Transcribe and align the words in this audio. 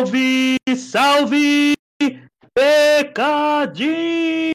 Salve, 0.00 0.56
salve, 0.78 1.76
pecadinho! 2.54 4.54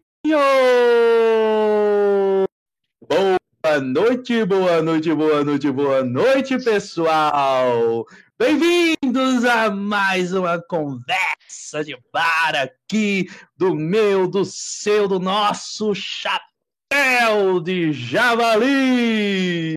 Boa 3.07 3.79
noite, 3.79 4.43
boa 4.43 4.81
noite, 4.81 5.13
boa 5.13 5.43
noite, 5.43 5.71
boa 5.71 6.03
noite, 6.03 6.57
pessoal! 6.57 8.07
Bem-vindos 8.39 9.45
a 9.45 9.69
mais 9.69 10.33
uma 10.33 10.59
conversa 10.59 11.83
de 11.85 11.95
bar 12.11 12.55
aqui 12.55 13.29
do 13.55 13.75
meu, 13.75 14.27
do 14.27 14.43
seu, 14.45 15.07
do 15.07 15.19
nosso 15.19 15.93
chapéu 15.93 17.59
de 17.63 17.93
javali! 17.93 19.75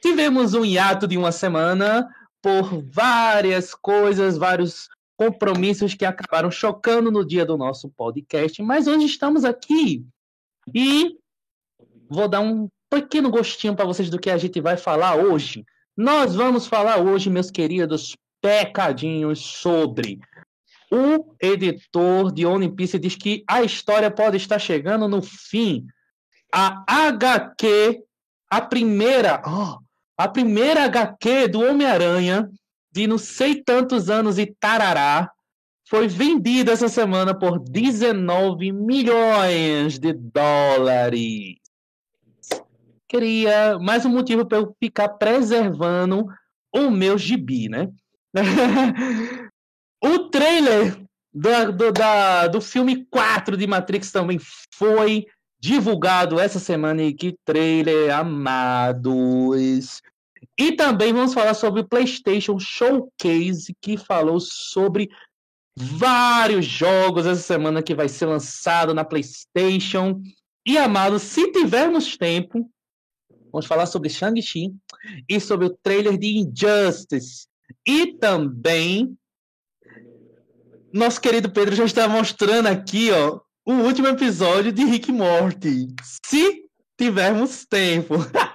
Tivemos 0.00 0.54
um 0.54 0.64
hiato 0.64 1.08
de 1.08 1.18
uma 1.18 1.32
semana 1.32 2.08
por 2.42 2.82
várias 2.82 3.74
coisas, 3.74 4.36
vários 4.36 4.88
compromissos 5.16 5.94
que 5.94 6.04
acabaram 6.04 6.50
chocando 6.50 7.10
no 7.10 7.26
dia 7.26 7.44
do 7.44 7.56
nosso 7.56 7.88
podcast, 7.90 8.62
mas 8.62 8.86
hoje 8.86 9.06
estamos 9.06 9.44
aqui 9.44 10.06
e 10.72 11.16
vou 12.08 12.28
dar 12.28 12.40
um 12.40 12.68
pequeno 12.88 13.30
gostinho 13.30 13.74
para 13.74 13.84
vocês 13.84 14.08
do 14.08 14.18
que 14.18 14.30
a 14.30 14.38
gente 14.38 14.60
vai 14.60 14.76
falar 14.76 15.16
hoje. 15.16 15.64
Nós 15.96 16.34
vamos 16.34 16.66
falar 16.66 16.98
hoje, 16.98 17.28
meus 17.28 17.50
queridos 17.50 18.16
pecadinhos, 18.40 19.40
sobre 19.40 20.20
o 20.90 21.34
editor 21.40 22.32
de 22.32 22.46
One 22.46 22.74
Piece 22.74 22.98
diz 22.98 23.14
que 23.14 23.44
a 23.46 23.62
história 23.62 24.10
pode 24.10 24.36
estar 24.36 24.58
chegando 24.58 25.06
no 25.06 25.20
fim. 25.20 25.86
A 26.52 26.84
HQ, 26.88 28.02
a 28.50 28.60
primeira, 28.60 29.42
oh, 29.46 29.78
a 30.18 30.26
primeira 30.26 30.84
HQ 30.84 31.48
do 31.48 31.60
Homem-Aranha 31.60 32.50
de 32.92 33.06
não 33.06 33.18
sei 33.18 33.62
tantos 33.62 34.10
anos 34.10 34.38
e 34.38 34.46
tarará, 34.46 35.30
foi 35.88 36.08
vendida 36.08 36.72
essa 36.72 36.88
semana 36.88 37.38
por 37.38 37.58
19 37.60 38.72
milhões 38.72 39.98
de 39.98 40.12
dólares. 40.12 41.56
Queria 43.06 43.78
mais 43.78 44.04
um 44.04 44.10
motivo 44.10 44.44
para 44.44 44.58
eu 44.58 44.74
ficar 44.82 45.08
preservando 45.10 46.26
o 46.74 46.90
meu 46.90 47.16
gibi, 47.16 47.68
né? 47.68 47.88
o 50.04 50.28
trailer 50.30 51.00
do, 51.32 51.72
do, 51.72 51.92
da, 51.92 52.48
do 52.48 52.60
filme 52.60 53.06
4 53.06 53.56
de 53.56 53.66
Matrix 53.66 54.10
também 54.10 54.38
foi 54.74 55.26
divulgado 55.58 56.38
essa 56.38 56.58
semana. 56.58 57.02
E 57.02 57.14
que 57.14 57.34
trailer, 57.44 58.14
amados! 58.14 60.02
E 60.58 60.72
também 60.72 61.12
vamos 61.12 61.32
falar 61.32 61.54
sobre 61.54 61.82
o 61.82 61.88
PlayStation 61.88 62.58
Showcase, 62.58 63.76
que 63.80 63.96
falou 63.96 64.40
sobre 64.40 65.08
vários 65.76 66.66
jogos 66.66 67.24
essa 67.26 67.40
semana 67.40 67.80
que 67.80 67.94
vai 67.94 68.08
ser 68.08 68.26
lançado 68.26 68.92
na 68.92 69.04
PlayStation. 69.04 70.20
E, 70.66 70.76
amado, 70.76 71.20
se 71.20 71.52
tivermos 71.52 72.16
tempo, 72.16 72.68
vamos 73.52 73.66
falar 73.66 73.86
sobre 73.86 74.10
Shang-Chi 74.10 74.74
e 75.28 75.38
sobre 75.38 75.66
o 75.66 75.78
trailer 75.80 76.18
de 76.18 76.38
Injustice. 76.38 77.46
E 77.86 78.18
também, 78.18 79.16
nosso 80.92 81.20
querido 81.20 81.50
Pedro 81.50 81.76
já 81.76 81.84
está 81.84 82.08
mostrando 82.08 82.66
aqui, 82.66 83.12
ó, 83.12 83.40
o 83.64 83.74
último 83.84 84.08
episódio 84.08 84.72
de 84.72 84.84
Rick 84.84 85.12
Morty. 85.12 85.86
Se 86.26 86.64
tivermos 86.98 87.64
tempo. 87.64 88.14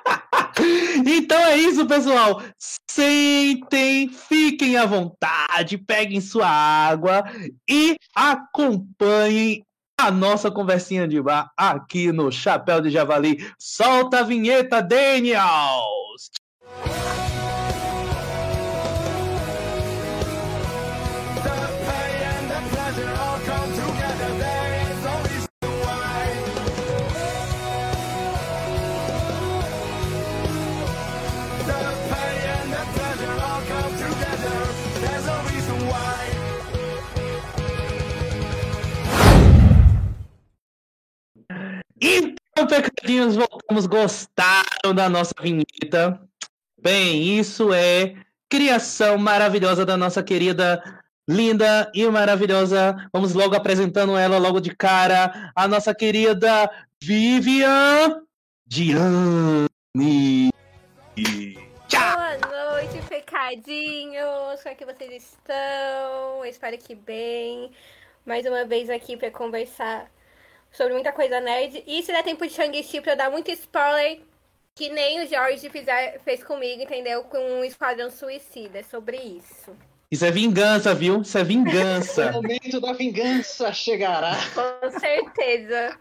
Então 1.06 1.38
é 1.38 1.58
isso, 1.58 1.86
pessoal. 1.86 2.42
Sentem, 2.90 4.10
fiquem 4.10 4.78
à 4.78 4.86
vontade, 4.86 5.78
peguem 5.78 6.22
sua 6.22 6.48
água 6.48 7.24
e 7.70 7.96
acompanhem 8.16 9.64
a 10.00 10.12
nossa 10.12 10.52
conversinha 10.52 11.08
de 11.08 11.22
bar 11.22 11.52
aqui 11.58 12.12
no 12.12 12.32
Chapéu 12.32 12.82
de 12.82 12.90
Javali. 12.90 13.38
Solta 13.58 14.20
a 14.20 14.24
vinheta, 14.24 14.82
Daniels! 14.82 16.30
Então, 42.06 42.68
pecadinhos, 42.68 43.38
voltamos. 43.38 43.86
Gostaram 43.86 44.94
da 44.94 45.08
nossa 45.08 45.34
vinheta? 45.42 46.20
Bem, 46.78 47.40
isso 47.40 47.74
é 47.74 48.16
criação 48.50 49.18
maravilhosa 49.18 49.86
da 49.86 49.96
nossa 49.96 50.22
querida, 50.22 50.84
linda 51.26 51.90
e 51.96 52.06
maravilhosa. 52.10 52.94
Vamos 53.14 53.34
logo 53.34 53.56
apresentando 53.56 54.18
ela 54.18 54.38
logo 54.38 54.60
de 54.60 54.76
cara, 54.76 55.54
a 55.56 55.66
nossa 55.66 55.96
querida 55.96 56.70
Vivian 57.02 58.22
Diane. 58.68 60.50
Boa 61.90 62.38
noite, 62.74 63.02
pecadinhos. 63.08 64.62
Como 64.62 64.74
é 64.74 64.76
que 64.76 64.86
vocês 64.86 65.24
estão? 65.24 66.40
Eu 66.40 66.46
espero 66.46 66.78
que 66.78 66.96
bem. 66.96 67.72
Mais 68.26 68.46
uma 68.46 68.66
vez 68.66 68.90
aqui 68.90 69.16
para 69.16 69.32
conversar 69.32 70.12
sobre 70.74 70.94
muita 70.94 71.14
coisa 71.14 71.40
nerd. 71.40 71.84
E 71.88 72.04
se 72.04 72.12
der 72.12 72.24
tempo 72.24 72.46
de 72.46 72.54
Shang-Chi 72.54 73.00
pra 73.00 73.14
eu 73.14 73.18
dar 73.18 73.32
muito 73.32 73.50
spoiler, 73.52 74.20
que 74.76 74.90
nem 74.90 75.24
o 75.24 75.30
Jorge 75.30 75.70
fizer, 75.70 76.20
fez 76.26 76.44
comigo, 76.44 76.82
entendeu? 76.82 77.24
Com 77.24 77.38
um 77.38 77.64
Esquadrão 77.64 78.10
Suicida. 78.10 78.80
É 78.80 78.84
sobre 78.84 79.18
isso. 79.18 79.72
Isso 80.12 80.26
é 80.26 80.32
vingança, 80.32 80.94
viu? 80.94 81.22
Isso 81.22 81.38
é 81.38 81.44
vingança. 81.44 82.30
o 82.32 82.34
momento 82.34 82.82
da 82.82 82.94
vingança 82.94 83.72
chegará. 83.72 84.36
Com 84.54 85.00
certeza. 85.00 85.98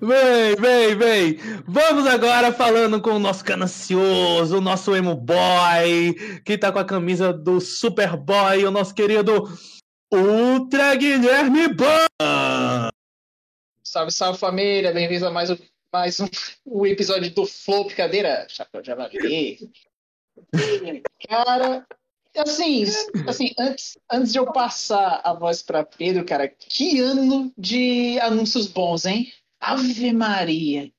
Bem, 0.00 0.56
bem, 0.58 0.96
bem. 0.96 1.38
Vamos 1.66 2.06
agora 2.06 2.52
falando 2.52 3.00
com 3.00 3.10
o 3.10 3.18
nosso 3.18 3.44
canancioso, 3.44 4.58
o 4.58 4.60
nosso 4.60 4.94
emo 4.94 5.14
boy, 5.14 6.14
que 6.44 6.56
tá 6.56 6.72
com 6.72 6.78
a 6.78 6.84
camisa 6.84 7.32
do 7.32 7.60
Superboy, 7.60 8.64
o 8.64 8.70
nosso 8.70 8.94
querido 8.94 9.48
Ultra 10.12 10.94
Guilherme 10.94 11.68
Ban! 11.68 12.57
Salve, 13.88 14.12
salve 14.12 14.38
família, 14.38 14.92
bem-vindos 14.92 15.22
a 15.22 15.30
mais 15.30 15.48
um, 15.48 15.56
mais 15.90 16.20
um, 16.20 16.26
um 16.66 16.84
episódio 16.84 17.32
do 17.32 17.46
Flow 17.46 17.86
Picadeira. 17.86 18.46
Chapéu 18.46 18.82
de 18.82 18.92
Avalie. 18.92 19.70
Cara, 21.26 21.86
assim, 22.36 22.84
assim 23.26 23.54
antes, 23.58 23.96
antes 24.12 24.32
de 24.32 24.38
eu 24.38 24.52
passar 24.52 25.22
a 25.24 25.32
voz 25.32 25.62
para 25.62 25.86
Pedro, 25.86 26.26
cara, 26.26 26.46
que 26.46 27.00
ano 27.00 27.50
de 27.56 28.20
anúncios 28.20 28.66
bons, 28.66 29.06
hein? 29.06 29.32
Ave 29.58 30.12
Maria! 30.12 30.92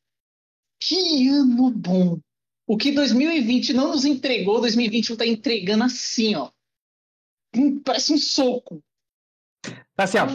Que 0.79 1.29
ano 1.29 1.69
bom! 1.69 2.19
O 2.65 2.75
que 2.75 2.91
2020 2.91 3.71
não 3.71 3.89
nos 3.89 4.03
entregou, 4.03 4.59
2021 4.61 5.15
tá 5.15 5.27
entregando 5.27 5.83
assim, 5.83 6.33
ó. 6.33 6.49
Parece 7.85 8.13
um 8.13 8.17
soco. 8.17 8.83
Tá 9.95 10.05
assim, 10.05 10.17
ó. 10.17 10.25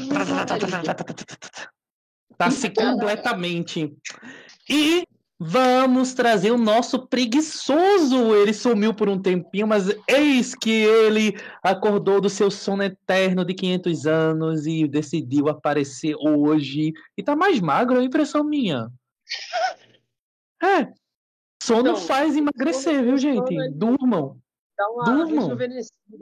Tá 2.44 2.48
assim 2.48 2.70
completamente. 2.70 3.96
E 4.68 5.04
vamos 5.38 6.12
trazer 6.12 6.50
o 6.50 6.58
nosso 6.58 7.06
preguiçoso. 7.06 8.34
Ele 8.34 8.52
sumiu 8.52 8.92
por 8.92 9.08
um 9.08 9.20
tempinho, 9.20 9.66
mas 9.66 9.88
eis 10.06 10.54
que 10.54 10.70
ele 10.70 11.38
acordou 11.62 12.20
do 12.20 12.28
seu 12.28 12.50
sono 12.50 12.82
eterno 12.82 13.44
de 13.44 13.54
500 13.54 14.06
anos 14.06 14.66
e 14.66 14.86
decidiu 14.86 15.48
aparecer 15.48 16.14
hoje. 16.16 16.92
E 17.16 17.22
tá 17.22 17.34
mais 17.34 17.60
magro, 17.60 17.98
é 17.98 18.04
impressão 18.04 18.44
minha. 18.44 18.90
É. 20.62 20.92
Sono 21.62 21.80
então, 21.80 21.96
faz 21.96 22.36
emagrecer, 22.36 23.02
viu, 23.02 23.16
gente? 23.16 23.70
Durmam. 23.70 24.36
Dá 24.76 24.90
uma 24.90 25.04
Durmam. 25.04 25.56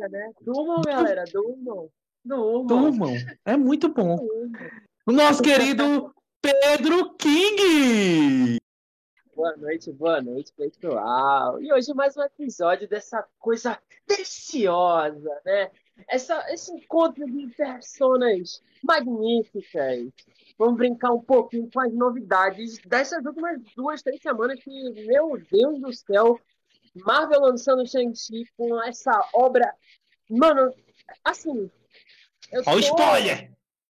né? 0.08 0.30
Durmam, 0.40 0.82
galera, 0.82 1.24
durmam. 1.32 1.88
Durmam. 2.24 3.12
É 3.44 3.56
muito 3.56 3.88
bom. 3.88 4.16
O 5.04 5.12
nosso 5.12 5.42
querido 5.42 6.14
Pedro 6.40 7.14
King! 7.16 8.58
Boa 9.34 9.56
noite, 9.56 9.90
boa 9.92 10.22
noite, 10.22 10.52
pessoal. 10.52 11.60
E 11.60 11.72
hoje 11.72 11.92
mais 11.92 12.16
um 12.16 12.22
episódio 12.22 12.88
dessa 12.88 13.26
coisa 13.38 13.80
deliciosa, 14.06 15.40
né? 15.44 15.70
Essa, 16.08 16.46
esse 16.52 16.72
encontro 16.72 17.26
de 17.26 17.48
personas 17.48 18.62
magníficas. 18.82 20.08
Vamos 20.56 20.76
brincar 20.76 21.12
um 21.12 21.20
pouquinho 21.20 21.68
com 21.72 21.80
as 21.80 21.92
novidades 21.92 22.78
dessas 22.86 23.24
últimas 23.24 23.60
duas, 23.74 24.02
três 24.02 24.20
semanas 24.22 24.62
que, 24.62 24.70
meu 25.06 25.36
Deus 25.50 25.80
do 25.80 25.92
céu, 25.92 26.38
Marvel 26.94 27.40
lançando 27.40 27.88
Shang-Chi 27.88 28.44
com 28.56 28.80
essa 28.84 29.28
obra 29.34 29.74
Mano, 30.30 30.72
assim. 31.24 31.70
Ó, 32.54 32.60
o 32.60 32.64
tô- 32.74 32.78
spoiler! 32.78 33.50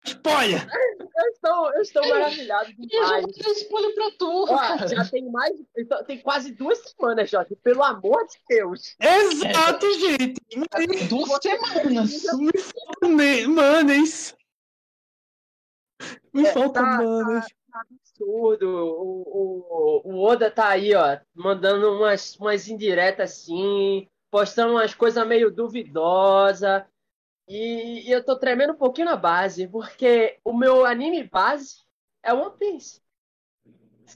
Spoiler! 0.05 0.67
Eu 0.99 1.29
estou, 1.31 1.73
eu 1.73 1.81
estou 1.81 2.07
maravilhado 2.09 2.69
Eu 2.79 2.89
já 2.89 3.05
demais. 3.17 3.21
vou 3.23 3.31
dar 3.43 3.51
spoiler 3.51 3.95
pra 3.95 4.11
tu, 4.17 4.43
Ó, 4.43 4.57
cara. 4.57 4.87
já 4.87 5.05
tem 5.05 5.31
mais. 5.31 5.55
então, 5.77 6.03
Tem 6.03 6.19
quase 6.21 6.51
duas 6.53 6.77
semanas, 6.79 7.29
Jorge. 7.29 7.55
Pelo 7.57 7.83
amor 7.83 8.25
de 8.27 8.37
Deus. 8.49 8.95
Exato, 8.99 9.85
gente! 9.99 10.35
Mas 10.55 11.07
Duas 11.09 11.41
semanas. 11.41 12.23
Me 12.33 12.51
falta 12.57 13.07
manes! 13.47 14.35
Me 16.33 16.45
É, 16.45 16.53
falta 16.53 16.81
tá, 16.81 16.97
manes. 17.01 17.45
Absurdo. 17.73 18.69
O, 18.69 20.01
o, 20.05 20.11
o 20.13 20.23
Oda 20.23 20.49
tá 20.51 20.69
aí, 20.69 20.93
ó, 20.95 21.17
mandando 21.33 21.91
umas, 21.93 22.35
umas 22.37 22.67
indiretas 22.69 23.31
assim, 23.31 24.07
postando 24.31 24.73
umas 24.73 24.93
coisas 24.93 25.25
meio 25.27 25.51
duvidosas. 25.51 26.83
E, 27.47 28.07
e 28.07 28.11
eu 28.11 28.23
tô 28.23 28.35
tremendo 28.37 28.73
um 28.73 28.77
pouquinho 28.77 29.05
na 29.05 29.15
base, 29.15 29.67
porque 29.67 30.39
o 30.43 30.51
meu 30.53 30.85
anime 30.85 31.23
base 31.23 31.77
é 32.23 32.33
One 32.33 32.55
Piece. 32.57 33.01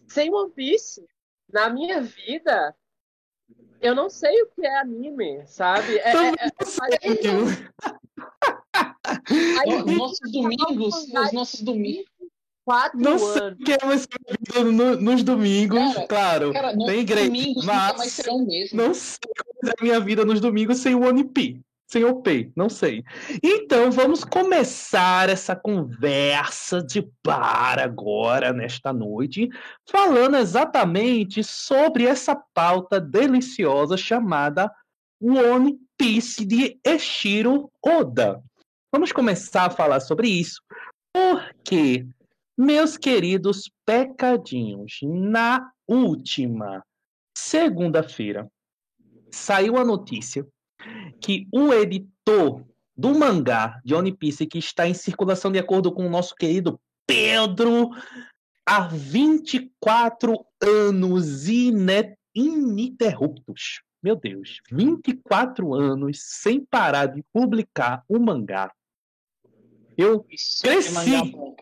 Sem 0.08 0.34
One 0.34 0.52
Piece, 0.52 1.06
na 1.52 1.70
minha 1.70 2.02
vida, 2.02 2.76
eu 3.82 3.94
não 3.96 4.10
sei 4.10 4.42
o 4.44 4.48
que 4.48 4.66
é 4.66 4.80
anime, 4.80 5.46
sabe? 5.48 5.98
É, 6.00 6.12
é- 6.12 6.32
é- 6.32 6.50
aí- 9.60 9.68
No- 9.68 9.86
Nossos 9.98 10.32
domingos, 10.32 11.08
nos 11.14 11.32
nossos 11.34 11.62
domingos. 11.62 12.06
quatro 12.66 13.00
Não 13.00 13.18
sei 13.18 13.42
anos. 13.42 13.60
o 13.60 13.64
que 13.64 13.72
é 13.74 13.86
mais 13.86 14.08
vida 14.08 14.64
no- 14.72 14.96
nos 15.02 15.24
domingos, 15.24 15.94
Cara, 15.94 16.08
claro. 16.08 16.54
Cara, 16.54 16.78
tem 16.78 17.00
igreja, 17.00 17.32
mas 17.98 18.12
serão 18.12 18.38
o 18.38 18.46
mesmo. 18.46 18.78
não 18.82 18.94
sei 18.94 19.20
como 19.38 19.72
é 19.72 19.74
a 19.80 19.84
minha 19.84 20.00
vida 20.00 20.24
nos 20.26 20.40
domingos 20.40 20.78
sem 20.80 20.94
o 20.94 21.02
One 21.08 21.24
P, 21.24 21.60
sem 21.90 22.04
o 22.06 22.22
P, 22.22 22.52
não 22.56 22.70
sei. 22.70 23.04
Então 23.44 23.92
vamos 23.92 24.24
começar 24.24 25.28
essa 25.28 25.56
conversa 25.56 26.84
de 26.84 27.10
bar 27.26 27.80
agora, 27.80 28.54
nesta 28.54 28.94
noite, 28.94 29.50
falando 29.90 30.38
exatamente 30.38 31.44
sobre 31.44 32.06
essa 32.06 32.36
pauta 32.54 33.02
deliciosa 33.02 33.98
chamada 33.98 34.72
One 35.20 35.80
Piece 35.98 36.46
de 36.46 36.80
Eshiro 36.86 37.72
Oda. 37.84 38.40
Vamos 38.92 39.12
começar 39.12 39.66
a 39.66 39.72
falar 39.72 40.00
sobre 40.00 40.30
isso, 40.30 40.62
porque, 41.12 42.06
meus 42.56 42.98
queridos 42.98 43.70
pecadinhos, 43.84 45.00
na 45.04 45.72
última 45.88 46.84
segunda-feira 47.36 48.48
saiu 49.32 49.76
a 49.78 49.84
notícia 49.84 50.46
que 51.22 51.48
o 51.52 51.74
editor 51.74 52.64
do 52.96 53.18
mangá 53.18 53.80
de 53.84 53.94
One 53.96 54.12
Piece, 54.12 54.46
que 54.46 54.58
está 54.58 54.88
em 54.88 54.94
circulação 54.94 55.52
de 55.52 55.60
acordo 55.60 55.92
com 55.92 56.06
o 56.06 56.10
nosso 56.10 56.36
querido 56.36 56.80
Pedro, 57.08 57.92
há 58.66 58.82
24 58.88 60.46
anos 60.62 61.48
ininterruptos. 62.36 63.82
Meu 64.02 64.16
Deus, 64.16 64.62
24 64.72 65.74
anos 65.74 66.20
sem 66.22 66.64
parar 66.64 67.08
de 67.08 67.24
publicar 67.34 68.04
o 68.08 68.20
mangá. 68.20 68.72
Eu 69.98 70.26
Isso 70.30 70.62
Cresci. 70.62 71.16
é 71.16 71.24
bom, 71.26 71.56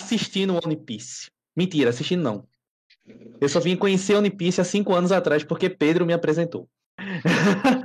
assistindo 0.00 0.54
One 0.54 0.76
Piece. 0.76 1.30
Mentira, 1.54 1.90
assistindo 1.90 2.22
não. 2.22 2.46
Eu 3.40 3.48
só 3.48 3.60
vim 3.60 3.76
conhecer 3.76 4.14
One 4.14 4.30
Piece 4.30 4.60
há 4.60 4.64
cinco 4.64 4.94
anos 4.94 5.12
atrás 5.12 5.44
porque 5.44 5.68
Pedro 5.68 6.06
me 6.06 6.12
apresentou. 6.12 6.68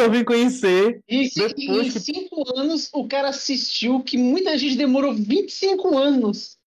só 0.00 0.08
vim 0.08 0.24
conhecer. 0.24 1.02
E 1.08 1.28
Depois 1.28 1.86
em 1.86 1.92
que- 1.92 2.00
cinco 2.00 2.58
anos 2.58 2.88
o 2.92 3.06
cara 3.06 3.28
assistiu 3.28 4.02
que 4.02 4.16
muita 4.16 4.56
gente 4.56 4.76
demorou 4.76 5.12
25 5.14 5.96
anos. 5.98 6.58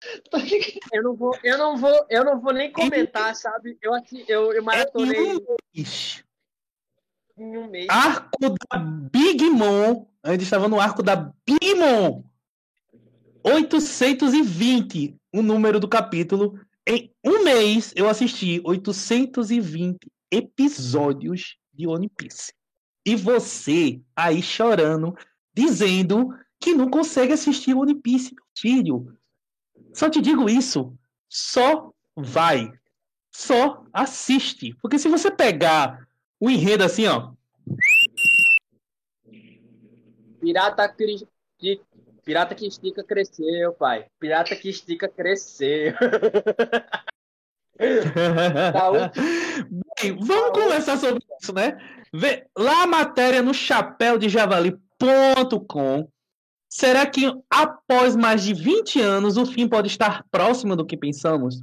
Tá? 0.30 0.38
Eu 0.92 1.02
não 1.02 1.16
vou, 1.16 1.36
eu 1.42 1.58
não 1.58 1.76
vou, 1.76 2.06
eu 2.08 2.24
não 2.24 2.40
vou 2.40 2.52
nem 2.52 2.72
comentar, 2.72 3.34
sabe? 3.34 3.76
Eu 3.82 3.92
aqui, 3.94 4.24
eu, 4.28 4.52
eu 4.52 4.58
É 4.58 4.60
maratonei 4.60 5.18
em 5.20 5.36
um 5.36 5.44
mês. 5.74 6.24
em 7.36 7.56
um 7.58 7.68
mês. 7.68 7.86
Arco 7.90 8.38
da 8.70 8.78
Big 8.78 9.44
Mom. 9.50 10.06
A 10.22 10.30
gente 10.32 10.44
estava 10.44 10.68
no 10.68 10.80
arco 10.80 11.02
da 11.02 11.16
Big 11.16 11.74
Mom. 11.74 12.22
820, 13.42 15.16
o 15.34 15.42
número 15.42 15.80
do 15.80 15.88
capítulo. 15.88 16.58
Em 16.86 17.12
um 17.24 17.42
mês 17.42 17.92
eu 17.96 18.08
assisti 18.08 18.60
820 18.64 19.98
episódios 20.30 21.56
de 21.72 21.86
One 21.86 22.08
Piece. 22.08 22.52
E 23.06 23.16
você 23.16 24.00
aí 24.14 24.42
chorando, 24.42 25.16
dizendo 25.54 26.28
que 26.60 26.74
não 26.74 26.90
consegue 26.90 27.32
assistir 27.32 27.74
One 27.74 27.94
Piece, 27.94 28.34
meu 28.34 28.44
filho. 28.56 29.18
Só 29.94 30.10
te 30.10 30.20
digo 30.20 30.48
isso. 30.48 30.96
Só 31.28 31.92
vai. 32.16 32.72
Só 33.32 33.84
assiste. 33.92 34.74
Porque 34.82 34.98
se 34.98 35.08
você 35.08 35.30
pegar 35.30 36.06
o 36.40 36.50
enredo 36.50 36.84
assim, 36.84 37.06
ó. 37.06 37.32
Pirata 40.40 40.88
que, 40.88 41.80
pirata 42.24 42.54
que 42.54 42.66
estica 42.66 43.02
cresceu, 43.02 43.72
pai. 43.72 44.06
Pirata 44.18 44.54
que 44.56 44.68
estica 44.68 45.08
cresceu. 45.08 45.94
Tá 47.78 48.90
Vamos 50.20 50.52
conversar 50.52 50.96
sobre 50.96 51.24
isso, 51.40 51.52
né? 51.52 51.76
Vê, 52.12 52.46
lá 52.56 52.84
a 52.84 52.86
matéria 52.86 53.42
no 53.42 53.52
chapéudejavali.com. 53.52 56.08
Será 56.70 57.06
que 57.06 57.32
após 57.50 58.14
mais 58.14 58.42
de 58.42 58.54
20 58.54 59.00
anos 59.00 59.36
o 59.36 59.46
fim 59.46 59.66
pode 59.66 59.88
estar 59.88 60.24
próximo 60.30 60.76
do 60.76 60.86
que 60.86 60.96
pensamos? 60.96 61.60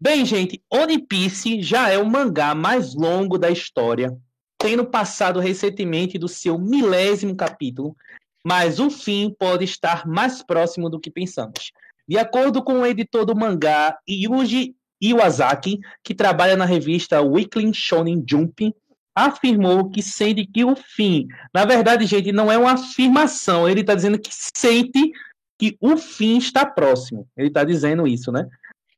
Bem, 0.00 0.24
gente, 0.24 0.62
One 0.72 0.98
Piece 0.98 1.62
já 1.62 1.90
é 1.90 1.98
o 1.98 2.06
mangá 2.06 2.54
mais 2.54 2.94
longo 2.94 3.36
da 3.38 3.50
história, 3.50 4.16
tendo 4.58 4.86
passado 4.86 5.40
recentemente 5.40 6.18
do 6.18 6.28
seu 6.28 6.58
milésimo 6.58 7.34
capítulo, 7.34 7.96
mas 8.44 8.78
o 8.78 8.90
fim 8.90 9.34
pode 9.38 9.64
estar 9.64 10.06
mais 10.06 10.42
próximo 10.42 10.88
do 10.88 11.00
que 11.00 11.10
pensamos. 11.10 11.72
De 12.08 12.16
acordo 12.16 12.62
com 12.62 12.80
o 12.80 12.86
editor 12.86 13.24
do 13.24 13.34
mangá, 13.34 13.98
Yuji 14.08 14.76
Iwasaki, 15.02 15.80
que 16.02 16.14
trabalha 16.14 16.56
na 16.56 16.64
revista 16.64 17.20
Weekly 17.20 17.72
Shonen 17.74 18.24
Jump, 18.28 18.74
afirmou 19.14 19.90
que 19.90 20.02
sente 20.02 20.46
que 20.46 20.64
o 20.64 20.76
fim, 20.76 21.26
na 21.54 21.64
verdade, 21.64 22.04
gente, 22.04 22.32
não 22.32 22.52
é 22.52 22.58
uma 22.58 22.72
afirmação, 22.72 23.68
ele 23.68 23.80
está 23.80 23.94
dizendo 23.94 24.18
que 24.18 24.30
sente 24.30 25.12
que 25.58 25.76
o 25.80 25.96
fim 25.96 26.36
está 26.36 26.66
próximo. 26.66 27.26
Ele 27.36 27.48
está 27.48 27.64
dizendo 27.64 28.06
isso, 28.06 28.30
né? 28.30 28.46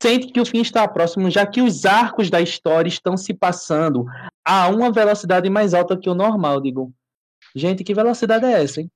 Sente 0.02 0.28
que 0.28 0.40
o 0.40 0.46
fim 0.46 0.60
está 0.60 0.86
próximo, 0.86 1.30
já 1.30 1.46
que 1.46 1.60
os 1.60 1.84
arcos 1.84 2.30
da 2.30 2.40
história 2.40 2.88
estão 2.88 3.16
se 3.16 3.34
passando 3.34 4.06
a 4.44 4.68
uma 4.68 4.92
velocidade 4.92 5.48
mais 5.50 5.74
alta 5.74 5.96
que 5.96 6.08
o 6.08 6.14
normal, 6.14 6.60
digo. 6.60 6.92
Gente, 7.54 7.82
que 7.82 7.94
velocidade 7.94 8.44
é 8.44 8.62
essa, 8.62 8.80
hein? 8.80 8.90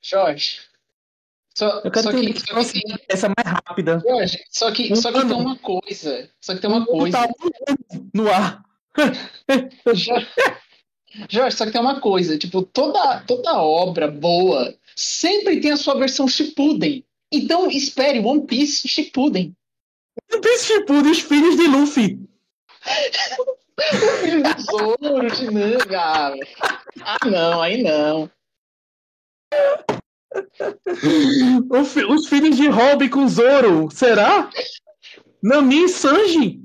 Jorge. 0.00 0.60
Só, 1.56 1.80
Eu 1.82 1.90
quero 1.90 2.02
só 2.02 2.10
que, 2.10 2.52
uma 2.52 2.62
só 2.62 2.72
que 2.72 2.82
tem, 2.82 2.96
essa 3.08 3.28
mais 3.28 3.58
rápida. 3.64 4.02
Jorge, 4.06 4.44
só 4.50 4.70
que, 4.70 4.94
só 4.94 5.10
que 5.10 5.26
tem 5.26 5.36
uma 5.36 5.56
coisa. 5.56 6.30
Só 6.38 6.54
que 6.54 6.60
tem 6.60 6.70
uma 6.70 6.84
coisa. 6.84 7.16
Tá 7.16 7.34
no 8.12 8.30
ar. 8.30 8.62
Jorge, 9.94 10.28
Jorge, 11.30 11.56
só 11.56 11.64
que 11.64 11.72
tem 11.72 11.80
uma 11.80 11.98
coisa. 11.98 12.36
Tipo, 12.36 12.60
toda, 12.60 13.20
toda 13.20 13.58
obra 13.58 14.06
boa 14.06 14.76
sempre 14.94 15.58
tem 15.58 15.70
a 15.70 15.78
sua 15.78 15.94
versão 15.94 16.28
Shippuden. 16.28 17.02
Então 17.32 17.70
espere 17.70 18.18
One 18.18 18.46
Piece 18.46 18.86
Shippuden. 18.86 19.56
Não 20.30 20.42
tem 20.42 20.58
Shippuden, 20.58 21.10
os 21.10 21.20
filhos 21.20 21.56
de 21.56 21.66
Luffy. 21.68 22.20
Do 23.76 24.62
Zoro, 24.62 25.52
Nanga. 25.52 26.34
Ah, 27.02 27.18
não, 27.26 27.62
aí 27.62 27.82
não. 27.82 28.30
O 31.70 31.84
fi- 31.84 32.04
Os 32.04 32.26
filhos 32.28 32.56
de 32.56 32.68
Robin 32.68 33.08
com 33.08 33.28
Zoro, 33.28 33.88
será? 33.90 34.50
Nami 35.42 35.84
e 35.84 35.88
Sanji? 35.88 36.62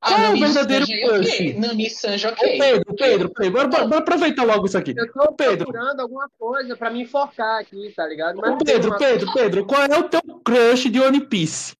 Ah, 0.00 0.08
Qual 0.10 0.20
é 0.20 0.22
o 0.22 0.28
Nami 0.28 0.40
verdadeiro 0.40 0.86
Sanji, 0.86 1.04
ok. 1.04 1.18
crush? 1.18 1.54
Nami 1.58 1.90
Sanji, 1.90 2.26
Ô, 2.26 2.30
ok. 2.30 2.58
Pedro, 2.58 2.94
Pedro, 2.96 3.30
Pedro, 3.30 3.52
bora, 3.52 3.68
bora- 3.68 3.86
bora 3.86 3.98
aproveitar 4.00 4.44
logo 4.44 4.66
isso 4.66 4.78
aqui. 4.78 4.94
Eu 4.96 5.12
tô 5.12 5.32
Pedro. 5.32 5.66
procurando 5.66 6.00
alguma 6.00 6.28
coisa 6.38 6.76
pra 6.76 6.90
me 6.90 7.02
enforcar 7.02 7.60
aqui, 7.60 7.92
tá 7.96 8.06
ligado? 8.06 8.36
Mas 8.36 8.52
Ô, 8.54 8.58
Pedro, 8.58 8.90
uma- 8.90 8.98
Pedro, 8.98 9.32
Pedro, 9.32 9.66
qual 9.66 9.82
é 9.82 9.98
o 9.98 10.08
teu 10.08 10.20
crush 10.44 10.88
de 10.88 11.00
One 11.00 11.20
Piece? 11.26 11.74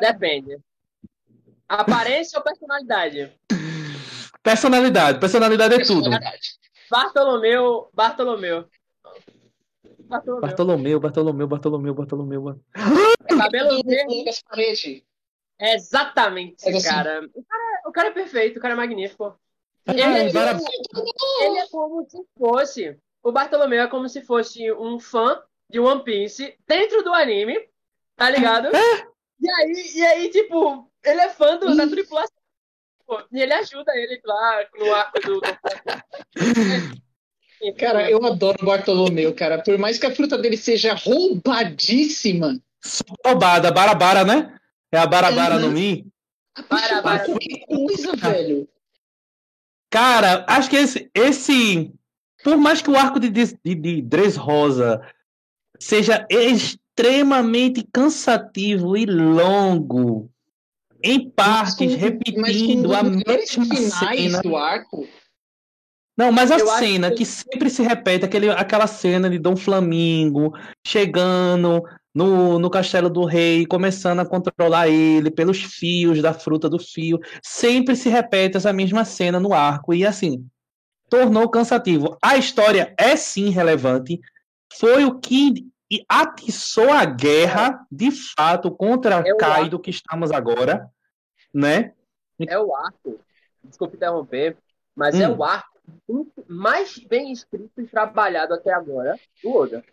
Depende. 0.00 0.58
Aparência 1.68 2.38
ou 2.38 2.44
personalidade? 2.44 3.32
Personalidade, 4.42 5.18
personalidade 5.20 5.74
é 5.74 5.84
tudo. 5.84 6.10
Bartolomeu, 6.90 7.88
Bartolomeu. 7.92 8.64
Bartolomeu. 10.00 10.40
Bartolomeu, 10.40 11.00
Bartolomeu, 11.00 11.46
Bartolomeu, 11.46 11.94
Bartolomeu. 11.94 12.60
É 13.28 13.36
cabelo 13.36 13.82
verde. 13.84 15.04
Exatamente, 15.60 16.66
É 16.66 16.76
assim. 16.76 16.88
cara. 16.88 17.20
O, 17.34 17.44
cara. 17.44 17.82
o 17.86 17.92
cara 17.92 18.08
é 18.08 18.12
perfeito, 18.12 18.58
o 18.58 18.62
cara 18.62 18.74
é 18.74 18.76
magnífico. 18.76 19.38
Ah, 19.86 19.92
Ele 19.92 20.00
é, 20.02 20.32
para- 20.32 20.58
ele 21.40 21.58
é 21.58 21.66
como 21.68 22.06
se 22.08 22.18
fosse. 22.38 22.98
O 23.22 23.32
Bartolomeu 23.32 23.82
é 23.82 23.86
como 23.88 24.08
se 24.08 24.22
fosse 24.22 24.70
um 24.72 24.98
fã 25.00 25.42
de 25.68 25.80
One 25.80 26.04
Piece 26.04 26.56
dentro 26.66 27.02
do 27.02 27.12
anime, 27.12 27.58
tá 28.16 28.30
ligado? 28.30 28.68
E 29.40 29.50
aí, 29.50 29.92
e 29.96 30.06
aí, 30.06 30.30
tipo, 30.30 30.90
ele 31.04 31.20
é 31.20 31.28
fã 31.28 31.56
do- 31.58 31.76
da 31.76 31.86
tripulação. 31.86 32.37
Pô, 33.08 33.20
E 33.32 33.40
ele 33.40 33.52
ajuda 33.54 33.90
ele 33.96 34.20
lá 34.24 34.64
no 34.78 34.94
arco 34.94 35.20
do. 35.22 35.40
do... 35.40 35.48
Cara, 37.76 38.08
eu 38.08 38.24
adoro 38.24 38.56
o 38.62 38.66
Bartolomeu, 38.66 39.34
cara. 39.34 39.60
Por 39.60 39.76
mais 39.78 39.98
que 39.98 40.06
a 40.06 40.14
fruta 40.14 40.38
dele 40.38 40.56
seja 40.56 40.94
roubadíssima. 40.94 42.56
roubada, 43.26 43.72
Barabara, 43.72 44.24
né? 44.24 44.56
É 44.92 44.98
a 44.98 45.06
Barabara 45.06 45.56
Uhum. 45.56 45.62
no 45.62 45.70
Mi. 45.72 46.06
Para, 46.68 47.02
para. 47.02 47.24
Que 47.36 47.66
coisa, 47.66 48.14
velho. 48.14 48.68
Cara, 49.90 50.44
acho 50.48 50.70
que 50.70 50.76
esse, 50.76 51.10
esse. 51.12 51.92
Por 52.44 52.56
mais 52.56 52.80
que 52.80 52.90
o 52.90 52.96
arco 52.96 53.18
de, 53.18 53.28
de, 53.28 53.46
de 53.74 54.02
Dressrosa 54.02 55.00
seja 55.80 56.24
extremamente 56.30 57.82
cansativo 57.92 58.96
e 58.96 59.04
longo, 59.04 60.30
em 61.02 61.30
partes, 61.30 61.92
Mas 61.92 61.94
repetindo 62.00 62.92
a 62.94 63.02
mas 63.02 63.16
melhores 63.16 63.56
mesma 63.56 64.08
cena. 64.08 64.42
do 64.42 64.56
arco. 64.56 65.06
Não, 66.16 66.32
mas 66.32 66.50
a 66.50 66.58
Eu 66.58 66.66
cena 66.66 67.10
que- 67.10 67.18
que 67.18 67.24
sempre 67.24 67.70
se 67.70 67.82
repete, 67.82 68.24
aquele, 68.24 68.50
aquela 68.50 68.86
cena 68.88 69.30
de 69.30 69.38
Dom 69.38 69.54
Flamingo 69.56 70.52
chegando 70.84 71.80
no, 72.12 72.58
no 72.58 72.68
castelo 72.68 73.08
do 73.08 73.24
rei, 73.24 73.64
começando 73.64 74.18
a 74.18 74.26
controlar 74.26 74.88
ele 74.88 75.30
pelos 75.30 75.62
fios 75.62 76.20
da 76.20 76.34
fruta 76.34 76.68
do 76.68 76.78
fio. 76.78 77.20
Sempre 77.40 77.94
se 77.94 78.08
repete 78.08 78.56
essa 78.56 78.72
mesma 78.72 79.04
cena 79.04 79.38
no 79.38 79.54
arco. 79.54 79.94
E 79.94 80.04
assim, 80.04 80.44
tornou 81.08 81.48
cansativo. 81.48 82.18
A 82.20 82.36
história 82.36 82.92
é 82.98 83.14
sim 83.14 83.50
relevante. 83.50 84.18
Foi 84.76 85.04
o 85.04 85.20
que 85.20 85.64
atiçou 86.08 86.90
a 86.90 87.04
guerra, 87.04 87.86
de 87.90 88.10
fato, 88.10 88.70
contra 88.70 89.22
É 89.26 89.32
o 89.32 89.36
Kaido 89.36 89.78
que 89.78 89.90
estamos 89.90 90.30
agora, 90.30 90.90
né? 91.52 91.94
É 92.46 92.58
o 92.58 92.74
arco. 92.74 93.18
Desculpe 93.64 93.96
interromper, 93.96 94.56
mas 94.94 95.18
é 95.18 95.28
Hum. 95.28 95.36
o 95.36 95.44
arco 95.44 95.78
mais 96.46 96.98
bem 96.98 97.32
escrito 97.32 97.80
e 97.80 97.86
trabalhado 97.86 98.54
até 98.54 98.72
agora 98.72 99.18
do 99.42 99.54
Oda. 99.54 99.84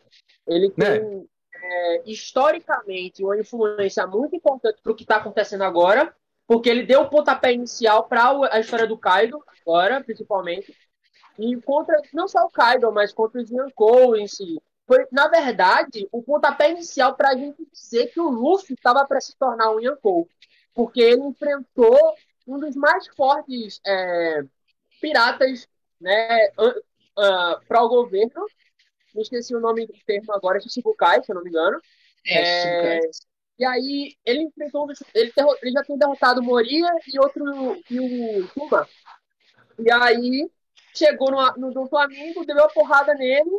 Ele 0.48 0.70
tem, 0.70 1.28
é, 1.54 2.04
historicamente, 2.10 3.24
uma 3.24 3.38
influência 3.38 4.06
muito 4.06 4.36
importante 4.36 4.82
para 4.82 4.92
o 4.92 4.96
que 4.96 5.04
está 5.04 5.18
acontecendo 5.18 5.64
agora, 5.64 6.14
porque 6.48 6.70
ele 6.70 6.84
deu 6.84 7.02
o 7.02 7.10
pontapé 7.10 7.54
inicial 7.54 8.08
para 8.08 8.30
a 8.52 8.60
história 8.60 8.86
do 8.86 8.98
Kaido, 8.98 9.44
agora, 9.62 10.04
principalmente, 10.04 10.76
e 11.40 11.56
contra 11.62 12.00
não 12.14 12.28
só 12.28 12.46
o 12.46 12.52
Kaido, 12.52 12.92
mas 12.92 13.14
contra 13.14 13.42
os 13.42 13.50
Yonkou 13.50 14.16
em 14.16 14.28
si. 14.28 14.62
Foi, 14.88 15.06
na 15.12 15.28
verdade, 15.28 16.08
o 16.12 16.22
pontapé 16.22 16.70
inicial 16.70 17.16
para 17.16 17.30
a 17.30 17.36
gente 17.36 17.66
dizer 17.72 18.08
que 18.08 18.20
o 18.20 18.30
Luffy 18.30 18.76
estava 18.76 19.06
para 19.06 19.20
se 19.20 19.36
tornar 19.36 19.72
um 19.72 19.80
Yonkou, 19.80 20.30
porque 20.74 21.02
ele 21.02 21.24
enfrentou 21.24 21.98
um 22.48 22.60
dos 22.60 22.76
mais 22.76 23.08
fortes 23.16 23.80
é, 23.86 24.44
piratas 25.02 25.68
né, 26.00 26.50
para 27.68 27.84
o 27.84 27.90
governo. 27.90 28.46
Me 29.14 29.22
esqueci 29.22 29.56
o 29.56 29.60
nome 29.60 29.88
do 29.88 29.94
termo 30.06 30.34
agora, 30.34 30.60
Shichibukai, 30.60 31.24
se 31.24 31.32
eu 31.32 31.36
não 31.36 31.44
me 31.44 31.50
engano. 31.50 31.80
É, 32.28 32.98
É, 32.98 33.00
e 33.58 33.66
aí 33.66 34.16
ele 34.26 34.44
enfrentou 34.44 34.86
um 34.86 34.92
ele, 35.14 35.34
ele 35.62 35.72
já 35.72 35.84
tinha 35.84 35.98
derrotado 35.98 36.42
o 36.42 36.44
Moria 36.44 36.90
e 37.08 37.20
outro 37.20 37.44
e 37.90 38.00
o 38.00 38.48
Kuma. 38.50 38.88
E 39.80 39.92
aí 39.92 40.50
chegou 40.94 41.32
no, 41.32 41.54
no 41.58 41.74
do 41.74 41.88
Flamengo, 41.88 42.46
deu 42.46 42.56
uma 42.56 42.70
porrada 42.70 43.14
nele 43.16 43.50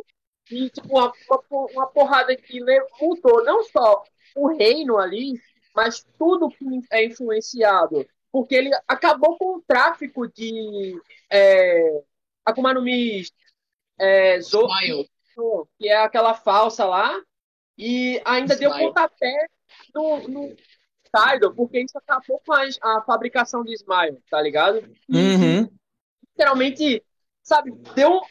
e 0.51 0.69
tipo 0.69 0.87
uma, 0.89 1.11
uma, 1.29 1.67
uma 1.71 1.87
porrada 1.87 2.35
que 2.35 2.59
le- 2.59 2.87
mudou 3.01 3.43
não 3.43 3.63
só 3.63 4.03
o 4.35 4.47
reino 4.55 4.97
ali, 4.97 5.39
mas 5.75 6.05
tudo 6.17 6.49
que 6.49 6.65
é 6.91 7.05
influenciado, 7.05 8.07
porque 8.31 8.55
ele 8.55 8.71
acabou 8.87 9.37
com 9.37 9.57
o 9.57 9.61
tráfico 9.61 10.27
de 10.27 10.99
é, 11.29 12.01
Akuma 12.45 12.73
no 12.73 12.81
Mi, 12.81 13.23
é, 13.99 14.39
que 15.77 15.87
é 15.89 15.97
aquela 15.97 16.33
falsa 16.33 16.85
lá, 16.85 17.19
e 17.77 18.21
ainda 18.25 18.55
deu 18.55 18.71
Smile. 18.71 18.87
pontapé 18.87 19.47
no, 19.93 20.27
no 20.27 20.55
Kaido, 21.11 21.53
porque 21.53 21.79
isso 21.79 21.97
acabou 21.97 22.41
com 22.45 22.53
a, 22.53 22.63
a 22.83 23.01
fabricação 23.03 23.63
de 23.63 23.73
Smile, 23.73 24.19
tá 24.29 24.41
ligado? 24.41 24.77
Uhum. 25.09 25.69
Literalmente, 26.31 27.03
sabe, 27.43 27.71
deu 27.95 28.21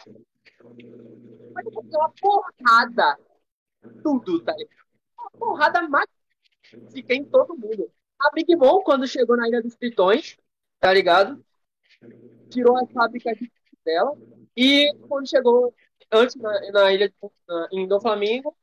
deu 1.70 2.00
uma 2.00 2.12
porrada, 2.20 3.18
tudo, 4.02 4.42
tá 4.42 4.52
ligado? 4.52 4.76
Uma 5.18 5.30
porrada 5.32 5.82
magnífica 5.88 7.14
em 7.14 7.24
todo 7.24 7.56
mundo. 7.56 7.90
A 8.18 8.30
Big 8.32 8.54
Mom, 8.56 8.82
quando 8.82 9.06
chegou 9.06 9.36
na 9.36 9.46
Ilha 9.48 9.62
dos 9.62 9.76
Tritões, 9.76 10.36
tá 10.80 10.92
ligado? 10.92 11.44
Tirou 12.50 12.76
as 12.78 12.90
fábricas 12.92 13.36
de 13.38 13.50
dela, 13.84 14.16
e 14.56 14.92
quando 15.08 15.28
chegou 15.28 15.74
antes 16.10 16.34
na, 16.36 16.72
na 16.72 16.92
ilha 16.92 17.12
na, 17.46 17.68
em 17.72 17.86
do 17.86 18.00
Flamengo, 18.00 18.56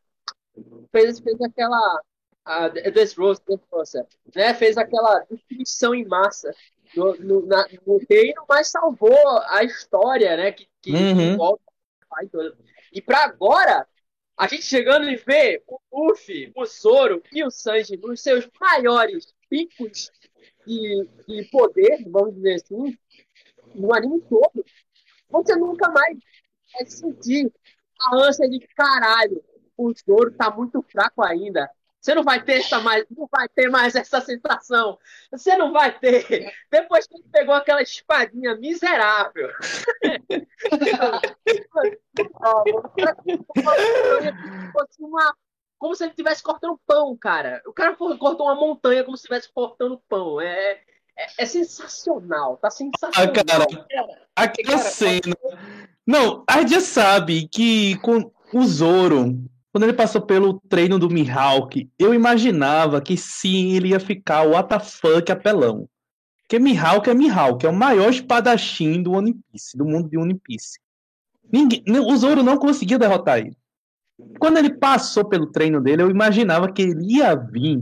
fez, 0.91 1.19
fez 1.19 1.39
aquela 1.41 2.01
a 2.45 2.67
Dressrosa, 2.67 3.41
Dressrosa, 3.48 4.07
né? 4.36 4.53
Fez 4.53 4.77
aquela 4.77 5.19
destruição 5.29 5.95
em 5.95 6.05
massa 6.05 6.53
no, 6.95 7.15
no, 7.15 7.45
na, 7.45 7.65
no 7.88 8.00
reino, 8.10 8.43
mas 8.50 8.67
salvou 8.69 9.17
a 9.48 9.63
história, 9.63 10.36
né? 10.36 10.51
Que, 10.51 10.67
que 10.81 10.91
Uhum. 10.91 11.36
a 11.41 11.57
pai 12.10 12.27
toda. 12.27 12.57
E 12.93 13.01
pra 13.01 13.23
agora, 13.23 13.88
a 14.38 14.47
gente 14.47 14.63
chegando 14.63 15.09
e 15.09 15.15
ver 15.15 15.63
o 15.67 15.79
Luffy, 15.91 16.51
o 16.55 16.63
Zoro 16.65 17.23
e 17.31 17.43
o 17.43 17.50
Sanji 17.50 17.97
nos 17.97 18.21
seus 18.21 18.47
maiores 18.59 19.33
picos 19.50 20.12
de, 20.65 21.07
de 21.27 21.43
poder, 21.51 22.03
vamos 22.07 22.35
dizer 22.35 22.55
assim, 22.55 22.97
no 23.73 23.93
anime 23.95 24.21
todo, 24.29 24.63
você 25.29 25.55
nunca 25.55 25.89
mais 25.89 26.17
vai 26.71 26.85
sentir 26.85 27.51
a 28.00 28.15
ânsia 28.15 28.47
de 28.47 28.59
caralho. 28.75 29.43
O 29.75 29.91
Zoro 29.93 30.31
tá 30.31 30.51
muito 30.51 30.83
fraco 30.83 31.23
ainda. 31.23 31.67
Você 32.03 32.13
não 32.13 32.24
vai 32.24 32.43
ter 32.43 32.60
essa 32.60 32.81
mais, 32.81 33.05
não 33.10 33.29
vai 33.31 33.48
ter 33.48 33.69
mais 33.69 33.95
essa 33.95 34.19
sensação. 34.19 35.00
Você 35.31 35.55
não 35.55 35.72
vai 35.72 35.98
ter. 35.98 36.51
Depois 36.69 37.07
que 37.07 37.15
ele 37.15 37.24
pegou 37.31 37.55
aquela 37.55 37.81
espadinha 37.81 38.57
miserável. 38.57 39.50
Fosse 44.74 44.98
uma- 45.01 45.33
como 45.79 45.95
se 45.95 46.03
ele 46.03 46.12
estivesse 46.12 46.43
cortando 46.43 46.79
pão, 46.86 47.15
cara. 47.17 47.62
O 47.65 47.74
cara 47.74 47.95
cortou 47.95 48.48
uma 48.48 48.55
montanha 48.55 49.03
como 49.03 49.15
se 49.17 49.22
estivesse 49.24 49.51
cortando 49.53 50.01
pão. 50.10 50.39
É, 50.41 50.81
é, 51.17 51.27
é 51.39 51.45
sensacional. 51.45 52.57
Tá 52.57 52.67
Ah, 52.67 52.72
sensacional. 52.72 53.33
cara, 53.33 53.65
aquela 54.36 54.77
Cara, 54.77 54.89
cena. 54.89 55.36
Não, 56.05 56.43
a 56.50 56.60
gente 56.60 56.72
já 56.74 56.81
sabe 56.81 57.48
que 57.48 57.98
com 58.00 58.29
o 58.53 58.63
Zoro, 58.65 59.36
quando 59.73 59.85
ele 59.85 59.93
passou 59.93 60.21
pelo 60.21 60.61
treino 60.69 60.99
do 60.99 61.09
Mihawk, 61.09 61.89
eu 61.97 62.13
imaginava 62.13 63.01
que 63.01 63.17
sim, 63.17 63.73
ele 63.73 63.89
ia 63.89 63.99
ficar 63.99 64.45
the 64.67 64.79
fuck 64.79 65.31
apelão. 65.31 65.89
Porque 66.43 66.59
Mihawk 66.59 67.09
é 67.09 67.13
Mihawk, 67.15 67.65
é 67.65 67.69
o 67.69 67.73
maior 67.73 68.11
espadachim 68.11 69.01
do 69.01 69.13
One 69.13 69.33
Piece, 69.33 69.75
do 69.75 69.83
mundo 69.83 70.07
de 70.07 70.15
One 70.15 70.35
Piece. 70.35 70.77
Ninguém, 71.51 71.83
o 71.87 72.15
Zoro 72.15 72.43
não 72.43 72.55
conseguia 72.57 72.99
derrotar 72.99 73.39
ele. 73.39 73.57
Quando 74.37 74.59
ele 74.59 74.77
passou 74.77 75.25
pelo 75.25 75.51
treino 75.51 75.81
dele, 75.81 76.03
eu 76.03 76.11
imaginava 76.11 76.71
que 76.71 76.83
ele 76.83 77.15
ia 77.15 77.33
vir. 77.33 77.81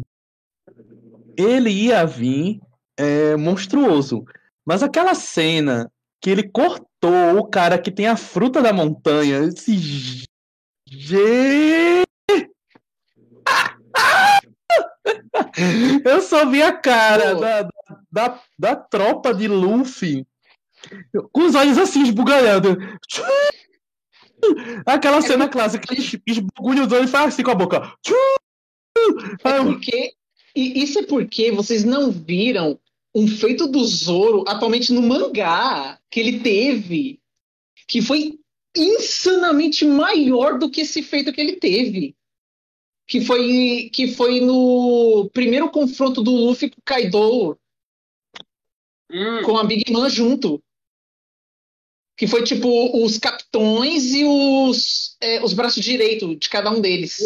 Ele 1.36 1.70
ia 1.70 2.06
vir 2.06 2.62
é, 2.96 3.36
monstruoso. 3.36 4.24
Mas 4.66 4.82
aquela 4.82 5.14
cena 5.14 5.92
que 6.22 6.30
ele 6.30 6.48
cortou 6.48 7.38
o 7.38 7.48
cara 7.50 7.78
que 7.78 7.92
tem 7.92 8.08
a 8.08 8.16
fruta 8.16 8.62
da 8.62 8.72
montanha, 8.72 9.40
esse. 9.40 10.24
Gente! 10.92 12.06
Eu 16.04 16.22
só 16.22 16.46
vi 16.50 16.62
a 16.62 16.74
cara 16.74 17.34
da, 17.36 17.70
da, 18.12 18.44
da 18.60 18.76
tropa 18.76 19.34
de 19.34 19.48
Luffy 19.48 20.28
com 21.32 21.44
os 21.46 21.56
olhos 21.56 21.78
assim 21.78 22.04
esbugalhados. 22.04 22.76
Aquela 24.86 25.22
cena 25.22 25.48
clássica 25.48 25.96
que 25.96 26.22
esbugulha 26.28 26.84
os 26.84 26.92
olhos 26.92 27.10
e 27.10 27.12
faz 27.12 27.34
assim 27.34 27.44
com 27.44 27.52
a 27.52 27.56
boca. 27.56 27.96
É 29.46 29.64
porque. 29.64 30.14
E 30.54 30.84
isso 30.84 31.00
é 31.00 31.04
porque 31.04 31.54
vocês 31.54 31.86
não 31.86 32.12
viram 32.12 32.78
um 33.16 33.28
feito 33.30 33.68
do 33.68 33.86
Zoro 33.86 34.44
atualmente 34.46 34.92
no 34.92 35.02
mangá 35.02 35.98
que 36.10 36.20
ele 36.20 36.42
teve, 36.42 37.22
que 37.88 38.02
foi 38.02 38.41
insanamente 38.76 39.86
maior 39.86 40.58
do 40.58 40.70
que 40.70 40.82
esse 40.82 41.04
feito 41.04 41.34
que 41.34 41.42
ele 41.42 41.58
teve. 41.58 42.16
que 43.08 43.20
foi, 43.22 43.90
que 43.94 44.14
foi 44.16 44.40
no 44.40 45.30
primeiro 45.34 45.70
confronto 45.70 46.22
do 46.22 46.32
Luffy 46.32 46.70
com 46.70 46.80
o 46.80 46.84
Kaido, 46.84 47.58
Hum, 49.12 49.44
com 49.44 49.58
a 49.58 49.64
Big 49.66 49.92
Man 49.92 50.10
junto. 50.10 50.64
Que 52.16 52.28
foi 52.28 52.44
tipo 52.44 53.04
os 53.04 53.18
capitões 53.18 54.14
e 54.14 54.24
os, 54.24 55.18
é, 55.20 55.44
os 55.44 55.54
braços 55.54 55.84
direitos 55.84 56.38
de 56.40 56.50
cada 56.50 56.70
um 56.70 56.80
deles. 56.80 57.18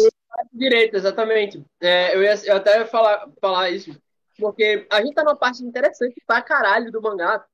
direito, 0.52 0.96
exatamente. 0.96 1.62
É, 1.80 2.16
eu, 2.16 2.22
ia, 2.22 2.34
eu 2.46 2.56
até 2.56 2.78
ia 2.78 2.86
falar, 2.86 3.28
falar 3.40 3.70
isso, 3.70 3.96
porque 4.38 4.86
a 4.90 5.02
gente 5.02 5.14
tá 5.14 5.22
numa 5.22 5.36
parte 5.36 5.62
interessante 5.62 6.20
pra 6.26 6.42
caralho 6.42 6.90
do 6.90 7.00
mangá, 7.00 7.44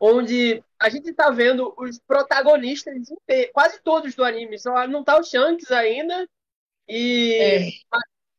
onde 0.00 0.62
a 0.80 0.88
gente 0.88 1.12
tá 1.12 1.30
vendo 1.30 1.74
os 1.76 1.98
protagonistas 1.98 2.94
quase 3.52 3.80
todos 3.82 4.14
do 4.14 4.24
anime, 4.24 4.58
só 4.58 4.86
não 4.86 5.02
tá 5.02 5.18
o 5.18 5.24
Shanks 5.24 5.70
ainda, 5.70 6.28
e 6.88 7.34
É, 7.34 7.70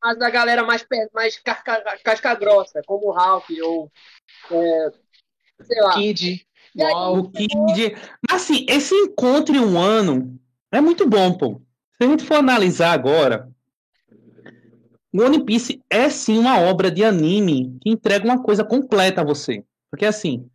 mas 0.01 0.21
a 0.21 0.29
galera 0.29 0.63
mais, 0.63 0.85
mais 1.13 1.37
casca, 1.37 1.83
casca 2.03 2.33
grossa, 2.35 2.81
como 2.85 3.07
o 3.07 3.11
Ralph 3.11 3.49
ou 3.61 3.91
é, 4.49 4.91
sei 5.61 5.81
lá. 5.81 5.93
Kid. 5.93 6.47
E 6.75 6.83
aí, 6.83 6.93
Uau. 6.93 7.19
O 7.19 7.31
Kid. 7.31 7.95
Mas 8.29 8.43
assim, 8.43 8.65
esse 8.69 8.95
encontro 8.95 9.55
em 9.55 9.59
um 9.59 9.77
ano 9.77 10.39
é 10.71 10.79
muito 10.79 11.07
bom, 11.07 11.37
pô. 11.37 11.61
Se 11.97 12.03
a 12.03 12.07
gente 12.07 12.23
for 12.23 12.35
analisar 12.35 12.93
agora, 12.93 13.49
o 15.13 15.21
One 15.21 15.43
Piece 15.43 15.81
é 15.89 16.09
sim 16.09 16.37
uma 16.37 16.59
obra 16.61 16.89
de 16.89 17.03
anime 17.03 17.77
que 17.81 17.89
entrega 17.89 18.23
uma 18.23 18.41
coisa 18.41 18.63
completa 18.63 19.21
a 19.21 19.25
você. 19.25 19.65
Porque 19.89 20.05
assim, 20.05 20.49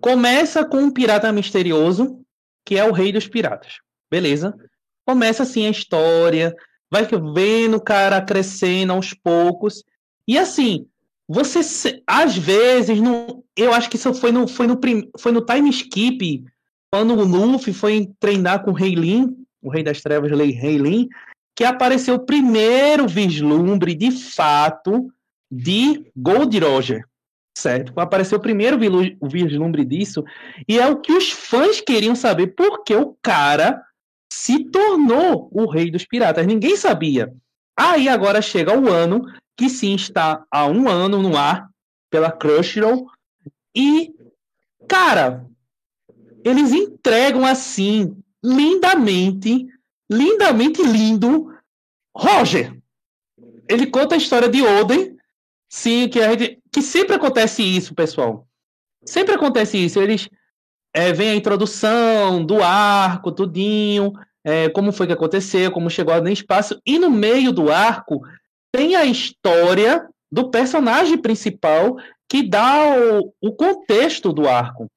começa 0.00 0.64
com 0.64 0.78
um 0.78 0.90
pirata 0.90 1.30
misterioso, 1.32 2.20
que 2.64 2.76
é 2.76 2.84
o 2.84 2.92
rei 2.92 3.12
dos 3.12 3.26
piratas. 3.26 3.74
Beleza? 4.10 4.54
Começa 5.06 5.42
assim 5.42 5.66
a 5.66 5.70
história, 5.70 6.54
vai 6.90 7.06
vendo 7.34 7.76
o 7.76 7.80
cara 7.80 8.20
crescendo 8.22 8.92
aos 8.92 9.12
poucos. 9.12 9.82
E 10.26 10.38
assim, 10.38 10.86
você 11.28 11.62
se- 11.62 12.02
às 12.06 12.36
vezes 12.36 13.00
não, 13.00 13.42
eu 13.56 13.72
acho 13.72 13.88
que 13.90 13.96
isso 13.96 14.12
foi 14.14 14.30
no 14.32 14.46
foi 14.46 14.66
no 14.66 14.76
prim- 14.76 15.10
foi 15.18 15.32
no 15.32 15.44
time 15.44 15.70
skip 15.70 16.44
quando 16.92 17.14
o 17.14 17.24
Luffy 17.24 17.72
foi 17.72 18.08
treinar 18.20 18.62
com 18.64 18.70
o 18.70 18.74
Rei 18.74 18.94
Lin, 18.94 19.34
o 19.60 19.68
Rei 19.70 19.82
das 19.82 20.00
Trevas, 20.00 20.30
Lei 20.30 20.52
Rei 20.52 20.78
Lin, 20.78 21.08
que 21.56 21.64
apareceu 21.64 22.14
o 22.14 22.24
primeiro 22.24 23.08
vislumbre 23.08 23.94
de 23.94 24.10
fato 24.10 25.10
de 25.50 26.10
Gold 26.16 26.58
Roger, 26.58 27.04
certo? 27.56 27.98
Apareceu 27.98 28.38
o 28.38 28.42
primeiro 28.42 28.78
vilu- 28.78 29.16
vislumbre 29.22 29.84
disso 29.84 30.24
e 30.68 30.78
é 30.78 30.86
o 30.86 31.00
que 31.00 31.12
os 31.12 31.30
fãs 31.30 31.80
queriam 31.80 32.14
saber 32.14 32.48
porque 32.48 32.94
o 32.94 33.16
cara 33.22 33.82
se 34.32 34.64
tornou 34.70 35.48
o 35.52 35.70
rei 35.70 35.90
dos 35.90 36.04
piratas. 36.04 36.46
Ninguém 36.46 36.76
sabia. 36.76 37.32
Aí 37.76 38.08
agora 38.08 38.42
chega 38.42 38.78
o 38.78 38.90
ano 38.90 39.22
que 39.56 39.68
sim 39.68 39.94
está 39.94 40.44
há 40.50 40.66
um 40.66 40.88
ano 40.88 41.22
no 41.22 41.36
ar 41.36 41.68
pela 42.10 42.30
Crunchyroll 42.30 43.06
e 43.74 44.12
cara 44.88 45.46
eles 46.44 46.72
entregam 46.72 47.44
assim 47.44 48.14
lindamente, 48.44 49.66
lindamente 50.10 50.82
lindo 50.82 51.50
Roger. 52.14 52.78
Ele 53.66 53.86
conta 53.86 54.14
a 54.14 54.18
história 54.18 54.48
de 54.48 54.62
Oden, 54.62 55.16
sim, 55.70 56.06
que 56.08 56.20
a 56.20 56.30
gente, 56.30 56.60
que 56.74 56.82
sempre 56.82 57.14
acontece 57.14 57.62
isso, 57.62 57.94
pessoal. 57.94 58.48
Sempre 59.06 59.32
acontece 59.32 59.78
isso. 59.78 60.00
Eles 60.00 60.28
é, 60.92 61.12
vem 61.12 61.30
a 61.30 61.34
introdução 61.36 62.44
do 62.44 62.60
arco, 62.60 63.30
tudinho, 63.30 64.12
é, 64.42 64.68
como 64.70 64.90
foi 64.90 65.06
que 65.06 65.12
aconteceu, 65.12 65.70
como 65.70 65.88
chegou 65.88 66.20
no 66.20 66.28
espaço, 66.28 66.76
e 66.84 66.98
no 66.98 67.08
meio 67.08 67.52
do 67.52 67.70
arco 67.70 68.20
tem 68.72 68.96
a 68.96 69.04
história 69.04 70.04
do 70.32 70.50
personagem 70.50 71.16
principal 71.16 71.96
que 72.28 72.42
dá 72.42 72.96
o, 72.96 73.32
o 73.40 73.52
contexto 73.52 74.32
do 74.32 74.48
arco. 74.48 74.88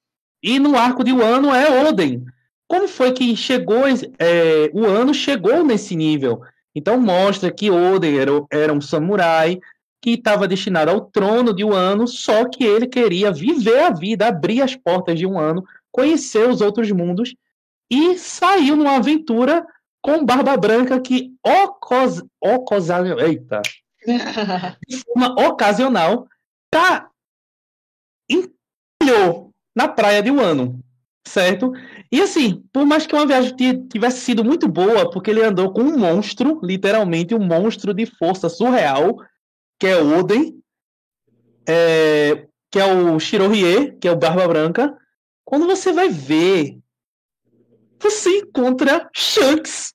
E 0.41 0.57
no 0.57 0.75
arco 0.75 1.03
de 1.03 1.13
Wano 1.13 1.53
é 1.53 1.87
Oden. 1.87 2.25
Como 2.67 2.87
foi 2.87 3.11
que 3.11 3.35
chegou, 3.35 3.83
é, 4.17 4.71
o 4.73 4.83
ano 4.83 5.13
chegou 5.13 5.63
nesse 5.63 5.95
nível? 5.95 6.41
Então 6.75 6.99
mostra 6.99 7.51
que 7.51 7.69
Oden 7.69 8.17
era, 8.17 8.31
era 8.51 8.73
um 8.73 8.81
samurai 8.81 9.59
que 10.01 10.11
estava 10.11 10.47
destinado 10.47 10.91
ao 10.91 11.01
trono 11.01 11.53
de 11.53 11.63
Wano, 11.63 12.07
só 12.07 12.47
que 12.47 12.63
ele 12.63 12.87
queria 12.87 13.31
viver 13.31 13.79
a 13.79 13.89
vida, 13.89 14.27
abrir 14.27 14.61
as 14.61 14.75
portas 14.75 15.17
de 15.17 15.25
Wano, 15.25 15.63
conhecer 15.91 16.47
os 16.47 16.61
outros 16.61 16.91
mundos 16.91 17.33
e 17.89 18.17
saiu 18.17 18.75
numa 18.75 18.97
aventura 18.97 19.65
com 20.01 20.25
Barba 20.25 20.55
Branca 20.55 20.99
que 20.99 21.33
ocos, 21.43 22.23
eita, 23.19 23.61
de 24.87 24.97
forma 24.97 25.35
ocasional 25.47 26.27
tá 26.71 27.09
empilhou 28.29 29.51
na 29.75 29.87
praia 29.87 30.21
de 30.21 30.31
Wano, 30.31 30.79
certo? 31.27 31.73
E 32.11 32.21
assim, 32.21 32.63
por 32.71 32.85
mais 32.85 33.05
que 33.05 33.15
uma 33.15 33.25
viagem 33.25 33.55
tivesse 33.89 34.21
sido 34.21 34.43
muito 34.43 34.67
boa, 34.67 35.09
porque 35.09 35.29
ele 35.29 35.43
andou 35.43 35.71
com 35.73 35.81
um 35.81 35.97
monstro, 35.97 36.59
literalmente 36.63 37.35
um 37.35 37.43
monstro 37.43 37.93
de 37.93 38.05
força 38.05 38.47
surreal, 38.47 39.17
que 39.79 39.87
é 39.87 39.97
Oden, 40.01 40.61
é, 41.67 42.47
que 42.71 42.79
é 42.79 42.85
o 42.85 43.19
Shirohie, 43.19 43.97
que 43.99 44.07
é 44.07 44.11
o 44.11 44.15
Barba 44.15 44.47
Branca. 44.47 44.97
Quando 45.45 45.65
você 45.65 45.91
vai 45.91 46.09
ver, 46.09 46.77
você 47.99 48.39
encontra 48.39 49.09
Shanks, 49.13 49.93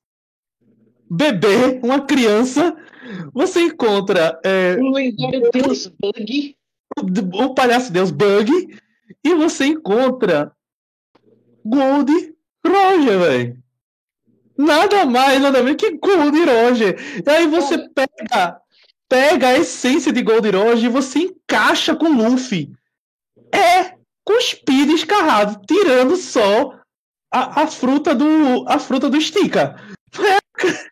bebê, 1.11 1.81
uma 1.83 2.05
criança. 2.05 2.77
Você 3.35 3.61
encontra 3.63 4.41
é, 4.45 4.77
O 4.77 4.91
lendário 4.91 5.51
Deus 5.53 5.87
Bug. 5.87 6.57
o, 6.99 7.45
o 7.45 7.55
palhaço 7.55 7.93
Deus 7.93 8.11
Bug. 8.11 8.51
E 9.25 9.35
você 9.35 9.67
encontra 9.67 10.53
Gold 11.65 12.11
Roger, 12.67 13.19
velho. 13.19 13.63
Nada 14.57 15.05
mais, 15.05 15.41
nada 15.41 15.63
menos 15.63 15.77
que 15.77 15.97
Gold 15.99 16.39
Roger. 16.45 16.97
E 17.25 17.31
aí 17.31 17.47
você 17.47 17.89
pega, 17.91 18.62
pega 19.13 19.49
a 19.49 19.59
essência 19.59 20.11
de 20.11 20.23
Gold 20.23 20.49
Roger 20.49 20.87
e 20.87 20.89
você 20.89 21.19
encaixa 21.19 21.95
com 21.95 22.09
Luffy. 22.09 22.73
É 23.55 23.93
cuspido 24.25 24.91
e 24.91 24.95
escarrado, 24.95 25.61
tirando 25.67 26.17
só 26.17 26.79
a, 27.31 27.63
a 27.63 27.67
fruta 27.67 28.15
do 28.15 28.65
a 28.67 28.79
fruta 28.79 29.11
do 29.11 29.21
Stika. 29.21 29.77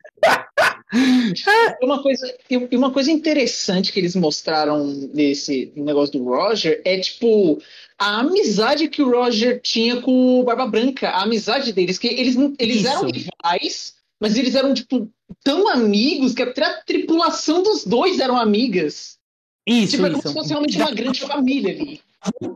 E 0.92 1.84
uma 1.84 2.02
coisa, 2.02 2.34
uma 2.72 2.90
coisa 2.90 3.12
interessante 3.12 3.92
que 3.92 4.00
eles 4.00 4.16
mostraram 4.16 4.84
nesse 5.14 5.72
negócio 5.76 6.18
do 6.18 6.24
Roger 6.24 6.82
é 6.84 6.98
tipo 6.98 7.62
a 7.96 8.18
amizade 8.18 8.88
que 8.88 9.00
o 9.00 9.08
Roger 9.08 9.60
tinha 9.62 10.02
com 10.02 10.40
o 10.40 10.42
Barba 10.42 10.66
Branca, 10.66 11.10
a 11.10 11.22
amizade 11.22 11.72
deles, 11.72 11.96
que 11.96 12.08
eles, 12.08 12.34
eles 12.58 12.78
Isso. 12.78 12.88
eram 12.88 13.08
rivais, 13.08 13.94
mas 14.20 14.36
eles 14.36 14.56
eram 14.56 14.74
tipo 14.74 15.08
tão 15.42 15.68
amigos 15.68 16.34
que 16.34 16.42
até 16.42 16.64
a 16.64 16.82
tripulação 16.82 17.62
dos 17.62 17.84
dois 17.84 18.18
eram 18.18 18.36
amigas. 18.36 19.18
Isso, 19.66 19.92
Tipo, 19.92 20.06
é 20.06 20.10
como 20.10 20.18
isso. 20.18 20.28
se 20.28 20.34
fosse 20.34 20.48
realmente 20.50 20.76
uma 20.76 20.90
grande 20.90 21.20
família 21.20 21.72
ali. 21.72 22.00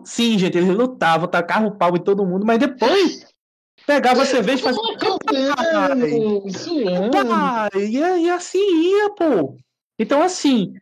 Sim, 0.04 0.38
gente, 0.38 0.58
eles 0.58 0.76
lutavam, 0.76 1.28
tacavam 1.28 1.68
o 1.68 1.76
pau 1.76 1.96
em 1.96 2.02
todo 2.02 2.26
mundo, 2.26 2.44
mas 2.44 2.58
depois 2.58 3.26
pegava 3.86 4.22
a 4.22 4.26
cerveja 4.26 4.58
e 4.60 4.62
fazia. 4.62 4.98
Cantando. 4.98 6.06
Pá, 7.28 7.70
e, 7.76 7.96
e 7.96 8.30
assim 8.30 8.58
ia, 8.58 9.10
pô. 9.10 9.56
Então, 9.98 10.22
assim, 10.22 10.74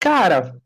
cara, 0.00 0.56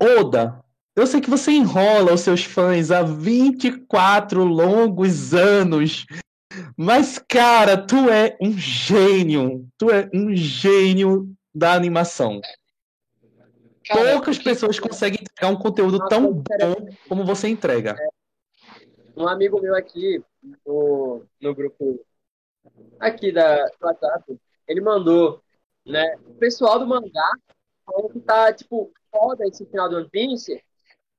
Oda, 0.00 0.60
eu 0.96 1.06
sei 1.06 1.20
que 1.20 1.30
você 1.30 1.52
enrola 1.52 2.12
os 2.12 2.22
seus 2.22 2.44
fãs 2.44 2.90
há 2.90 3.02
24 3.02 4.42
longos 4.44 5.32
anos, 5.32 6.04
mas, 6.76 7.18
cara, 7.18 7.76
tu 7.76 8.08
é 8.10 8.36
um 8.40 8.52
gênio. 8.52 9.68
Tu 9.78 9.90
é 9.90 10.08
um 10.14 10.34
gênio 10.34 11.34
da 11.54 11.74
animação. 11.74 12.40
Cara, 13.86 14.12
Poucas 14.12 14.38
pessoas 14.38 14.78
conseguem 14.78 15.20
entregar 15.20 15.52
um 15.52 15.58
conteúdo 15.58 16.06
tão 16.08 16.32
bom 16.32 16.74
como 17.08 17.24
você 17.24 17.48
entrega. 17.48 17.96
Um 19.16 19.28
amigo 19.28 19.60
meu 19.60 19.74
aqui 19.74 20.22
no, 20.64 21.24
no 21.40 21.54
grupo 21.54 22.04
aqui 22.98 23.32
da 23.32 23.68
WhatsApp, 23.80 24.40
ele 24.66 24.80
mandou, 24.80 25.42
né? 25.84 26.16
O 26.26 26.34
pessoal 26.34 26.78
do 26.78 26.86
mangá 26.86 27.32
falou 27.84 28.08
que 28.08 28.20
tá, 28.20 28.52
tipo, 28.52 28.92
foda 29.10 29.46
esse 29.46 29.66
final 29.66 29.88
do 29.88 29.96
One 29.96 30.08
Piece, 30.08 30.62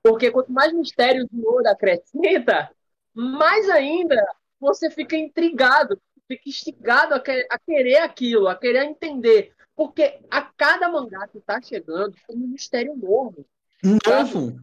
porque 0.01 0.31
quanto 0.31 0.51
mais 0.51 0.73
mistério 0.73 1.27
o 1.31 1.57
Oda 1.57 1.71
acrescenta, 1.71 2.71
mais 3.13 3.69
ainda 3.69 4.15
você 4.63 4.89
fica 4.89 5.15
intrigado, 5.15 6.01
fica 6.27 6.49
instigado 6.49 7.13
a, 7.13 7.19
que- 7.19 7.47
a 7.49 7.59
querer 7.59 7.97
aquilo, 7.97 8.47
a 8.47 8.55
querer 8.55 8.83
entender. 8.85 9.53
Porque 9.75 10.19
a 10.29 10.41
cada 10.41 10.87
mangá 10.89 11.27
que 11.27 11.39
tá 11.39 11.61
chegando 11.61 12.15
tem 12.27 12.37
um 12.37 12.47
mistério 12.47 12.95
novo 12.95 13.45
Novo. 13.83 14.59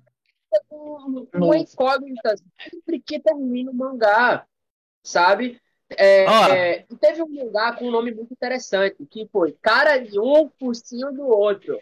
com 0.68 1.26
uma 1.34 1.56
incógnita 1.58 2.34
sempre 2.70 3.00
que 3.00 3.20
termina 3.20 3.70
o 3.70 3.74
mangá, 3.74 4.46
sabe? 5.02 5.60
É, 5.96 6.24
é, 6.24 6.86
teve 7.00 7.22
um 7.22 7.44
lugar 7.44 7.76
com 7.76 7.88
um 7.88 7.90
nome 7.90 8.12
muito 8.14 8.32
interessante, 8.32 9.04
que 9.06 9.28
foi 9.32 9.52
Cara 9.60 9.98
de 9.98 10.18
um 10.20 10.48
Focinho 10.58 11.12
do 11.12 11.26
Outro. 11.26 11.80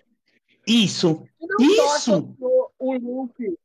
Isso. 0.67 1.27
Isso! 1.61 1.83
associou 1.83 2.73
o 2.79 2.95
Luffy, 2.95 3.59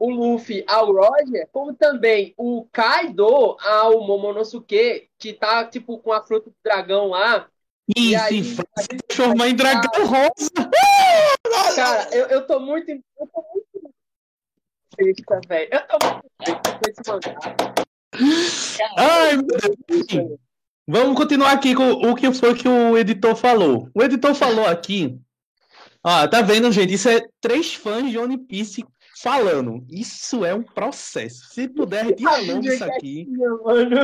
o 0.00 0.10
Luffy 0.10 0.64
ao 0.66 0.92
Roger, 0.92 1.46
como 1.52 1.74
também 1.74 2.32
o 2.38 2.66
Kaido 2.72 3.56
ao 3.60 4.00
Momonosuke, 4.00 5.10
que 5.18 5.34
tá, 5.34 5.66
tipo, 5.66 5.98
com 5.98 6.10
a 6.10 6.22
fruta 6.22 6.48
do 6.48 6.56
dragão 6.64 7.08
lá. 7.08 7.46
E 7.94 8.14
Isso, 8.14 8.24
aí, 8.24 8.38
e 8.38 8.42
vai 8.42 8.64
se 8.78 8.88
transformar 9.06 9.48
em 9.48 9.54
dragão 9.54 10.06
rosa. 10.06 10.70
Cara, 11.76 12.08
eu, 12.14 12.26
eu 12.28 12.46
tô 12.46 12.58
muito. 12.58 12.90
Eu 12.90 13.26
tô 13.26 13.44
muito 13.52 13.94
besta, 14.96 15.40
velho. 15.46 15.70
Eu 15.72 15.98
tô 15.98 16.06
muito 16.06 16.62
com 16.62 16.88
esse 16.88 17.00
mangá. 17.06 17.74
Ai, 18.96 19.36
meu 19.36 20.06
Deus. 20.06 20.38
Vamos 20.88 21.16
continuar 21.16 21.52
aqui 21.52 21.74
com 21.74 21.90
o 21.90 22.16
que 22.16 22.32
foi 22.32 22.54
que 22.54 22.66
o 22.66 22.96
editor 22.96 23.36
falou. 23.36 23.90
O 23.94 24.02
editor 24.02 24.34
falou 24.34 24.66
aqui. 24.66 25.20
Ó, 26.02 26.26
tá 26.26 26.40
vendo, 26.40 26.72
gente? 26.72 26.94
Isso 26.94 27.08
é 27.08 27.20
três 27.40 27.74
fãs 27.74 28.10
de 28.10 28.18
One 28.18 28.38
Piece 28.38 28.84
falando. 29.22 29.84
Isso 29.88 30.44
é 30.44 30.54
um 30.54 30.62
processo. 30.62 31.48
Se 31.52 31.68
puder, 31.68 32.06
retira 32.06 32.36
logo 32.38 32.66
isso 32.66 32.84
aqui. 32.84 33.26
Mano. 33.64 33.96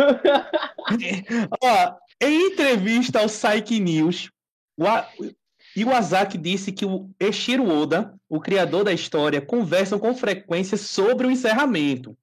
Ó, 1.62 1.94
em 2.22 2.52
entrevista 2.52 3.20
ao 3.20 3.26
Psyche 3.26 3.80
News, 3.80 4.30
o 4.76 4.86
A- 4.86 5.08
Iwasaki 5.76 6.38
disse 6.38 6.72
que 6.72 6.86
o 6.86 7.10
Eshiro 7.20 7.68
Oda, 7.68 8.14
o 8.28 8.40
criador 8.40 8.84
da 8.84 8.92
história, 8.92 9.40
conversam 9.40 9.98
com 9.98 10.14
frequência 10.14 10.76
sobre 10.76 11.26
o 11.26 11.30
encerramento, 11.30 12.16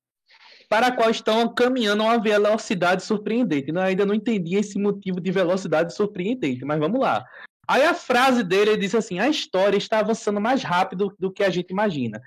para 0.67 0.87
a 0.87 0.91
qual 0.91 1.09
estão 1.09 1.53
caminhando 1.53 2.01
a 2.01 2.07
uma 2.07 2.19
velocidade 2.19 3.03
surpreendente. 3.03 3.69
Eu 3.69 3.79
ainda 3.79 4.05
não 4.05 4.15
entendi 4.15 4.55
esse 4.55 4.79
motivo 4.79 5.21
de 5.21 5.31
velocidade 5.31 5.93
surpreendente, 5.93 6.65
mas 6.65 6.79
vamos 6.79 6.99
lá. 6.99 7.23
Aí 7.67 7.83
a 7.83 7.93
frase 7.93 8.43
dele 8.43 8.71
ele 8.71 8.81
disse 8.81 8.97
assim: 8.97 9.19
a 9.19 9.29
história 9.29 9.77
está 9.77 9.99
avançando 9.99 10.41
mais 10.41 10.63
rápido 10.63 11.15
do 11.19 11.31
que 11.31 11.43
a 11.43 11.49
gente 11.49 11.69
imagina. 11.69 12.19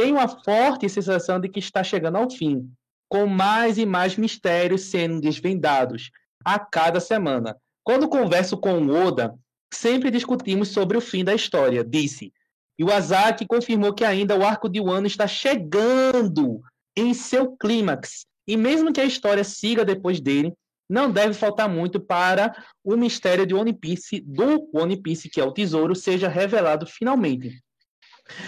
Tenho 0.00 0.14
uma 0.14 0.28
forte 0.28 0.88
sensação 0.88 1.38
de 1.38 1.46
que 1.46 1.58
está 1.58 1.84
chegando 1.84 2.16
ao 2.16 2.30
fim, 2.30 2.72
com 3.06 3.26
mais 3.26 3.76
e 3.76 3.84
mais 3.84 4.16
mistérios 4.16 4.84
sendo 4.84 5.20
desvendados 5.20 6.10
a 6.42 6.58
cada 6.58 6.98
semana. 6.98 7.54
Quando 7.84 8.08
converso 8.08 8.56
com 8.56 8.80
o 8.80 9.06
Oda, 9.06 9.34
sempre 9.70 10.10
discutimos 10.10 10.68
sobre 10.68 10.96
o 10.96 11.02
fim 11.02 11.22
da 11.22 11.34
história, 11.34 11.84
disse. 11.84 12.32
Iwasaki 12.80 13.46
confirmou 13.46 13.92
que 13.92 14.02
ainda 14.02 14.34
o 14.34 14.42
arco 14.42 14.70
de 14.70 14.80
Wano 14.80 15.06
está 15.06 15.26
chegando 15.26 16.62
em 16.96 17.12
seu 17.12 17.54
clímax, 17.58 18.24
e 18.48 18.56
mesmo 18.56 18.94
que 18.94 19.02
a 19.02 19.04
história 19.04 19.44
siga 19.44 19.84
depois 19.84 20.18
dele, 20.18 20.54
não 20.88 21.12
deve 21.12 21.34
faltar 21.34 21.68
muito 21.68 22.00
para 22.00 22.56
o 22.82 22.96
mistério 22.96 23.44
de 23.44 23.54
One 23.54 23.74
Piece, 23.74 24.22
do 24.22 24.66
One 24.72 24.96
Piece, 24.96 25.28
que 25.28 25.42
é 25.42 25.44
o 25.44 25.52
tesouro, 25.52 25.94
seja 25.94 26.26
revelado 26.26 26.86
finalmente. 26.86 27.62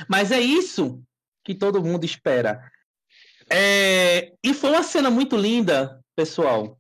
Mas 0.09 0.33
é 0.33 0.41
isso 0.41 1.03
que 1.45 1.55
todo 1.55 1.83
mundo 1.83 2.05
espera. 2.05 2.71
É, 3.51 4.33
E 4.43 4.55
foi 4.55 4.71
uma 4.71 4.83
cena 4.83 5.11
muito 5.11 5.37
linda, 5.37 6.03
pessoal. 6.17 6.79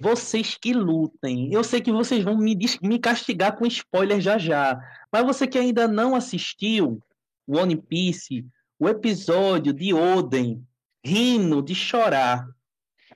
Vocês 0.00 0.56
que 0.56 0.72
lutem. 0.72 1.52
Eu 1.52 1.62
sei 1.62 1.80
que 1.80 1.92
vocês 1.92 2.24
vão 2.24 2.36
me, 2.36 2.58
me 2.82 2.98
castigar 2.98 3.56
com 3.56 3.66
spoiler 3.66 4.20
já 4.20 4.36
já. 4.38 4.78
Mas 5.12 5.24
você 5.24 5.46
que 5.46 5.58
ainda 5.58 5.86
não 5.86 6.14
assistiu 6.14 7.00
One 7.46 7.76
Piece, 7.76 8.44
o 8.78 8.88
episódio 8.88 9.72
de 9.72 9.94
Oden 9.94 10.64
rindo 11.04 11.62
de 11.62 11.74
chorar 11.74 12.48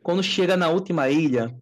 quando 0.03 0.23
chega 0.23 0.57
na 0.57 0.69
última 0.69 1.09
ilha. 1.09 1.53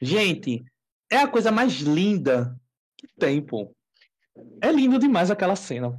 Gente, 0.00 0.64
é 1.10 1.18
a 1.18 1.28
coisa 1.28 1.50
mais 1.50 1.80
linda 1.80 2.58
que 2.96 3.06
tem, 3.18 3.42
pô. 3.42 3.74
É 4.62 4.70
lindo 4.72 4.98
demais 4.98 5.30
aquela 5.30 5.56
cena. 5.56 5.98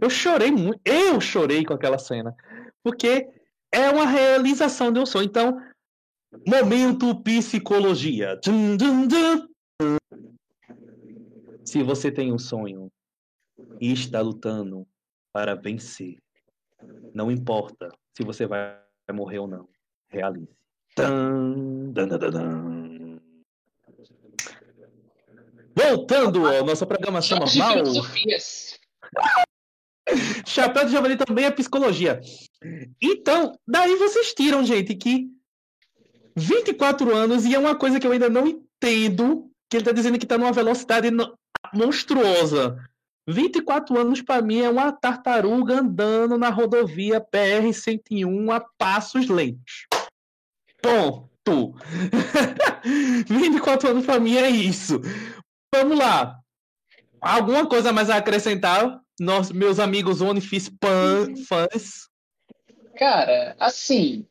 Eu 0.00 0.10
chorei 0.10 0.50
muito. 0.50 0.80
Eu 0.84 1.20
chorei 1.20 1.64
com 1.64 1.74
aquela 1.74 1.98
cena. 1.98 2.34
Porque 2.82 3.28
é 3.72 3.90
uma 3.90 4.06
realização 4.06 4.92
de 4.92 5.00
um 5.00 5.06
sonho. 5.06 5.26
Então, 5.26 5.60
momento 6.46 7.22
psicologia. 7.22 8.38
Dum, 8.44 8.76
dum, 8.76 9.06
dum. 9.06 9.46
Se 11.64 11.82
você 11.82 12.10
tem 12.12 12.32
um 12.32 12.38
sonho 12.38 12.90
e 13.80 13.92
está 13.92 14.20
lutando 14.20 14.86
para 15.32 15.54
vencer, 15.54 16.16
não 17.12 17.30
importa 17.30 17.90
se 18.16 18.24
você 18.24 18.46
vai 18.46 18.78
morrer 19.12 19.40
ou 19.40 19.48
não, 19.48 19.68
realize. 20.08 20.48
Dan, 20.96 21.90
dan, 21.92 22.08
dan. 22.08 23.20
Voltando 25.76 26.46
à 26.46 26.62
nossa 26.62 26.86
programação 26.86 27.36
Choque 27.38 27.52
de 27.52 27.58
normal. 27.58 27.76
filosofias. 27.76 28.80
Chapéu 30.46 30.84
de 30.84 30.92
Javali 30.92 31.16
também 31.16 31.44
é 31.44 31.50
psicologia. 31.50 32.20
Então, 33.00 33.52
daí 33.66 33.96
vocês 33.96 34.32
tiram, 34.32 34.64
gente, 34.64 34.94
que 34.94 35.28
24 36.36 37.14
anos 37.14 37.44
e 37.44 37.54
é 37.54 37.58
uma 37.58 37.74
coisa 37.74 37.98
que 37.98 38.06
eu 38.06 38.12
ainda 38.12 38.28
não 38.28 38.46
entendo, 38.46 39.50
que 39.68 39.76
ele 39.76 39.84
tá 39.84 39.92
dizendo 39.92 40.18
que 40.18 40.26
tá 40.26 40.38
numa 40.38 40.52
velocidade 40.52 41.08
monstruosa. 41.72 42.76
24 43.28 43.98
anos 43.98 44.22
para 44.22 44.40
mim 44.40 44.60
é 44.60 44.70
uma 44.70 44.92
tartaruga 44.92 45.80
andando 45.80 46.38
na 46.38 46.48
rodovia 46.48 47.20
PR-101 47.20 48.54
a 48.54 48.60
passos 48.78 49.28
lentos. 49.28 49.86
Ponto. 50.80 51.74
24 53.26 53.90
anos 53.90 54.06
para 54.06 54.20
mim 54.20 54.36
é 54.36 54.48
isso. 54.48 55.00
Vamos 55.74 55.98
lá. 55.98 56.38
Alguma 57.20 57.66
coisa 57.66 57.92
mais 57.92 58.08
a 58.10 58.16
acrescentar? 58.16 59.00
Nós, 59.18 59.50
meus 59.50 59.78
amigos 59.78 60.20
One 60.20 60.40
Piece 60.40 60.70
pan- 60.78 61.34
fãs. 61.48 62.08
Cara, 62.96 63.56
assim. 63.58 64.26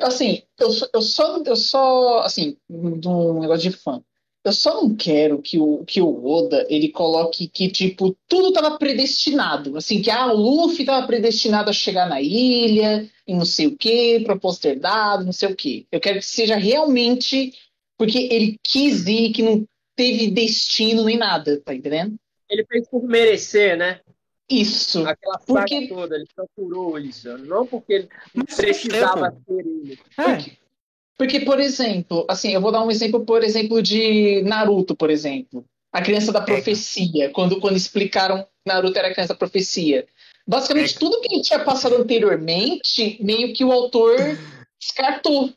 Assim, 0.00 0.42
eu, 0.58 0.70
só- 0.70 0.86
eu 0.94 1.02
só, 1.02 1.42
eu 1.44 1.56
só, 1.56 2.20
assim, 2.20 2.56
de 2.68 3.08
um 3.08 3.40
negócio 3.40 3.70
de 3.70 3.76
fã. 3.76 4.00
Eu 4.44 4.52
só 4.52 4.80
não 4.80 4.94
quero 4.94 5.42
que 5.42 5.58
o, 5.58 5.84
que 5.84 6.00
o 6.00 6.24
Oda 6.24 6.64
ele 6.70 6.88
coloque 6.90 7.48
que, 7.48 7.68
tipo, 7.68 8.16
tudo 8.28 8.52
tava 8.52 8.78
predestinado. 8.78 9.76
Assim, 9.76 10.00
que 10.00 10.10
ah, 10.10 10.32
o 10.32 10.36
Luffy 10.36 10.84
tava 10.84 11.04
predestinado 11.06 11.68
a 11.68 11.72
chegar 11.72 12.08
na 12.08 12.22
ilha, 12.22 13.10
e 13.26 13.34
não 13.34 13.44
sei 13.44 13.66
o 13.66 13.76
quê, 13.76 14.22
proposto 14.24 14.62
ter 14.62 14.78
dado, 14.78 15.24
não 15.24 15.32
sei 15.32 15.48
o 15.52 15.56
quê. 15.56 15.86
Eu 15.90 16.00
quero 16.00 16.20
que 16.20 16.24
seja 16.26 16.56
realmente 16.56 17.52
porque 17.98 18.28
ele 18.30 18.56
quis 18.62 19.06
ir, 19.08 19.32
que 19.32 19.42
não 19.42 19.66
teve 19.96 20.30
destino 20.30 21.04
nem 21.04 21.18
nada, 21.18 21.60
tá 21.60 21.74
entendendo? 21.74 22.16
Ele 22.50 22.64
fez 22.66 22.88
por 22.88 23.02
merecer, 23.04 23.76
né? 23.76 24.00
Isso. 24.50 25.06
Aquela 25.06 25.38
saga 25.38 25.46
Porque- 25.46 25.88
toda, 25.88 26.16
ele 26.16 26.26
procurou 26.34 26.98
isso. 26.98 27.36
Não 27.38 27.66
porque 27.66 27.92
ele 27.92 28.08
Mas 28.34 28.54
precisava 28.56 29.30
ser 29.46 29.58
ele. 29.60 29.98
É, 30.18 30.56
Porque, 31.18 31.40
por 31.40 31.58
exemplo, 31.60 32.24
assim, 32.28 32.52
eu 32.54 32.60
vou 32.60 32.70
dar 32.72 32.82
um 32.84 32.90
exemplo, 32.90 33.24
por 33.26 33.42
exemplo, 33.42 33.82
de 33.82 34.40
Naruto, 34.42 34.94
por 34.96 35.10
exemplo. 35.10 35.64
A 35.92 36.00
criança 36.00 36.30
da 36.32 36.40
profecia, 36.40 37.28
quando, 37.30 37.60
quando 37.60 37.76
explicaram 37.76 38.42
que 38.42 38.48
Naruto 38.66 38.96
era 38.98 39.08
a 39.08 39.12
criança 39.12 39.32
da 39.34 39.38
profecia. 39.38 40.06
Basicamente, 40.46 40.94
É. 40.94 40.98
tudo 40.98 41.20
que 41.20 41.34
ele 41.34 41.42
tinha 41.42 41.58
passado 41.58 41.96
anteriormente, 41.96 43.18
meio 43.22 43.52
que 43.52 43.64
o 43.64 43.72
autor 43.72 44.16
descartou. 44.80 45.52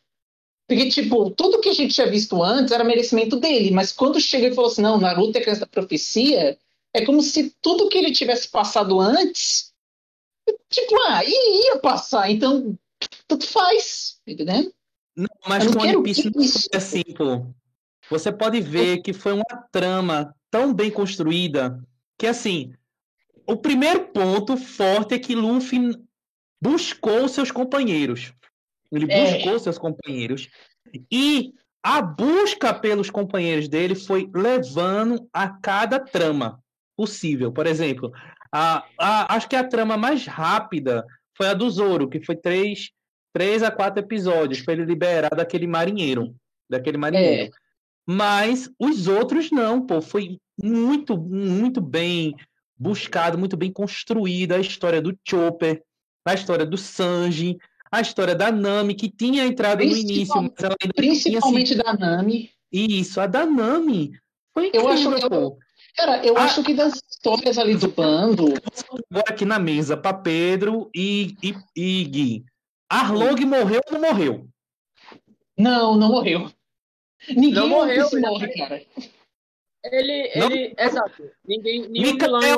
Porque, 0.67 0.89
tipo, 0.89 1.29
tudo 1.31 1.59
que 1.61 1.69
a 1.69 1.73
gente 1.73 1.93
tinha 1.93 2.07
visto 2.07 2.41
antes 2.41 2.71
era 2.73 2.83
merecimento 2.83 3.37
dele, 3.37 3.71
mas 3.71 3.91
quando 3.91 4.19
chega 4.19 4.47
e 4.47 4.55
falou 4.55 4.71
assim, 4.71 4.81
não, 4.81 4.99
Naruto 4.99 5.37
é 5.37 5.41
a 5.41 5.43
criança 5.43 5.61
da 5.61 5.67
profecia, 5.67 6.57
é 6.93 7.05
como 7.05 7.21
se 7.21 7.55
tudo 7.61 7.89
que 7.89 7.97
ele 7.97 8.11
tivesse 8.11 8.49
passado 8.49 8.99
antes, 8.99 9.73
tipo, 10.69 10.95
ah, 11.07 11.23
ia 11.23 11.79
passar, 11.79 12.29
então, 12.29 12.77
tudo 13.27 13.45
faz, 13.45 14.19
entendendo? 14.27 14.73
Não, 15.15 15.27
mas 15.47 15.65
não 15.65 15.73
com 15.73 15.79
One 15.79 16.03
Piece 16.03 16.31
não 16.33 16.43
foi 16.43 16.61
assim, 16.73 17.03
pô. 17.15 17.45
Você 18.09 18.31
pode 18.31 18.59
ver 18.59 19.01
que 19.01 19.13
foi 19.13 19.33
uma 19.33 19.67
trama 19.71 20.35
tão 20.49 20.73
bem 20.73 20.91
construída 20.91 21.81
que, 22.17 22.27
assim, 22.27 22.73
o 23.47 23.55
primeiro 23.55 24.07
ponto 24.09 24.57
forte 24.57 25.13
é 25.13 25.19
que 25.19 25.35
Luffy 25.35 25.97
buscou 26.61 27.27
seus 27.27 27.51
companheiros. 27.51 28.33
Ele 28.91 29.07
É. 29.09 29.35
buscou 29.35 29.59
seus 29.59 29.77
companheiros. 29.77 30.49
E 31.09 31.53
a 31.81 32.01
busca 32.01 32.73
pelos 32.73 33.09
companheiros 33.09 33.67
dele 33.67 33.95
foi 33.95 34.29
levando 34.33 35.27
a 35.33 35.47
cada 35.49 35.99
trama 35.99 36.61
possível. 36.95 37.51
Por 37.51 37.65
exemplo, 37.67 38.11
a, 38.51 38.83
a- 38.99 39.35
acho 39.35 39.47
que 39.49 39.55
a 39.55 39.63
trama 39.67 39.97
mais 39.97 40.25
rápida 40.25 41.05
foi 41.37 41.47
a 41.47 41.53
do 41.53 41.69
Zoro, 41.69 42.09
que 42.09 42.23
foi 42.23 42.35
três, 42.35 42.89
três 43.33 43.63
a 43.63 43.71
quatro 43.71 43.99
episódios 44.03 44.61
para 44.61 44.73
ele 44.73 44.85
liberar 44.85 45.29
daquele 45.35 45.67
marinheiro. 45.67 46.35
Daquele 46.69 46.97
marinheiro. 46.97 47.51
Mas 48.07 48.69
os 48.79 49.07
outros 49.07 49.51
não, 49.51 49.85
pô. 49.85 50.01
Foi 50.01 50.37
muito, 50.61 51.17
muito 51.17 51.79
bem 51.81 52.35
buscado, 52.77 53.37
muito 53.37 53.55
bem 53.55 53.71
construída 53.71 54.55
a 54.55 54.59
história 54.59 55.01
do 55.01 55.15
Chopper, 55.27 55.81
a 56.25 56.33
história 56.33 56.65
do 56.65 56.77
Sanji, 56.77 57.57
a 57.91 58.01
história 58.01 58.33
da 58.35 58.51
Nami, 58.51 58.95
que 58.95 59.09
tinha 59.09 59.45
entrado 59.45 59.79
no 59.83 59.95
início, 59.95 60.35
mas 60.41 60.51
ela 60.63 60.75
ainda 60.81 60.93
Principalmente 60.95 61.73
tinha 61.73 61.83
da 61.83 61.93
Nami. 61.93 62.49
Isso, 62.71 63.19
a 63.21 63.27
da 63.27 63.45
Nami. 63.45 64.13
Foi 64.53 64.65
Eu 64.73 64.89
incrível, 64.89 64.89
acho- 64.89 65.25
eu- 65.25 65.29
pô. 65.29 65.57
Cara, 65.95 66.25
eu 66.25 66.37
Ah. 66.37 66.43
acho 66.43 66.63
que 66.63 66.73
das 66.73 66.95
histórias 67.09 67.57
ali 67.57 67.75
do 67.75 67.89
bando. 67.89 68.45
Agora 69.11 69.25
aqui 69.29 69.45
na 69.45 69.59
mesa, 69.59 69.95
pra 69.97 70.13
Pedro 70.13 70.89
e, 70.95 71.35
e, 71.43 71.55
e 71.75 72.03
Gui. 72.05 72.45
Arlong 72.89 73.45
morreu 73.45 73.81
ou 73.87 73.93
não 73.93 74.01
morreu? 74.01 74.47
Não, 75.57 75.95
não 75.95 76.09
morreu. 76.09 76.51
Ninguém 77.29 77.53
Não 77.53 77.67
morreu, 77.69 78.07
ele 78.11 78.21
morre, 78.21 78.47
foi- 78.47 78.55
cara. 78.57 78.81
Ele, 79.83 80.31
Não. 80.35 80.45
ele, 80.51 80.75
exato. 80.77 81.23
Ninguém, 81.45 81.87
nenhum 81.89 82.13
Micael-. 82.13 82.57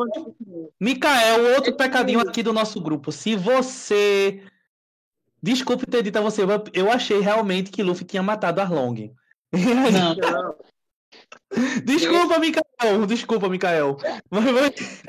Micael, 0.80 1.54
outro 1.56 1.70
Ele- 1.72 1.78
pecadinho 1.78 2.20
aqui 2.20 2.44
do 2.44 2.52
nosso 2.54 2.82
grupo. 2.82 3.12
Se 3.12 3.36
você. 3.36 4.44
Desculpe 5.42 5.86
ter 5.86 6.04
dito 6.04 6.18
a 6.18 6.22
você, 6.22 6.46
mas 6.46 6.62
eu 6.74 6.90
achei 6.92 7.20
realmente 7.20 7.72
que 7.72 7.84
Luffy 7.84 8.06
tinha 8.06 8.24
matado 8.24 8.62
Arlong. 8.62 9.14
Não. 9.52 10.56
Desculpa, 11.84 12.40
Mikael. 12.40 13.06
Desculpa, 13.08 13.50
Mikael. 13.50 13.98
Mas, 14.30 14.44
mas- 14.46 15.04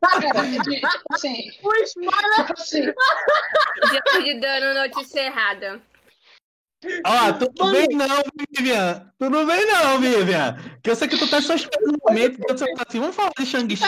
Cara, 0.00 0.42
de- 0.62 0.80
assim, 1.12 1.50
O 1.62 1.74
spoiler! 1.82 2.52
assim, 2.52 2.82
Deu 2.82 4.22
de 4.22 4.40
dano 4.40 4.74
notícia 4.80 5.20
errada. 5.20 5.80
Ó, 7.06 7.32
tudo 7.34 7.70
bem 7.70 7.86
não, 7.96 8.22
Vivian. 8.50 9.12
Tudo 9.18 9.46
bem 9.46 9.66
não, 9.66 10.00
Vivian. 10.00 10.56
Que 10.82 10.90
eu 10.90 10.96
sei 10.96 11.06
que 11.06 11.16
tu 11.16 11.28
tá 11.30 11.40
só 11.40 11.54
esperando 11.54 11.94
o 11.94 12.08
momento 12.08 12.40
que 12.40 12.52
você 12.52 12.74
tá 12.74 12.84
assim, 12.86 12.98
vamos 12.98 13.14
falar 13.14 13.30
de 13.38 13.46
Shang-Chi? 13.46 13.84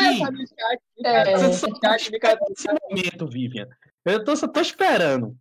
É. 1.04 1.32
É, 1.32 1.36
Você 1.38 1.52
só 1.54 1.66
tá 1.80 1.96
esperando 1.96 2.38
esse 2.56 2.68
momento, 2.68 3.26
Vivian. 3.28 3.66
Eu 4.04 4.22
tô, 4.24 4.36
só 4.36 4.46
tô 4.46 4.60
esperando. 4.60 5.36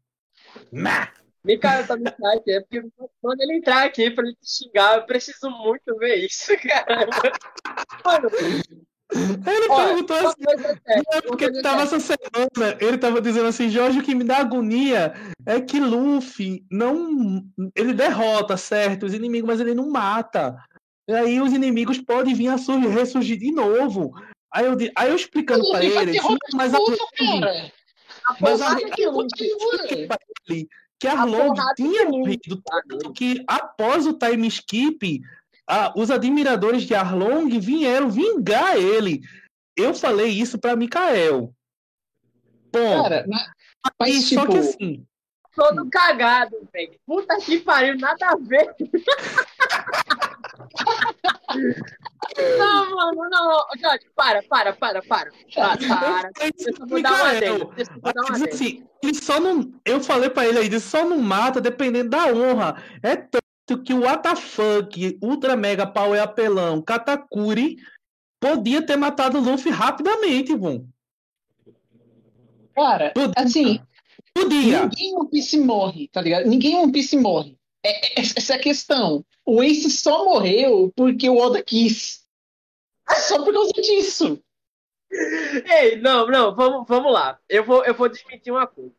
Nah. 0.71 1.09
Micael 1.45 1.85
tá 1.87 1.95
no 1.95 2.03
chat. 2.05 2.49
É 2.49 2.61
porque 2.61 2.87
quando 3.21 3.41
ele 3.41 3.57
entrar 3.57 3.85
aqui 3.85 4.09
pra 4.11 4.23
ele 4.25 4.35
te 4.35 4.49
xingar, 4.49 4.97
eu 4.97 5.05
preciso 5.05 5.49
muito 5.49 5.95
ver 5.97 6.15
isso, 6.25 6.51
cara. 6.63 7.07
Mano, 8.05 8.29
Ele 9.13 9.69
olha, 9.69 9.87
perguntou 9.87 10.15
assim, 10.15 10.43
é 10.87 10.95
Não, 10.95 11.03
uma 11.13 11.21
porque 11.23 11.45
coisa 11.45 11.59
é 11.59 11.61
tava 11.61 11.81
essa 11.83 11.99
semana, 11.99 12.77
ele 12.79 12.97
tava 12.97 13.21
dizendo 13.21 13.47
assim, 13.47 13.69
Jorge, 13.69 13.99
o 13.99 14.03
que 14.03 14.15
me 14.15 14.23
dá 14.23 14.37
agonia 14.37 15.13
é 15.45 15.61
que 15.61 15.79
Luffy 15.79 16.65
não. 16.71 17.43
Ele 17.75 17.93
derrota, 17.93 18.57
certo, 18.57 19.05
os 19.05 19.13
inimigos, 19.13 19.47
mas 19.47 19.59
ele 19.59 19.75
não 19.75 19.89
mata. 19.89 20.55
E 21.07 21.13
aí 21.13 21.41
os 21.41 21.51
inimigos 21.53 21.99
podem 21.99 22.33
vir 22.33 22.47
a 22.47 22.57
surgir, 22.57 22.87
ressurgir 22.87 23.37
de 23.37 23.51
novo. 23.51 24.13
Aí 24.51 24.65
eu, 24.65 24.77
aí 24.95 25.09
eu 25.09 25.15
explicando 25.15 25.69
vai 25.71 25.85
ele, 25.85 25.93
ter 26.05 26.11
disse, 26.13 26.19
roupa 26.19 26.45
"Não, 26.51 26.57
mas 26.57 26.73
a 26.73 26.77
tudo, 26.77 26.97
Arlong- 27.19 27.41
cara. 27.41 27.71
A 28.25 28.35
mas 28.39 28.61
a 28.61 28.77
que 31.03 31.07
a 31.07 31.11
A 31.11 31.19
Arlong 31.19 31.53
tinha 31.75 32.07
morrido, 32.07 32.63
tanto 32.87 33.11
que 33.11 33.43
após 33.45 34.07
o 34.07 34.13
time 34.13 34.47
skip, 34.47 35.21
ah, 35.67 35.91
os 35.97 36.09
admiradores 36.09 36.83
de 36.83 36.95
Arlong 36.95 37.59
vieram 37.59 38.09
vingar 38.09 38.77
ele. 38.77 39.21
Eu 39.75 39.93
falei 39.93 40.29
isso 40.29 40.57
pra 40.57 40.77
Mikael. 40.77 41.53
Bom, 42.71 43.03
Cara, 43.03 43.25
mas 43.99 44.29
só 44.29 44.41
tipo, 44.41 44.53
que 44.53 44.59
assim, 44.59 45.05
todo 45.53 45.89
cagado, 45.89 46.57
velho. 46.71 46.97
Puta 47.05 47.35
que 47.37 47.59
pariu, 47.59 47.97
nada 47.97 48.25
a 48.25 48.37
ver. 48.37 48.73
Não, 52.57 52.95
mano, 52.95 53.29
não. 53.29 53.65
Jorge, 53.79 54.05
para, 54.15 54.43
para, 54.43 54.73
para, 54.73 55.01
para. 55.01 55.31
Para, 55.53 55.77
para. 55.77 56.29
Deixa 56.39 56.69
eu 56.69 57.01
dar 57.01 57.11
uma 57.11 57.11
Mas, 57.11 57.37
adendo. 57.37 58.49
assim, 58.53 58.83
ele 59.03 59.13
só 59.15 59.39
não. 59.39 59.73
Eu 59.85 60.01
falei 60.01 60.29
pra 60.29 60.45
ele 60.47 60.59
aí, 60.59 60.65
ele 60.65 60.79
só 60.79 61.05
não 61.05 61.19
mata 61.19 61.59
dependendo 61.61 62.09
da 62.09 62.27
honra. 62.27 62.81
É 63.01 63.15
tanto 63.15 63.83
que 63.83 63.93
o 63.93 64.01
WTF, 64.01 65.17
Ultra 65.21 65.55
Mega 65.55 65.85
Power 65.87 66.21
Apelão, 66.21 66.81
Katakuri, 66.81 67.77
podia 68.39 68.85
ter 68.85 68.97
matado 68.97 69.37
o 69.37 69.41
Luffy 69.41 69.71
rapidamente, 69.71 70.55
bom. 70.55 70.85
cara, 72.75 73.11
Podia. 73.13 73.33
assim, 73.37 73.79
Podia. 74.33 74.83
ninguém 74.83 75.11
em 75.11 75.15
One 75.15 75.29
Piece 75.29 75.57
morre, 75.59 76.09
tá 76.11 76.21
ligado? 76.21 76.47
Ninguém 76.47 76.73
em 76.73 76.77
One 76.83 76.91
Piece 76.91 77.15
morre. 77.17 77.57
É- 77.83 78.19
é- 78.19 78.21
essa 78.21 78.53
é 78.53 78.55
a 78.55 78.61
questão. 78.61 79.25
O 79.45 79.61
Ace 79.61 79.91
só 79.91 80.25
morreu 80.25 80.91
porque 80.95 81.29
o 81.29 81.37
Oda 81.37 81.61
quis. 81.61 82.25
Só 83.27 83.43
por 83.43 83.53
causa 83.53 83.73
disso. 83.73 84.41
Ei, 85.11 85.97
não, 85.97 86.25
não, 86.27 86.55
vamos, 86.55 86.87
vamos 86.87 87.13
lá. 87.13 87.39
Eu 87.47 87.63
vou, 87.63 87.83
eu 87.85 87.93
vou 87.93 88.09
desmentir 88.09 88.51
uma 88.51 88.65
coisa. 88.65 88.95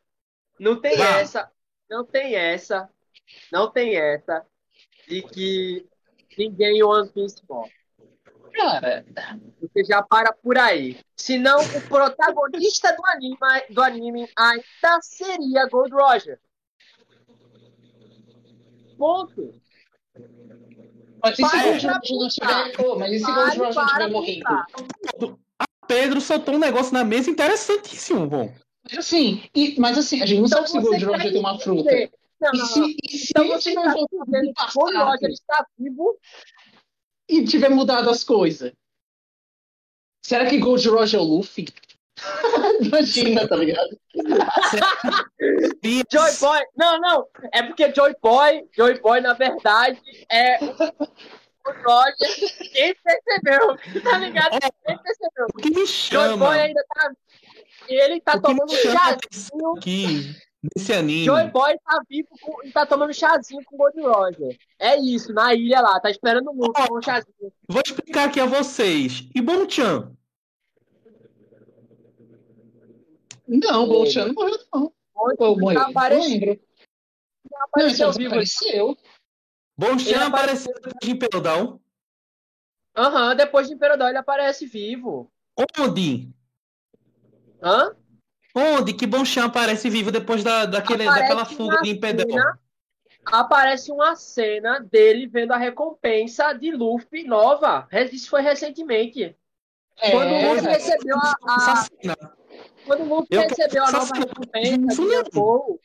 Não 0.58 0.80
tem 0.80 0.96
Vá. 0.96 1.18
essa, 1.18 1.50
não 1.90 2.04
tem 2.04 2.36
essa, 2.36 2.88
não 3.50 3.70
tem 3.70 3.96
essa 3.96 4.46
de 5.08 5.22
que 5.22 5.88
ninguém 6.38 6.78
em 6.78 6.82
One 6.82 7.08
Piece 7.10 7.42
morre. 7.48 7.72
Cara, 8.52 9.04
Você 9.60 9.82
já 9.84 10.00
para 10.02 10.32
por 10.32 10.56
aí. 10.56 11.00
Senão 11.16 11.58
o 11.58 11.88
protagonista 11.88 12.94
do 12.94 13.04
anime, 13.06 13.36
do 13.70 13.82
anime 13.82 14.30
ainda 14.36 15.00
seria 15.02 15.66
Gold 15.66 15.92
Roger. 15.92 16.38
Ponto. 19.04 19.60
mas 21.20 21.38
e 21.38 21.48
se 21.48 21.56
o 21.56 21.60
Gold 21.62 21.86
não 21.86 22.28
tiver. 22.28 22.72
Mas 22.98 23.20
e 23.20 23.24
o 23.26 23.34
Gold 23.34 23.58
não 23.58 23.86
tiver 23.86 24.40
pensar. 24.40 24.66
Pedro 25.86 26.20
soltou 26.22 26.54
um 26.54 26.58
negócio 26.58 26.94
na 26.94 27.04
mesa 27.04 27.28
interessantíssimo, 27.30 28.26
bom. 28.26 28.50
Assim, 28.96 29.42
e- 29.54 29.78
mas 29.78 29.98
assim, 29.98 30.22
a 30.22 30.26
gente 30.26 30.40
não 30.40 30.48
sabe 30.48 30.70
se 30.70 30.78
o 30.78 30.80
Então 30.80 30.90
Gold 30.90 31.04
Roger 31.04 31.32
tem 31.32 31.38
uma 31.40 31.58
fruta. 31.58 31.90
Não, 32.40 32.50
E 32.54 32.58
não, 32.58 32.66
se, 32.66 32.80
não. 32.80 32.88
e 32.88 33.18
se 33.18 33.26
Então 33.30 33.44
ele 33.44 33.52
você 33.52 33.74
voltado 33.74 34.08
dizendo 34.24 34.46
no 34.46 34.54
passado 34.54 35.04
Roger 35.04 35.30
está 35.30 35.66
vivo 35.78 36.18
e 37.28 37.44
tiver 37.44 37.68
mudado 37.68 38.08
as 38.08 38.24
coisas? 38.24 38.72
Será 40.24 40.48
que 40.48 40.56
Gold 40.58 40.88
Roger 40.88 41.20
é 41.20 41.22
o 41.22 41.26
Luffy? 41.26 41.66
Imagina, 42.80 43.46
tá 43.48 43.56
ligado? 43.56 43.98
Joy 46.10 46.36
Boy, 46.40 46.60
não, 46.76 47.00
não, 47.00 47.26
é 47.52 47.62
porque 47.62 47.92
Joy 47.94 48.14
Boy, 48.22 48.66
Joy 48.76 49.00
Boy, 49.00 49.20
na 49.20 49.32
verdade, 49.32 50.00
é 50.30 50.58
o 50.62 51.72
Roger. 51.84 52.70
Quem 52.72 52.94
percebeu? 53.02 54.02
Tá 54.02 54.18
ligado? 54.18 54.58
Quem 54.60 54.98
percebeu? 54.98 55.46
O 55.54 55.58
que 55.58 55.70
me 55.70 55.76
Joy 55.76 55.86
chama, 55.86 56.46
Boy 56.46 56.58
ainda 56.58 56.84
tá. 56.94 57.10
Ele 57.88 58.20
tá 58.20 58.32
o 58.32 58.36
que 58.36 58.42
tomando 58.42 58.70
chazinho. 58.70 59.76
aqui 59.76 60.36
nesse 60.74 60.92
anime. 60.92 61.24
Joy 61.24 61.50
Boy 61.50 61.76
tá 61.84 62.00
vivo 62.08 62.28
com, 62.40 62.64
e 62.64 62.70
tá 62.70 62.86
tomando 62.86 63.12
chazinho 63.12 63.62
com 63.64 63.76
o 63.76 63.78
Gold 63.78 64.00
Roger. 64.00 64.58
É 64.78 64.98
isso, 64.98 65.32
na 65.32 65.54
ilha 65.54 65.80
lá, 65.80 66.00
tá 66.00 66.10
esperando 66.10 66.50
o 66.50 66.54
Luffy 66.54 66.88
com 66.88 66.98
um 66.98 67.02
chazinho. 67.02 67.52
Vou 67.68 67.82
explicar 67.84 68.28
aqui 68.28 68.40
a 68.40 68.46
vocês. 68.46 69.28
E 69.34 69.40
Bonchan? 69.40 70.12
Não, 73.46 73.84
o 73.84 73.86
Bolchan 73.86 74.26
não 74.26 74.34
morreu, 74.34 74.58
não. 74.72 74.92
Ou 75.14 75.60
morreu? 75.60 75.80
Tá 75.92 76.10
Não 76.10 76.20
lembro. 76.20 76.60
Não, 77.50 77.62
apareceu 77.64 78.12
vivo. 78.12 78.18
desapareceu. 78.30 78.98
Bonchan 79.76 80.10
Ele 80.10 80.24
apareceu 80.24 80.72
depois 80.74 80.94
de 81.02 81.10
Imperadão. 81.10 81.80
Aham, 82.96 83.34
depois 83.36 83.66
de 83.68 83.74
Imperador 83.74 84.08
ele 84.08 84.18
aparece 84.18 84.66
vivo. 84.66 85.30
Onde? 85.78 86.32
Hã? 87.62 87.94
Onde 88.54 88.94
que 88.94 89.06
Bonchan 89.06 89.46
aparece 89.46 89.90
vivo 89.90 90.12
depois 90.12 90.44
da, 90.44 90.64
daquele, 90.64 91.02
Aparece 91.06 91.22
daquela 91.22 91.44
fuga 91.44 91.80
de 91.82 91.98
cena- 91.98 92.60
aparece 93.26 93.90
uma 93.90 94.14
cena 94.14 94.78
dele 94.78 95.26
vendo 95.26 95.52
a 95.52 95.56
recompensa 95.56 96.52
de 96.52 96.70
Luffy 96.70 97.24
nova. 97.24 97.88
Isso 98.12 98.30
foi 98.30 98.42
recentemente. 98.42 99.36
Quando 100.10 100.30
o 100.32 100.52
Luffy 100.54 100.66
É, 100.68 100.72
recebeu 100.72 101.16
a, 101.16 101.34
a- 101.42 101.56
Essa 101.56 101.88
cena. 102.00 102.33
Quando 102.86 103.02
o 103.02 103.08
Luffy 103.08 103.28
Eu 103.30 103.40
recebeu 103.42 103.84
a 103.84 103.92
nova 103.92 104.14
recompensa 104.14 105.02
de 105.02 105.08
não. 105.08 105.12
Yonkou, 105.12 105.80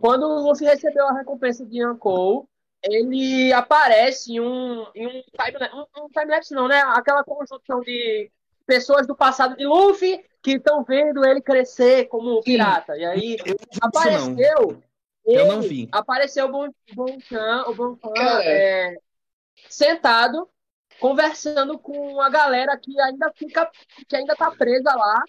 quando 0.00 0.22
o 0.24 0.48
Luffy 0.48 0.66
recebeu 0.66 1.06
a 1.08 1.12
recompensa 1.18 1.64
de 1.66 1.82
Yonkou, 1.82 2.48
ele 2.82 3.52
aparece 3.52 4.32
em 4.34 4.40
um, 4.40 4.86
em 4.94 5.06
um 5.06 5.22
timelapse, 5.32 5.74
um, 5.76 6.04
um 6.04 6.08
timelapse 6.08 6.54
não, 6.54 6.68
né? 6.68 6.80
Aquela 6.86 7.24
conjunção 7.24 7.80
de 7.80 8.30
pessoas 8.66 9.06
do 9.06 9.16
passado 9.16 9.56
de 9.56 9.66
Luffy 9.66 10.22
que 10.42 10.52
estão 10.52 10.84
vendo 10.84 11.24
ele 11.24 11.40
crescer 11.40 12.06
como 12.06 12.42
pirata. 12.42 12.96
E 12.96 13.04
aí 13.04 13.36
apareceu. 13.80 14.82
Eu 15.24 15.46
não 15.46 15.60
ele- 15.60 15.68
vi. 15.68 15.88
Apareceu 15.90 16.46
o 16.46 16.52
Bon- 16.52 16.74
Bonchan, 16.92 17.64
o 17.68 17.74
Bonchan 17.74 18.12
Cara. 18.12 18.44
é, 18.44 18.94
sentado, 19.70 20.46
conversando 21.00 21.78
com 21.78 22.20
a 22.20 22.28
galera 22.28 22.76
que 22.76 23.00
ainda 23.00 23.32
fica, 23.34 23.70
que 24.06 24.14
ainda 24.16 24.36
tá 24.36 24.50
presa 24.50 24.94
lá, 24.94 25.22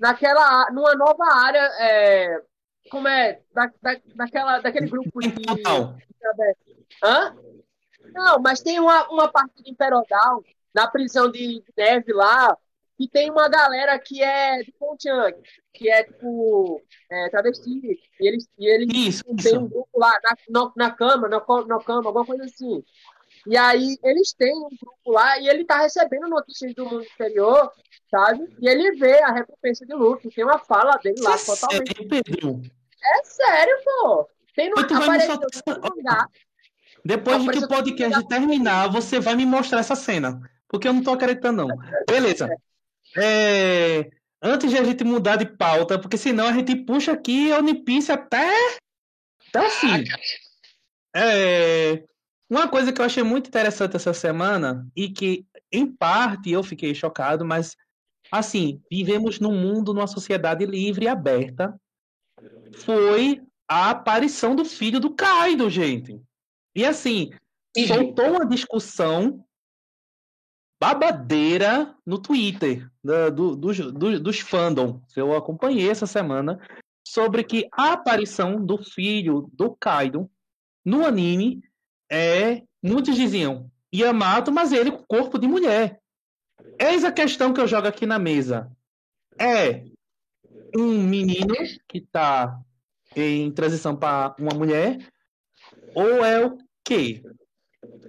naquela, 0.00 0.70
numa 0.72 0.94
nova 0.94 1.24
área, 1.32 1.70
é, 1.78 2.42
como 2.90 3.06
é, 3.06 3.40
da, 3.52 3.70
da, 3.82 4.00
daquela, 4.16 4.58
daquele 4.58 4.88
grupo 4.88 5.20
de... 5.20 5.30
Total. 5.42 5.94
Hã? 7.04 7.36
Não, 8.12 8.40
mas 8.40 8.60
tem 8.60 8.80
uma, 8.80 9.08
uma 9.10 9.28
parte 9.28 9.62
de 9.62 9.70
Imperodal, 9.70 10.42
na 10.74 10.88
prisão 10.88 11.30
de 11.30 11.62
neve 11.76 12.12
lá, 12.12 12.56
que 12.96 13.08
tem 13.08 13.30
uma 13.30 13.48
galera 13.48 13.98
que 13.98 14.22
é 14.22 14.62
de 14.62 14.72
Pontiac, 14.72 15.38
que 15.72 15.88
é 15.88 16.04
tipo 16.04 16.82
é, 17.10 17.28
travesti, 17.28 17.70
e 18.20 18.28
eles, 18.28 18.48
e 18.58 18.66
eles 18.66 18.88
Isso, 18.92 19.24
têm 19.24 19.36
isso. 19.36 19.58
um 19.60 19.68
grupo 19.68 19.98
lá 19.98 20.12
na, 20.22 20.36
na, 20.48 20.72
na 20.76 20.90
cama, 20.90 21.28
na, 21.28 21.38
na 21.66 21.84
cama, 21.84 22.08
alguma 22.08 22.26
coisa 22.26 22.44
assim. 22.44 22.82
E 23.46 23.56
aí 23.56 23.96
eles 24.02 24.32
têm 24.32 24.52
um 24.54 24.68
grupo 24.68 25.10
lá 25.10 25.38
e 25.38 25.48
ele 25.48 25.64
tá 25.64 25.80
recebendo 25.80 26.28
notícias 26.28 26.74
do 26.74 26.84
mundo 26.84 27.02
exterior, 27.02 27.72
sabe? 28.10 28.46
E 28.60 28.68
ele 28.68 28.92
vê 28.96 29.22
a 29.22 29.32
recompensa 29.32 29.86
de 29.86 29.94
Luffy, 29.94 30.30
tem 30.30 30.44
uma 30.44 30.58
fala 30.58 30.96
dele 30.98 31.20
lá, 31.20 31.36
Isso 31.36 31.52
é 31.52 31.56
totalmente. 31.56 31.94
sério, 31.96 32.08
Pedro. 32.08 32.62
É 33.02 33.24
sério, 33.24 33.76
pô! 33.84 34.28
Tem 34.54 34.68
no, 34.68 34.78
apareceu 34.78 35.36
no 35.36 35.80
mangá. 35.80 36.26
Depois 37.04 37.42
de 37.42 37.50
que 37.50 37.58
o 37.64 37.68
podcast 37.68 38.28
terminar, 38.28 38.88
você 38.88 39.18
vai 39.18 39.34
me 39.34 39.46
mostrar 39.46 39.80
essa 39.80 39.96
cena. 39.96 40.40
Porque 40.68 40.86
eu 40.86 40.92
não 40.92 41.02
tô 41.02 41.12
acreditando, 41.12 41.66
não. 41.66 41.76
Beleza. 42.06 42.48
É, 43.16 44.10
Antes 44.42 44.70
de 44.70 44.78
a 44.78 44.84
gente 44.84 45.04
mudar 45.04 45.36
de 45.36 45.44
pauta, 45.44 45.98
porque 45.98 46.16
senão 46.16 46.46
a 46.46 46.52
gente 46.52 46.74
puxa 46.74 47.12
aqui 47.12 47.52
a 47.52 47.58
Unipice 47.58 48.10
até, 48.10 48.48
até 49.48 49.66
o 49.66 49.70
fim. 49.70 50.04
É, 51.12 52.04
Uma 52.50 52.66
coisa 52.66 52.92
que 52.92 53.00
eu 53.00 53.04
achei 53.04 53.22
muito 53.22 53.46
interessante 53.46 53.94
essa 53.94 54.12
semana, 54.12 54.84
e 54.96 55.08
que, 55.08 55.46
em 55.70 55.86
parte, 55.86 56.50
eu 56.50 56.64
fiquei 56.64 56.92
chocado, 56.92 57.44
mas, 57.44 57.76
assim, 58.30 58.82
vivemos 58.90 59.38
num 59.38 59.56
mundo, 59.56 59.94
numa 59.94 60.08
sociedade 60.08 60.66
livre 60.66 61.04
e 61.04 61.08
aberta, 61.08 61.80
foi 62.74 63.40
a 63.68 63.90
aparição 63.90 64.56
do 64.56 64.64
filho 64.64 64.98
do 64.98 65.14
Kaido, 65.14 65.70
gente. 65.70 66.20
E 66.74 66.84
assim, 66.84 67.30
E, 67.76 67.86
soltou 67.86 68.30
uma 68.32 68.44
discussão 68.44 69.44
babadeira 70.82 71.94
no 72.04 72.18
Twitter 72.18 72.90
da- 73.04 73.30
do- 73.30 73.54
dos, 73.54 73.78
do- 73.78 74.18
dos 74.18 74.40
fandom. 74.40 75.00
Eu 75.14 75.36
acompanhei 75.36 75.88
essa 75.88 76.06
semana 76.06 76.58
sobre 77.06 77.44
que 77.44 77.68
a 77.72 77.92
aparição 77.92 78.64
do 78.64 78.78
filho 78.78 79.48
do 79.52 79.76
Kaido 79.76 80.28
no 80.84 81.04
anime 81.06 81.62
é. 82.10 82.62
Muitos 82.82 83.14
diziam 83.14 83.70
Yamato, 83.94 84.50
mas 84.50 84.72
ele 84.72 84.90
com 84.90 85.04
corpo 85.04 85.38
de 85.38 85.46
mulher. 85.46 86.00
Eis 86.78 87.04
a 87.04 87.12
questão 87.12 87.52
que 87.52 87.60
eu 87.60 87.68
jogo 87.68 87.86
aqui 87.86 88.06
na 88.06 88.18
mesa. 88.18 88.70
É 89.38 89.84
um 90.74 91.02
menino 91.02 91.54
que 91.88 91.98
está 91.98 92.58
em 93.16 93.50
transição 93.50 93.96
para 93.96 94.34
uma 94.38 94.54
mulher? 94.54 94.98
Ou 95.94 96.24
é 96.24 96.44
o 96.44 96.58
quê? 96.84 97.22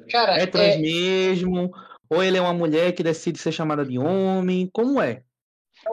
cara, 0.09 0.37
É 0.37 0.45
trans 0.45 0.75
é, 0.75 0.77
mesmo? 0.77 1.71
Ou 2.09 2.23
ele 2.23 2.37
é 2.37 2.41
uma 2.41 2.53
mulher 2.53 2.93
que 2.93 3.03
decide 3.03 3.39
ser 3.39 3.51
chamada 3.51 3.85
de 3.85 3.97
homem? 3.97 4.69
Como 4.71 5.01
é? 5.01 5.23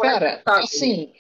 cara, 0.01 0.43
assim, 0.45 1.13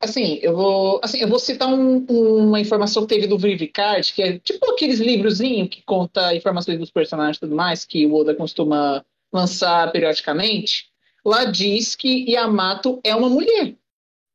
assim, 0.00 0.38
eu 0.42 0.54
vou, 0.54 1.00
assim, 1.02 1.18
eu 1.18 1.28
vou 1.28 1.38
citar 1.38 1.68
um- 1.72 2.04
uma 2.48 2.60
informação 2.60 3.06
que 3.06 3.14
teve 3.14 3.26
do 3.26 3.38
Vivicard, 3.38 4.12
que 4.12 4.22
é 4.22 4.38
tipo 4.38 4.70
aqueles 4.70 5.00
livrozinhos 5.00 5.68
que 5.68 5.82
conta 5.82 6.34
informações 6.34 6.78
dos 6.78 6.90
personagens 6.90 7.36
e 7.36 7.40
tudo 7.40 7.54
mais, 7.54 7.84
que 7.84 8.04
o 8.06 8.14
Oda 8.14 8.34
costuma 8.34 9.04
lançar 9.32 9.90
periodicamente. 9.92 10.86
Lá 11.24 11.44
diz 11.44 11.94
que 11.94 12.30
Yamato 12.30 13.00
é 13.02 13.14
uma 13.14 13.28
mulher. 13.30 13.76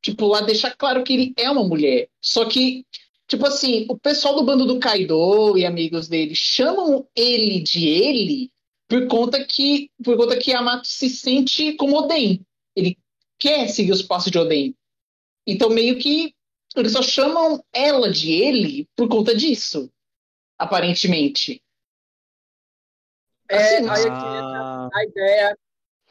Tipo, 0.01 0.27
lá 0.27 0.41
deixa 0.41 0.71
claro 0.71 1.03
que 1.03 1.13
ele 1.13 1.33
é 1.37 1.49
uma 1.49 1.63
mulher. 1.63 2.09
Só 2.21 2.45
que, 2.45 2.85
tipo 3.27 3.45
assim, 3.45 3.85
o 3.89 3.97
pessoal 3.97 4.35
do 4.35 4.43
bando 4.43 4.65
do 4.65 4.79
Kaido 4.79 5.57
e 5.57 5.65
amigos 5.65 6.07
dele 6.07 6.33
chamam 6.35 7.05
ele 7.15 7.59
de 7.61 7.87
ele 7.87 8.51
por 8.87 9.07
conta 9.07 9.43
que, 9.43 9.91
por 10.03 10.17
conta 10.17 10.37
que 10.37 10.51
Yamato 10.51 10.87
se 10.87 11.09
sente 11.09 11.73
como 11.73 11.97
Oden. 11.97 12.41
Ele 12.75 12.97
quer 13.37 13.67
seguir 13.67 13.91
os 13.91 14.01
passos 14.01 14.31
de 14.31 14.39
Oden. 14.39 14.73
Então, 15.51 15.69
meio 15.69 15.97
que 15.99 16.33
eles 16.75 16.91
só 16.91 17.01
chamam 17.01 17.63
ela 17.73 18.11
de 18.11 18.31
ele 18.31 18.87
por 18.95 19.07
conta 19.09 19.35
disso, 19.35 19.91
aparentemente. 20.57 21.61
É, 23.47 23.77
Assim, 23.77 23.89
aí 23.89 24.03
é 24.03 24.11
que 24.11 24.27
Ah, 24.27 24.89
entra 24.89 24.99
a 24.99 25.03
ideia. 25.05 25.57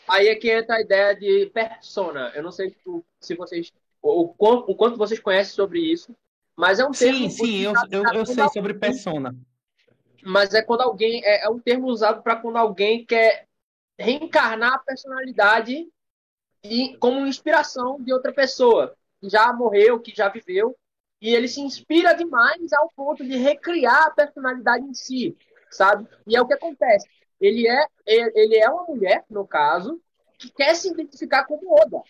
Aí 0.08 0.28
é 0.28 0.34
que 0.34 0.50
entra 0.50 0.76
a 0.76 0.80
ideia 0.80 1.14
de 1.14 1.46
persona. 1.46 2.32
Eu 2.34 2.42
não 2.42 2.50
sei 2.50 2.70
se- 2.70 3.04
se 3.20 3.34
vocês. 3.34 3.72
O, 4.02 4.22
o 4.22 4.28
quanto, 4.34 4.70
o 4.70 4.74
quanto 4.74 4.96
vocês 4.96 5.20
conhecem 5.20 5.54
sobre 5.54 5.80
isso, 5.80 6.14
mas 6.56 6.80
é 6.80 6.84
um 6.86 6.90
termo. 6.92 7.18
sim, 7.18 7.30
sim, 7.30 7.58
eu, 7.60 7.72
eu, 7.90 8.02
eu 8.14 8.26
sei 8.26 8.36
alguém- 8.42 8.52
sobre 8.52 8.74
persona. 8.74 9.34
Mas 10.24 10.52
é 10.54 10.62
quando 10.62 10.82
alguém. 10.82 11.24
É, 11.24 11.44
é 11.44 11.48
um 11.48 11.58
termo 11.58 11.86
usado 11.88 12.22
para 12.22 12.36
quando 12.36 12.56
alguém 12.56 13.04
quer 13.04 13.46
reencarnar 13.98 14.74
a 14.74 14.78
personalidade 14.78 15.88
e, 16.64 16.96
como 16.98 17.26
inspiração 17.26 18.00
de 18.02 18.12
outra 18.12 18.32
pessoa 18.32 18.96
que 19.20 19.28
já 19.28 19.52
morreu, 19.52 20.00
que 20.00 20.14
já 20.14 20.28
viveu, 20.28 20.76
e 21.20 21.34
ele 21.34 21.48
se 21.48 21.60
inspira 21.60 22.14
demais 22.14 22.72
ao 22.72 22.90
ponto 22.94 23.24
de 23.24 23.36
recriar 23.36 24.06
a 24.06 24.10
personalidade 24.10 24.84
em 24.84 24.94
si, 24.94 25.36
sabe? 25.70 26.06
E 26.26 26.36
é 26.36 26.40
o 26.40 26.46
que 26.46 26.54
acontece. 26.54 27.08
Ele 27.40 27.68
é, 27.68 27.86
ele 28.06 28.56
é 28.56 28.68
uma 28.70 28.84
mulher, 28.84 29.24
no 29.28 29.46
caso, 29.46 30.00
que 30.38 30.50
quer 30.50 30.74
se 30.74 30.90
identificar 30.90 31.44
como 31.44 31.74
Oda. 31.74 32.02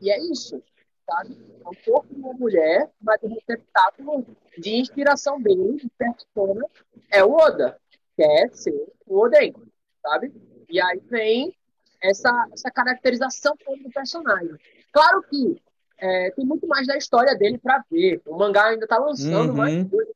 E 0.00 0.10
é 0.10 0.18
isso, 0.20 0.62
sabe? 1.08 1.38
É 1.64 1.68
um 1.68 1.74
corpo 1.84 2.14
de 2.14 2.20
uma 2.20 2.34
mulher, 2.34 2.90
mas 3.00 3.22
o 3.22 3.28
receptáculo 3.28 4.26
de 4.58 4.76
inspiração 4.76 5.40
dele, 5.40 5.76
de 5.76 5.88
persona, 5.90 6.66
é 7.10 7.24
o 7.24 7.32
Oda. 7.32 7.80
Quer 8.14 8.50
ser 8.54 8.92
o 9.06 9.18
Oden, 9.18 9.54
sabe? 10.02 10.32
E 10.68 10.80
aí 10.80 11.00
vem 11.08 11.56
essa, 12.02 12.30
essa 12.52 12.70
caracterização 12.70 13.54
do 13.56 13.90
personagem. 13.90 14.56
Claro 14.96 15.22
que 15.28 15.56
é, 15.98 16.30
tem 16.30 16.44
muito 16.46 16.66
mais 16.66 16.86
da 16.86 16.96
história 16.96 17.34
dele 17.36 17.58
pra 17.58 17.84
ver. 17.90 18.20
O 18.26 18.36
mangá 18.38 18.66
ainda 18.68 18.86
tá 18.86 18.96
lançando 18.98 19.50
Uhum. 19.50 19.56
mais 19.56 19.88
coisa. 19.90 20.10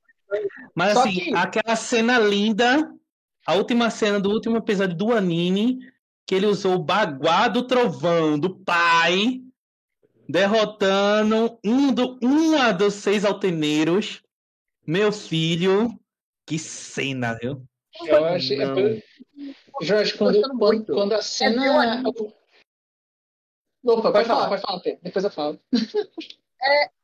Mas 0.74 0.92
Só 0.94 1.00
assim, 1.00 1.12
que- 1.20 1.34
aquela 1.34 1.76
cena 1.76 2.18
linda, 2.18 2.90
a 3.46 3.54
última 3.54 3.90
cena 3.90 4.18
do 4.18 4.30
último 4.30 4.56
episódio 4.56 4.96
do 4.96 5.12
anime, 5.12 5.78
que 6.26 6.34
ele 6.34 6.46
usou 6.46 6.74
o 6.76 6.78
baguá 6.78 7.48
do 7.48 7.66
trovão 7.66 8.38
do 8.38 8.54
pai, 8.60 9.40
derrotando 10.28 11.58
um 11.64 11.92
do, 11.92 12.18
uma 12.22 12.72
dos 12.72 12.94
seis 12.94 13.24
alteneiros. 13.24 14.22
Meu 14.86 15.12
filho, 15.12 15.90
que 16.46 16.58
cena, 16.58 17.36
viu? 17.40 17.62
Eu 18.06 18.24
acho. 18.24 18.54
Não. 18.56 18.74
Jorge, 19.82 20.16
quando, 20.16 20.40
quando, 20.58 20.84
quando 20.86 21.12
a 21.12 21.16
meu 21.16 21.22
cena. 21.22 21.82
anime. 21.92 22.12
Opa, 23.84 24.02
pode, 24.02 24.12
Pode 24.12 24.28
falar, 24.28 24.40
falar. 24.40 24.48
pode 24.48 24.62
falar, 24.62 24.80
Pedro. 24.80 25.00
Depois 25.02 25.24
eu 25.24 25.30
falo. 25.30 25.60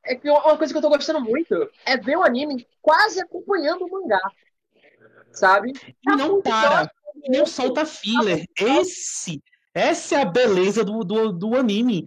É 0.05 0.15
que 0.15 0.29
uma 0.29 0.57
coisa 0.57 0.73
que 0.73 0.77
eu 0.77 0.83
tô 0.83 0.89
gostando 0.89 1.21
muito 1.21 1.69
é 1.85 1.97
ver 1.97 2.17
o 2.17 2.23
anime 2.23 2.67
quase 2.81 3.21
acompanhando 3.21 3.87
o 3.87 3.91
mangá. 3.91 4.21
Sabe? 5.33 5.73
E 6.07 6.17
não 6.17 6.41
para, 6.41 6.91
e 7.25 7.31
não 7.31 7.47
solta 7.47 7.85
filler. 7.85 8.45
Esse, 8.59 9.43
essa 9.75 10.17
é 10.17 10.23
a 10.23 10.27
beleza 10.27 10.85
do, 10.85 11.03
do, 11.03 11.33
do 11.33 11.57
anime. 11.57 12.05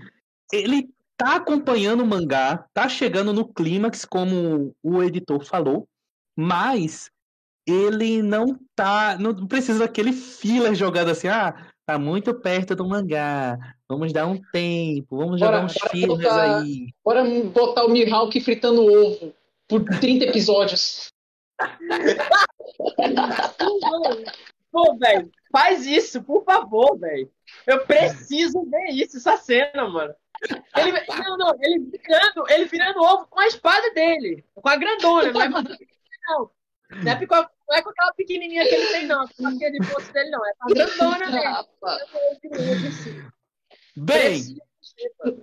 Ele 0.52 0.90
tá 1.18 1.36
acompanhando 1.36 2.02
o 2.02 2.08
mangá, 2.08 2.66
tá 2.74 2.88
chegando 2.88 3.34
no 3.34 3.48
clímax, 3.52 4.06
como 4.06 4.74
o 4.82 5.04
editor 5.04 5.44
falou, 5.44 5.88
mas 6.36 7.12
ele 7.68 8.22
não 8.24 8.58
tá. 8.76 9.18
Não 9.20 9.46
precisa 9.46 9.80
daquele 9.80 10.14
filler 10.14 10.74
jogado 10.74 11.10
assim, 11.10 11.28
ah, 11.28 11.68
tá 11.89 11.97
muito 11.97 12.36
perto 12.36 12.75
do 12.75 12.88
mangá. 12.88 13.58
Vamos 13.88 14.13
dar 14.13 14.28
um 14.28 14.39
tempo, 14.52 15.17
vamos 15.17 15.39
jogar 15.39 15.54
Bora- 15.54 15.65
uns 15.65 15.73
bora 15.73 15.89
fillers 15.89 16.21
botar- 16.21 16.60
aí. 16.62 16.93
Bora 17.04 17.23
botar 17.23 17.86
o 17.86 17.89
Mihawk 17.89 18.39
fritando 18.41 18.86
ovo 18.86 19.34
por 19.67 19.84
30 19.84 20.25
episódios. 20.25 21.12
Pô, 24.71 24.96
velho, 24.98 25.31
faz 25.52 25.85
isso, 25.87 26.21
por 26.21 26.44
favor, 26.44 26.98
velho. 27.00 27.29
Eu 27.65 27.83
preciso 27.85 28.63
ver 28.69 28.90
isso, 28.92 29.17
essa 29.17 29.35
cena, 29.37 29.90
mano. 29.90 30.13
Ele, 30.77 30.92
não, 31.08 31.37
não, 31.37 31.54
ele 31.60 31.79
virando, 31.79 32.44
ele 32.50 32.65
virando 32.65 33.00
ovo 33.02 33.25
com 33.27 33.40
a 33.40 33.48
espada 33.48 33.92
dele, 33.94 34.46
com 34.54 34.69
a 34.69 34.75
grandona, 34.77 35.31
não 35.31 35.42
é 35.42 35.50
não. 36.29 36.52
Não 37.04 37.12
é, 37.12 37.25
com 37.25 37.35
a- 37.35 37.50
não 37.70 37.78
é 37.78 37.82
com 37.84 37.90
aquela 37.90 38.13
pequenininha 38.13 38.67
que 38.67 38.74
ele 38.74 38.88
tem, 38.88 39.06
não. 39.06 39.28
Com 39.28 39.48
aquele 39.48 39.78
poço 39.78 40.12
dele, 40.12 40.32
não. 40.32 40.46
É 40.46 40.54
com 40.56 40.65
a 40.65 40.74
grandona 40.74 41.32
dele. 42.50 43.32
Bem. 43.96 44.58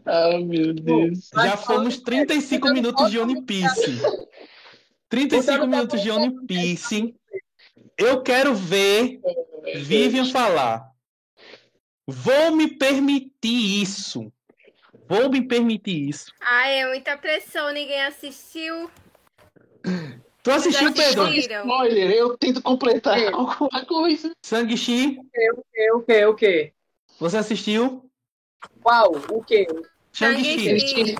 Ah, 0.04 0.38
meu 0.38 0.74
Deus. 0.74 1.30
Já 1.32 1.56
fomos 1.56 1.94
sério, 1.94 2.04
35 2.04 2.60
botando 2.60 2.74
minutos 2.74 3.10
de 3.10 3.18
One 3.18 3.42
Piece. 3.42 4.00
35 5.08 5.52
Botando 5.52 5.70
minutos 5.70 6.02
de 6.02 6.10
One 6.10 6.46
Piece. 6.46 7.14
Eu 7.96 8.22
quero 8.22 8.54
ver 8.54 9.20
Vivian 9.76 10.26
falar. 10.26 10.90
Vou 12.06 12.54
me 12.54 12.68
permitir 12.68 13.82
isso. 13.82 14.32
Vou 15.08 15.30
me 15.30 15.46
permitir 15.46 16.08
isso. 16.08 16.32
Ai, 16.40 16.80
é 16.80 16.86
muita 16.88 17.16
pressão, 17.16 17.72
ninguém 17.72 18.02
assistiu. 18.02 18.90
Tu 20.46 20.50
assistiu, 20.52 20.92
Pedro? 20.92 21.26
Spoiler, 21.34 22.08
eu 22.12 22.38
tento 22.38 22.62
completar 22.62 23.18
É. 23.18 23.32
alguma 23.32 23.84
coisa. 23.84 24.30
Sangue 24.44 24.76
Chi? 24.76 25.18
O 25.18 25.24
quê, 25.32 25.50
o 25.92 26.02
quê, 26.02 26.24
o 26.26 26.34
quê? 26.34 26.72
Você 27.18 27.36
assistiu? 27.36 28.08
Qual? 28.80 29.10
O 29.28 29.42
quê? 29.42 29.66
Shang-Chi. 30.12 31.16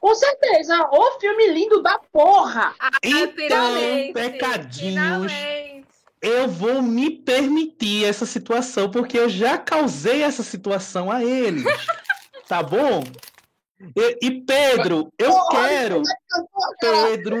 Com 0.00 0.14
certeza, 0.14 0.80
o 0.90 1.20
filme 1.20 1.48
lindo 1.48 1.82
da 1.82 1.98
porra! 2.10 2.74
Ah, 2.80 2.88
Então, 3.02 4.12
pecadinhos. 4.14 5.30
finalmente. 5.30 5.84
Eu 6.22 6.48
vou 6.48 6.80
me 6.80 7.10
permitir 7.10 8.06
essa 8.06 8.24
situação, 8.24 8.90
porque 8.90 9.18
eu 9.18 9.28
já 9.28 9.58
causei 9.58 10.22
essa 10.22 10.42
situação 10.42 11.10
a 11.12 11.22
eles. 11.22 11.64
Tá 12.48 12.62
bom? 12.62 13.04
E, 13.96 14.26
e 14.26 14.40
Pedro, 14.42 15.12
eu 15.18 15.46
quero. 15.48 16.02
Pedro, 16.80 17.36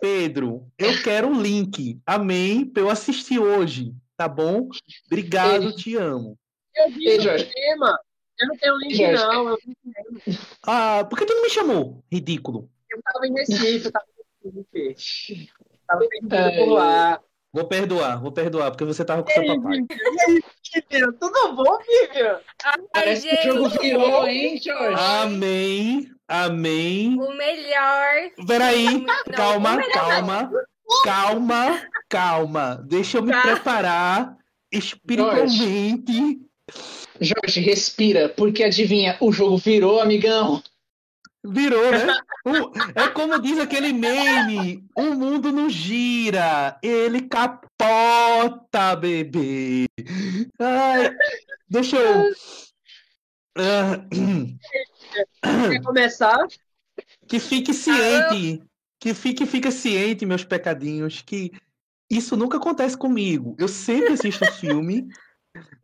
Pedro, 0.00 0.66
eu 0.78 1.02
quero 1.02 1.28
o 1.30 1.40
link. 1.40 1.98
Amém? 2.04 2.66
Pra 2.66 2.82
eu 2.82 2.90
assistir 2.90 3.38
hoje. 3.38 3.94
Tá 4.16 4.28
bom? 4.28 4.68
Obrigado, 5.06 5.74
te 5.74 5.96
amo. 5.96 6.38
Eu 6.76 6.90
vi 6.90 7.08
Ei, 7.08 7.16
no 7.16 7.22
Jorge. 7.24 7.50
cinema. 7.50 7.98
Eu 8.38 8.48
não 8.48 8.56
tenho 8.56 8.78
link, 8.78 8.96
Jorge. 8.96 9.14
não. 9.14 9.48
Eu, 9.48 9.56
vi. 9.56 10.38
Ah, 10.66 11.06
por 11.08 11.18
que 11.18 11.24
tu 11.26 11.34
não 11.34 11.42
me 11.42 11.50
chamou? 11.50 12.04
Ridículo. 12.12 12.70
eu 12.90 13.00
tava 13.02 13.26
em 13.26 13.32
Recife, 13.32 13.86
eu 13.86 13.92
tava 13.92 14.04
em 14.44 14.66
Recife. 14.72 15.50
Tava 15.86 16.06
perdido 16.06 16.56
por 16.58 16.72
lá. 16.74 17.20
Vou 17.52 17.64
perdoar, 17.64 18.20
vou 18.20 18.30
perdoar, 18.30 18.70
porque 18.70 18.84
você 18.84 19.04
tava 19.04 19.24
com 19.24 19.30
seu 19.32 19.42
E 19.42 19.46
papai. 19.46 19.78
E 19.78 20.20
aí, 20.30 20.42
Vivian? 20.72 21.12
Tudo 21.14 21.52
bom, 21.56 21.78
Vivian? 21.78 22.38
Ai, 22.64 22.74
Parece 22.92 23.28
que 23.28 23.48
o 23.48 23.54
jogo 23.54 23.70
gente, 23.70 23.80
virou, 23.82 24.26
hein, 24.28 24.60
Jorge? 24.62 24.94
Amém, 25.02 26.10
amém. 26.28 27.16
o 27.20 27.36
melhor. 27.36 28.14
Peraí, 28.46 29.00
Não, 29.00 29.06
calma, 29.34 29.72
o 29.72 29.76
melhor 29.78 29.92
calma, 29.92 30.50
calma, 31.04 31.82
calma. 32.08 32.84
Deixa 32.86 33.18
eu 33.18 33.22
me 33.22 33.32
Tá. 33.32 33.42
preparar 33.42 34.36
espiritualmente. 34.70 36.40
Jorge, 37.20 37.60
respira, 37.60 38.28
porque 38.28 38.62
adivinha, 38.62 39.16
o 39.20 39.32
jogo 39.32 39.58
virou, 39.58 40.00
amigão. 40.00 40.62
Virou, 41.44 41.90
né? 41.90 42.06
É 42.94 43.08
como 43.08 43.40
diz 43.40 43.58
aquele 43.58 43.92
meme: 43.92 44.84
o 44.94 45.14
mundo 45.14 45.50
não 45.50 45.70
gira, 45.70 46.78
ele 46.82 47.22
capota, 47.22 48.94
bebê. 48.96 49.86
Ai, 50.58 51.16
deixa 51.68 51.96
eu. 51.96 52.32
Ah, 53.56 54.06
Quer 55.70 55.82
começar? 55.82 56.46
que 57.26 57.38
fique 57.38 57.72
ciente, 57.72 58.62
que 58.98 59.14
fique, 59.14 59.46
fica 59.46 59.70
ciente, 59.70 60.26
meus 60.26 60.44
pecadinhos, 60.44 61.22
que 61.22 61.50
isso 62.10 62.36
nunca 62.36 62.58
acontece 62.58 62.96
comigo. 62.96 63.56
Eu 63.58 63.68
sempre 63.68 64.12
assisto 64.12 64.44
filme, 64.52 65.06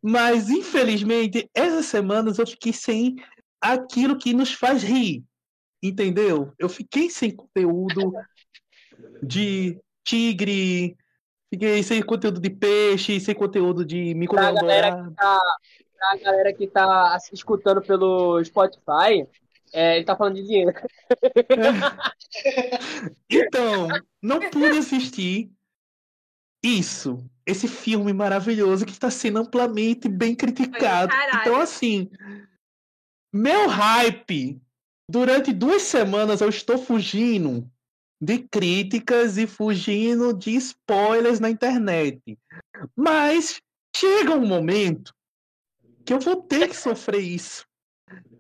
mas 0.03 0.51
infelizmente 0.51 1.49
essas 1.55 1.87
semanas 1.87 2.39
eu 2.39 2.47
fiquei 2.47 2.73
sem 2.73 3.17
aquilo 3.61 4.19
que 4.19 4.35
nos 4.35 4.53
faz 4.53 4.83
rir, 4.83 5.25
entendeu? 5.89 6.53
Eu 6.59 6.69
fiquei 6.69 7.11
sem 7.11 7.35
conteúdo 7.35 8.13
de 9.23 9.81
tigre, 10.05 10.97
fiquei 11.51 11.83
sem 11.83 12.03
conteúdo 12.03 12.41
de 12.41 12.51
peixe, 12.51 13.21
sem 13.21 13.35
conteúdo 13.35 13.85
de 13.85 14.15
mico 14.15 14.35
Pra 14.35 14.53
galera 14.53 14.91
dourado. 14.91 15.15
Tá, 15.15 15.41
pra 15.99 16.17
galera 16.19 16.53
que 16.53 16.67
tá 16.67 17.19
escutando 17.33 17.83
pelo 17.83 18.43
Spotify, 18.45 19.27
é, 19.73 19.97
ele 19.97 20.05
tá 20.05 20.17
falando 20.17 20.35
de 20.35 20.43
dinheiro. 20.43 20.73
Então, 23.31 23.89
não 24.23 24.51
pude 24.51 24.79
assistir 24.79 25.51
isso, 26.63 27.25
esse 27.47 27.67
filme 27.67 28.13
maravilhoso 28.13 28.85
que 28.85 28.93
está 28.93 29.11
sendo 29.11 29.39
amplamente 29.39 30.09
bem 30.09 30.35
criticado. 30.35 31.09
Caralho. 31.09 31.41
Então, 31.41 31.61
assim, 31.61 32.11
meu 33.33 33.69
hype, 33.69 34.61
durante 35.09 35.53
duas 35.53 35.83
semanas 35.83 36.41
eu 36.41 36.49
estou 36.49 36.79
fugindo 36.79 37.69
de 38.21 38.39
críticas 38.39 39.37
e 39.37 39.47
fugindo 39.47 40.33
de 40.33 40.51
spoilers 40.57 41.39
na 41.41 41.51
internet. 41.51 42.39
Mas 42.95 43.61
chega 43.95 44.35
um 44.35 44.47
momento 44.47 45.15
que 46.05 46.13
eu 46.13 46.21
vou 46.21 46.43
ter 46.43 46.69
que 46.69 46.77
sofrer 46.77 47.21
isso. 47.21 47.67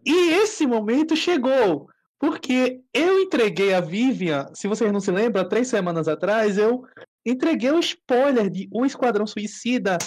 E 0.05 0.31
esse 0.35 0.67
momento 0.67 1.17
chegou. 1.17 1.89
Porque 2.19 2.81
eu 2.95 3.21
entreguei 3.21 3.75
a 3.75 3.81
Vivian, 3.81 4.49
se 4.55 4.67
vocês 4.67 4.91
não 4.91 5.01
se 5.01 5.11
lembram, 5.11 5.47
três 5.47 5.69
semanas 5.69 6.09
atrás, 6.09 6.57
eu 6.57 6.87
entreguei 7.27 7.71
o 7.71 7.79
spoiler 7.79 8.49
de 8.49 8.67
O 8.73 8.87
Esquadrão 8.87 9.27
Suicida 9.27 9.99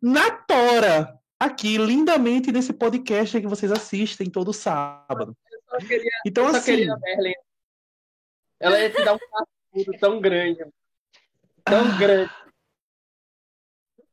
na 0.00 0.30
Tora, 0.30 1.18
aqui, 1.40 1.78
lindamente, 1.78 2.52
nesse 2.52 2.74
podcast 2.74 3.40
que 3.40 3.46
vocês 3.46 3.72
assistem 3.72 4.28
todo 4.28 4.52
sábado. 4.52 5.34
Só 5.68 5.76
queria, 5.78 6.10
Então, 6.26 6.44
eu 6.46 6.50
só 6.52 6.56
assim, 6.58 6.76
queria 6.76 6.94
a 6.94 6.98
Merlin. 6.98 7.34
Ela 8.60 8.80
ia 8.80 8.90
te 8.90 9.04
dar 9.04 9.14
um 9.14 9.18
cascudo 9.18 9.98
tão 10.00 10.20
grande. 10.20 10.64
Tão 11.64 11.98
grande. 11.98 12.30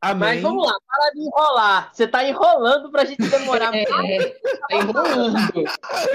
amém. 0.02 0.20
Mas 0.34 0.42
vamos 0.42 0.68
lá, 0.68 0.78
para 0.88 1.10
de 1.12 1.22
enrolar. 1.22 1.94
Você 1.94 2.08
tá 2.08 2.24
enrolando 2.24 2.92
pra 2.92 3.06
gente 3.06 3.28
demorar 3.28 3.74
É, 3.76 3.90
mais. 3.90 4.40
tá 4.42 4.76
enrolando. 4.76 5.64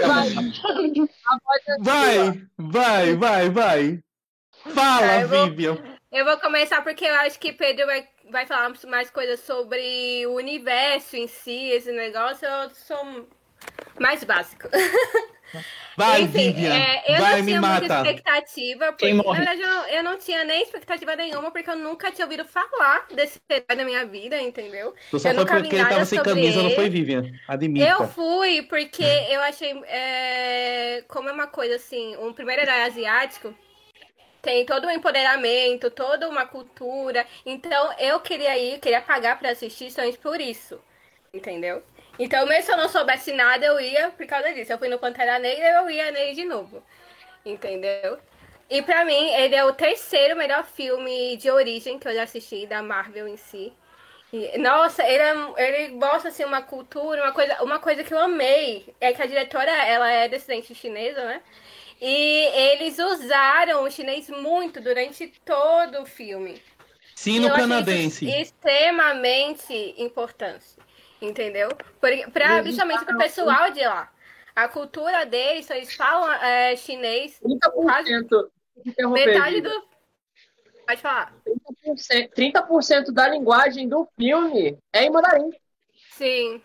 Vai. 0.07 0.29
É. 0.29 1.77
Vai, 1.79 2.47
vai, 2.59 3.15
vai, 3.17 3.51
vai. 3.51 4.03
Fala, 4.75 5.07
Tá, 5.07 5.21
eu 5.23 5.29
vou- 5.29 5.47
Vivian. 5.47 5.79
Eu 6.13 6.25
vou 6.25 6.39
começar 6.39 6.83
porque 6.83 7.05
eu 7.05 7.15
acho 7.21 7.39
que 7.39 7.53
Pedro 7.53 7.87
vai, 7.87 8.07
vai 8.31 8.45
falar 8.45 8.73
mais 8.89 9.11
coisas 9.11 9.41
sobre 9.41 10.27
o 10.27 10.35
universo 10.35 11.17
em 11.17 11.27
si, 11.29 11.69
esse 11.71 11.91
negócio. 11.93 12.47
Eu 12.47 12.71
sou 12.71 13.29
mais 13.99 14.25
básico. 14.25 14.69
Vai, 15.97 16.23
Enfim, 16.23 16.53
Vivian. 16.53 16.75
é, 16.75 17.03
eu 17.09 17.19
vai, 17.19 17.31
não 17.33 17.45
me 17.45 17.47
tinha 17.47 17.61
muita 17.61 17.89
mata. 17.89 18.11
expectativa. 18.11 18.93
Porque, 18.93 19.13
na 19.13 19.23
verdade, 19.33 19.61
eu 19.61 19.69
não, 19.69 19.87
eu 19.89 20.03
não 20.05 20.19
tinha 20.19 20.45
nem 20.45 20.63
expectativa 20.63 21.17
nenhuma, 21.17 21.51
porque 21.51 21.69
eu 21.69 21.77
nunca 21.77 22.11
tinha 22.11 22.25
ouvido 22.25 22.45
falar 22.45 23.07
desse 23.15 23.39
herói 23.51 23.77
na 23.77 23.85
minha 23.85 24.07
vida, 24.07 24.41
entendeu? 24.41 24.95
Tu 25.11 25.19
só 25.19 25.31
eu 25.31 25.35
foi 25.35 25.45
nunca 25.45 25.57
vi 25.57 25.63
porque 25.63 25.77
ele 25.77 25.83
nada 25.83 25.95
tava 25.97 26.05
sem 26.07 26.19
sobre 26.19 26.33
camisa, 26.33 26.63
não 26.63 26.71
ele. 26.71 26.75
foi, 26.77 26.89
Vivian? 26.89 27.31
Admita. 27.47 27.87
Eu 27.87 28.09
fui 28.09 28.63
porque 28.63 29.03
eu 29.03 29.41
achei, 29.43 29.73
é, 29.89 31.05
como 31.09 31.29
é 31.29 31.33
uma 31.33 31.49
coisa 31.49 31.75
assim, 31.75 32.17
um 32.17 32.33
primeiro 32.33 32.63
herói 32.63 32.83
asiático 32.83 33.55
tem 34.41 34.65
todo 34.65 34.87
um 34.87 34.91
empoderamento, 34.91 35.91
toda 35.91 36.29
uma 36.29 36.47
cultura. 36.47 37.27
Então 37.45 37.93
eu 37.99 38.21
queria 38.21 38.57
ir, 38.59 38.79
queria 38.79 39.03
pagar 39.03 39.39
pra 39.39 39.51
assistir 39.51 39.91
somente 39.91 40.19
por 40.19 40.41
isso, 40.41 40.81
entendeu? 41.35 41.83
Então 42.21 42.47
mesmo 42.47 42.67
se 42.67 42.73
eu 42.73 42.79
não 42.79 42.91
soubesse 42.91 43.33
nada, 43.33 43.67
eu 43.67 43.81
ia 43.81 44.11
por 44.13 44.27
causa 44.27 44.53
disso. 44.55 44.73
Eu 44.73 44.79
fui 44.79 44.89
no 44.91 45.01
Pantera 45.01 45.39
Negra, 45.41 45.67
eu 45.83 45.91
ia 45.91 46.13
nele 46.13 46.35
de 46.37 46.45
novo, 46.47 46.85
entendeu? 47.45 48.19
E 48.71 48.83
pra 48.83 49.05
mim, 49.05 49.31
ele 49.35 49.55
é 49.57 49.65
o 49.65 49.75
terceiro 49.75 50.37
melhor 50.37 50.65
filme 50.65 51.37
de 51.39 51.51
origem 51.51 51.99
que 51.99 52.09
eu 52.09 52.15
já 52.15 52.25
assisti 52.25 52.67
da 52.67 52.83
Marvel 52.83 53.29
em 53.29 53.37
si. 53.37 53.73
E, 54.33 54.59
Nossa, 54.59 55.03
ele, 55.05 55.23
é- 55.23 55.55
ele 55.87 55.95
mostra 55.97 56.31
assim 56.31 56.45
uma 56.45 56.63
cultura, 56.63 57.23
uma 57.25 57.33
coisa, 57.33 57.63
uma 57.65 57.79
coisa 57.81 58.05
que 58.05 58.15
eu 58.15 58.19
amei 58.19 58.95
é 59.01 59.13
que 59.13 59.23
a 59.23 59.27
diretora 59.27 59.71
ela 59.73 60.11
é 60.11 60.29
descendente 60.29 60.75
chinesa, 60.75 61.25
né? 61.25 61.43
E 62.01 62.47
eles 62.73 62.99
usaram 62.99 63.85
o 63.85 63.91
chinês 63.91 64.29
muito 64.31 64.81
durante 64.81 65.29
todo 65.45 66.03
o 66.03 66.07
filme. 66.07 66.63
Sim, 67.15 67.39
E 67.39 67.45
no 67.45 67.51
eu 67.51 67.55
achei 67.55 67.85
canadense. 67.85 68.27
extremamente 68.27 69.75
importante, 69.99 70.67
entendeu? 71.21 71.69
Por- 72.01 72.31
Pra, 72.33 72.63
principalmente 72.63 73.05
pro 73.05 73.19
pessoal 73.19 73.71
de 73.71 73.81
lá. 73.85 74.11
A 74.55 74.69
cultura 74.69 75.25
deles, 75.27 75.69
eles 75.71 75.95
falam 75.95 76.31
é, 76.33 76.77
chinês, 76.77 77.41
30%. 77.41 78.51
interromper, 78.85 79.27
metade 79.27 79.61
do. 79.61 79.91
Pode 80.87 81.01
falar. 81.01 81.33
30%, 81.87 82.31
30% 82.35 83.13
da 83.13 83.29
linguagem 83.29 83.89
do 83.89 84.09
filme 84.19 84.77
é 84.93 85.05
em 85.05 85.11
mandarim. 85.11 85.51
Sim. 86.11 86.61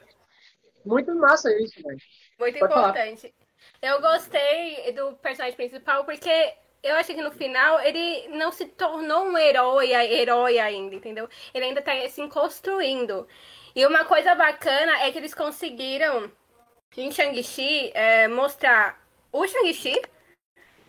Muito 0.83 1.13
massa 1.15 1.51
isso, 1.61 1.81
velho. 1.83 1.99
Muito 2.39 2.59
Pode 2.59 2.73
falar. 2.73 2.89
importante. 2.89 3.33
Eu 3.81 4.01
gostei 4.01 4.91
do 4.93 5.13
personagem 5.17 5.55
principal 5.55 6.03
porque 6.05 6.53
eu 6.83 6.95
achei 6.95 7.15
que 7.15 7.21
no 7.21 7.31
final 7.31 7.79
ele 7.81 8.27
não 8.29 8.51
se 8.51 8.65
tornou 8.65 9.25
um 9.25 9.37
herói, 9.37 9.91
herói 9.93 10.57
ainda, 10.59 10.95
entendeu? 10.95 11.29
Ele 11.53 11.65
ainda 11.65 11.81
tá 11.81 11.91
se 12.09 12.27
construindo. 12.27 13.27
E 13.75 13.85
uma 13.85 14.05
coisa 14.05 14.33
bacana 14.33 15.03
é 15.03 15.11
que 15.11 15.17
eles 15.17 15.33
conseguiram, 15.33 16.31
em 16.95 17.11
Shang-Chi, 17.11 17.91
é, 17.93 18.25
mostrar 18.25 18.97
o 19.33 19.45
Shang-Chi, 19.45 20.01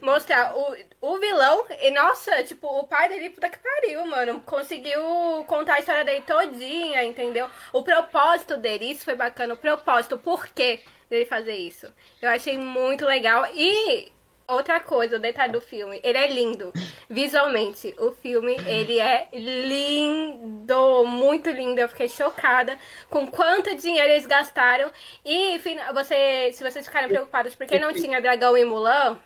mostrar 0.00 0.56
o, 0.56 0.76
o 1.00 1.18
vilão, 1.18 1.66
e 1.80 1.90
nossa, 1.90 2.44
tipo, 2.44 2.68
o 2.68 2.86
pai 2.86 3.08
dele, 3.08 3.30
puta 3.30 3.48
que 3.48 3.58
pariu, 3.58 4.06
mano, 4.06 4.40
conseguiu 4.42 5.02
contar 5.48 5.74
a 5.74 5.78
história 5.80 6.04
dele 6.04 6.22
todinha, 6.22 7.02
entendeu? 7.02 7.50
O 7.72 7.82
propósito 7.82 8.56
dele, 8.56 8.92
isso 8.92 9.04
foi 9.04 9.16
bacana, 9.16 9.54
o 9.54 9.56
propósito, 9.56 10.16
por 10.16 10.46
quê 10.46 10.80
dele 11.10 11.26
fazer 11.26 11.56
isso. 11.56 11.92
Eu 12.22 12.30
achei 12.30 12.56
muito 12.56 13.04
legal 13.04 13.48
e 13.52 14.12
outra 14.48 14.80
coisa, 14.80 15.16
o 15.16 15.20
detalhe 15.20 15.52
do 15.52 15.60
filme, 15.60 16.00
ele 16.02 16.18
é 16.18 16.26
lindo. 16.28 16.72
Visualmente, 17.08 17.94
o 17.98 18.12
filme, 18.12 18.56
ele 18.66 18.98
é 18.98 19.28
lindo, 19.32 21.04
muito 21.04 21.50
lindo. 21.50 21.80
Eu 21.80 21.88
fiquei 21.88 22.08
chocada 22.08 22.78
com 23.10 23.26
quanto 23.26 23.74
dinheiro 23.76 24.10
eles 24.10 24.26
gastaram. 24.26 24.90
E 25.24 25.58
você, 25.92 26.52
se 26.52 26.62
vocês 26.62 26.86
ficarem 26.86 27.08
preocupados 27.08 27.54
porque 27.54 27.78
não 27.78 27.92
tinha 27.92 28.20
dragão 28.20 28.56
em 28.56 28.64
Mulan, 28.64 29.18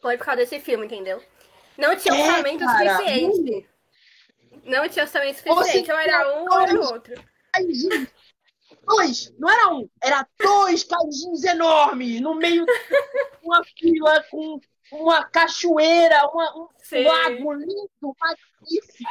foi 0.00 0.16
por 0.16 0.24
causa 0.26 0.42
desse 0.42 0.60
filme, 0.60 0.86
entendeu? 0.86 1.22
Não 1.76 1.96
tinha 1.96 2.14
É, 2.14 2.22
orçamento 2.22 2.64
cara. 2.64 2.96
suficiente. 2.96 3.68
Não 4.64 4.88
tinha 4.88 5.04
orçamento 5.04 5.36
suficiente. 5.38 5.90
Ou 5.92 5.98
era 5.98 6.38
um 6.38 6.44
ou 6.44 6.60
era 6.60 6.80
outro. 6.80 7.14
Dois, 8.88 9.32
não 9.38 9.50
era 9.50 9.68
um, 9.68 9.88
era 10.02 10.26
dois 10.38 10.84
caijinhos 10.84 11.44
enormes 11.44 12.20
no 12.20 12.34
meio 12.34 12.64
de 12.64 12.72
uma 13.42 13.62
fila 13.64 14.24
com 14.30 14.60
uma 14.92 15.24
cachoeira, 15.24 16.26
uma, 16.28 16.56
um 16.56 16.68
Sim. 16.78 17.04
lago 17.04 17.52
lindo, 17.52 18.16
magnífico. 18.18 19.10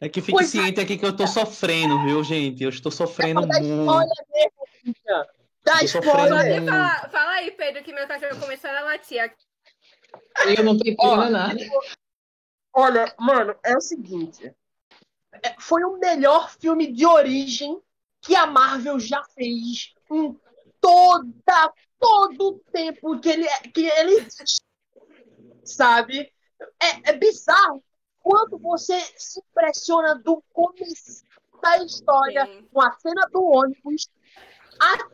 É 0.00 0.08
que 0.08 0.20
fique 0.20 0.32
Pois 0.32 0.50
ciente 0.50 0.80
aqui 0.80 0.98
que 0.98 1.06
eu 1.06 1.16
tô 1.16 1.26
sofrendo, 1.26 2.02
viu, 2.04 2.22
gente? 2.22 2.62
Eu 2.62 2.68
estou 2.68 2.92
sofrendo 2.92 3.46
Da 3.46 3.58
muito. 3.60 3.80
spoiler 3.80 4.26
mesmo, 4.34 5.88
sofrendo 5.88 6.22
spoiler. 6.36 6.60
muito. 6.60 6.70
Fala, 6.70 7.08
fala 7.08 7.30
aí, 7.32 7.50
Pedro, 7.52 7.82
que 7.82 7.92
meu 7.92 8.06
cachorro 8.06 8.38
começou 8.38 8.70
a 8.70 8.80
latir. 8.80 9.34
Eu 10.56 10.64
não 10.64 10.76
tô 10.76 10.86
entendendo 10.86 11.30
nada. 11.30 11.56
Olha, 12.74 13.14
mano, 13.18 13.56
é 13.64 13.76
o 13.76 13.80
seguinte. 13.80 14.52
É, 15.42 15.54
Foi 15.58 15.82
o 15.84 15.96
melhor 15.98 16.50
filme 16.50 16.92
de 16.92 17.06
origem 17.06 17.80
que 18.24 18.34
a 18.34 18.46
Marvel 18.46 18.98
já 18.98 19.22
fez 19.34 19.94
em 20.10 20.38
toda, 20.80 21.72
todo 21.98 22.48
o 22.48 22.58
tempo 22.72 23.20
que 23.20 23.28
ele, 23.28 23.48
que 23.72 23.86
ele 23.86 24.14
existe. 24.20 24.64
Sabe? 25.62 26.32
É, 26.80 27.10
é 27.10 27.12
bizarro 27.12 27.82
quanto 28.20 28.58
você 28.58 28.98
se 29.16 29.40
impressiona 29.40 30.14
do 30.14 30.42
começo 30.52 31.22
da 31.62 31.78
história 31.84 32.46
Sim. 32.46 32.68
com 32.72 32.80
a 32.80 32.92
cena 32.98 33.28
do 33.30 33.42
ônibus 33.44 34.08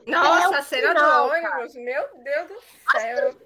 Nossa, 0.06 0.58
a 0.58 0.62
cena 0.62 0.88
final, 0.88 1.26
do 1.28 1.30
cara. 1.40 1.56
ônibus, 1.56 1.74
meu 1.76 2.02
Deus 2.24 2.48
do 2.48 2.60
céu. 2.90 3.36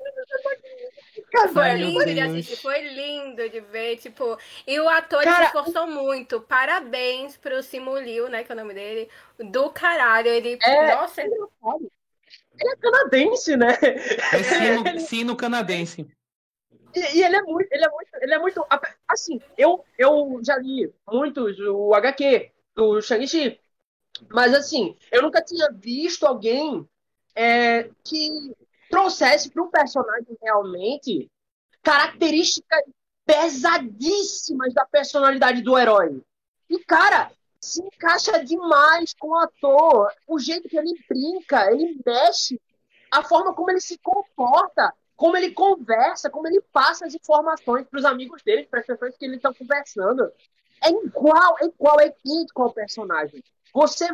Cara, 1.33 1.49
Foi 1.49 1.73
lindo 1.75 2.05
de 2.05 2.21
assistir, 2.21 2.57
foi 2.57 2.81
lindo 2.81 3.49
de 3.49 3.61
ver, 3.61 3.97
tipo, 3.99 4.39
e 4.67 4.79
o 4.81 4.89
ator 4.89 5.23
ele 5.23 5.31
Cara, 5.31 5.51
se 5.51 5.57
esforçou 5.57 5.87
muito. 5.87 6.41
Parabéns 6.41 7.37
pro 7.37 7.63
Simu 7.63 7.99
Liu, 7.99 8.29
né, 8.29 8.45
que 8.45 8.53
é 8.53 8.55
o 8.55 8.59
nome 8.59 8.75
dele, 8.75 9.11
do 9.39 9.71
caralho, 9.71 10.29
ele, 10.29 10.59
É. 10.63 10.95
nossa, 10.95 11.23
Ele 11.23 11.35
é 12.73 12.77
canadense, 12.77 13.57
né? 13.57 13.69
É 14.33 14.43
sino, 14.43 15.01
sino 15.01 15.37
canadense. 15.37 16.07
E, 16.95 17.19
e 17.19 17.23
ele 17.23 17.37
é 17.37 17.43
muito, 17.43 17.69
ele 17.73 17.85
é 17.85 17.89
muito, 17.89 18.09
ele 18.21 18.35
é 18.35 18.39
muito. 18.39 18.67
Assim, 19.09 19.41
eu, 19.59 19.85
eu 19.99 20.41
já 20.45 20.57
li 20.59 20.93
muitos 21.09 21.59
o 21.61 21.93
HQ 21.95 22.53
do 22.75 23.01
Shang-Chi, 23.03 23.61
mas 24.31 24.55
assim, 24.55 24.97
eu 25.11 25.23
nunca 25.23 25.43
tinha 25.43 25.71
visto 25.73 26.27
alguém 26.27 26.89
é, 27.35 27.91
que 28.05 28.55
trouxesse 28.91 29.51
para 29.51 29.63
o 29.63 29.71
personagem 29.71 30.37
realmente 30.43 31.31
características 31.83 32.83
pesadíssimas 33.27 34.73
da 34.75 34.85
personalidade 34.87 35.63
do 35.63 35.79
herói. 35.79 36.23
E, 36.69 36.79
cara, 36.85 37.31
se 37.61 37.83
encaixa 37.83 38.45
demais 38.45 39.15
com 39.19 39.29
o 39.29 39.37
ator, 39.37 40.13
o 40.27 40.39
jeito 40.39 40.69
que 40.69 40.77
ele 40.77 40.95
brinca, 41.09 41.71
ele 41.73 41.99
mexe, 42.05 42.61
a 43.11 43.23
forma 43.23 43.55
como 43.55 43.71
ele 43.71 43.81
se 43.81 43.99
comporta 43.99 44.93
como 45.17 45.37
ele 45.37 45.53
conversa, 45.53 46.29
como 46.29 46.47
ele 46.47 46.61
passa 46.73 47.07
as 47.07 47.15
informações 47.15 47.87
para 47.87 47.99
os 47.99 48.05
amigos 48.05 48.43
dele, 48.43 48.67
para 48.67 48.81
as 48.81 48.87
pessoas 48.87 49.17
que 49.17 49.25
ele 49.25 49.37
está 49.37 49.53
conversando. 49.55 50.31
É 50.83 50.91
igual, 50.91 51.57
é 51.61 51.67
igual, 51.67 52.01
é 52.01 52.07
idêntico 52.07 52.63
ao 52.63 52.73
personagem. 52.73 53.43
Você 53.75 54.09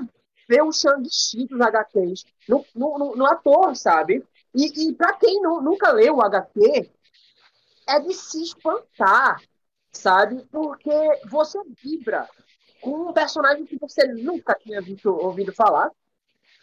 vê 0.49 0.63
o 0.63 0.73
Shang-Chi 0.73 1.47
dos 1.47 1.61
HQs 1.61 2.25
no, 2.49 2.65
no, 2.75 3.15
no, 3.15 3.27
ator, 3.27 3.77
sabe? 3.77 4.25
E, 4.55 4.89
e 4.89 4.95
para 4.95 5.13
quem 5.13 5.41
nu- 5.41 5.61
nunca 5.61 5.93
leu 5.93 6.17
o 6.17 6.23
HQ, 6.23 6.91
é 7.89 8.01
de 8.01 8.15
se 8.15 8.43
espantar, 8.43 9.41
sabe? 9.93 10.45
Porque 10.51 10.91
você 11.29 11.59
vibra 11.83 12.29
com 12.81 13.11
um 13.11 13.13
personagem 13.13 13.67
que 13.67 13.79
você 13.79 14.07
nunca 14.09 14.55
tinha 14.55 14.81
visto, 14.81 15.11
ouvido 15.11 15.53
falar, 15.53 15.91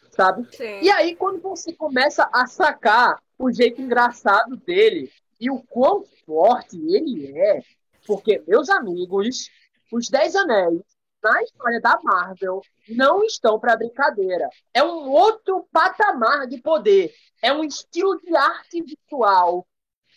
sabe? 0.09 0.47
sim. 0.55 0.81
E 0.81 0.89
aí, 0.89 1.15
quando 1.15 1.39
você 1.39 1.71
começa 1.71 2.29
a 2.33 2.47
sacar 2.47 3.21
o 3.37 3.51
jeito 3.51 3.81
engraçado 3.81 4.57
dele 4.57 5.11
e 5.39 5.51
o 5.51 5.61
quão 5.61 6.03
forte 6.25 6.75
ele 6.75 7.37
é, 7.37 7.61
porque, 8.05 8.43
meus 8.47 8.69
amigos, 8.69 9.49
os 9.91 10.09
Dez 10.09 10.35
Anéis, 10.35 10.81
na 11.23 11.41
história 11.43 11.81
da 11.81 11.99
Marvel, 12.03 12.61
não 12.89 13.23
estão 13.23 13.59
para 13.59 13.75
brincadeira. 13.75 14.49
É 14.73 14.83
um 14.83 15.09
outro 15.09 15.67
patamar 15.71 16.47
de 16.47 16.61
poder. 16.61 17.13
É 17.41 17.53
um 17.53 17.63
estilo 17.63 18.19
de 18.21 18.35
arte 18.35 18.83
visual 18.83 19.65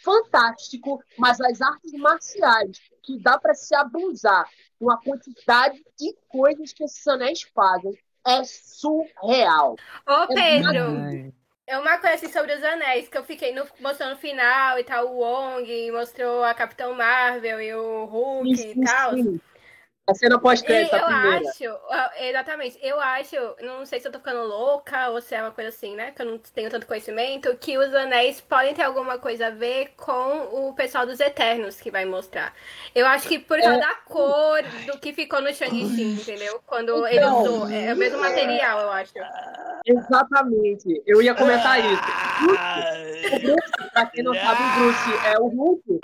fantástico, 0.03 1.03
mas 1.19 1.41
as 1.41 1.61
artes 1.61 1.93
marciais, 1.93 2.81
que 3.03 3.19
dá 3.19 3.39
para 3.39 3.55
se 3.55 3.75
abusar 3.75 4.49
com 4.79 4.91
a 4.91 4.99
quantidade 4.99 5.83
de 5.99 6.17
coisas 6.29 6.73
que 6.73 6.85
esses 6.85 7.07
anéis 7.07 7.43
fazem, 7.55 7.93
é 8.27 8.43
surreal. 8.45 9.77
Ô, 10.07 10.27
Pedro, 10.29 10.99
Ai. 11.03 11.33
é 11.67 11.79
uma 11.79 11.99
coisa 11.99 12.15
assim 12.15 12.29
sobre 12.29 12.55
os 12.55 12.63
anéis, 12.63 13.09
que 13.09 13.19
eu 13.19 13.25
fiquei 13.25 13.55
no, 13.55 13.67
mostrando 13.81 14.13
no 14.13 14.17
final 14.17 14.79
e 14.79 14.85
tal, 14.85 15.09
o 15.09 15.19
Wong, 15.19 15.93
mostrou 15.93 16.45
a 16.45 16.55
Capitão 16.55 16.95
Marvel 16.95 17.61
e 17.61 17.75
o 17.75 18.05
Hulk 18.07 18.51
e 18.51 18.85
tal. 18.85 19.13
A 20.11 20.15
cena 20.15 20.41
pós-crédito, 20.41 20.93
eu 20.97 21.05
a 21.05 21.07
primeira. 21.07 21.49
acho, 21.49 21.65
ah, 21.89 22.11
exatamente, 22.19 22.79
eu 22.83 22.99
acho, 23.01 23.37
não 23.63 23.87
sei 23.87 24.01
se 24.01 24.09
eu 24.09 24.13
tô 24.13 24.19
ficando 24.19 24.43
louca 24.43 25.09
ou 25.11 25.21
se 25.21 25.37
é 25.37 25.41
uma 25.41 25.53
coisa 25.53 25.69
assim, 25.71 25.95
né? 25.95 26.11
Que 26.11 26.23
eu 26.23 26.27
não 26.27 26.39
tenho 26.39 26.69
tanto 26.69 26.85
conhecimento, 26.87 27.57
que 27.59 27.79
os 27.79 27.95
anéis 27.95 28.41
podem 28.41 28.75
ter 28.75 28.83
alguma 28.83 29.19
coisa 29.19 29.47
a 29.47 29.51
ver 29.51 29.93
com 29.97 30.69
o 30.69 30.75
pessoal 30.75 31.07
dos 31.07 31.21
Eternos 31.21 31.81
que 31.81 31.93
vai 31.93 32.05
mostrar. 32.05 32.53
Eu 32.93 33.07
acho 33.07 33.29
que 33.29 33.39
por 33.39 33.57
causa 33.61 33.77
É. 33.77 33.81
da 33.81 33.95
cor 34.05 34.61
do 34.87 34.99
que 34.99 35.13
ficou 35.13 35.41
no 35.41 35.55
Shang-Chi, 35.55 36.03
entendeu? 36.03 36.61
Quando 36.67 37.07
ele 37.07 37.19
Então, 37.19 37.43
usou. 37.43 37.69
É 37.71 37.95
o 37.95 37.97
mesmo 37.97 38.19
material, 38.19 38.81
eu 38.81 38.91
acho. 38.91 39.13
Exatamente. 39.87 41.03
Eu 41.07 41.23
ia 41.23 41.35
comentar 41.35 41.79
isso. 41.79 42.03
Ah, 42.59 42.83
O 43.37 43.39
Bruce, 43.41 43.91
pra 43.93 44.07
quem 44.07 44.25
não 44.25 44.35
sabe, 44.35 44.61
o 44.63 44.81
Bruce 44.81 45.27
é 45.27 45.39
o 45.39 45.47
Hulk. 45.47 46.01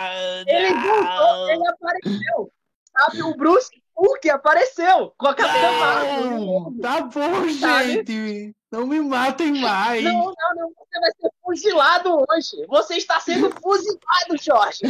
Ele 0.46 0.74
voltou, 0.74 1.50
ele 1.50 1.68
apareceu. 1.68 2.52
Sabe, 2.98 3.22
o 3.24 3.36
Bruce 3.36 3.70
Hulk 3.97 4.28
apareceu 4.30 5.12
com 5.16 5.26
a 5.28 5.34
Capitã 5.34 5.72
Marvel. 5.78 6.74
Tá 6.82 7.01
bom, 7.01 7.49
Sabe? 7.59 7.92
gente. 7.94 8.55
Não 8.70 8.86
me 8.86 9.01
matem 9.01 9.53
mais. 9.61 10.03
Não, 10.05 10.12
não, 10.24 10.55
não. 10.57 10.68
Você 10.76 11.01
vai 11.01 11.11
ser 11.18 11.30
fuzilado 11.42 12.11
hoje. 12.28 12.66
Você 12.68 12.97
está 12.97 13.20
sendo 13.20 13.51
fuzilado, 13.51 14.36
Jorge. 14.42 14.80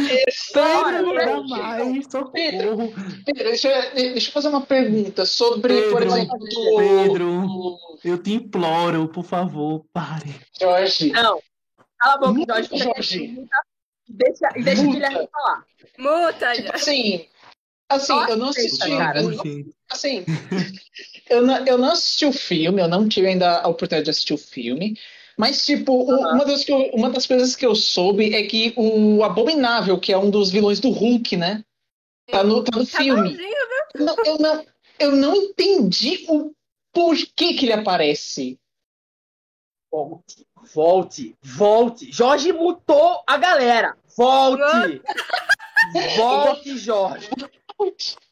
Pedro, 0.53 1.13
não 1.13 1.47
dá 1.47 1.57
mais. 1.57 2.05
Socorro. 2.05 2.31
Pedro, 2.31 2.93
deixa, 3.25 3.69
eu- 3.69 3.93
deixa 3.95 4.29
eu 4.29 4.33
fazer 4.33 4.49
uma 4.49 4.61
pergunta 4.61 5.25
sobre, 5.25 5.81
por 5.89 5.99
Pedro, 6.01 6.17
exemplo, 6.17 6.37
o- 6.41 6.77
Pedro. 6.77 7.45
o 7.45 7.77
Eu 8.03 8.21
te 8.21 8.33
imploro, 8.33 9.07
por 9.07 9.23
favor, 9.23 9.85
pare. 9.93 10.35
Jorge. 10.59 11.11
Não. 11.11 11.39
Cala 11.99 12.15
a 12.15 12.17
boca, 12.31 12.63
Jorge. 12.63 12.77
Jorge. 12.83 13.47
deixa, 14.09 14.49
deixa 14.63 14.81
o. 14.81 14.91
Guilherme 14.91 15.29
falar. 15.31 15.63
Muta, 15.97 16.51
Tipo 16.53 16.67
já. 16.69 16.75
assim, 16.75 17.27
assim, 17.89 18.13
Nossa, 18.13 18.31
eu 18.31 18.37
não 18.37 18.49
assisti. 18.49 18.89
cara. 18.97 19.21
eu- 19.21 19.73
assim, 19.89 20.25
eu 21.29 21.41
não, 21.41 21.65
eu 21.65 21.77
não 21.77 21.91
assisti 21.91 22.25
o 22.25 22.33
filme, 22.33 22.81
eu 22.81 22.87
não 22.87 23.07
tive 23.07 23.27
ainda 23.27 23.59
a 23.61 23.67
oportunidade 23.67 24.05
de 24.05 24.09
assistir 24.11 24.33
o 24.33 24.37
filme. 24.37 24.97
Mas, 25.37 25.63
tipo, 25.65 26.11
Aham. 26.11 26.33
uma, 26.33 26.45
das 26.45 26.63
que 26.63 26.71
eu- 26.71 26.89
uma 26.93 27.09
das 27.11 27.27
coisas 27.27 27.55
que 27.55 27.65
eu 27.65 27.75
soube 27.75 28.33
é 28.33 28.43
que 28.43 28.73
o 28.75 29.23
Abominável, 29.23 29.99
que 29.99 30.11
é 30.11 30.17
um 30.17 30.29
dos 30.31 30.49
vilões 30.49 30.79
do 30.79 30.89
Hulk, 30.89 31.37
né? 31.37 31.63
Tá 32.29 32.43
no, 32.43 32.63
tá 32.63 32.77
no 32.77 32.85
filme. 32.85 33.29
bonzinho, 33.29 33.55
Não, 33.95 34.15
eu, 34.25 34.37
não, 34.39 34.65
eu 34.99 35.11
não 35.15 35.35
entendi 35.35 36.25
o 36.27 36.51
porquê 36.91 37.53
que 37.53 37.65
ele 37.65 37.73
aparece. 37.73 38.59
Volte, 39.91 40.45
volte, 40.73 41.35
volte. 41.41 42.11
Jorge 42.11 42.51
mutou 42.51 43.21
a 43.25 43.37
galera. 43.37 43.95
Volte. 44.17 45.01
Volte, 46.17 46.77
Jorge. 46.77 47.29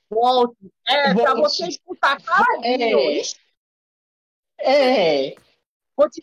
Volte. 0.10 0.56
É, 0.88 1.14
pra 1.14 1.34
Volte. 1.36 1.42
você 1.42 1.68
escutar 1.68 2.22
caladinho. 2.22 3.00
É. 4.60 5.32
É. 5.32 5.36
Vou 5.96 6.10
te 6.10 6.22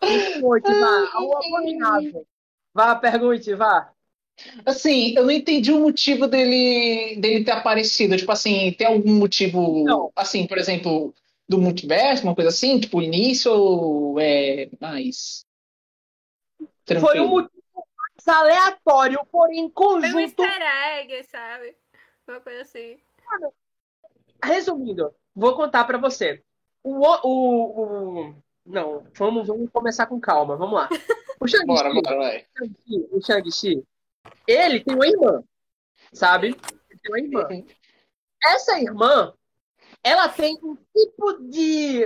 Pergunte, 0.00 0.72
vá. 0.72 1.20
O 1.20 1.36
abominável. 1.36 2.26
Vá, 2.74 2.96
pergunte, 2.96 3.54
vá. 3.54 3.90
Assim, 4.66 5.14
eu 5.16 5.24
não 5.24 5.30
entendi 5.30 5.72
o 5.72 5.80
motivo 5.80 6.26
dele, 6.26 7.16
dele 7.20 7.44
ter 7.44 7.52
aparecido. 7.52 8.16
Tipo 8.16 8.32
assim, 8.32 8.72
tem 8.72 8.86
algum 8.86 9.14
motivo. 9.14 9.84
Não. 9.84 10.12
Assim, 10.14 10.46
por 10.46 10.58
exemplo, 10.58 11.14
do 11.48 11.58
multiverso, 11.58 12.24
uma 12.24 12.34
coisa 12.34 12.50
assim? 12.50 12.80
Tipo, 12.80 12.98
o 12.98 13.02
início 13.02 13.52
ou 13.52 14.20
é 14.20 14.68
mais. 14.80 15.46
Foi 16.58 16.66
um 16.66 16.70
Tranquilo? 16.84 17.28
motivo 17.28 17.34
mais 17.34 17.53
aleatório, 18.30 19.24
porém 19.30 19.64
um 19.64 19.70
conjunto. 19.70 20.18
easter 20.20 20.62
egg, 20.98 21.22
sabe? 21.24 21.76
Uma 22.26 22.40
coisa 22.40 22.62
assim. 22.62 22.98
Resumindo, 24.42 25.14
vou 25.34 25.54
contar 25.56 25.84
pra 25.84 25.98
você. 25.98 26.42
O, 26.82 26.98
o, 27.26 27.80
o- 28.30 28.34
Não, 28.66 29.06
vamos, 29.14 29.46
vamos 29.46 29.70
começar 29.70 30.06
com 30.06 30.20
calma, 30.20 30.56
vamos 30.56 30.74
lá. 30.74 30.88
O 31.40 31.46
Shang-Chi, 31.48 31.66
Bora, 31.66 31.92
bora, 31.92 32.16
vai. 32.16 32.46
Shang-Chi, 32.56 33.08
o 33.10 33.20
Shang-Chi, 33.22 33.84
ele 34.46 34.80
tem 34.80 34.94
uma 34.94 35.06
irmã, 35.06 35.42
sabe? 36.12 36.48
Ele 36.90 37.00
tem 37.02 37.10
uma 37.10 37.18
irmã. 37.20 37.64
Essa 38.44 38.78
irmã, 38.78 39.32
ela 40.02 40.28
tem 40.28 40.58
um 40.62 40.76
tipo 40.94 41.38
de 41.50 42.04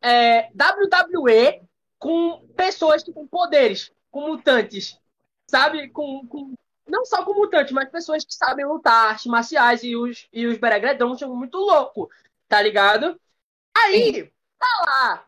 é, 0.00 0.48
WWE 0.52 1.62
com 1.98 2.46
pessoas 2.56 3.02
que 3.02 3.12
têm 3.12 3.26
poderes, 3.26 3.92
com 4.10 4.20
mutantes, 4.28 4.98
sabe? 5.52 5.88
Com, 5.90 6.26
com- 6.26 6.54
não 6.88 7.04
só 7.04 7.24
com 7.24 7.34
mutantes, 7.34 7.72
mas 7.72 7.90
pessoas 7.90 8.24
que 8.24 8.34
sabem 8.34 8.64
lutar, 8.66 9.10
artes 9.10 9.26
marciais 9.26 9.84
e 9.84 9.94
os, 9.94 10.26
e 10.32 10.46
os 10.46 10.58
Beregredons 10.58 11.18
são 11.18 11.34
muito 11.36 11.58
loucos, 11.58 12.08
tá 12.48 12.60
ligado? 12.60 13.20
Aí, 13.76 14.32
tá 14.58 14.66
lá 14.86 15.24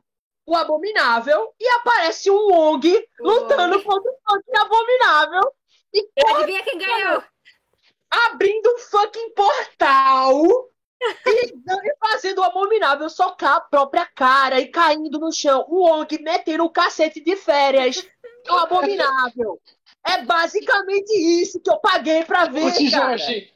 o 0.47 0.55
Abominável 0.57 1.55
e 1.59 1.67
aparece 1.69 2.31
um 2.31 2.49
Wong 2.51 3.09
lutando 3.21 3.83
contra 3.83 4.11
o 4.11 4.17
fucking 4.29 4.59
Abominável 4.59 5.55
e 5.93 6.11
Adivinha 6.27 6.63
quem 6.63 6.79
ganhou? 6.79 7.23
abrindo 8.11 8.75
um 8.75 8.79
fucking 8.79 9.31
portal 9.35 10.43
e, 11.27 11.47
e 11.47 11.97
fazendo 11.99 12.39
o 12.41 12.45
abominável 12.45 13.09
socar 13.09 13.57
a 13.57 13.61
própria 13.61 14.07
cara 14.07 14.61
e 14.61 14.69
caindo 14.69 15.19
no 15.19 15.33
chão. 15.33 15.65
O 15.69 15.87
Wong 15.87 16.19
metendo 16.23 16.65
o 16.65 16.71
cacete 16.71 17.21
de 17.21 17.37
férias. 17.37 18.07
O 18.49 18.55
abominável. 18.55 19.61
É 20.07 20.23
basicamente 20.23 21.13
isso 21.43 21.61
que 21.61 21.71
eu 21.71 21.79
paguei 21.79 22.25
pra 22.25 22.45
ver, 22.47 22.61
Volte, 22.61 22.91
cara. 22.91 23.17
Jorge. 23.17 23.55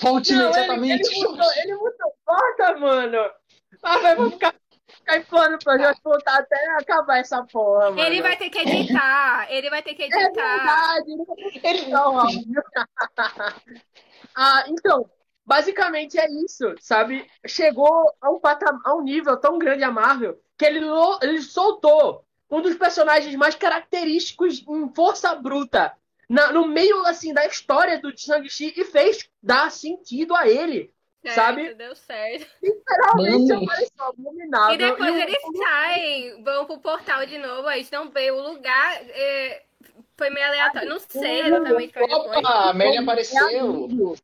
Volte 0.00 0.32
Não, 0.32 0.50
ele, 0.56 0.92
ele 0.92 1.20
mudou, 1.22 1.52
ele 1.56 1.74
mudou. 1.74 2.14
Volta, 2.26 2.76
mano. 2.78 3.30
Ah, 3.82 3.98
vai, 3.98 4.16
vou 4.16 4.30
ficar, 4.30 4.54
ficar 4.88 5.16
implorando 5.18 5.58
pra 5.62 5.76
Jorge 5.78 6.00
voltar 6.02 6.38
até 6.38 6.56
acabar 6.80 7.18
essa 7.18 7.44
porra, 7.44 7.90
mano. 7.90 8.00
Ele 8.00 8.22
vai 8.22 8.36
ter 8.36 8.48
que 8.48 8.58
editar. 8.58 9.46
Ele 9.50 9.68
vai 9.68 9.82
ter 9.82 9.94
que 9.94 10.02
É 10.02 10.06
editar. 10.06 10.32
verdade. 10.32 11.10
Ele 11.62 11.86
não, 11.92 12.14
óbvio. 12.14 12.62
ah, 14.34 14.64
então, 14.68 15.08
basicamente 15.44 16.18
é 16.18 16.26
isso, 16.30 16.74
sabe? 16.80 17.28
Chegou 17.46 18.10
a 18.20 18.30
um, 18.30 18.40
patam 18.40 18.80
a 18.84 18.94
um 18.94 19.02
nível 19.02 19.36
tão 19.36 19.58
grande 19.58 19.84
a 19.84 19.90
Marvel 19.90 20.40
que 20.56 20.64
ele, 20.64 20.80
lo- 20.80 21.18
ele 21.22 21.42
soltou 21.42 22.24
um 22.50 22.60
dos 22.60 22.76
personagens 22.76 23.34
mais 23.34 23.54
característicos 23.54 24.64
em 24.68 24.88
força 24.94 25.34
bruta 25.34 25.92
na- 26.28 26.52
no 26.52 26.66
meio 26.66 27.04
assim 27.06 27.32
da 27.32 27.46
história 27.46 28.00
do 28.00 28.16
Shang-Chi 28.16 28.72
e 28.76 28.84
fez 28.84 29.28
dar 29.42 29.70
sentido 29.70 30.34
a 30.34 30.48
ele. 30.48 30.92
Certo, 31.22 31.34
sabe? 31.36 31.74
Deu 31.74 31.96
certo. 31.96 32.46
Literalmente 32.62 33.48
Mano. 33.52 33.64
apareceu 33.64 34.04
abominável. 34.04 34.74
E 34.74 34.78
depois 34.78 35.14
o- 35.14 35.16
eles 35.16 35.38
saem, 35.56 36.42
vão 36.44 36.66
pro 36.66 36.78
portal 36.78 37.24
de 37.24 37.38
novo, 37.38 37.66
a 37.66 37.76
gente 37.78 37.90
não 37.92 38.10
vê 38.10 38.30
o 38.30 38.40
lugar. 38.42 39.02
é, 39.08 39.63
foi 40.16 40.30
meio 40.30 40.46
aleatório. 40.46 40.88
Não 40.88 40.98
sei 41.00 41.40
exatamente 41.40 41.98
onde 41.98 42.08
foi. 42.08 42.14
Opa, 42.14 42.48
a 42.48 42.70
Amélia 42.70 43.00
apareceu. 43.00 43.88
do, 43.88 44.16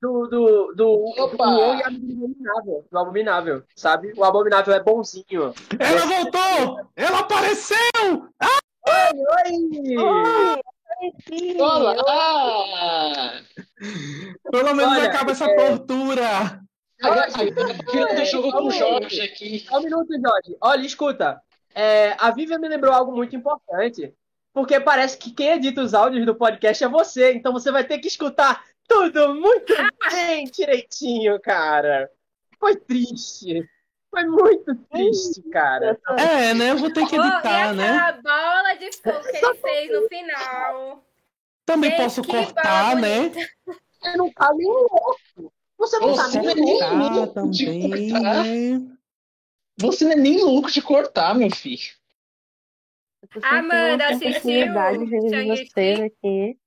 do, 0.00 0.72
do, 0.74 1.14
Opa! 1.18 1.46
do 1.46 1.74
e 1.74 1.82
Abominável, 1.82 2.86
do 2.90 2.98
Abominável, 2.98 3.62
sabe? 3.74 4.12
O 4.16 4.24
Abominável 4.24 4.74
é 4.74 4.82
bonzinho. 4.82 5.54
Ela 5.78 6.06
voltou! 6.06 6.90
Ela 6.96 7.18
apareceu! 7.20 7.76
Oi! 8.88 9.96
Olá! 11.58 13.42
Pelo 14.50 14.74
menos 14.74 14.92
Olha, 14.92 15.08
acaba 15.08 15.32
essa 15.32 15.44
é- 15.44 15.54
tortura. 15.56 16.60
Agora 17.02 17.30
tá 17.30 17.42
virando 17.92 18.24
jogo 18.24 18.50
com 18.52 18.68
o 18.68 18.70
Jorge 18.70 19.20
aqui. 19.20 19.58
Só 19.60 19.78
um 19.78 19.82
minuto, 19.82 20.08
Jorge. 20.12 20.56
Olha, 20.62 20.86
escuta. 20.86 21.42
É, 21.74 22.16
a 22.18 22.30
Vivian 22.30 22.58
me 22.58 22.68
lembrou 22.68 22.92
algo 22.94 23.12
muito 23.14 23.36
importante. 23.36 24.14
Porque 24.56 24.80
parece 24.80 25.18
que 25.18 25.32
quem 25.32 25.48
edita 25.48 25.82
os 25.82 25.92
áudios 25.92 26.24
do 26.24 26.34
podcast 26.34 26.82
é 26.82 26.88
você. 26.88 27.34
Então 27.34 27.52
você 27.52 27.70
vai 27.70 27.84
ter 27.84 27.98
que 27.98 28.08
escutar 28.08 28.64
tudo 28.88 29.34
muito 29.34 29.74
bem 30.10 30.46
direitinho, 30.46 31.38
cara. 31.42 32.10
Foi 32.58 32.74
triste. 32.74 33.68
Foi 34.10 34.24
muito 34.24 34.74
triste, 34.90 35.42
cara. 35.50 36.00
É, 36.16 36.54
né? 36.54 36.70
Eu 36.70 36.78
vou 36.78 36.90
ter 36.90 37.06
que 37.06 37.18
Oh, 37.18 37.22
e 37.22 37.28
editar, 37.28 37.74
né? 37.74 37.98
aquela 37.98 38.12
bola 38.22 38.74
de 38.76 38.92
fogo 38.92 39.20
que 39.20 39.36
ele 39.36 39.54
fez 39.56 39.92
no 39.92 40.08
final. 40.08 41.04
Também 41.66 41.90
Gente, 41.90 42.02
posso 42.02 42.24
cortar, 42.24 42.96
né? 42.96 43.28
Você 43.28 44.16
não 44.16 44.32
tá 44.32 44.54
nem 44.54 44.66
louco. 44.66 45.52
Você 45.76 45.98
não 45.98 46.14
tá 46.14 46.22
Você 46.30 46.40
nem 46.40 46.54
nem 46.54 46.78
louco. 46.80 47.50
De 47.50 47.66
também, 47.66 48.10
cortar. 48.10 48.42
né? 48.44 48.96
Você 49.80 50.04
não 50.06 50.12
é 50.12 50.16
nem 50.16 50.42
louco 50.42 50.70
de 50.70 50.80
cortar, 50.80 51.34
meu 51.34 51.54
filho. 51.54 51.94
Amanda, 53.42 54.04
uma 54.08 54.14
assistiu 54.16 54.66
de 55.28 55.46
vocês 55.46 56.00
aqui. 56.00 56.58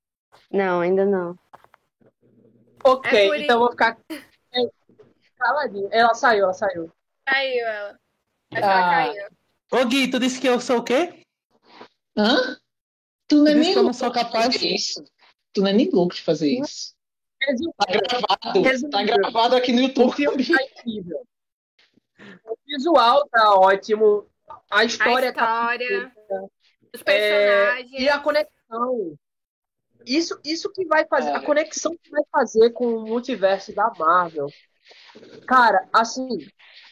Não, 0.51 0.81
ainda 0.81 1.05
não. 1.05 1.37
Ok, 2.83 3.11
É 3.11 3.37
então 3.43 3.55
eu 3.57 3.59
vou 3.59 3.71
ficar 3.71 3.97
é, 4.09 4.61
caladinho. 5.37 5.89
Ela 5.91 6.13
saiu, 6.13 6.43
ela 6.45 6.53
saiu. 6.53 6.91
Caiu 7.25 7.65
ela. 7.67 7.99
Acho 8.53 8.65
Ah. 8.65 9.03
ela 9.03 9.13
caiu. 9.13 9.29
Ô 9.71 9.85
Gui, 9.85 10.09
tu 10.09 10.19
disse 10.19 10.39
que 10.39 10.47
eu 10.47 10.59
sou 10.59 10.77
o 10.79 10.83
quê? 10.83 11.23
Hã? 12.17 12.57
Tu 13.27 13.35
não 13.37 13.47
é 13.47 13.53
nem 13.55 13.63
que 13.63 13.69
eu 13.71 13.83
não 13.83 13.91
louco 13.91 13.97
sou 13.97 14.09
de 14.09 14.15
capaz. 14.15 14.53
fazer 14.55 14.67
isso. 14.67 15.03
Tu 15.53 15.61
não 15.61 15.67
é 15.67 15.73
nem 15.73 15.89
louco 15.91 16.15
de 16.15 16.21
fazer 16.21 16.49
isso. 16.59 16.95
Resumindo, 17.41 17.73
Tá 17.77 17.85
gravado. 17.91 18.61
Resumindo. 18.61 18.89
Tá 18.97 19.03
gravado 19.03 19.55
aqui 19.55 19.71
no 19.71 19.79
O 19.79 19.81
YouTube. 19.83 20.13
filme 20.15 20.45
tá 20.47 20.63
incrível. 20.63 21.21
O 22.45 22.57
visual 22.67 23.25
tá 23.29 23.53
ótimo. 23.55 24.27
A 24.69 24.83
A 24.99 25.11
história, 25.11 25.33
tá 25.33 25.45
história, 25.45 26.11
os 26.93 27.01
É, 27.05 27.05
personagens. 27.05 27.91
e 27.97 28.09
a 28.09 28.19
conexão. 28.19 29.17
Isso, 30.05 30.39
isso 30.43 30.71
que 30.71 30.85
vai 30.85 31.05
fazer, 31.07 31.31
a 31.31 31.33
Cara. 31.33 31.45
conexão 31.45 31.95
que 32.01 32.09
vai 32.09 32.23
fazer 32.31 32.71
com 32.71 32.85
o 32.87 33.07
multiverso 33.07 33.73
da 33.73 33.91
Marvel. 33.97 34.47
Cara, 35.47 35.87
assim, 35.93 36.27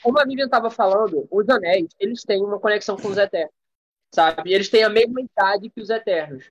como 0.03 0.19
a 0.19 0.25
Vivian 0.25 0.49
tava 0.49 0.69
falando, 0.69 1.27
os 1.31 1.47
anéis, 1.49 1.87
eles 1.99 2.23
têm 2.23 2.43
uma 2.43 2.59
conexão 2.59 2.97
com 2.97 3.09
os 3.09 3.17
Eternos, 3.17 3.53
sabe? 4.13 4.53
Eles 4.53 4.69
têm 4.69 4.83
a 4.83 4.89
mesma 4.89 5.21
idade 5.21 5.69
que 5.71 5.81
os 5.81 5.89
Eternos. 5.89 6.49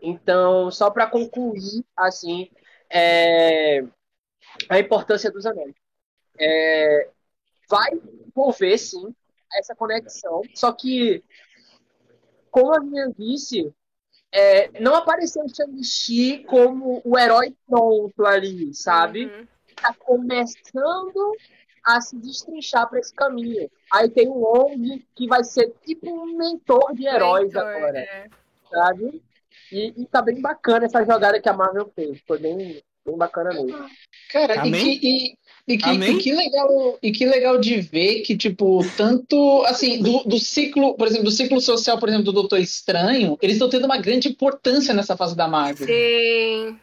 Então, 0.00 0.70
só 0.70 0.90
para 0.90 1.06
concluir, 1.08 1.84
assim, 1.96 2.50
é, 2.90 3.82
a 4.68 4.78
importância 4.78 5.30
dos 5.30 5.46
anéis. 5.46 5.74
É, 6.38 7.10
vai 7.68 7.90
envolver, 8.26 8.78
sim, 8.78 9.14
essa 9.54 9.74
conexão, 9.74 10.42
só 10.54 10.72
que, 10.72 11.22
como 12.50 12.74
a 12.74 12.80
minha 12.80 13.12
disse, 13.16 13.72
é, 14.30 14.80
não 14.80 14.94
apareceu 14.94 15.42
o 15.42 15.48
Shang-Chi 15.48 16.44
como 16.44 17.00
o 17.04 17.18
herói 17.18 17.54
pronto 17.66 18.26
ali, 18.26 18.74
sabe? 18.74 19.26
Uhum. 19.26 19.46
Tá 19.74 19.94
começando 19.94 21.36
a 21.84 22.00
se 22.00 22.16
destrinchar 22.16 22.88
para 22.88 22.98
esse 22.98 23.14
caminho. 23.14 23.70
Aí 23.90 24.10
tem 24.10 24.28
o 24.28 24.34
Wong, 24.34 25.06
que 25.14 25.26
vai 25.26 25.42
ser 25.44 25.72
tipo 25.86 26.10
um 26.10 26.36
mentor 26.36 26.94
de 26.94 27.06
heróis 27.06 27.52
Mentor, 27.52 27.68
agora, 27.68 27.98
é. 27.98 28.28
sabe? 28.70 29.22
E, 29.72 30.02
e 30.02 30.06
tá 30.06 30.20
bem 30.20 30.40
bacana 30.40 30.86
essa 30.86 31.04
jogada 31.04 31.40
que 31.40 31.48
a 31.48 31.52
Marvel 31.54 31.90
fez. 31.94 32.20
Foi 32.26 32.38
bem, 32.38 32.82
bem 33.06 33.16
bacana 33.16 33.50
mesmo. 33.50 33.88
Cara, 34.30 34.66
e 34.66 34.70
e, 34.70 35.38
e 35.68 35.76
que, 35.76 35.90
e 35.90 36.18
que 36.18 36.32
legal, 36.32 36.98
e 37.02 37.12
que 37.12 37.26
legal 37.26 37.58
de 37.60 37.78
ver 37.78 38.22
que, 38.22 38.34
tipo, 38.34 38.80
tanto, 38.96 39.62
assim, 39.66 40.02
do, 40.02 40.24
do 40.24 40.38
ciclo, 40.38 40.94
por 40.94 41.06
exemplo, 41.06 41.24
do 41.24 41.30
ciclo 41.30 41.60
social, 41.60 41.98
por 41.98 42.08
exemplo, 42.08 42.24
do 42.24 42.32
Doutor 42.32 42.58
Estranho, 42.58 43.36
eles 43.42 43.56
estão 43.56 43.68
tendo 43.68 43.84
uma 43.84 43.98
grande 43.98 44.28
importância 44.28 44.94
nessa 44.94 45.14
fase 45.14 45.36
da 45.36 45.46
Marvel. 45.46 45.86
Sim. 45.86 46.78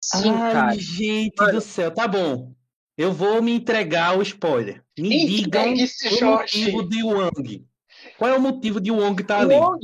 Sim, 0.00 0.30
Ai, 0.30 0.52
cara. 0.52 0.74
gente 0.78 1.34
Mano. 1.36 1.52
do 1.52 1.60
céu, 1.60 1.90
tá 1.90 2.06
bom. 2.06 2.52
Eu 2.96 3.12
vou 3.12 3.42
me 3.42 3.52
entregar 3.52 4.10
ao 4.10 4.22
spoiler. 4.22 4.82
Me 4.96 5.26
digam 5.26 5.74
o 5.74 6.24
motivo 6.24 6.88
de 6.88 7.02
Wong. 7.02 7.66
Qual 8.18 8.30
é 8.30 8.36
o 8.36 8.40
motivo 8.40 8.80
de 8.80 8.92
Wong 8.92 9.20
estar 9.20 9.38
O 9.38 9.42
ali? 9.42 9.54
Wong, 9.54 9.80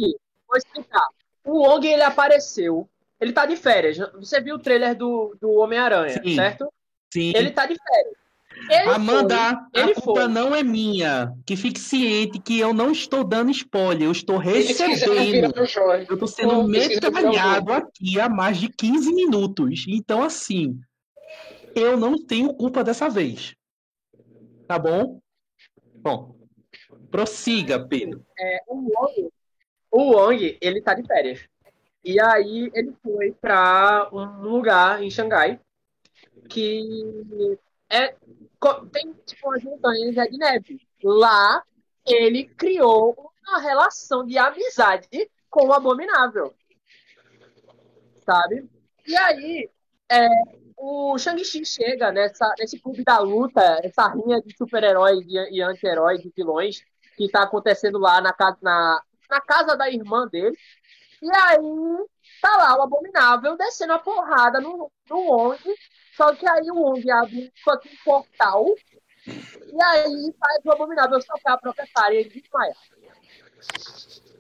vou 0.47 0.57
explicar. 0.57 1.09
O 1.45 1.59
Wong, 1.63 1.87
ele 1.89 2.03
apareceu. 2.03 2.89
Ele 3.21 3.33
tá 3.33 3.47
de 3.47 3.57
férias. 3.57 3.99
Você 4.15 4.41
viu 4.41 4.55
o 4.57 4.59
trailer 4.61 4.95
do, 4.95 5.37
do 5.41 5.55
Homem-Aranha, 5.55 6.21
Sim. 6.23 6.37
certo? 6.37 6.73
Sim. 7.13 7.33
Ele 7.35 7.51
tá 7.51 7.67
de 7.67 7.75
férias. 7.75 8.28
Ele 8.71 8.91
Amanda, 8.91 9.69
foi, 9.73 9.83
ele 9.83 9.93
a 9.93 9.95
culpa 9.95 10.21
foi. 10.23 10.29
não 10.29 10.55
é 10.55 10.63
minha. 10.63 11.33
Que 11.47 11.57
fique 11.57 11.81
ciente 11.81 12.39
que 12.39 12.59
eu 12.59 12.75
não 12.75 12.91
estou 12.91 13.25
dando 13.25 13.51
spoiler, 13.51 14.05
eu 14.05 14.13
estou 14.13 14.37
recebendo. 14.37 15.55
Eu 16.09 16.15
estou 16.15 16.27
sendo 16.27 16.65
metralhado 16.65 17.73
aqui 17.73 18.21
há 18.21 18.29
mais 18.29 18.59
de 18.59 18.69
15 18.69 19.13
minutos. 19.15 19.85
Então, 19.89 20.23
assim, 20.23 20.79
eu 21.75 21.97
não 21.97 22.25
tenho 22.25 22.55
culpa 22.55 22.83
dessa 22.83 23.09
vez. 23.09 23.55
Tá 24.67 24.79
bom? 24.79 25.21
Bom, 25.95 26.37
prossiga, 27.11 27.79
Pedro. 27.79 28.25
É, 28.39 28.61
o 28.69 28.75
Wong, 28.75 29.31
o 29.91 30.03
Wong, 30.13 30.59
ele 30.61 30.83
tá 30.83 30.95
de 30.95 31.07
férias. 31.07 31.41
E 32.05 32.21
aí 32.21 32.71
ele 32.75 32.93
foi 33.03 33.33
para 33.33 34.09
um 34.13 34.43
lugar 34.43 35.03
em 35.03 35.11
Xangai 35.11 35.61
que 36.49 37.59
é 37.91 38.15
tem 38.93 39.13
tipo 39.27 39.49
umas 39.49 39.63
montanhas 39.63 40.15
de 40.15 40.39
neve. 40.39 40.81
Lá 41.03 41.63
ele 42.07 42.45
criou 42.45 43.33
uma 43.47 43.61
relação 43.61 44.25
de 44.25 44.37
amizade 44.39 45.31
com 45.51 45.67
o 45.67 45.73
Abominável. 45.73 46.55
Sabe? 48.25 48.69
E 49.07 49.17
aí 49.17 49.71
é, 50.11 50.29
o 50.77 51.19
Shang-Chi 51.19 51.65
chega 51.65 52.13
nessa, 52.13 52.55
nesse 52.59 52.79
clube 52.79 53.05
da 53.05 53.19
luta, 53.19 53.81
essa 53.83 54.09
rinha 54.09 54.41
de 54.41 54.57
super-heróis 54.57 55.25
e, 55.27 55.61
anti-heróis 55.61 56.25
e 56.25 56.33
vilões 56.35 56.83
que 57.17 57.29
tá 57.29 57.43
acontecendo 57.43 57.99
lá 57.99 58.21
na 58.21 58.33
casa, 58.33 58.59
na, 58.63 59.03
na 59.29 59.41
casa 59.41 59.77
da 59.77 59.91
irmã 59.91 60.27
dele. 60.29 60.57
E 61.21 61.31
aí 61.31 62.07
tá 62.41 62.57
lá 62.57 62.79
o 62.79 62.83
Abominável 62.83 63.57
descendo 63.57 63.93
a 63.93 63.99
porrada 63.99 64.61
no, 64.61 64.91
no 65.11 65.17
Wong. 65.17 65.59
Só 66.19 66.35
que 66.35 66.49
aí 66.49 66.69
o 66.69 66.75
Wong 66.75 67.09
abre 67.13 67.45
um 67.47 68.05
portal. 68.05 68.67
E 69.25 69.83
aí 69.83 70.35
faz 70.41 70.65
o 70.65 70.73
Abominável 70.73 71.21
socar 71.23 71.53
a 71.53 71.59
própria 71.59 71.87
cara 71.95 72.13
e 72.13 72.19
ele 72.19 72.29
desmaia. 72.29 72.75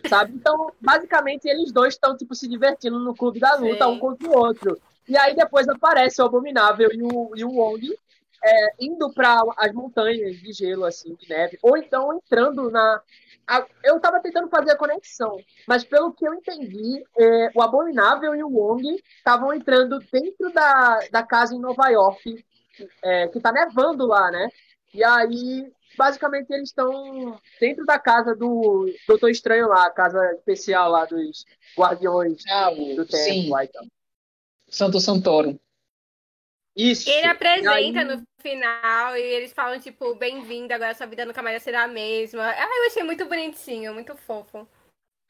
Sabe? 0.08 0.34
Então, 0.34 0.72
basicamente, 0.80 1.46
eles 1.46 1.70
dois 1.70 1.94
estão 1.94 2.16
tipo, 2.16 2.34
se 2.34 2.48
divertindo 2.48 2.98
no 2.98 3.14
clube 3.14 3.38
da 3.38 3.54
luta, 3.54 3.84
Sim. 3.84 3.90
um 3.92 3.98
contra 4.00 4.28
o 4.28 4.36
outro. 4.36 4.80
E 5.08 5.16
aí 5.16 5.36
depois 5.36 5.68
aparece 5.68 6.20
o 6.20 6.24
Abominável 6.24 6.90
e 6.92 7.00
o, 7.00 7.36
e 7.36 7.44
o 7.44 7.50
Wong 7.50 7.96
é, 8.42 8.68
indo 8.80 9.12
para 9.12 9.42
as 9.56 9.72
montanhas 9.72 10.36
de 10.36 10.52
gelo, 10.52 10.84
assim, 10.84 11.14
de 11.14 11.28
neve. 11.28 11.58
Ou 11.62 11.76
então 11.76 12.16
entrando 12.16 12.70
na. 12.70 13.02
a- 13.46 13.66
eu 13.84 14.00
tava 14.00 14.20
tentando 14.20 14.48
fazer 14.48 14.70
a 14.72 14.76
conexão, 14.76 15.36
mas 15.66 15.84
pelo 15.84 16.12
que 16.12 16.26
eu 16.26 16.34
entendi, 16.34 17.04
é, 17.18 17.50
o 17.54 17.62
Abominável 17.62 18.34
e 18.34 18.42
o 18.42 18.48
Wong 18.48 18.82
estavam 19.18 19.52
entrando 19.52 19.98
dentro 20.12 20.52
da, 20.52 20.98
da 21.10 21.22
casa 21.22 21.54
em 21.54 21.60
Nova 21.60 21.88
York, 21.88 22.44
é, 23.02 23.28
que 23.28 23.40
tá 23.40 23.52
nevando 23.52 24.06
lá, 24.06 24.30
né? 24.30 24.48
E 24.94 25.04
aí, 25.04 25.70
basicamente, 25.96 26.50
eles 26.50 26.68
estão 26.70 27.38
dentro 27.60 27.84
da 27.84 27.98
casa 27.98 28.34
do 28.34 28.86
Doutor 29.06 29.30
Estranho 29.30 29.68
lá, 29.68 29.86
a 29.86 29.90
casa 29.90 30.32
especial 30.34 30.90
lá 30.90 31.04
dos 31.04 31.44
Guardiões 31.76 32.42
Ah, 32.48 32.70
do 32.70 33.04
Tempo 33.06 33.16
sim, 33.16 33.50
lá 33.50 33.64
e 33.64 33.68
tal. 33.68 33.84
Santo 34.68 35.00
Santorum. 35.00 35.58
Isso. 36.78 37.10
Ele 37.10 37.26
apresenta 37.26 37.72
aí- 37.72 37.92
no 38.04 38.22
final 38.40 39.16
e 39.16 39.20
eles 39.20 39.52
falam, 39.52 39.80
tipo, 39.80 40.14
bem-vindo, 40.14 40.72
agora 40.72 40.94
sua 40.94 41.08
vida 41.08 41.26
nunca 41.26 41.42
mais 41.42 41.60
será 41.60 41.82
a 41.82 41.88
mesma. 41.88 42.48
Ah, 42.48 42.76
eu 42.76 42.86
achei 42.86 43.02
muito 43.02 43.26
bonitinho, 43.26 43.92
muito 43.92 44.14
fofo. 44.14 44.64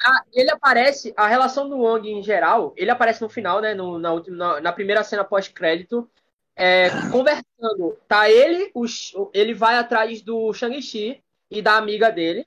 Ah, 0.05 0.23
ele 0.31 0.51
aparece, 0.51 1.15
a 1.17 1.27
relação 1.27 1.67
do 1.67 1.79
Wong 1.79 2.07
em 2.07 2.23
geral, 2.23 2.75
ele 2.77 2.91
aparece 2.91 3.23
no 3.23 3.31
final, 3.31 3.63
né? 3.63 3.73
No, 3.75 3.99
na, 3.99 4.13
última, 4.13 4.37
na, 4.37 4.61
na 4.61 4.73
primeira 4.73 5.03
cena 5.03 5.25
pós-crédito, 5.25 6.09
é, 6.55 6.89
conversando. 7.11 7.99
Tá 8.07 8.31
ele, 8.31 8.71
o, 8.75 8.85
ele 9.33 9.55
vai 9.55 9.77
atrás 9.77 10.21
do 10.21 10.53
Shang-Chi 10.53 11.25
e 11.51 11.63
da 11.63 11.79
amiga 11.79 12.11
dele, 12.11 12.47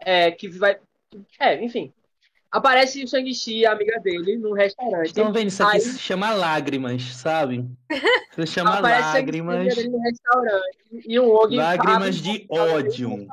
é, 0.00 0.30
que 0.30 0.48
vai. 0.48 0.80
É, 1.38 1.62
enfim. 1.62 1.92
Aparece 2.50 3.04
o 3.04 3.08
Shang-Chi 3.08 3.66
a 3.66 3.72
amiga 3.72 4.00
dele 4.00 4.38
num 4.38 4.52
restaurante. 4.52 5.06
Estão 5.08 5.32
vendo? 5.32 5.48
Isso 5.48 5.62
aqui 5.62 5.76
Aí- 5.76 5.80
se 5.82 5.98
chama 5.98 6.32
lágrimas, 6.32 7.02
sabe? 7.14 7.66
Se 8.34 8.46
chama 8.46 8.80
lágrimas. 8.80 9.76
no 9.86 10.00
restaurante. 10.00 10.78
E 11.06 11.18
o 11.18 11.28
Wong 11.28 11.56
Lágrimas 11.56 12.16
de 12.16 12.30
um 12.30 12.46
portal 12.46 12.76
ódio. 12.76 13.26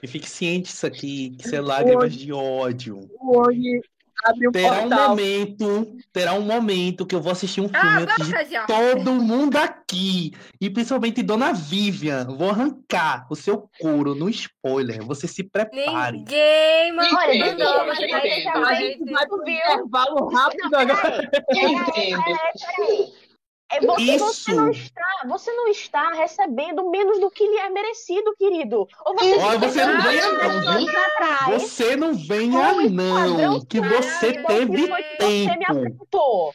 E 0.00 0.06
fique 0.06 0.30
ciente 0.30 0.68
disso 0.70 0.86
aqui, 0.86 1.30
que 1.30 1.46
isso 1.46 1.56
é 1.56 1.60
lágrimas 1.60 2.14
de 2.14 2.32
ódio. 2.32 3.00
O 3.20 3.38
Wong 3.38 3.80
abre 4.24 4.48
um 4.48 4.52
Terá 4.52 4.72
um 4.78 4.88
portal. 4.88 5.08
momento, 5.10 5.96
terá 6.12 6.32
um 6.34 6.40
momento 6.42 7.06
que 7.06 7.14
eu 7.14 7.20
vou 7.20 7.32
assistir 7.32 7.60
um 7.60 7.68
filme 7.68 7.78
Ah, 7.82 7.98
antes 8.00 8.26
de 8.48 8.66
todo 8.66 9.12
mundo 9.14 9.56
aqui, 9.56 10.32
e 10.60 10.68
principalmente 10.70 11.22
Dona 11.22 11.52
Vivian, 11.52 12.24
vou 12.26 12.50
arrancar 12.50 13.26
o 13.30 13.34
seu 13.36 13.68
couro 13.80 14.14
no 14.14 14.28
spoiler. 14.28 15.04
Você 15.04 15.26
se 15.28 15.42
prepare. 15.44 16.18
Ninguém 16.18 16.92
mandou. 16.94 17.18
Olha, 17.18 17.34
Entendo, 17.36 17.56
Dudu, 17.58 17.86
mas 17.86 17.98
entendo. 18.00 18.14
aí 18.14 18.64
A 18.64 18.74
gente 18.74 19.12
vai 19.12 19.26
pro 19.26 19.44
Viu? 19.44 19.54
intervalo 19.54 20.28
rápido 20.28 20.74
agora. 20.74 21.30
Entendo. 21.50 23.27
É, 23.70 23.80
você, 23.80 24.02
Isso. 24.02 24.24
você, 24.24 24.54
não 24.54 24.70
está, 24.70 25.22
você 25.26 25.52
não 25.52 25.68
está 25.68 26.10
recebendo 26.12 26.88
menos 26.90 27.20
do 27.20 27.30
que 27.30 27.46
lhe 27.46 27.58
é 27.58 27.68
merecido, 27.68 28.34
querido. 28.38 28.88
Ou 29.04 29.14
você 29.14 29.34
Olha, 29.36 29.58
você 29.58 29.84
não 29.84 30.00
venha 30.02 30.32
não, 30.32 31.58
Você 31.58 31.96
não 31.96 32.14
venha, 32.14 32.72
não, 32.88 33.60
que 33.64 33.78
você 33.80 34.32
teve 34.42 34.74
que 34.74 34.88
você 34.88 35.16
tempo. 35.18 35.64
apresentou. 35.70 36.52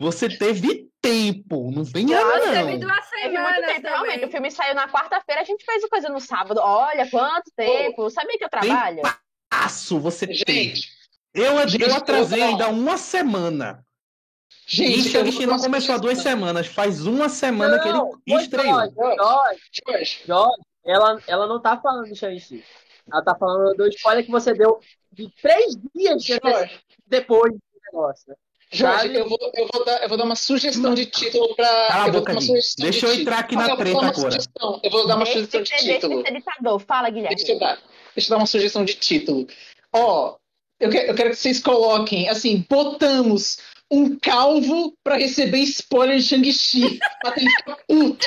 Você 0.00 0.28
teve 0.28 0.88
tempo, 1.02 1.70
não 1.70 1.84
venha, 1.84 2.16
teve 2.40 2.72
não. 2.72 2.78
duas 2.78 3.10
Teve 3.10 3.28
muito 3.38 3.54
semanas 3.54 3.66
tempo, 3.74 3.86
realmente. 3.88 4.24
O 4.24 4.30
filme 4.30 4.50
saiu 4.50 4.74
na 4.74 4.88
quarta-feira, 4.88 5.40
a 5.42 5.44
gente 5.44 5.64
fez 5.64 5.84
coisa 5.88 6.08
no 6.08 6.20
sábado. 6.20 6.60
Olha, 6.62 7.10
quanto 7.10 7.50
tempo. 7.56 8.08
Sabia 8.08 8.38
que 8.38 8.44
eu 8.44 8.48
trabalho? 8.48 9.02
Passo 9.50 9.98
você 9.98 10.26
teve. 10.28 10.44
Gente, 10.76 10.88
Eu, 11.34 11.68
Gente, 11.68 11.82
eu 11.88 11.94
atrasei 11.94 12.40
eu- 12.40 12.46
ainda 12.46 12.68
uma 12.68 12.96
semana. 12.96 13.84
Gente, 14.66 15.10
vou 15.10 15.46
não 15.46 15.58
começou 15.58 15.94
há 15.94 15.98
duas 15.98 16.18
semanas. 16.18 16.66
Faz 16.66 17.06
uma 17.06 17.28
semana 17.28 17.78
que 17.80 17.88
Não, 17.90 18.06
ele 18.26 18.36
foi 18.36 18.42
estreou. 18.42 18.80
Jorge, 19.16 20.20
Jorge, 20.26 20.62
ela, 20.86 21.22
ela 21.26 21.46
não 21.46 21.60
tá 21.60 21.76
falando 21.76 22.06
de 22.06 22.14
Shang-Chi. 22.16 22.64
Ela 23.12 23.22
tá 23.22 23.34
falando 23.34 23.74
do 23.76 23.86
spoiler 23.88 24.24
que 24.24 24.30
você 24.30 24.54
deu 24.54 24.80
de 25.12 25.28
três 25.42 25.76
dias 25.94 26.24
Jorge, 26.24 26.80
depois 27.06 27.52
do 27.52 27.60
negócio. 27.92 28.34
Jorge, 28.72 29.14
eu 29.14 29.28
vou, 29.28 29.38
eu, 29.54 29.68
vou 29.72 29.84
dar, 29.84 30.02
eu 30.02 30.08
vou 30.08 30.18
dar 30.18 30.24
uma 30.24 30.34
sugestão 30.34 30.94
de 30.94 31.06
título 31.06 31.54
pra. 31.54 31.86
Cala 31.88 32.04
a 32.06 32.08
boca, 32.10 32.32
uma 32.32 32.40
sugestão 32.40 32.82
Deixa 32.84 33.06
de 33.06 33.12
eu 33.14 33.20
entrar 33.20 33.38
aqui 33.40 33.54
na 33.54 33.68
eu 33.68 33.76
treta 33.76 33.98
agora. 33.98 34.14
sugestão. 34.14 34.80
Eu 34.82 34.90
vou 34.90 35.06
dar 35.06 35.16
uma 35.16 35.24
Deixa 35.24 35.38
sugestão 35.38 35.62
de 35.62 35.70
deixa 35.70 35.92
título. 35.94 36.22
ser 36.26 36.32
ditador. 36.32 36.80
Fala, 36.80 37.10
Guilherme. 37.10 37.36
Deixa 37.36 37.52
eu 37.52 37.58
dar, 37.60 37.78
deixa 38.16 38.28
eu 38.28 38.30
dar 38.30 38.36
uma 38.40 38.46
sugestão 38.46 38.84
de 38.84 38.94
título. 38.94 39.46
Ó, 39.92 40.36
eu, 40.80 40.90
que- 40.90 40.96
eu 40.96 41.14
quero 41.14 41.30
que 41.30 41.36
vocês 41.36 41.60
coloquem, 41.62 42.28
assim, 42.28 42.64
botamos 42.68 43.58
um 43.90 44.18
calvo 44.18 44.96
pra 45.02 45.16
receber 45.16 45.58
spoiler 45.60 46.18
de 46.18 46.24
Shang-Chi. 46.24 46.98
pra 47.20 47.32
ter 47.32 47.40
que 47.40 47.50
ficar 47.50 47.76
puto. 47.86 48.26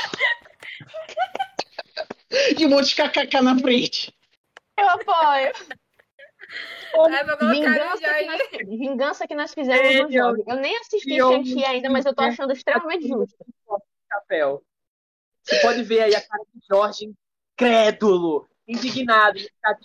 E 2.58 2.66
um 2.66 2.70
monte 2.70 2.90
de 2.90 2.96
kkk 2.96 3.42
na 3.42 3.58
frente. 3.58 4.14
Eu 4.78 4.90
apoio. 4.90 5.54
No 6.96 7.50
Vingança 7.52 7.98
que, 8.14 8.26
nós, 8.26 8.42
vingança 8.80 9.28
que 9.28 9.36
nós 9.36 9.54
fizemos 9.54 9.82
no 9.96 10.02
Eu- 10.02 10.12
jogo. 10.12 10.44
Eu 10.48 10.56
nem 10.58 10.76
assisti 10.78 11.18
Shang-Chi 11.18 11.66
ainda, 11.66 11.90
mas 11.90 12.06
eu 12.06 12.16
tô 12.16 12.24
achando 12.24 12.54
extremamente 12.54 13.08
justo. 13.08 13.36
Chapéu. 14.12 14.64
Você 15.44 15.60
pode 15.62 15.84
ver 15.84 16.02
aí 16.02 16.16
a 16.16 16.22
cara 16.22 16.44
de 16.54 16.62
Jorge 16.70 17.14
incrédulo, 17.54 18.48
indignado, 18.68 19.40
tá 19.62 19.78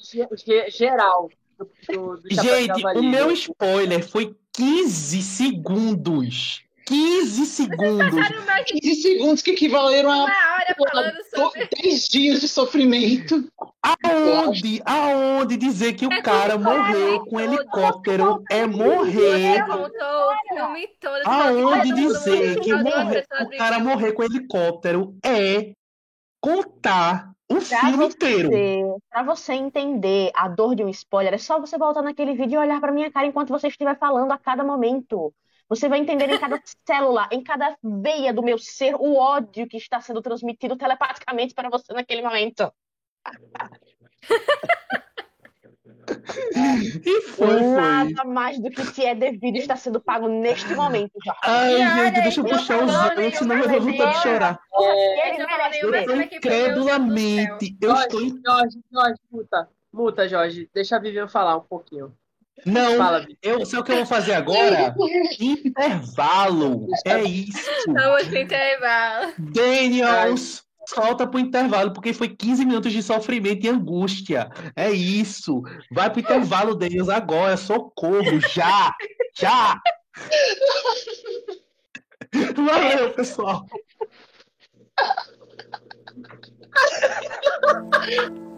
geral. 0.68 1.30
Do, 1.56 2.16
do, 2.16 2.20
Gente, 2.30 2.84
o 2.96 3.02
meu 3.02 3.30
spoiler 3.32 4.06
foi 4.06 4.36
15 4.54 5.22
segundos. 5.22 6.62
15 6.84 7.46
segundos. 7.46 8.10
Passaram 8.14 8.44
mais 8.44 8.66
de 8.66 8.72
15 8.74 9.02
segundos 9.02 9.42
que 9.42 9.52
equivaleram 9.52 10.10
a 10.10 10.16
uma 10.16 10.24
hora 10.24 10.76
falando 10.92 11.16
sobre. 11.34 11.68
10 11.82 12.08
dias 12.08 12.40
de 12.40 12.48
sofrimento. 12.48 13.48
Aonde, 13.82 14.82
aonde 14.84 15.56
dizer 15.56 15.94
que 15.94 16.06
o 16.06 16.12
É 16.12 16.20
cara 16.22 16.54
com 16.58 16.64
morreu 16.64 17.18
todo. 17.18 17.30
com 17.30 17.40
helicóptero 17.40 18.42
é 18.50 18.66
morrer. 18.66 19.62
o 19.62 19.88
todo. 19.88 19.92
Aonde 21.24 21.92
dizer 21.94 22.60
que 22.60 22.74
morrer, 22.74 23.26
o 23.40 23.56
cara 23.56 23.78
morrer 23.78 24.12
com 24.12 24.24
helicóptero 24.24 25.14
é 25.24 25.72
contar 26.40 27.30
o 27.58 27.62
Pra 27.68 27.80
filme 27.80 28.06
inteiro. 28.06 28.48
você, 28.48 28.82
pra 29.10 29.22
você 29.22 29.54
entender 29.54 30.30
a 30.34 30.48
dor 30.48 30.74
de 30.74 30.84
um 30.84 30.88
spoiler, 30.88 31.34
é 31.34 31.38
só 31.38 31.60
você 31.60 31.78
voltar 31.78 32.02
naquele 32.02 32.34
vídeo 32.34 32.54
e 32.54 32.58
olhar 32.58 32.80
pra 32.80 32.92
minha 32.92 33.10
cara 33.10 33.26
enquanto 33.26 33.48
você 33.50 33.68
estiver 33.68 33.98
falando 33.98 34.32
a 34.32 34.38
cada 34.38 34.64
momento. 34.64 35.34
Você 35.68 35.88
vai 35.88 35.98
entender 36.00 36.28
em 36.30 36.38
cada 36.38 36.60
célula, 36.86 37.28
em 37.32 37.42
cada 37.42 37.76
veia 37.82 38.32
do 38.32 38.42
meu 38.42 38.58
ser, 38.58 38.94
o 38.96 39.16
ódio 39.16 39.66
que 39.68 39.76
está 39.76 40.00
sendo 40.00 40.22
transmitido 40.22 40.76
telepaticamente 40.76 41.54
para 41.54 41.70
você 41.70 41.92
naquele 41.92 42.22
momento. 42.22 42.72
E 47.04 47.20
foi, 47.22 47.46
foi. 47.46 47.60
Nada 47.60 48.24
mais 48.24 48.58
do 48.58 48.70
que 48.70 48.84
te 48.92 49.04
é 49.04 49.14
devido 49.14 49.56
está 49.56 49.76
sendo 49.76 50.00
pago 50.00 50.28
neste 50.28 50.74
momento, 50.74 51.12
Jorge. 51.24 51.40
Ai, 51.42 52.04
gente, 52.04 52.22
deixa 52.22 52.40
eu 52.40 52.44
puxar 52.44 52.84
os 52.84 52.94
olhos, 52.94 53.38
senão 53.38 53.56
eu 53.56 53.68
vou 53.68 53.80
vontade 53.80 54.16
de 54.16 54.22
chorar. 54.22 54.60
É, 54.80 55.84
Eu 55.84 55.94
é 55.94 56.04
foi? 56.04 56.24
Incredulamente, 56.24 57.76
eu 57.80 57.94
estou. 57.94 58.20
Jorge, 58.20 58.80
Jorge, 58.92 59.20
muta. 59.30 59.68
Muta, 59.92 60.28
Jorge. 60.28 60.70
Deixa 60.72 60.96
a 60.96 60.98
Vivian 60.98 61.28
falar 61.28 61.56
um 61.56 61.60
pouquinho. 61.60 62.14
Não, 62.64 62.96
Fala, 62.96 63.26
eu 63.42 63.64
sei 63.66 63.78
o 63.78 63.82
que 63.82 63.92
eu 63.92 63.96
vou 63.96 64.06
fazer 64.06 64.34
agora? 64.34 64.94
Intervalo. 65.40 66.86
É 67.04 67.22
isso. 67.22 67.70
Vamos 67.86 68.28
pro 68.28 68.38
intervalo. 68.38 69.32
Daniels, 69.38 70.62
Solta 70.88 71.26
pro 71.26 71.38
intervalo, 71.38 71.92
porque 71.92 72.12
foi 72.12 72.28
15 72.28 72.64
minutos 72.64 72.92
de 72.92 73.02
sofrimento 73.02 73.64
e 73.64 73.68
angústia. 73.68 74.50
É 74.74 74.90
isso. 74.90 75.62
Vai 75.90 76.10
pro 76.10 76.20
intervalo, 76.20 76.74
Deus, 76.74 77.08
agora. 77.08 77.56
Socorro, 77.56 78.40
já! 78.52 78.94
Já! 79.38 79.80
Valeu, 82.56 83.12
pessoal. 83.12 83.66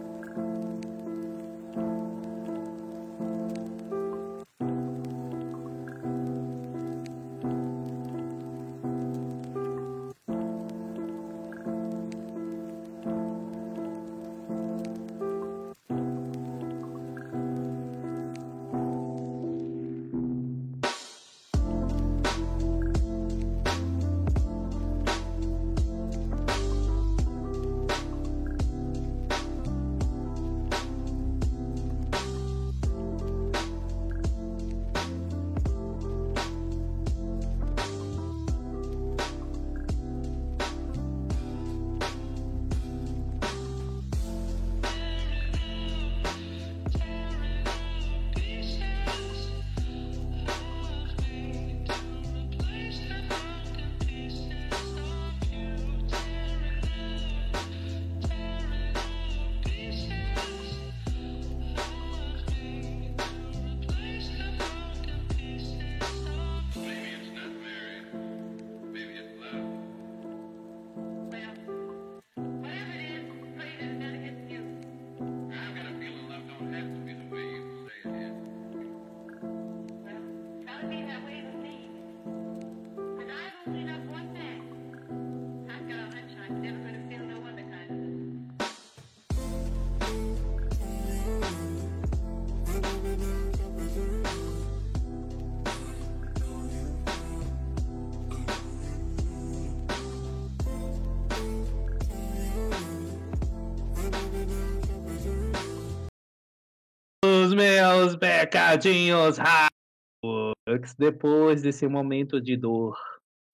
meus 107.55 108.15
pecadinhos 108.15 109.37
raros. 109.37 110.93
Depois 110.97 111.61
desse 111.61 111.87
momento 111.87 112.41
de 112.41 112.57
dor, 112.57 112.97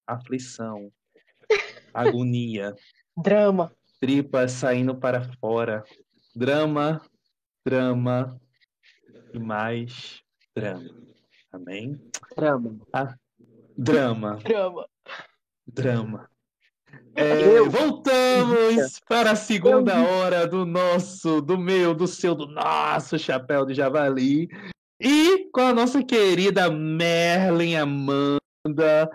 aflição, 0.08 0.92
agonia, 1.94 2.76
Drama. 3.18 3.76
tripas 4.00 4.54
saindo 4.54 4.96
para 4.96 5.22
fora, 5.40 5.84
drama, 6.36 7.02
drama 7.66 8.40
e 9.34 9.40
mais 9.40 10.22
drama. 10.56 10.90
Amém? 11.52 12.00
Drama. 12.36 12.80
Drama, 13.78 14.38
Drama. 14.38 14.86
drama. 15.68 16.31
É, 17.16 17.58
Eu- 17.58 17.70
voltamos 17.70 19.00
para 19.08 19.32
a 19.32 19.36
segunda 19.36 20.02
hora 20.02 20.48
do 20.48 20.66
nosso, 20.66 21.42
do 21.42 21.58
meu, 21.58 21.94
do 21.94 22.08
seu, 22.08 22.34
do 22.34 22.48
nosso 22.48 23.20
chapéu 23.20 23.66
de 23.66 23.74
javali. 23.74 24.48
E 25.00 25.50
com 25.52 25.62
a 25.62 25.74
nossa 25.74 26.04
querida 26.04 26.70
Merlin 26.70 27.76
Amanda, 27.76 29.10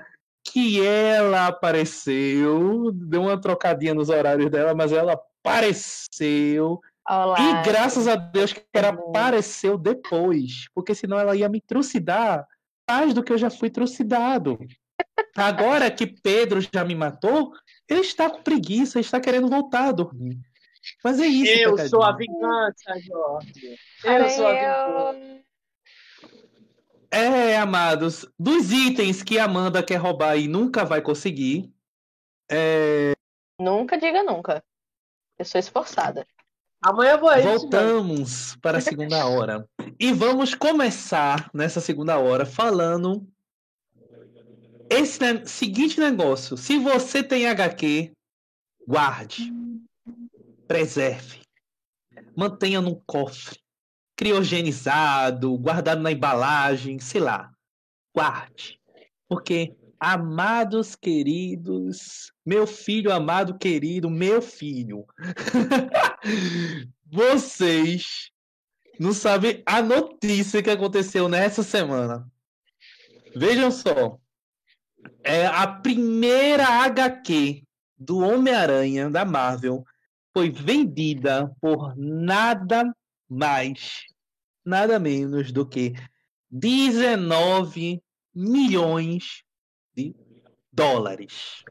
que 0.45 0.85
ela 0.85 1.47
apareceu, 1.47 2.91
deu 2.93 3.23
uma 3.23 3.41
trocadinha 3.41 3.95
nos 3.95 4.09
horários 4.09 4.51
dela, 4.51 4.75
mas 4.75 4.93
ela 4.93 5.13
apareceu. 5.45 6.81
Olá. 7.09 7.37
E 7.39 7.63
graças 7.63 8.09
a 8.09 8.17
Deus 8.17 8.53
que 8.53 8.65
ela 8.75 8.89
apareceu 8.89 9.79
depois, 9.79 10.67
porque 10.75 10.95
senão 10.95 11.19
ela 11.19 11.37
ia 11.37 11.49
me 11.49 11.61
trucidar 11.61 12.45
mais 12.89 13.15
do 13.15 13.23
que 13.23 13.33
eu 13.33 13.39
já 13.39 13.49
fui 13.49 13.71
trucidado. 13.71 14.59
Agora 15.37 15.91
que 15.91 16.07
Pedro 16.07 16.61
já 16.61 16.85
me 16.85 16.95
matou, 16.95 17.53
ele 17.89 18.01
está 18.01 18.29
com 18.31 18.43
preguiça, 18.43 18.99
está 19.01 19.21
querendo 19.21 19.49
voltar 19.49 19.89
a 19.89 19.93
dormir. 19.93 20.39
Mas 21.03 21.21
é 21.21 21.27
isso, 21.27 21.53
Eu 21.53 21.71
pecadinho. 21.73 21.89
sou 21.91 22.03
a 22.03 22.13
vingança, 22.17 23.01
Jorge. 23.01 23.79
Eu 24.05 24.31
sou 24.31 24.47
a 24.47 24.53
vingança. 25.13 25.43
É, 27.11 27.57
amados, 27.57 28.27
dos 28.39 28.71
itens 28.73 29.23
que 29.23 29.39
a 29.39 29.45
Amanda 29.45 29.83
quer 29.83 29.97
roubar 29.97 30.37
e 30.37 30.49
nunca 30.49 30.85
vai 30.85 31.01
conseguir, 31.01 31.73
Nunca 33.59 33.99
diga 33.99 34.23
nunca. 34.23 34.63
Eu 35.39 35.45
sou 35.45 35.59
esforçada. 35.59 36.27
Amanhã 36.83 37.13
eu 37.13 37.21
vou 37.21 37.31
aí. 37.31 37.43
voltamos 37.43 38.55
para 38.57 38.79
a 38.79 38.81
segunda 38.81 39.27
hora. 39.27 39.67
E 39.99 40.13
vamos 40.13 40.55
começar 40.55 41.51
nessa 41.55 41.81
segunda 41.81 42.19
hora 42.19 42.45
falando 42.45 43.27
esse 44.91 45.19
seguinte 45.47 45.99
negócio. 46.01 46.57
Se 46.57 46.79
você 46.79 47.23
tem 47.23 47.47
HQ, 47.47 48.13
guarde, 48.87 49.53
preserve, 50.67 51.41
mantenha 52.37 52.81
num 52.81 53.01
cofre, 53.07 53.59
criogenizado, 54.17 55.57
guardado 55.59 56.01
na 56.01 56.13
embalagem, 56.13 56.99
sei 56.99 57.21
lá. 57.21 57.53
Guarde. 58.15 58.81
Porque, 59.29 59.77
amados 59.99 60.95
queridos, 60.95 62.33
meu 62.45 62.67
filho 62.67 63.13
amado 63.13 63.59
querido, 63.59 64.09
meu 64.09 64.41
filho, 64.41 65.05
vocês 67.11 68.31
não 68.99 69.13
sabem 69.13 69.63
a 69.67 69.83
notícia 69.83 70.63
que 70.63 70.71
aconteceu 70.71 71.29
nessa 71.29 71.63
semana. 71.63 72.27
Vejam 73.35 73.71
só. 73.71 74.19
É 75.23 75.47
a 75.47 75.67
primeira 75.67 76.67
HQ 76.67 77.63
do 77.99 78.19
Homem-Aranha 78.19 79.11
da 79.11 79.25
Marvel 79.25 79.85
foi 80.33 80.51
vendida 80.51 81.51
por 81.61 81.97
nada 81.97 82.95
mais, 83.29 84.03
nada 84.65 84.99
menos 84.99 85.51
do 85.51 85.67
que 85.67 85.95
19 86.51 88.03
milhões 88.35 89.43
de 89.95 90.15
dólares. 90.73 91.65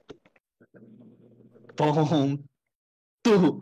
Ponto. 1.75 3.59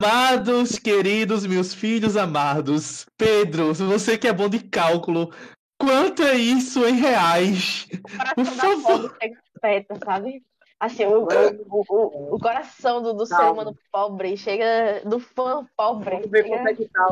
Amados, 0.00 0.78
queridos, 0.78 1.46
meus 1.46 1.72
filhos 1.72 2.16
amados, 2.16 3.06
Pedro, 3.16 3.72
você 3.72 4.18
que 4.18 4.26
é 4.26 4.32
bom 4.32 4.48
de 4.48 4.58
cálculo, 4.58 5.32
quanto 5.78 6.22
é 6.22 6.34
isso 6.34 6.84
em 6.86 6.94
reais? 6.94 7.86
O 7.92 8.34
Por 8.34 8.46
favor. 8.46 8.82
pobre 8.82 9.16
chega 9.20 9.40
perto, 9.60 10.04
sabe? 10.04 10.42
Assim, 10.78 11.04
o, 11.04 11.22
o, 11.22 11.84
o, 11.88 12.34
o 12.34 12.38
coração 12.38 13.00
do, 13.02 13.14
do 13.14 13.24
ser 13.24 13.40
humano 13.40 13.76
pobre 13.90 14.36
chega. 14.36 15.02
Do 15.06 15.18
fã 15.18 15.66
pobre. 15.76 16.16
Vamos 16.16 16.30
ver 16.30 16.44
como 16.44 16.68
é 16.68 16.74
que 16.74 16.88
tá. 16.88 17.08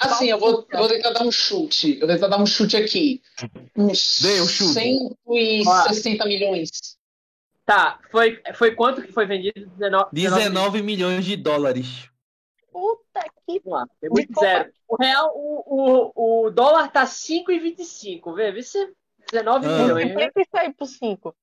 Assim, 0.00 0.26
eu 0.26 0.38
vou, 0.38 0.66
vou 0.72 0.88
tentar 0.88 1.10
dar 1.10 1.22
um 1.22 1.30
chute. 1.30 1.98
Eu 2.00 2.06
vou 2.06 2.16
tentar 2.16 2.28
dar 2.28 2.40
um 2.40 2.46
chute 2.46 2.76
aqui. 2.76 3.22
Uns 3.76 4.20
Dê 4.20 4.40
o 4.40 4.46
chute. 4.46 4.72
160 4.74 6.24
milhões. 6.24 6.70
Tá, 7.64 7.98
foi, 8.10 8.42
foi 8.54 8.74
quanto 8.74 9.02
que 9.02 9.12
foi 9.12 9.24
vendido? 9.24 9.66
19, 9.78 10.08
19 10.12 10.82
milhões 10.82 11.24
de 11.24 11.36
dólares. 11.36 12.10
Puta 12.74 13.22
que. 13.46 13.60
Vamos 13.64 13.78
lá, 13.80 13.86
tem 14.00 14.10
muito 14.10 14.40
zero. 14.40 14.72
O 14.88 14.96
real, 14.96 15.32
o, 15.34 16.12
o, 16.14 16.46
o 16.46 16.50
dólar 16.50 16.90
tá 16.90 17.04
5,25, 17.06 18.34
vê? 18.34 18.50
Vê 18.50 18.62
se 18.62 18.92
19 19.30 19.66
Ah. 19.66 19.78
milhões. 19.82 20.08
né? 20.14 20.22
Sempre 20.24 20.42
isso 20.42 20.56
aí 20.56 20.74
por 20.74 20.86
cinco. 20.86 21.36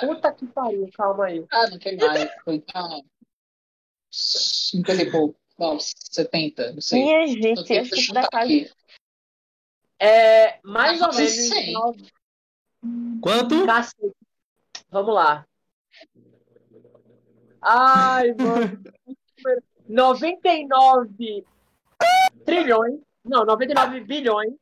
Puta 0.00 0.32
que 0.32 0.46
pariu, 0.46 0.88
calma 0.94 1.26
aí. 1.26 1.46
Ah, 1.52 1.68
não 1.70 1.78
tem 1.78 1.96
mais. 1.96 2.28
Foi 2.44 2.64
ah, 2.74 2.98
50 4.10 5.02
e 5.02 5.10
pouco. 5.10 5.38
Não, 5.58 5.78
70, 5.80 6.72
não 6.72 6.80
sei. 6.80 7.02
Minha 7.02 7.26
gente, 7.26 7.64
tenho 7.64 7.82
acho 7.82 7.90
que 7.90 8.06
que 8.06 8.12
dá 8.12 8.28
quase. 8.28 8.60
aqui. 8.62 8.72
É 10.00 10.60
mais 10.62 11.00
ou 11.00 11.08
Ah, 11.08 11.12
menos. 11.14 11.30
sei. 11.48 11.72
nove- 11.72 12.06
Quanto? 13.20 13.66
Cacete. 13.66 14.14
Vamos 14.90 15.14
lá. 15.14 15.44
Ai, 17.60 18.32
mano. 18.34 18.80
99 19.88 21.44
trilhões. 22.44 23.00
Não, 23.24 23.44
99 23.44 24.00
bilhões. 24.00 24.52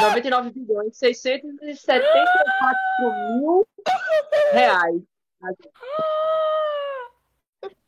99 0.00 0.50
bilhões, 0.50 0.96
674 0.96 2.78
mil 3.38 3.66
reais. 4.52 5.02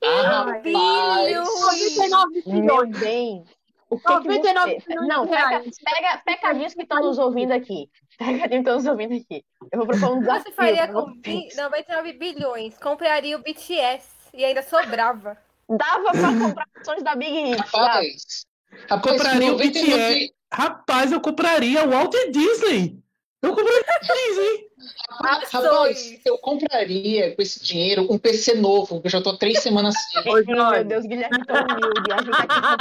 Ah, 0.05 0.23
rapaz. 0.23 0.63
99 0.65 2.43
Meu 2.47 2.55
bilhões. 2.61 2.99
bem. 2.99 3.45
O 3.89 3.97
que, 3.99 4.03
que 4.05 4.09
99 4.11 4.75
você... 4.81 4.87
bilhões 4.89 5.09
Não, 5.09 5.29
pega, 5.29 5.63
pega, 5.85 6.23
pecadinhos 6.25 6.75
que 6.75 6.83
estão 6.83 7.01
nos 7.01 7.19
ouvindo 7.19 7.53
aqui. 7.53 7.89
Pecadinhos 8.19 8.49
que 8.51 8.57
estão 8.57 8.75
nos 8.77 8.87
ouvindo 8.87 9.15
aqui. 9.15 9.45
Eu 9.71 9.79
vou 9.79 9.87
propor 9.87 10.17
um 10.17 10.21
desafio. 10.21 10.45
Você 10.45 10.53
faria 10.53 10.89
com 10.89 11.03
vocês. 11.03 11.55
vi- 11.55 11.57
99 11.57 12.13
bilhões, 12.15 12.77
compraria 12.79 13.37
o 13.37 13.43
BTS 13.43 14.09
e 14.35 14.45
ainda 14.45 14.63
sobrava. 14.63 15.37
Dava 15.69 16.11
pra 16.13 16.39
comprar 16.39 16.67
ações 16.81 17.03
da 17.03 17.15
Big 17.15 17.33
Hit. 17.33 17.57
Rapaz. 17.59 18.47
Rapaz, 18.89 19.03
Compraria 19.03 19.49
o 19.49 19.53
99 19.53 19.69
BTS. 19.69 20.35
Rapaz, 20.53 21.13
eu 21.13 21.21
compraria 21.21 21.85
o 21.87 21.91
Walt 21.91 22.15
Disney. 22.31 22.99
Eu 23.43 23.51
compraria 23.55 23.81
o 23.81 24.29
Disney. 24.29 24.69
Rapaz, 25.11 25.55
Ações. 25.55 26.21
eu 26.25 26.39
compraria 26.39 27.35
com 27.37 27.43
esse 27.43 27.63
dinheiro 27.63 28.07
um 28.13 28.19
PC 28.19 28.55
novo, 28.55 29.01
que 29.01 29.07
eu 29.07 29.11
já 29.11 29.21
tô 29.23 29.37
três 29.37 29.61
semanas 29.61 29.95
sem. 30.11 30.23
Meu. 30.47 30.85
Deus, 30.85 31.05
Guilherme 31.07 31.45
tão 31.47 31.57
humilde. 31.65 32.13
A 32.13 32.23
gente 32.23 32.49
tá 32.49 32.75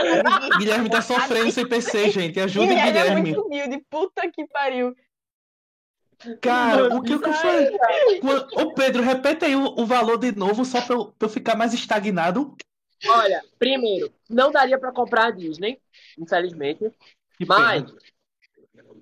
aqui. 0.43 0.57
Guilherme 0.57 0.89
tá 0.89 1.01
sofrendo 1.01 1.51
sem 1.51 1.67
PC, 1.67 2.09
gente. 2.11 2.39
Ajuda 2.39 2.65
o 2.65 2.69
Guilherme 2.69 2.89
é 2.89 2.93
Guilherme. 2.93 3.21
muito 3.21 3.41
humilde. 3.41 3.85
Puta 3.89 4.29
que 4.31 4.45
pariu. 4.47 4.95
Cara, 6.41 6.95
o 6.95 7.01
que, 7.01 7.17
que 7.17 7.27
eu 7.27 7.33
falei? 7.33 7.77
Qua- 8.19 8.47
Ô 8.53 8.73
Pedro, 8.73 9.01
repete 9.01 9.45
aí 9.45 9.55
o, 9.55 9.63
o 9.79 9.85
valor 9.87 10.17
de 10.19 10.31
novo, 10.33 10.63
só 10.63 10.79
pra 10.81 10.95
eu, 10.95 11.05
pra 11.17 11.25
eu 11.25 11.29
ficar 11.31 11.55
mais 11.55 11.73
estagnado. 11.73 12.55
Olha, 13.07 13.43
primeiro, 13.57 14.13
não 14.29 14.51
daria 14.51 14.79
pra 14.79 14.91
comprar 14.91 15.27
a 15.27 15.31
Disney, 15.31 15.81
infelizmente. 16.17 16.91
Que 17.37 17.45
Mas 17.45 17.83
pena. 17.83 17.97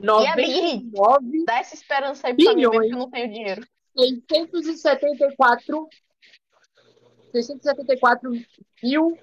E 0.02 0.28
a 0.28 0.36
Big 0.36 0.52
Hit? 0.52 0.92
99 0.92 1.46
Dá 1.46 1.60
essa 1.60 1.76
esperança 1.76 2.28
aí 2.28 2.34
pra 2.34 2.54
mim, 2.54 2.56
Bilhões. 2.56 2.78
porque 2.78 2.94
eu 2.94 2.98
não 2.98 3.10
tenho 3.10 3.34
dinheiro. 3.34 3.68
674 3.98 5.90
674 7.32 8.32
mil 8.82 9.18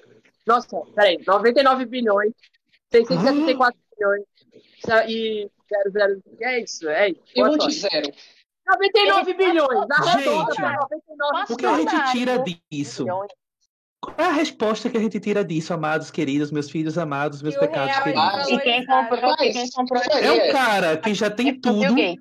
nossa, 0.46 0.80
peraí, 0.94 1.20
99 1.26 1.86
bilhões 1.86 2.32
674 2.92 3.78
milhões 3.98 4.24
e 5.08 5.50
00, 5.90 6.22
é 6.40 6.60
isso, 6.60 6.88
é 6.88 7.10
isso. 7.10 7.20
Vou 7.34 7.46
Boa 7.56 7.68
de 7.68 7.74
zero. 7.74 8.12
99 8.68 9.34
bilhões, 9.34 9.90
arredonda 9.90 10.44
Gente, 10.46 10.56
pra 10.56 10.72
99 10.72 11.52
O 11.52 11.56
que 11.56 11.66
a 11.66 11.76
gente 11.76 12.12
tira 12.12 12.44
disso? 12.70 13.04
Bilhões. 13.04 13.32
Qual 14.00 14.14
é 14.18 14.24
a 14.24 14.32
resposta 14.32 14.88
que 14.90 14.96
a 14.96 15.00
gente 15.00 15.18
tira 15.18 15.44
disso, 15.44 15.72
amados 15.72 16.10
queridos, 16.10 16.50
meus 16.50 16.70
filhos 16.70 16.98
amados, 16.98 17.42
meus 17.42 17.54
E 17.54 17.58
pecados 17.58 17.96
é 17.96 18.02
queridos? 18.02 18.48
E 18.48 18.58
quem 18.60 18.86
comprou, 18.86 19.34
e 19.40 19.52
quem 19.52 19.70
comprou 19.70 20.02
É 20.02 20.32
um 20.32 20.52
cara 20.52 20.96
que 20.96 21.14
já 21.14 21.30
tem 21.30 21.60
tudo, 21.60 21.94
Quem 21.94 22.18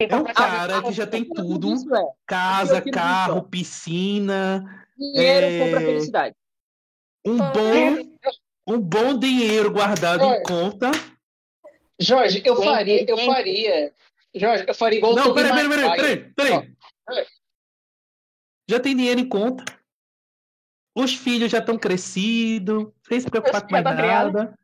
é 0.00 0.16
um 0.16 0.24
cara 0.24 0.82
que 0.82 0.92
já 0.92 1.06
tem 1.06 1.24
tudo, 1.24 1.74
é, 1.94 2.04
casa, 2.26 2.80
carro, 2.80 3.42
piscina, 3.42 4.86
dinheiro 4.96 5.46
É. 5.46 5.58
compra 5.58 5.80
felicidade. 5.80 6.36
um 7.26 7.36
bom, 7.36 8.16
um 8.66 8.78
bom 8.80 9.18
dinheiro 9.18 9.70
guardado 9.70 10.24
em 10.24 10.30
É. 10.32 10.42
conta. 10.42 10.90
Jorge, 12.00 12.40
eu 12.44 12.56
faria, 12.56 13.04
eu 13.10 13.18
faria. 13.18 13.92
Jorge, 14.34 14.64
eu 14.68 14.74
faria 14.74 14.98
igual 14.98 15.12
o 15.12 15.16
Não, 15.16 15.34
peraí, 15.34 15.50
peraí, 15.52 15.68
peraí, 15.68 15.96
peraí, 15.96 16.32
peraí. 16.34 17.26
Já 18.70 18.78
tem 18.78 18.94
dinheiro 18.96 19.20
em 19.20 19.28
conta. 19.28 19.64
Os 20.98 21.14
filhos 21.14 21.48
já 21.52 21.58
estão 21.58 21.78
crescidos, 21.78 22.88
sem 23.08 23.20
se 23.20 23.30
preocupar 23.30 23.62
com 23.62 23.70
mais 23.70 23.84
tá 23.84 23.94
criado. 23.94 24.32
nada. 24.32 24.58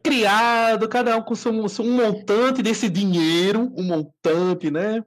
Criado, 0.00 0.88
cada 0.88 1.16
um 1.16 1.22
com 1.22 1.34
seu, 1.34 1.50
um 1.52 1.92
montante 1.96 2.62
desse 2.62 2.88
dinheiro, 2.88 3.72
um 3.76 3.82
montante, 3.82 4.70
né? 4.70 5.04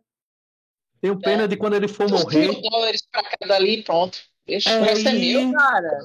Tenho 1.00 1.18
pena 1.18 1.48
de 1.48 1.56
quando 1.56 1.76
ele 1.76 1.88
for 1.88 2.10
morrer. 2.10 2.50
5 2.54 2.62
dólares 2.70 3.08
pra 3.10 3.24
cada 3.24 3.56
ali, 3.56 3.82
pronto. 3.82 4.18
Deixa, 4.46 4.72
É, 4.72 4.92
é 4.92 5.14
meu. 5.14 5.50
e- 5.50 5.54
Cara, 5.54 6.00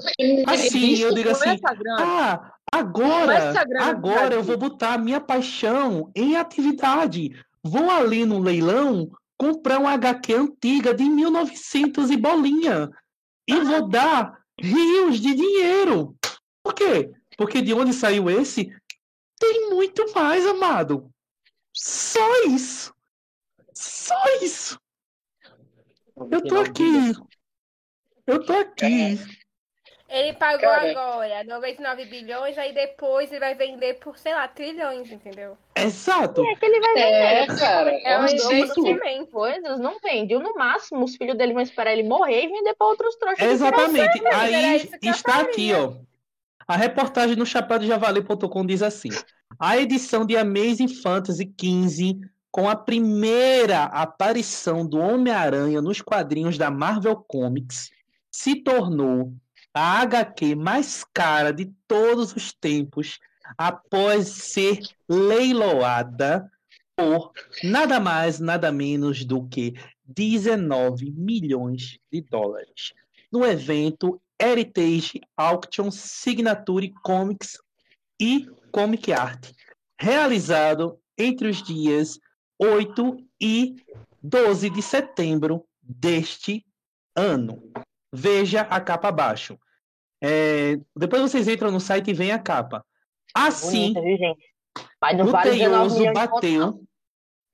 Assim, 0.46 0.98
eu 0.98 1.12
digo 1.12 1.30
assim, 1.30 1.50
essa 1.50 1.76
ah, 1.98 2.52
agora, 2.72 3.34
essa 3.34 3.66
agora 3.80 4.34
eu 4.36 4.44
vou 4.44 4.56
botar 4.56 4.94
a 4.94 4.98
minha 4.98 5.20
paixão 5.20 6.08
em 6.14 6.36
atividade. 6.36 7.32
Vou 7.64 7.90
ali 7.90 8.24
no 8.24 8.38
leilão 8.38 9.10
comprar 9.36 9.78
uma 9.80 9.92
HQ 9.92 10.34
antiga 10.34 10.94
de 10.94 11.02
1900 11.04 12.10
e 12.10 12.16
bolinha 12.16 12.90
e 13.50 13.60
vou 13.60 13.88
dar 13.88 14.40
rios 14.58 15.20
de 15.20 15.34
dinheiro. 15.34 16.16
Por 16.62 16.74
quê? 16.74 17.12
Porque 17.36 17.62
de 17.62 17.72
onde 17.72 17.92
saiu 17.92 18.28
esse 18.30 18.70
tem 19.38 19.70
muito 19.70 20.12
mais, 20.14 20.46
amado. 20.46 21.10
Só 21.74 22.44
isso. 22.44 22.94
Só 23.74 24.14
isso. 24.42 24.78
Eu 26.30 26.42
tô 26.44 26.60
aqui. 26.60 27.12
Eu 28.26 28.44
tô 28.44 28.52
aqui. 28.52 29.18
Ele 30.10 30.32
pagou 30.32 30.60
Cara. 30.68 30.90
agora 30.90 31.44
99 31.44 32.04
bilhões, 32.06 32.58
aí 32.58 32.74
depois 32.74 33.30
ele 33.30 33.38
vai 33.38 33.54
vender 33.54 33.94
por, 33.94 34.18
sei 34.18 34.34
lá, 34.34 34.48
trilhões, 34.48 35.10
entendeu? 35.10 35.56
Exato. 35.76 36.44
é 36.44 36.54
que 36.56 36.66
ele 36.66 36.80
vai 36.80 36.98
É, 36.98 37.40
vender. 37.46 37.58
cara. 37.58 37.90
É 38.02 38.18
um 38.18 38.24
investimento. 38.26 39.26
Coisas 39.30 39.78
não 39.78 39.98
vende. 40.00 40.34
No 40.36 40.52
máximo, 40.54 41.04
os 41.04 41.14
filhos 41.14 41.36
dele 41.38 41.52
vão 41.52 41.62
esperar 41.62 41.92
ele 41.92 42.02
morrer 42.08 42.44
e 42.44 42.48
vender 42.48 42.74
pra 42.74 42.88
outros 42.88 43.14
trouxas. 43.16 43.38
de 43.46 43.52
Exatamente. 43.52 44.20
Aí 44.34 44.90
eu 45.02 45.10
está 45.12 45.40
aqui, 45.42 45.72
ó. 45.72 45.92
A 46.66 46.76
reportagem 46.76 47.36
no 47.36 47.46
chapéudejavali.com 47.46 48.66
diz 48.66 48.82
assim: 48.82 49.10
a 49.58 49.76
edição 49.78 50.24
de 50.26 50.36
Amazing 50.36 50.88
Fantasy 50.88 51.52
XV, 51.60 52.18
com 52.50 52.68
a 52.68 52.74
primeira 52.74 53.84
aparição 53.84 54.84
do 54.86 54.98
Homem-Aranha 54.98 55.80
nos 55.80 56.00
quadrinhos 56.00 56.58
da 56.58 56.70
Marvel 56.70 57.16
Comics, 57.16 57.90
se 58.30 58.56
tornou 58.56 59.32
a 59.74 60.00
HQ 60.02 60.54
mais 60.54 61.04
cara 61.14 61.52
de 61.52 61.72
todos 61.86 62.34
os 62.34 62.52
tempos 62.52 63.18
após 63.56 64.28
ser 64.28 64.80
leiloada 65.08 66.50
por 66.96 67.32
nada 67.62 67.98
mais, 67.98 68.38
nada 68.38 68.70
menos 68.70 69.24
do 69.24 69.48
que 69.48 69.74
19 70.04 71.10
milhões 71.12 71.98
de 72.12 72.20
dólares 72.20 72.92
no 73.32 73.44
evento 73.44 74.20
Heritage 74.40 75.20
Auction 75.36 75.90
Signature 75.90 76.92
Comics 77.02 77.58
e 78.20 78.46
Comic 78.72 79.12
Art, 79.12 79.52
realizado 79.98 80.98
entre 81.16 81.48
os 81.48 81.62
dias 81.62 82.18
8 82.58 83.16
e 83.40 83.76
12 84.22 84.70
de 84.70 84.82
setembro 84.82 85.64
deste 85.80 86.64
ano. 87.14 87.62
Veja 88.12 88.62
a 88.62 88.80
capa 88.80 89.08
abaixo. 89.08 89.58
É, 90.22 90.78
depois 90.96 91.22
vocês 91.22 91.48
entram 91.48 91.70
no 91.70 91.80
site 91.80 92.10
e 92.10 92.14
veem 92.14 92.32
a 92.32 92.38
capa. 92.38 92.84
Assim, 93.34 93.94
Bonita, 93.94 94.36
o 95.22 95.26
vale 95.30 95.50
19 95.50 95.94
Teioso 95.94 96.12
bateu. 96.12 96.82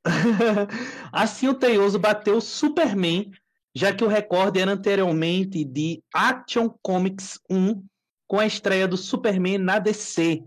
assim, 1.12 1.48
o 1.48 1.54
Teioso 1.54 1.98
bateu 1.98 2.40
Superman, 2.40 3.30
já 3.74 3.92
que 3.94 4.04
o 4.04 4.09
recorde 4.09 4.61
era 4.61 4.72
anteriormente 4.72 5.64
de 5.64 6.02
Action 6.12 6.68
Comics 6.82 7.38
1, 7.50 7.84
com 8.26 8.38
a 8.38 8.46
estreia 8.46 8.88
do 8.88 8.96
Superman 8.96 9.59
na 9.59 9.78
DC. 9.78 10.42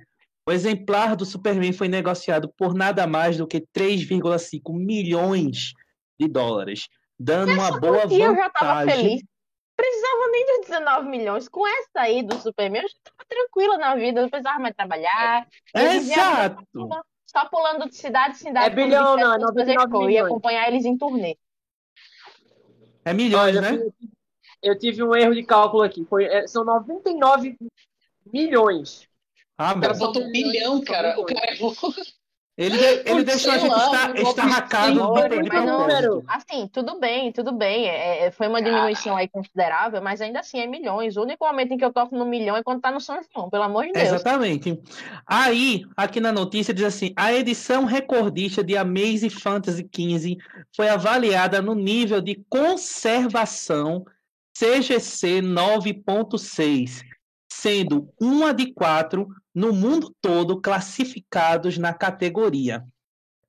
O 0.48 0.52
exemplar 0.52 1.16
do 1.16 1.26
Superman 1.26 1.72
foi 1.72 1.88
negociado 1.88 2.52
por 2.58 2.74
nada 2.74 3.06
mais 3.06 3.38
do 3.38 3.48
que 3.48 3.62
3,5 3.62 4.74
milhões 4.74 5.74
de 6.20 6.28
dólares, 6.28 6.88
dando 7.20 7.54
uma 7.54 7.80
boa 7.80 8.06
E 8.12 8.20
eu 8.20 8.36
já 8.36 8.50
tava 8.50 8.80
vantagem. 8.80 9.04
feliz. 9.04 9.24
Precisava 9.82 10.28
nem 10.32 10.46
de 10.46 10.68
19 10.68 11.08
milhões. 11.08 11.48
Com 11.48 11.66
essa 11.68 12.02
aí 12.02 12.22
do 12.24 12.36
Superman, 12.38 12.82
eu 12.82 12.90
já 12.90 12.96
tava 13.04 13.26
tranquila 13.28 13.78
na 13.78 13.96
vida. 13.96 14.22
Não 14.22 14.30
precisava 14.30 14.60
mais 14.60 14.76
trabalhar. 14.76 15.48
Vivia 15.76 15.96
Exato. 15.96 16.64
Só 17.26 17.48
pulando 17.48 17.88
de 17.88 17.96
cidade 17.96 18.36
em 18.36 18.38
cidade. 18.38 18.66
É 18.66 18.70
bilhão, 18.70 19.16
não, 19.16 19.34
é 19.34 19.38
dissesse 19.38 19.72
as 19.72 19.88
99 19.88 19.90
coisas 19.90 19.90
que 19.90 19.96
Eu 19.96 20.02
ia 20.02 20.08
milhões. 20.08 20.26
acompanhar 20.32 20.68
eles 20.68 20.86
em 20.86 20.98
turnê. 20.98 21.38
É 23.06 23.14
milhões, 23.14 23.56
Olha, 23.56 23.62
né? 23.62 23.72
eu, 23.78 23.92
tive, 23.92 24.12
eu 24.64 24.80
tive 24.80 25.04
um 25.04 25.16
erro 25.16 25.34
de 25.34 25.44
cálculo 25.44 25.84
aqui. 25.84 26.04
Foi, 26.06 26.26
é, 26.26 26.48
são 26.48 26.64
99 26.66 27.56
milhões. 28.34 29.08
Ah, 29.58 29.74
O 29.74 29.80
cara 29.82 29.94
bom. 29.94 30.00
botou 30.08 30.24
um 30.24 30.32
bilhão, 30.32 30.82
cara. 30.84 31.20
O 31.20 31.26
cara 31.26 31.54
errou. 31.54 31.74
Ele, 32.60 32.78
ele 33.06 33.24
deixou 33.24 33.54
a 33.54 33.58
gente 33.58 33.72
estar, 33.74 34.18
eu 34.18 34.24
estar 34.24 34.44
racado 34.44 35.00
Sim, 35.00 35.42
de 35.44 35.50
mas 35.50 35.66
não- 35.66 35.86
propósito. 35.86 36.24
Assim, 36.28 36.68
tudo 36.68 37.00
bem, 37.00 37.32
tudo 37.32 37.54
bem. 37.54 37.88
É, 37.88 38.26
é, 38.26 38.32
foi 38.32 38.50
uma 38.50 38.62
diminuição 38.62 39.16
aí 39.16 39.30
considerável, 39.30 40.02
mas 40.02 40.20
ainda 40.20 40.42
assim 40.42 40.60
é 40.60 40.68
milhões. 40.68 41.16
O 41.16 41.22
único 41.22 41.46
momento 41.46 41.72
em 41.72 41.78
que 41.78 41.86
eu 41.86 41.94
toco 41.94 42.18
no 42.18 42.26
milhão 42.26 42.58
é 42.58 42.62
quando 42.62 42.82
tá 42.82 42.92
no 42.92 43.00
São 43.00 43.18
João, 43.34 43.50
pelo 43.50 43.64
amor 43.64 43.86
de 43.86 43.94
Deus. 43.94 44.10
Exatamente. 44.10 44.78
Aí, 45.26 45.86
aqui 45.96 46.20
na 46.20 46.34
notícia 46.34 46.74
diz 46.74 46.84
assim: 46.84 47.14
a 47.16 47.32
edição 47.32 47.86
recordista 47.86 48.62
de 48.62 48.76
Amazing 48.76 49.30
Fantasy 49.30 49.88
XV 49.96 50.36
foi 50.76 50.90
avaliada 50.90 51.62
no 51.62 51.74
nível 51.74 52.20
de 52.20 52.44
conservação 52.50 54.04
CGC 54.54 55.42
9.6, 55.42 57.04
sendo 57.62 58.10
uma 58.20 58.54
de 58.54 58.74
quatro 58.74 59.28
no 59.54 59.74
mundo 59.74 60.16
todo 60.22 60.62
classificados 60.62 61.78
na 61.78 61.94
categoria. 61.94 62.86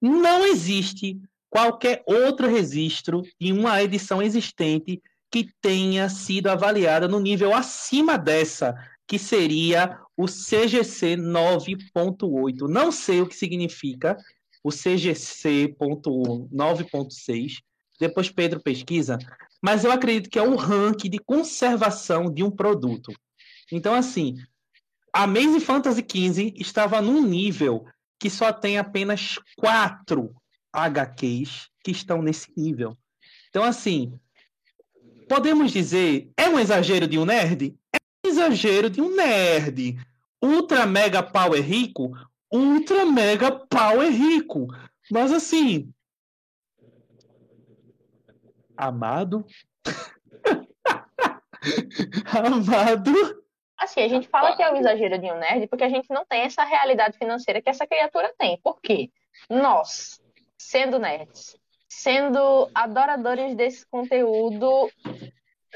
Não 0.01 0.45
existe 0.45 1.21
qualquer 1.49 2.03
outro 2.07 2.49
registro 2.49 3.23
de 3.41 3.53
uma 3.53 3.81
edição 3.83 4.21
existente 4.21 5.01
que 5.31 5.49
tenha 5.61 6.09
sido 6.09 6.49
avaliada 6.49 7.07
no 7.07 7.21
nível 7.21 7.55
acima 7.55 8.19
dessa, 8.19 8.75
que 9.07 9.19
seria 9.19 10.01
o 10.17 10.27
CGC 10.27 11.17
9.8. 11.17 12.69
Não 12.69 12.91
sei 12.91 13.21
o 13.23 13.29
que 13.29 13.37
significa 13.37 14.17
o 14.65 14.71
CGC 14.71 15.77
9.6. 15.79 17.59
Depois 18.01 18.29
Pedro 18.29 18.61
pesquisa, 18.61 19.19
mas 19.63 19.85
eu 19.85 19.93
acredito 19.93 20.31
que 20.31 20.39
é 20.39 20.43
o 20.43 20.57
ranking 20.57 21.11
de 21.11 21.19
conservação 21.19 22.33
de 22.33 22.43
um 22.43 22.51
produto. 22.51 23.13
Então, 23.73 23.95
assim, 23.95 24.37
a 25.13 25.25
Amazing 25.25 25.61
Fantasy 25.61 26.05
XV 26.09 26.55
estava 26.57 27.01
num 27.01 27.23
nível 27.23 27.87
que 28.19 28.29
só 28.29 28.53
tem 28.53 28.79
apenas 28.79 29.39
quatro 29.57 30.35
HQs 30.73 31.69
que 31.83 31.91
estão 31.91 32.23
nesse 32.23 32.53
nível. 32.57 32.97
Então, 33.49 33.65
assim, 33.65 34.19
podemos 35.29 35.73
dizer, 35.73 36.31
é 36.37 36.49
um 36.49 36.59
exagero 36.59 37.09
de 37.09 37.19
um 37.19 37.25
nerd? 37.25 37.77
É 37.93 37.99
um 38.27 38.31
exagero 38.31 38.91
de 38.91 39.01
um 39.01 39.15
nerd. 39.15 39.99
Ultra 40.43 40.87
Mega 40.87 41.23
Power 41.23 41.63
Rico? 41.63 42.13
Ultra 42.53 43.07
Mega 43.07 43.51
Power 43.51 44.11
Rico. 44.11 44.67
Mas, 45.11 45.33
assim, 45.33 45.93
amado? 48.77 49.45
amado? 52.27 53.40
Assim, 53.81 54.01
a 54.03 54.09
gente 54.09 54.29
fala 54.29 54.55
que 54.55 54.63
é 54.63 54.71
o 54.71 54.77
exagero 54.77 55.19
de 55.19 55.27
um 55.33 55.39
nerd 55.39 55.67
porque 55.67 55.85
a 55.85 55.89
gente 55.89 56.11
não 56.11 56.25
tem 56.27 56.43
essa 56.43 56.63
realidade 56.65 57.17
financeira 57.17 57.63
que 57.63 57.71
essa 57.71 57.87
criatura 57.87 58.31
tem. 58.39 58.59
Por 58.63 58.79
quê? 58.81 59.11
Nós, 59.49 60.21
sendo 60.59 60.99
nerds, 60.99 61.57
sendo 61.89 62.71
adoradores 62.75 63.57
desse 63.57 63.87
conteúdo 63.87 64.91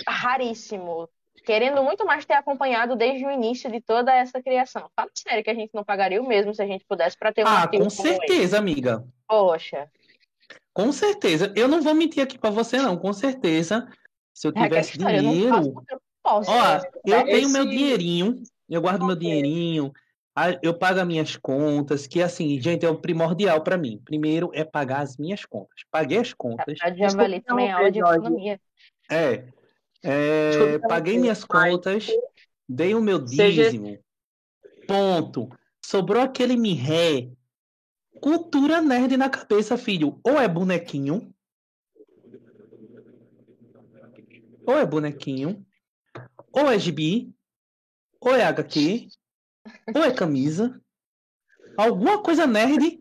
raríssimo, 0.06 1.08
querendo 1.46 1.82
muito 1.82 2.04
mais 2.04 2.26
ter 2.26 2.34
acompanhado 2.34 2.94
desde 2.94 3.24
o 3.24 3.30
início 3.30 3.70
de 3.70 3.80
toda 3.80 4.12
essa 4.12 4.42
criação. 4.42 4.90
Fala 4.94 5.10
sério 5.14 5.42
que 5.42 5.50
a 5.50 5.54
gente 5.54 5.70
não 5.74 5.82
pagaria 5.82 6.20
o 6.20 6.26
mesmo 6.28 6.54
se 6.54 6.62
a 6.62 6.66
gente 6.66 6.84
pudesse 6.84 7.16
para 7.16 7.32
ter 7.32 7.44
um 7.44 7.48
Ah, 7.48 7.66
com 7.66 7.76
como 7.78 7.86
esse. 7.86 8.02
certeza, 8.02 8.58
amiga. 8.58 9.02
Poxa, 9.26 9.90
Com 10.74 10.92
certeza. 10.92 11.52
Eu 11.56 11.68
não 11.68 11.80
vou 11.80 11.94
mentir 11.94 12.22
aqui 12.22 12.36
pra 12.38 12.50
você, 12.50 12.76
não. 12.78 12.98
Com 12.98 13.12
certeza. 13.14 13.88
Se 14.34 14.46
eu 14.46 14.50
é 14.50 14.52
aquela 14.52 14.68
tivesse 14.68 14.90
história, 14.98 15.22
não 15.22 15.30
faço 15.30 15.62
dinheiro. 15.62 15.84
eu 15.88 16.00
posso. 16.24 16.50
Ó, 16.50 16.80
eu 17.06 17.16
É, 17.18 17.24
tenho 17.24 17.48
meu 17.50 17.64
dinheirinho. 17.66 18.42
Eu 18.68 18.80
guardo 18.80 19.04
meu 19.04 19.14
Ok. 19.14 19.20
dinheirinho. 19.20 19.92
Eu 20.62 20.74
pago 20.76 20.98
as 20.98 21.06
minhas 21.06 21.36
contas, 21.36 22.08
que 22.08 22.20
assim, 22.20 22.60
gente, 22.60 22.84
é 22.84 22.88
o 22.88 22.98
primordial 22.98 23.62
pra 23.62 23.76
mim. 23.78 24.00
Primeiro 24.04 24.50
é 24.52 24.64
pagar 24.64 25.02
as 25.02 25.16
minhas 25.16 25.44
contas. 25.44 25.84
Paguei 25.92 26.18
as 26.18 26.32
contas. 26.32 26.76
A 26.82 26.92
Javali 26.92 27.40
também 27.40 27.68
é 27.68 27.72
aula 27.72 27.92
de 27.92 28.00
Jorge. 28.00 28.18
economia. 28.18 28.60
É. 29.08 29.44
é, 30.02 30.50
Desculpa 30.50 30.88
paguei 30.88 31.18
minhas 31.18 31.44
contas, 31.44 32.08
dei 32.68 32.94
o 32.96 33.00
meu 33.00 33.24
Seja- 33.28 33.64
dízimo. 33.70 33.96
Ponto. 34.88 35.48
Sobrou 35.84 36.20
aquele 36.22 36.56
mirré. 36.56 37.28
Cultura 38.20 38.80
nerd 38.80 39.16
na 39.16 39.28
cabeça, 39.28 39.76
filho. 39.76 40.18
Ou 40.24 40.40
é 40.40 40.48
bonequinho. 40.48 41.32
Ou 44.66 44.78
é 44.78 44.86
bonequinho. 44.86 45.64
Ou 46.54 46.70
é 46.70 46.78
gibi. 46.78 47.32
Ou 48.20 48.34
é 48.34 48.44
HQ. 48.44 49.08
Ou 49.94 50.02
é 50.04 50.12
camisa. 50.12 50.80
Alguma 51.76 52.22
coisa 52.22 52.46
nerd 52.46 53.00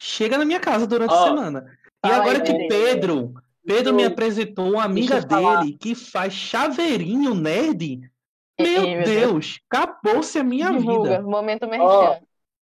chega 0.00 0.38
na 0.38 0.44
minha 0.44 0.60
casa 0.60 0.86
durante 0.86 1.12
a 1.12 1.16
Ó, 1.16 1.24
semana. 1.24 1.78
E 2.04 2.08
agora 2.08 2.38
aí, 2.38 2.44
que 2.44 2.52
Pedro. 2.68 2.68
Pedro, 2.68 3.42
Pedro 3.64 3.94
me 3.94 4.04
apresentou 4.04 4.72
uma 4.72 4.84
amiga 4.84 5.16
eu 5.18 5.28
falar. 5.28 5.60
dele 5.62 5.76
que 5.78 5.94
faz 5.94 6.32
chaveirinho 6.32 7.34
nerd. 7.34 8.10
Ei, 8.58 8.66
Meu 8.66 8.84
ei, 8.84 8.96
meu 8.96 9.04
Deus, 9.04 9.60
acabou-se 9.70 10.38
a 10.38 10.44
minha 10.44 10.70
Divulga, 10.70 11.10
vida. 11.10 11.22
momento 11.22 11.66
merchan. 11.66 12.20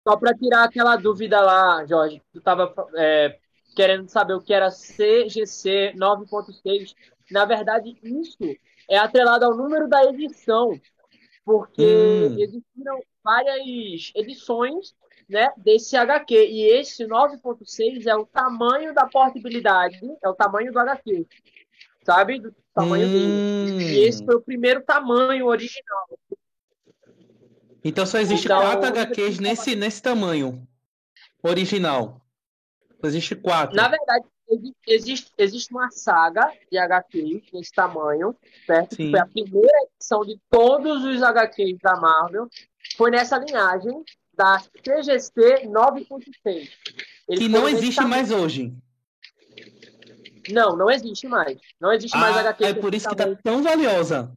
Só 0.08 0.18
para 0.18 0.34
tirar 0.38 0.66
aquela 0.66 0.96
dúvida 0.98 1.42
lá, 1.42 1.86
Jorge, 1.86 2.22
tu 2.32 2.42
tava 2.42 2.74
é, 2.96 3.38
querendo 3.76 4.08
saber 4.10 4.34
o 4.34 4.42
que 4.42 4.54
era 4.54 4.70
CGC 4.70 5.94
9.6. 5.96 6.94
Na 7.32 7.46
verdade, 7.46 7.98
isso 8.04 8.38
é 8.90 8.98
atrelado 8.98 9.46
ao 9.46 9.56
número 9.56 9.88
da 9.88 10.04
edição, 10.06 10.80
porque 11.46 12.30
Hum. 12.30 12.40
existiram 12.40 13.02
várias 13.24 14.12
edições 14.16 14.96
né, 15.30 15.50
desse 15.58 15.96
HQ, 15.96 16.34
e 16.36 16.64
esse 16.64 17.06
9.6 17.06 18.06
é 18.08 18.16
o 18.16 18.26
tamanho 18.26 18.94
da 18.94 19.08
portabilidade, 19.08 20.00
é 20.22 20.30
o 20.30 20.34
tamanho 20.36 20.72
do 20.72 20.80
HQ, 20.80 21.26
sabe? 22.06 22.40
Do 22.40 22.54
tamanho 22.74 23.08
dele. 23.08 23.26
Hum. 23.28 23.80
E 23.80 24.00
esse 24.06 24.24
foi 24.24 24.36
o 24.36 24.42
primeiro 24.42 24.84
tamanho 24.84 25.46
original. 25.46 26.20
Então 27.84 28.06
só 28.06 28.18
existe 28.20 28.46
Então, 28.46 28.62
quatro 28.62 28.88
HQs 28.88 29.40
nesse, 29.40 29.76
nesse 29.76 30.02
tamanho 30.02 30.66
original. 31.42 32.22
Só 33.02 33.08
existe 33.08 33.36
quatro. 33.36 33.76
Na 33.76 33.90
verdade, 33.90 34.26
existe, 34.88 35.32
existe 35.38 35.72
uma 35.74 35.90
saga 35.92 36.52
de 36.72 36.78
HQs 36.78 37.44
nesse 37.54 37.72
tamanho, 37.72 38.36
certo? 38.66 38.96
Sim. 38.96 39.12
Foi 39.12 39.20
a 39.20 39.26
primeira 39.26 39.78
edição 39.96 40.22
de 40.22 40.40
todos 40.50 41.04
os 41.04 41.22
HQs 41.22 41.78
da 41.82 41.96
Marvel. 41.96 42.48
Foi 42.98 43.10
nessa 43.12 43.38
linhagem 43.38 44.04
da 44.34 44.58
CGC 44.84 45.68
9.6. 45.68 46.70
Eles 47.28 47.40
que 47.40 47.48
não 47.50 47.68
existe 47.70 47.96
tamanho. 47.96 48.10
mais 48.10 48.32
hoje. 48.32 48.74
Não, 50.50 50.76
não 50.76 50.92
existe 50.92 51.28
mais. 51.28 51.58
Não 51.80 51.92
existe 51.94 52.18
mais 52.18 52.36
Ah, 52.36 52.42
HQ. 52.42 52.64
é 52.64 52.68
desse 52.70 52.82
por 52.82 52.94
isso 52.94 53.08
que 53.10 53.16
tá 53.16 53.24
tamanho. 53.24 53.40
tão 53.44 53.64
valiosa. 53.64 54.32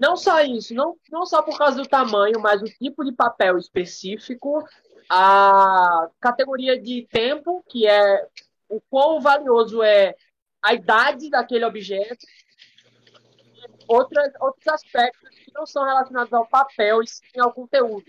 Não 0.00 0.16
só 0.16 0.40
isso, 0.40 0.74
não, 0.74 0.96
não 1.10 1.24
só 1.24 1.42
por 1.42 1.56
causa 1.56 1.76
do 1.76 1.86
tamanho, 1.86 2.40
mas 2.40 2.60
o 2.60 2.64
tipo 2.64 3.04
de 3.04 3.12
papel 3.12 3.56
específico, 3.56 4.64
a 5.08 6.08
categoria 6.18 6.80
de 6.80 7.06
tempo, 7.12 7.62
que 7.68 7.86
é 7.86 8.26
o 8.72 8.80
quão 8.88 9.20
valioso 9.20 9.82
é 9.82 10.14
a 10.62 10.72
idade 10.72 11.28
daquele 11.28 11.64
objeto, 11.64 12.24
e 12.24 13.84
outras, 13.86 14.32
outros 14.40 14.66
aspectos 14.68 15.28
que 15.30 15.52
não 15.54 15.66
são 15.66 15.84
relacionados 15.84 16.32
ao 16.32 16.46
papel 16.46 17.02
e 17.02 17.06
sim 17.06 17.38
ao 17.38 17.52
conteúdo. 17.52 18.06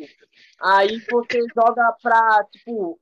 Aí 0.61 0.99
você 1.11 1.40
joga 1.53 1.91
para, 2.02 2.45
tipo, 2.45 2.98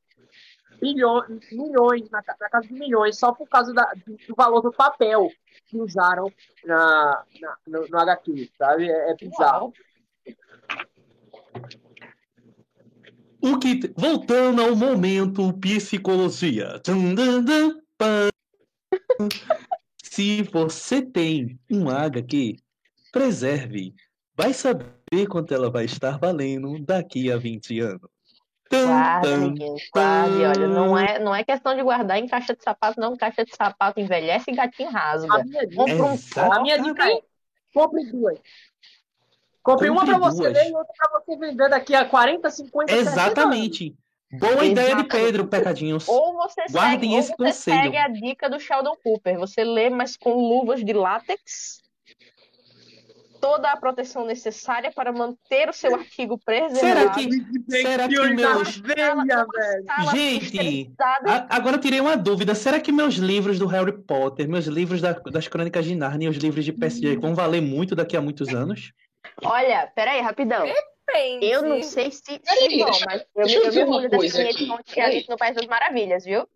bilhões, 0.79 1.51
milhões, 1.51 2.09
na, 2.09 2.23
na 2.39 2.49
casa 2.49 2.67
de 2.67 2.73
milhões, 2.73 3.19
só 3.19 3.31
por 3.31 3.47
causa 3.47 3.71
da- 3.73 3.93
do, 4.05 4.15
do 4.27 4.35
valor 4.35 4.61
do 4.61 4.71
papel 4.71 5.29
que 5.67 5.77
usaram 5.77 6.31
na, 6.65 7.23
na- 7.39 7.57
no, 7.67 7.87
no 7.87 7.99
HQ, 7.99 8.49
sabe? 8.57 8.89
É, 8.89 9.11
é 9.11 9.15
bizarro. 9.15 9.71
O 13.41 13.57
que 13.57 13.91
Voltando 13.97 14.61
ao 14.61 14.75
momento 14.75 15.53
psicologia. 15.53 16.79
Dum, 16.85 17.15
dum, 17.15 17.81
pam. 17.97 18.29
Se 20.03 20.43
você 20.43 21.01
tem 21.01 21.59
um 21.71 21.89
HQ, 21.89 22.57
preserve. 23.11 23.93
Vai 24.35 24.53
saber 24.53 25.27
quanto 25.29 25.53
ela 25.53 25.69
vai 25.69 25.85
estar 25.85 26.17
valendo 26.17 26.79
daqui 26.85 27.31
a 27.31 27.37
20 27.37 27.79
anos. 27.79 28.09
Tum, 28.69 28.87
Guarda, 28.87 29.27
tum, 29.27 29.35
amiguinho, 29.35 29.75
guarde. 29.93 30.43
Olha, 30.45 30.67
não 30.67 30.97
é, 30.97 31.19
não 31.19 31.35
é 31.35 31.43
questão 31.43 31.75
de 31.75 31.83
guardar 31.83 32.17
em 32.17 32.27
caixa 32.27 32.55
de 32.55 32.63
sapato, 32.63 32.99
não. 32.99 33.17
Caixa 33.17 33.43
de 33.43 33.53
sapato 33.55 33.99
envelhece 33.99 34.49
e 34.49 34.55
gatinho 34.55 34.89
A 34.89 34.91
rasga. 34.91 35.43
minha 35.43 35.67
dica, 35.67 35.83
um 35.83 36.51
a 36.51 36.61
minha 36.61 36.81
dica 36.81 37.11
é: 37.11 37.21
compre 37.73 38.05
duas. 38.05 38.39
Compre 39.63 39.89
uma 39.89 40.05
para 40.05 40.17
você 40.17 40.47
ler 40.49 40.69
e 40.69 40.73
outra 40.75 40.93
para 40.97 41.19
você 41.19 41.37
vender 41.37 41.69
daqui 41.69 41.93
a 41.95 42.05
40, 42.05 42.49
50, 42.49 42.91
60 42.91 43.09
anos. 43.09 43.11
Exatamente. 43.13 43.95
Boa 44.39 44.65
ideia 44.65 44.95
de. 44.95 45.03
Pedro, 45.03 45.45
pecadinhos. 45.47 46.07
Ou 46.07 46.33
você 46.33 46.61
Guardem 46.71 47.11
segue, 47.11 47.13
ou 47.13 47.19
esse 47.19 47.29
você 47.31 47.35
conselho. 47.43 47.81
segue 47.83 47.97
a 47.97 48.07
dica 48.07 48.49
do 48.49 48.59
Sheldon 48.59 48.95
Cooper. 49.03 49.37
Você 49.37 49.63
lê, 49.63 49.89
mas 49.89 50.15
com 50.17 50.33
luvas 50.33 50.83
de 50.83 50.93
látex 50.93 51.79
toda 53.41 53.71
a 53.71 53.75
proteção 53.75 54.23
necessária 54.23 54.91
para 54.95 55.11
manter 55.11 55.67
o 55.67 55.73
seu 55.73 55.95
artigo 55.95 56.37
preservado. 56.37 56.79
Será 56.79 57.09
que, 57.09 57.71
será 57.81 58.07
que 58.07 58.19
meus. 58.35 58.77
Veia, 58.77 59.15
Gente. 60.11 60.93
A- 61.25 61.47
agora 61.49 61.75
eu 61.77 61.81
tirei 61.81 61.99
uma 61.99 62.15
dúvida. 62.15 62.53
Será 62.53 62.79
que 62.79 62.91
meus 62.91 63.15
livros 63.15 63.57
do 63.57 63.65
Harry 63.65 63.97
Potter, 64.03 64.47
meus 64.47 64.65
livros 64.67 65.01
da- 65.01 65.13
das 65.13 65.47
Crônicas 65.47 65.85
de 65.85 65.95
Narnia 65.95 66.27
e 66.27 66.29
os 66.31 66.37
livros 66.37 66.63
de 66.63 66.71
Percy 66.71 67.01
Jackson 67.01 67.19
vão 67.21 67.35
valer 67.35 67.61
muito 67.61 67.95
daqui 67.95 68.15
a 68.15 68.21
muitos 68.21 68.49
anos? 68.49 68.93
Olha, 69.43 69.91
peraí, 69.95 70.21
rapidão. 70.21 70.65
Depende. 71.07 71.45
Eu 71.45 71.63
não 71.63 71.81
sei 71.83 72.11
se, 72.11 72.39
Peraí, 72.39 72.69
se 72.69 72.77
vão, 72.77 72.85
deixa- 72.91 73.05
mas 73.05 73.21
eu, 73.21 73.27
deixa 73.43 73.57
eu 73.57 73.63
eu 73.65 73.71
ver 73.71 73.85
me 73.85 73.89
uma 73.97 74.09
coisa 74.09 74.41
aqui. 74.43 74.65
de 74.65 74.93
Peraí. 74.95 75.11
Alice 75.11 75.29
no 75.29 75.37
País 75.37 75.55
das 75.55 75.65
Maravilhas, 75.67 76.23
viu? 76.23 76.47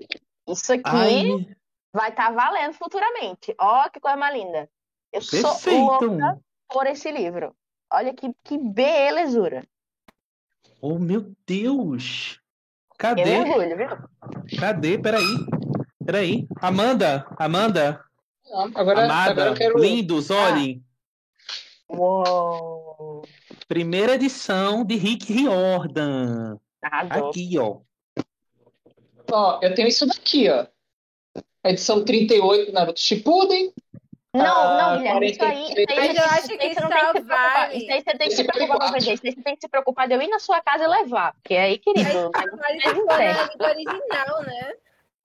Isso 0.48 0.72
aqui 0.74 0.84
Ai, 0.86 1.48
vai 1.92 2.10
estar 2.10 2.32
valendo 2.32 2.74
futuramente. 2.74 3.54
Ó, 3.60 3.90
que 3.90 4.00
coisa 4.00 4.16
mais 4.16 4.36
linda. 4.36 4.70
Eu 5.12 5.22
sou 5.22 5.42
perfeito. 5.42 6.06
louca 6.06 6.40
por 6.70 6.88
esse 6.88 7.12
livro. 7.12 7.56
Olha 7.92 8.14
que, 8.14 8.32
que 8.44 8.58
belezura. 8.58 9.64
Oh, 10.82 11.00
meu 11.00 11.32
Deus! 11.48 12.40
Eu 13.02 13.16
me 13.16 13.24
Cadê? 13.24 13.40
orgulho, 13.40 13.78
viu? 13.78 13.88
Cadê? 14.60 14.98
Peraí. 14.98 15.24
Peraí. 16.06 16.48
Amanda, 16.62 17.26
Amanda, 17.38 18.04
Agora, 18.76 19.04
amada, 19.04 19.32
agora 19.32 19.50
eu 19.50 19.56
quero. 19.56 19.80
lindos, 19.80 20.30
olhem. 20.30 20.84
Uou. 21.90 23.24
Primeira 23.68 24.16
edição 24.16 24.84
de 24.84 24.96
Rick 24.96 25.32
Riordan. 25.32 26.58
Arrasou. 26.82 27.30
Aqui, 27.30 27.58
ó. 27.58 27.78
Ó, 29.32 29.60
eu 29.62 29.74
tenho 29.74 29.88
isso 29.88 30.06
daqui, 30.06 30.50
ó. 30.50 30.66
Edição 31.64 32.04
38 32.06 32.72
Naruto 32.72 33.00
Shippuden. 33.00 33.74
Não, 34.34 34.46
Ah, 34.46 34.78
não, 34.92 34.98
Guilherme, 34.98 35.32
isso 35.32 35.44
aí, 35.46 35.64
isso 35.64 35.74
aí, 35.80 35.86
Mas 35.96 36.18
eu 36.18 36.24
acho 36.26 36.38
isso 36.40 36.58
que 36.58 36.74
você 36.74 36.80
não 36.82 36.90
tem 36.90 37.00
que 37.00 37.06
se 37.08 37.24
preocupar. 37.24 37.76
Isso 37.76 37.92
aí 37.92 38.04
você 38.04 38.18
tem 38.18 38.28
que 38.28 38.36
se 38.36 38.44
preocupar 38.44 38.78
com 38.78 38.88
44. 38.92 38.98
isso 39.00 39.10
aí 39.10 39.32
você 39.34 39.42
tem 39.44 39.56
que 39.56 39.62
se 39.62 39.68
preocupar 39.70 40.08
de 40.10 40.14
eu 40.14 40.22
ir 40.22 40.28
na 40.28 40.40
sua 40.40 40.62
casa 40.62 40.84
e 40.84 40.88
levar. 40.88 41.34
Porque 41.36 41.56
aí, 41.56 41.78
querido, 41.78 42.32
Mas 42.34 42.52
vale 42.52 42.82
se 42.82 42.94
for 43.58 43.66
original, 43.70 44.44
né? 44.44 44.74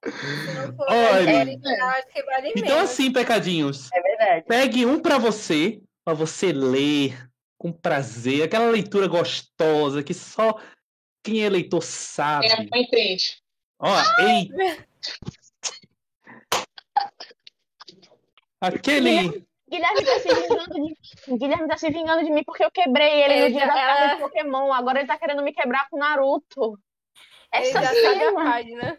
Se 0.05 0.55
não 0.55 0.77
for 0.77 0.87
Olha. 0.89 1.41
original, 1.41 1.89
acho 1.91 2.07
que 2.07 2.23
vale 2.23 2.53
Então, 2.57 2.79
assim, 2.79 3.13
pecadinhos, 3.13 3.93
é 3.93 4.01
verdade. 4.01 4.45
pegue 4.47 4.87
um 4.87 5.01
pra 5.01 5.19
você, 5.19 5.83
pra 6.11 6.15
você 6.27 6.53
ler 6.53 7.31
com 7.57 7.71
prazer, 7.73 8.43
aquela 8.43 8.69
leitura 8.71 9.07
gostosa 9.07 10.03
que 10.03 10.13
só 10.15 10.59
quem 11.23 11.45
é 11.45 11.49
leitor 11.49 11.83
sabe. 11.83 12.47
É, 12.47 12.57
não 12.57 12.65
entende. 12.81 13.37
Ó, 13.79 13.95
ei. 14.21 14.51
Aquele. 18.61 19.45
Guilherme 19.71 20.05
tá 20.05 20.19
se 20.19 20.29
vingando 20.35 20.75
de 20.75 20.81
mim. 20.81 20.95
Guilherme 21.39 21.69
tá 21.69 21.77
se 21.77 21.91
vingando 21.91 22.25
de 22.25 22.31
mim 22.31 22.43
porque 22.45 22.65
eu 22.65 22.71
quebrei 22.73 23.23
ele 23.23 23.35
no 23.37 23.45
Ele 23.47 23.51
dia 23.53 23.67
já- 23.67 23.73
da 23.75 23.81
ela- 23.81 24.15
de 24.15 24.21
Pokémon. 24.21 24.73
Agora 24.73 24.99
ele 24.99 25.07
tá 25.09 25.17
querendo 25.17 25.43
me 25.43 25.53
quebrar 25.53 25.89
com 25.89 25.97
Naruto. 25.97 26.79
Ele 27.55 27.67
Essa 27.69 27.81
já 27.83 27.87
sabe 27.89 27.99
a 27.99 28.19
cena, 28.19 28.33
página. 28.45 28.99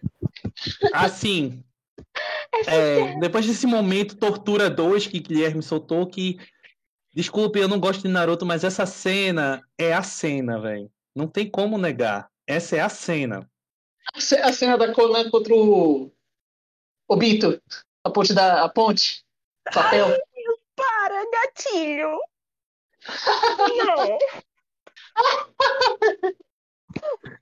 Assim. 0.93 1.63
é, 2.67 3.19
depois 3.19 3.45
desse 3.45 3.67
momento 3.67 4.15
Tortura 4.17 4.69
2 4.69 5.07
que 5.07 5.19
Guilherme 5.19 5.61
soltou, 5.61 6.07
que. 6.07 6.39
Desculpe, 7.13 7.59
eu 7.59 7.67
não 7.67 7.79
gosto 7.79 8.01
de 8.03 8.07
Naruto, 8.07 8.45
mas 8.45 8.63
essa 8.63 8.85
cena 8.85 9.61
é 9.77 9.93
a 9.93 10.01
cena, 10.03 10.59
velho. 10.59 10.89
Não 11.15 11.27
tem 11.27 11.49
como 11.49 11.77
negar. 11.77 12.29
Essa 12.47 12.77
é 12.77 12.79
a 12.79 12.89
cena. 12.89 13.49
A 14.13 14.19
ce- 14.21 14.37
A 14.39 14.51
cena 14.53 14.77
da 14.77 14.93
Conan 14.93 15.29
contra 15.29 15.53
o. 15.53 16.11
O 17.07 17.15
Bito. 17.17 17.61
A 18.03 18.09
ponte 18.09 18.33
da. 18.33 18.63
A 18.63 18.69
ponte. 18.69 19.23
Papel. 19.73 20.07
para, 20.75 21.29
gatilho! 21.31 22.17
Não. 23.77 24.17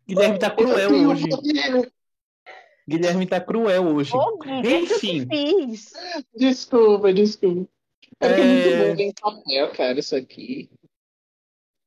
Guilherme 0.08 0.40
tá 0.40 0.50
cruel 0.50 0.90
Eu 0.92 1.10
hoje. 1.10 1.26
Guilherme 2.88 3.28
tá 3.28 3.40
cruel 3.40 3.88
hoje. 3.88 4.12
Ô, 4.16 4.38
Gui, 4.40 4.50
o 4.60 4.62
que 4.62 4.68
eu 4.68 4.80
Enfim. 4.82 5.28
Desculpa, 6.36 7.14
desculpa. 7.14 7.70
É 8.20 8.28
porque 8.28 8.42
é 8.42 8.46
É. 8.46 8.96
muito 8.96 8.96
bom 8.98 9.02
em 9.02 9.14
papel, 9.14 9.72
cara, 9.74 10.00
isso 10.00 10.16
aqui. 10.16 10.70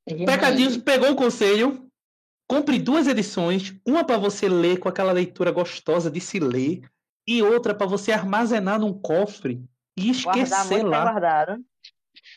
É. 0.08 0.24
Pecadinhos 0.24 0.76
pegou 0.76 1.10
o 1.10 1.16
conselho. 1.16 1.88
Compre 2.48 2.78
duas 2.78 3.06
edições, 3.06 3.74
uma 3.86 4.04
para 4.04 4.18
você 4.18 4.46
ler 4.46 4.78
com 4.78 4.88
aquela 4.88 5.12
leitura 5.12 5.50
gostosa 5.50 6.10
de 6.10 6.20
se 6.20 6.38
ler 6.38 6.82
e 7.26 7.42
outra 7.42 7.74
para 7.74 7.86
você 7.86 8.12
armazenar 8.12 8.78
num 8.78 8.92
cofre 8.92 9.62
e 9.96 10.12
Guardar 10.12 10.42
esquecer 10.44 10.74
bem 10.80 10.82
lá, 10.84 11.02
guardado. 11.12 11.64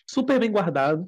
super 0.10 0.40
bem 0.40 0.50
guardado. 0.52 1.06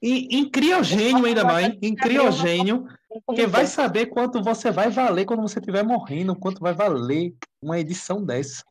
E 0.00 0.36
em 0.36 0.48
criogênio 0.48 1.24
ainda 1.24 1.42
mais, 1.44 1.76
em 1.82 1.94
criogênio, 1.96 2.86
porque 3.26 3.46
vai 3.46 3.66
saber 3.66 4.06
quanto 4.06 4.42
você 4.42 4.70
vai 4.70 4.88
valer 4.90 5.24
quando 5.24 5.42
você 5.42 5.58
estiver 5.58 5.82
morrendo, 5.82 6.36
quanto 6.36 6.60
vai 6.60 6.74
valer 6.74 7.34
uma 7.60 7.78
edição 7.80 8.24
dessa. 8.24 8.62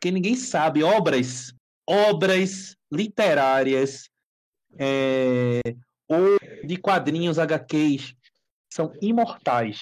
Porque 0.00 0.10
ninguém 0.10 0.34
sabe. 0.34 0.82
Obras, 0.82 1.54
obras 1.90 2.76
literárias, 2.90 4.08
é, 4.78 5.60
ou 6.08 6.38
de 6.64 6.76
quadrinhos 6.76 7.38
HQs, 7.38 8.14
são 8.72 8.92
imortais. 9.02 9.80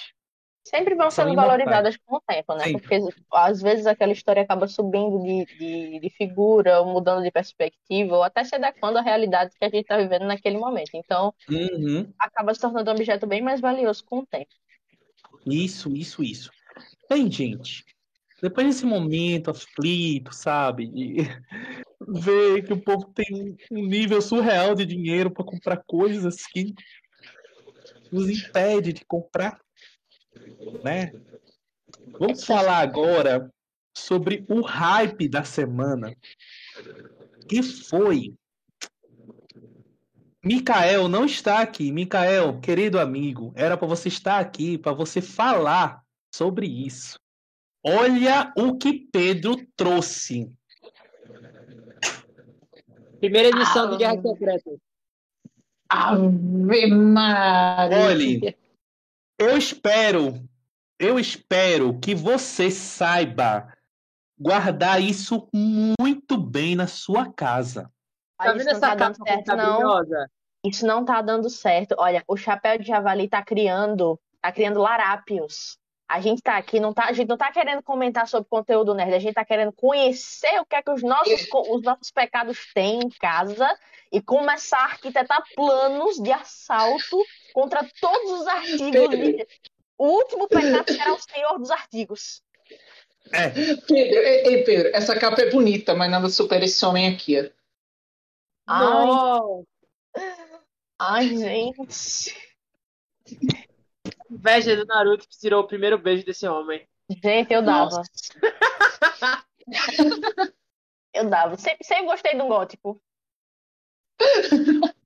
Sempre 0.67 0.95
vão 0.95 1.11
sendo 1.11 1.35
valorizadas 1.35 1.97
com 2.05 2.17
o 2.17 2.21
tempo, 2.27 2.55
né? 2.55 2.65
Sempre. 2.65 2.81
Porque 2.81 3.01
às 3.33 3.63
vezes 3.63 3.87
aquela 3.87 4.13
história 4.13 4.43
acaba 4.43 4.69
subindo 4.69 5.19
de, 5.23 5.47
de, 5.57 6.01
de 6.01 6.11
figura, 6.11 6.81
ou 6.81 6.93
mudando 6.93 7.23
de 7.23 7.31
perspectiva, 7.31 8.17
ou 8.17 8.23
até 8.23 8.45
se 8.45 8.55
adequando 8.55 8.99
à 8.99 9.03
realidade 9.03 9.55
que 9.59 9.65
a 9.65 9.69
gente 9.69 9.81
está 9.83 9.97
vivendo 9.97 10.27
naquele 10.27 10.59
momento. 10.59 10.91
Então, 10.95 11.35
Uhum. 11.49 12.13
acaba 12.19 12.53
se 12.53 12.61
tornando 12.61 12.91
um 12.91 12.95
objeto 12.95 13.27
bem 13.27 13.41
mais 13.41 13.61
valioso 13.61 14.05
com 14.05 14.19
o 14.19 14.27
tempo. 14.27 14.51
Isso, 15.47 15.95
isso, 15.95 16.23
isso. 16.23 16.51
Bem, 17.09 17.31
gente, 17.31 17.83
depois 18.43 18.67
desse 18.67 18.85
momento 18.85 19.51
aflito, 19.51 20.35
sabe, 20.35 20.87
de 20.87 21.17
ver 22.09 22.65
que 22.65 22.73
o 22.73 22.81
povo 22.81 23.13
tem 23.15 23.57
um 23.71 23.87
nível 23.87 24.21
surreal 24.23 24.75
de 24.75 24.87
dinheiro 24.87 25.31
para 25.31 25.45
comprar 25.45 25.83
coisas 25.87 26.47
que 26.47 26.75
nos 28.11 28.29
impede 28.29 28.93
de 28.93 29.05
comprar, 29.05 29.61
né? 30.83 31.13
Vamos 32.19 32.45
falar 32.45 32.79
agora 32.79 33.53
sobre 33.97 34.45
o 34.49 34.63
hype 34.63 35.29
da 35.29 35.45
semana, 35.45 36.17
que 37.49 37.63
foi 37.63 38.35
Mikael 40.45 41.09
não 41.09 41.25
está 41.25 41.61
aqui. 41.61 41.91
Mikael, 41.91 42.61
querido 42.61 42.99
amigo, 42.99 43.53
era 43.57 43.77
para 43.77 43.89
você 43.89 44.09
estar 44.09 44.39
aqui, 44.39 44.79
para 44.79 44.93
você 44.93 45.21
falar 45.21 46.03
sobre 46.33 46.67
isso. 46.67 47.19
Olha 47.85 48.53
o 48.57 48.79
que 48.79 49.09
Pedro 49.13 49.57
trouxe. 49.77 50.51
Primeira 53.19 53.49
edição 53.49 53.87
Ah. 53.87 53.91
de 53.91 53.97
Guerra 53.97 54.23
Secreta. 54.23 54.71
Ave 55.91 56.87
Maria. 56.87 57.99
Olhe, 58.07 58.57
eu 59.39 59.57
espero, 59.57 60.35
eu 60.99 61.19
espero 61.19 61.99
que 61.99 62.15
você 62.15 62.71
saiba 62.71 63.73
guardar 64.39 65.03
isso 65.03 65.49
muito 65.53 66.37
bem 66.37 66.77
na 66.77 66.87
sua 66.87 67.33
casa. 67.33 67.91
Tá 68.39 68.53
vendo 68.53 68.59
isso 68.59 68.67
não 68.67 68.73
essa 68.73 68.81
tá 68.81 68.97
capa 68.97 69.25
certo, 69.27 69.57
não. 69.57 70.05
Isso 70.65 70.87
não 70.87 71.05
tá 71.05 71.23
dando 71.23 71.49
certo. 71.49 71.95
Olha, 71.99 72.23
o 72.29 72.37
chapéu 72.37 72.79
de 72.79 72.87
javali 72.87 73.29
tá 73.29 73.43
criando, 73.43 74.21
tá 74.41 74.53
criando 74.53 74.81
larápios. 74.81 75.79
A 76.09 76.21
gente 76.23 76.41
tá 76.41 76.57
aqui, 76.57 76.81
não 76.81 76.95
tá, 76.95 77.05
a 77.05 77.13
gente 77.13 77.29
não 77.29 77.37
tá 77.37 77.53
querendo 77.53 77.83
comentar 77.83 78.27
sobre 78.27 78.49
conteúdo 78.49 78.95
nerd, 78.95 79.13
a 79.15 79.19
gente 79.19 79.35
tá 79.35 79.45
querendo 79.45 79.73
conhecer 79.73 80.59
o 80.59 80.65
que 80.65 80.75
é 80.75 80.83
que 80.83 80.91
os 80.91 81.03
nossos, 81.03 81.47
os 81.53 81.83
nossos 81.83 82.11
pecados 82.11 82.59
têm 82.73 83.01
em 83.01 83.11
casa 83.11 83.69
e 84.11 84.23
começar 84.23 84.79
a 84.79 84.85
arquitetar 84.85 85.43
planos 85.55 86.17
de 86.17 86.33
assalto 86.33 87.23
contra 87.53 87.87
todos 88.01 88.41
os 88.41 88.47
artigos. 88.47 89.11
de- 89.11 89.47
O 89.99 90.07
último 90.07 90.49
pecado 90.49 90.91
será 90.91 91.13
o 91.13 91.21
senhor 91.21 91.59
dos 91.59 91.71
artigos. 91.71 92.43
É, 93.31 93.51
Pedro, 93.51 94.19
ei, 94.21 94.47
ei, 94.47 94.65
Pedro, 94.65 94.91
essa 94.95 95.19
capa 95.19 95.43
é 95.43 95.51
bonita, 95.51 95.95
mas 95.95 96.11
nada 96.11 96.31
supera 96.31 96.65
esse 96.65 96.83
homem 96.87 97.13
aqui, 97.13 97.39
ó. 97.39 97.51
Ai, 98.67 99.65
ai, 100.99 101.37
gente. 101.37 102.35
Inveja 104.31 104.77
do 104.77 104.85
Naruto 104.87 105.29
que 105.29 105.39
tirou 105.39 105.63
o 105.63 105.67
primeiro 105.67 105.99
beijo 105.99 106.25
desse 106.25 106.47
homem. 106.47 106.87
Gente, 107.23 107.53
eu 107.53 107.63
dava. 107.63 108.03
Eu 111.15 111.29
dava. 111.29 111.57
Sempre, 111.57 111.85
sempre 111.85 112.05
gostei 112.07 112.35
de 112.35 112.43
um 112.43 112.49
gótico. 112.49 113.03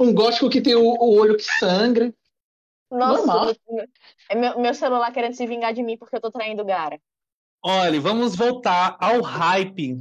Um 0.00 0.14
gótico 0.14 0.48
que 0.48 0.62
tem 0.62 0.74
o, 0.74 0.82
o 0.82 1.18
olho 1.18 1.36
que 1.36 1.42
sangra. 1.42 2.12
Nossa, 2.90 3.26
Normal. 3.26 3.54
é 4.30 4.34
meu, 4.34 4.58
meu 4.58 4.74
celular 4.74 5.12
querendo 5.12 5.34
se 5.34 5.46
vingar 5.46 5.74
de 5.74 5.82
mim 5.82 5.98
porque 5.98 6.16
eu 6.16 6.20
tô 6.22 6.30
traindo 6.30 6.62
o 6.62 6.64
Gara. 6.64 6.98
olha, 7.62 8.00
vamos 8.00 8.34
voltar 8.34 8.96
ao 8.98 9.20
hype, 9.20 9.98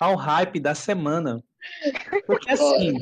ao 0.00 0.14
hype 0.14 0.60
da 0.60 0.76
semana. 0.76 1.42
Porque 2.24 2.52
assim, 2.52 2.92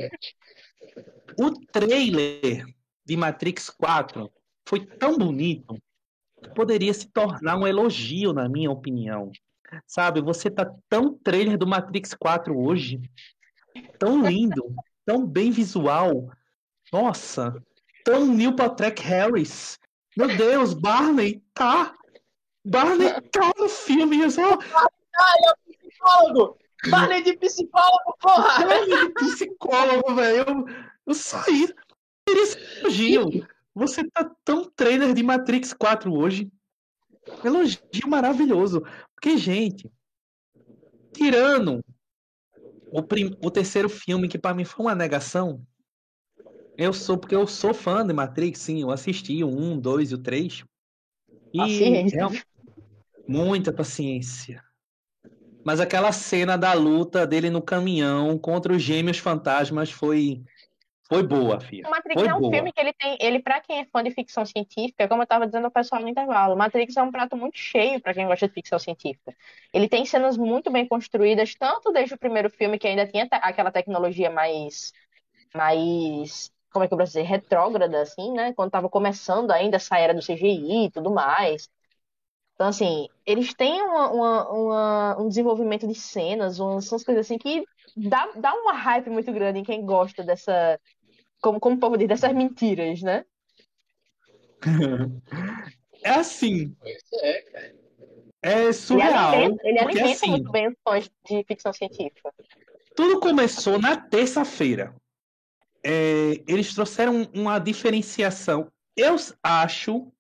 o 1.39 1.51
trailer 1.67 2.65
de 3.05 3.17
Matrix 3.19 3.69
4 3.69 4.33
foi 4.67 4.85
tão 4.85 5.17
bonito 5.17 5.77
que 6.43 6.51
poderia 6.55 6.93
se 6.93 7.07
tornar 7.09 7.57
um 7.57 7.67
elogio, 7.67 8.33
na 8.33 8.49
minha 8.49 8.71
opinião. 8.71 9.31
Sabe, 9.87 10.21
você 10.21 10.51
tá 10.51 10.73
tão 10.89 11.17
trailer 11.19 11.59
do 11.59 11.67
Matrix 11.67 12.15
4 12.15 12.57
hoje, 12.57 13.01
tão 13.99 14.27
lindo, 14.27 14.75
tão 15.05 15.27
bem 15.27 15.51
visual. 15.51 16.31
Nossa, 16.93 17.55
tão 18.05 18.27
Neil 18.27 18.55
Patrick 18.55 19.03
Harris. 19.03 19.79
Meu 20.17 20.29
Deus, 20.37 20.75
Barney 20.75 21.43
tá. 21.53 21.95
Barney 22.65 23.11
tá 23.33 23.53
no 23.59 23.69
filme. 23.69 24.21
Eu 24.21 24.31
só... 24.31 24.43
Ai, 24.43 25.39
é 25.45 25.51
o 25.51 25.73
psicólogo! 25.73 26.59
Barney 26.89 27.23
de 27.23 27.37
psicólogo, 27.37 28.17
porra! 28.21 28.65
Barney 28.65 28.87
de 28.87 29.09
psicólogo, 29.15 30.15
velho. 30.15 30.45
Eu, 30.47 30.65
eu 31.07 31.15
saí. 31.15 31.75
Elogio. 32.29 33.47
Você 33.75 34.09
tá 34.09 34.31
tão 34.45 34.71
trailer 34.71 35.13
de 35.13 35.23
Matrix 35.23 35.73
4 35.73 36.13
hoje. 36.13 36.51
Elogio 37.45 37.81
maravilhoso. 38.07 38.83
Porque, 39.15 39.37
gente, 39.37 39.91
tirando 41.13 41.85
o, 42.93 43.03
prim... 43.03 43.37
o 43.43 43.51
terceiro 43.51 43.89
filme, 43.89 44.29
que 44.29 44.39
para 44.39 44.55
mim 44.55 44.65
foi 44.65 44.87
uma 44.87 44.95
negação, 44.95 45.67
eu 46.77 46.93
sou, 46.93 47.17
porque 47.17 47.35
eu 47.35 47.47
sou 47.47 47.73
fã 47.73 48.07
de 48.07 48.13
Matrix, 48.13 48.61
sim, 48.61 48.83
eu 48.83 48.91
assisti 48.91 49.43
o 49.43 49.49
1, 49.49 49.81
2 49.81 50.11
e 50.11 50.15
o 50.15 50.19
3. 50.19 50.65
E 51.53 51.59
Paciência. 51.59 52.21
é 52.21 52.43
muita 53.29 53.73
paciência. 53.73 54.63
Mas 55.65 55.81
aquela 55.81 56.13
cena 56.13 56.59
da 56.59 56.73
luta 56.75 57.27
dele 57.27 57.49
no 57.49 57.63
caminhão 57.63 58.37
contra 58.37 58.73
os 58.73 58.83
gêmeos 58.83 59.19
fantasmas 59.19 59.91
foi 59.91 60.45
foi 61.09 61.23
boa, 61.23 61.61
filha. 61.61 61.87
O 61.87 61.91
Matrix 61.91 62.23
Foi 62.23 62.29
é 62.29 62.35
um 62.35 62.43
boa. 62.43 62.43
filme 62.43 62.73
que 62.73 62.81
ele 62.81 62.93
tem, 62.95 63.17
ele 63.21 63.41
para 63.41 63.61
quem 63.61 63.81
é 63.81 63.85
fã 63.85 64.03
de 64.03 64.11
ficção 64.11 64.45
científica, 64.47 65.07
como 65.07 65.21
eu 65.21 65.25
estava 65.25 65.47
dizendo 65.47 65.67
ao 65.67 65.71
pessoal 65.71 66.01
no 66.01 66.09
intervalo, 66.09 66.57
Matrix 66.57 66.97
é 66.97 67.03
um 67.03 67.11
prato 67.13 67.37
muito 67.37 67.59
cheio 67.59 68.01
para 68.01 68.15
quem 68.15 68.27
gosta 68.27 68.49
de 68.49 68.55
ficção 68.55 68.79
científica. 68.79 69.35
Ele 69.73 69.89
tem 69.89 70.05
cenas 70.07 70.37
muito 70.39 70.71
bem 70.71 70.87
construídas, 70.89 71.55
tanto 71.55 71.93
desde 71.93 72.15
o 72.15 72.19
primeiro 72.19 72.49
filme 72.51 72.79
que 72.79 72.87
ainda 72.89 73.07
tinha 73.07 73.29
aquela 73.31 73.71
tecnologia 73.71 74.31
mais 74.31 74.93
mais, 75.55 76.53
como 76.73 76.85
é 76.85 76.89
que 76.89 76.95
eu 76.95 76.99
posso 76.99 77.13
dizer, 77.13 77.23
retrógrada 77.25 78.03
assim, 78.03 78.33
né? 78.33 78.53
Quando 78.55 78.69
estava 78.69 78.89
começando 78.91 79.51
ainda 79.53 79.77
essa 79.77 79.99
era 79.99 80.15
do 80.15 80.23
CGI 80.23 80.87
e 80.87 80.91
tudo 80.93 81.11
mais. 81.13 81.69
Então, 82.55 82.69
assim, 82.69 83.09
eles 83.27 83.53
têm 83.55 83.83
uma, 83.83 84.11
uma- 84.13 84.51
uma- 84.51 85.21
um 85.23 85.29
desenvolvimento 85.29 85.87
de 85.89 85.95
cenas, 85.95 86.59
umas, 86.61 86.91
umas 86.91 87.05
coisas 87.05 87.27
assim 87.27 87.39
que 87.39 87.65
dá, 87.97 88.31
dá 88.37 88.55
uma 88.55 88.73
hype 88.73 89.11
muito 89.11 89.33
grande 89.33 89.59
em 89.59 89.65
quem 89.65 89.85
gosta 89.85 90.23
dessa, 90.23 90.81
como, 91.41 91.61
como 91.61 91.77
o 91.77 91.81
povo 91.81 91.97
diz, 91.97 92.09
dessas 92.09 92.33
mentiras, 92.33 93.03
né? 93.03 93.25
É 96.03 96.11
assim, 96.11 96.77
é, 97.23 97.41
cara. 97.51 97.75
é 98.43 98.63
Ele 98.65 98.73
surreal. 98.75 99.33
alimenta, 99.33 99.69
ele 99.69 99.79
alimenta 99.79 100.11
assim, 100.11 100.31
muito 100.33 100.53
bem 100.53 100.69
os 100.69 100.75
fãs 100.87 101.11
de 101.27 101.43
ficção 101.45 101.73
científica. 101.73 102.31
Tudo 102.95 103.21
começou 103.21 103.79
na 103.79 103.97
terça-feira. 103.97 104.95
É, 105.83 106.43
eles 106.47 106.75
trouxeram 106.75 107.23
uma 107.35 107.59
diferenciação. 107.59 108.71
Eu 108.95 109.17
acho 109.43 110.13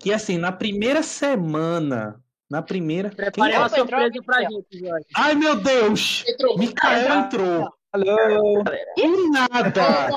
que, 0.00 0.12
assim, 0.12 0.36
na 0.36 0.50
primeira 0.50 1.02
semana. 1.02 2.20
Na 2.48 2.62
primeira. 2.62 3.10
Preparei 3.10 3.54
é? 3.54 3.58
uma 3.58 3.66
Entrou, 3.66 3.80
surpresa 3.80 4.06
entrou, 4.06 4.24
pra 4.24 4.42
gente, 4.42 4.78
Jorge. 4.78 5.06
Ai, 5.16 5.34
meu 5.34 5.56
Deus! 5.56 6.24
Entrou. 6.28 6.58
Mikael 6.58 7.14
entrou. 7.20 7.68
Alô! 7.92 8.62
Do 8.96 9.30
nada! 9.32 10.10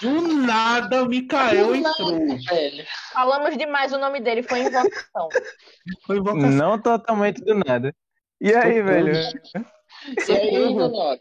Do 0.00 0.22
nada, 0.38 1.02
o 1.04 1.06
Mikael 1.08 1.74
entrou. 1.76 2.18
Velho. 2.48 2.84
Falamos 3.12 3.56
demais 3.56 3.92
o 3.92 3.98
nome 3.98 4.20
dele, 4.20 4.42
foi 4.42 4.60
invocação. 4.60 5.28
Foi 6.06 6.16
invocação. 6.16 6.50
Não 6.50 6.80
totalmente 6.80 7.40
do 7.44 7.54
nada. 7.54 7.94
E 8.40 8.52
aí, 8.54 8.78
Socorro. 8.78 8.84
velho? 8.86 9.12
E 10.28 10.32
aí, 10.32 10.74
Donora? 10.74 11.18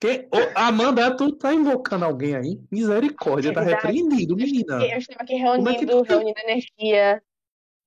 Que- 0.00 0.26
Ô, 0.32 0.38
Amanda, 0.58 1.14
tu 1.14 1.30
tá 1.36 1.52
invocando 1.52 2.06
alguém 2.06 2.34
aí? 2.34 2.58
Misericórdia, 2.72 3.52
tá 3.52 3.60
repreendido, 3.60 4.34
menina. 4.34 4.82
Eu 4.82 4.96
estou 4.98 5.16
aqui 5.18 5.34
é 5.34 5.36
reunindo, 5.36 5.86
tu 5.86 6.04
tá- 6.04 6.14
reunindo 6.14 6.40
energia 6.40 7.22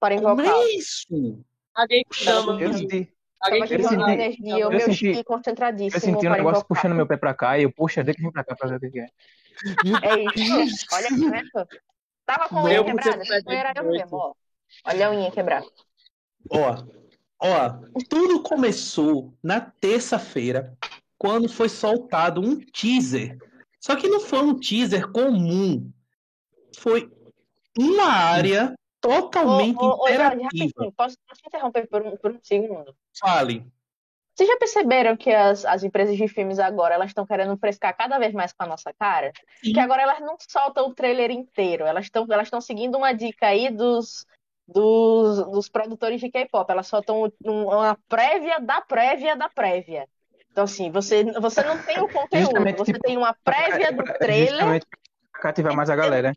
para 0.03 0.19
Como 0.21 0.41
invocar. 0.41 0.53
é 0.61 0.75
isso? 0.75 1.39
Alguém 1.73 2.03
chama. 2.11 2.61
Eu 2.61 2.73
senti, 2.73 3.09
Alguém 3.39 3.61
Eu 3.61 3.67
senti- 3.67 3.93
energia, 4.11 4.55
o 4.55 4.59
eu 4.59 4.69
meu 4.69 4.79
senti- 4.81 5.13
chi 5.15 5.23
concentradíssimo 5.23 5.95
eu 5.95 5.99
senti 6.01 6.27
um 6.27 6.31
negócio 6.31 6.59
invocar. 6.59 6.65
puxando 6.67 6.93
meu 6.95 7.07
pé 7.07 7.15
pra 7.17 7.33
cá 7.33 7.57
e 7.57 7.63
eu, 7.63 7.71
poxa, 7.71 8.03
deixa 8.03 8.19
eu 8.19 8.25
vir 8.25 8.31
pra 8.33 8.43
cá 8.43 8.53
pra 8.55 8.67
ver 8.69 8.75
o 8.75 8.79
que 8.81 8.89
que 8.91 8.99
é. 8.99 9.07
É 10.03 10.61
isso. 10.63 10.85
Olha 10.93 11.07
aqui, 11.07 11.29
né? 11.29 11.41
Tava 12.25 12.49
com 12.49 12.57
a 12.59 12.63
unha 12.63 12.73
Meu, 12.73 12.85
quebrada. 12.85 13.21
era 13.23 13.37
eu 13.37 13.43
perde 13.43 13.81
mesmo, 13.83 14.17
ó. 14.17 14.33
Olha 14.85 15.07
a 15.07 15.11
unha 15.11 15.31
quebrada. 15.31 15.65
Ó, 16.49 16.83
ó, 17.39 17.69
tudo 18.09 18.43
começou 18.43 19.33
na 19.41 19.61
terça-feira, 19.61 20.77
quando 21.17 21.47
foi 21.49 21.69
soltado 21.69 22.41
um 22.41 22.57
teaser. 22.59 23.37
Só 23.79 23.95
que 23.95 24.07
não 24.09 24.19
foi 24.21 24.39
um 24.39 24.57
teaser 24.59 25.09
comum. 25.11 25.89
Foi 26.77 27.09
uma 27.77 28.07
área 28.07 28.73
totalmente 29.09 29.77
ô, 29.77 30.03
ô, 30.03 30.07
Jorge, 30.07 30.13
interativa. 30.13 30.43
rapidinho, 30.43 30.91
posso, 30.93 31.17
posso 31.27 31.41
te 31.41 31.47
interromper 31.47 31.87
por 31.87 32.01
um, 32.01 32.17
por 32.17 32.31
um 32.31 32.39
segundo? 32.41 32.95
Fale. 33.19 33.65
Vocês 34.35 34.49
já 34.49 34.57
perceberam 34.57 35.15
que 35.15 35.31
as, 35.31 35.63
as 35.63 35.83
empresas 35.83 36.17
de 36.17 36.27
filmes 36.27 36.57
agora 36.57 36.95
elas 36.95 37.09
estão 37.09 37.25
querendo 37.25 37.55
frescar 37.57 37.95
cada 37.95 38.17
vez 38.17 38.33
mais 38.33 38.51
com 38.51 38.63
a 38.63 38.67
nossa 38.67 38.91
cara? 38.93 39.31
Sim. 39.63 39.73
Que 39.73 39.79
agora 39.79 40.01
elas 40.01 40.19
não 40.21 40.35
soltam 40.39 40.87
o 40.87 40.93
trailer 40.95 41.29
inteiro, 41.29 41.85
elas 41.85 42.05
estão 42.05 42.25
elas 42.29 42.49
seguindo 42.61 42.97
uma 42.97 43.13
dica 43.13 43.47
aí 43.47 43.69
dos, 43.69 44.25
dos, 44.67 45.45
dos 45.51 45.69
produtores 45.69 46.19
de 46.19 46.31
K-pop, 46.31 46.69
elas 46.71 46.87
soltam 46.87 47.31
um- 47.45 47.65
uma 47.65 47.97
prévia 48.09 48.59
da 48.59 48.81
prévia 48.81 49.35
da 49.35 49.49
prévia. 49.49 50.07
Então, 50.51 50.63
assim, 50.63 50.91
você, 50.91 51.23
você 51.39 51.63
não 51.63 51.77
tem 51.83 51.99
o 51.99 52.07
conteúdo, 52.07 52.45
Justamente, 52.45 52.77
você 52.77 52.93
tipo, 52.93 53.03
tem 53.05 53.17
uma 53.17 53.35
prévia 53.43 53.91
do 53.91 54.03
trailer. 54.19 54.81
Pra 55.31 55.41
cativar 55.41 55.75
mais 55.75 55.89
a 55.89 55.95
galera. 55.95 56.35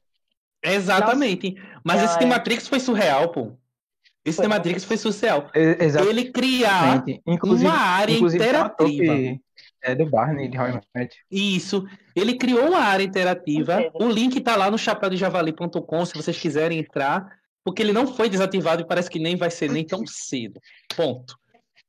Exatamente. 0.63 1.55
Mas 1.85 2.03
esse 2.03 2.15
Ah, 2.17 2.19
de 2.19 2.25
é. 2.25 2.29
Matrix 2.29 2.69
foi 2.69 2.81
surreal, 2.81 3.29
pô. 3.31 3.53
Esse 4.25 4.37
Foi 4.37 4.47
de 4.47 4.49
Matrix 4.49 4.83
foi 4.85 4.97
surreal. 4.97 5.51
E- 5.55 5.77
Exatamente. 5.85 6.19
Ele 6.19 6.33
criar 6.33 7.05
Inclusive, 7.27 7.71
uma 7.71 7.79
área 7.79 8.13
inclusive 8.13 8.43
interativa. 8.43 8.89
que 9.15 9.41
é 9.83 9.95
do 9.95 10.07
Barney, 10.11 10.49
de 10.49 10.59
How 10.59 10.67
I 10.69 10.81
Met. 10.95 11.17
Isso. 11.31 11.87
Ele 12.15 12.37
criou 12.37 12.67
uma 12.69 12.81
área 12.81 13.05
interativa. 13.05 13.89
O 13.95 14.09
link 14.09 14.41
tá 14.41 14.57
lá 14.57 14.69
no 14.69 14.77
chapéudejavali.com, 14.77 16.05
se 16.05 16.15
vocês 16.15 16.37
quiserem 16.37 16.81
entrar, 16.81 17.25
porque 17.65 17.83
ele 17.83 17.93
não 17.93 18.05
foi 18.07 18.29
desativado 18.29 18.83
e 18.83 18.87
parece 18.87 19.09
que 19.09 19.21
nem 19.21 19.37
vai 19.37 19.51
ser 19.51 19.71
nem 19.71 19.85
tão 19.87 20.05
cedo. 20.05 20.61
Ponto. 20.97 21.37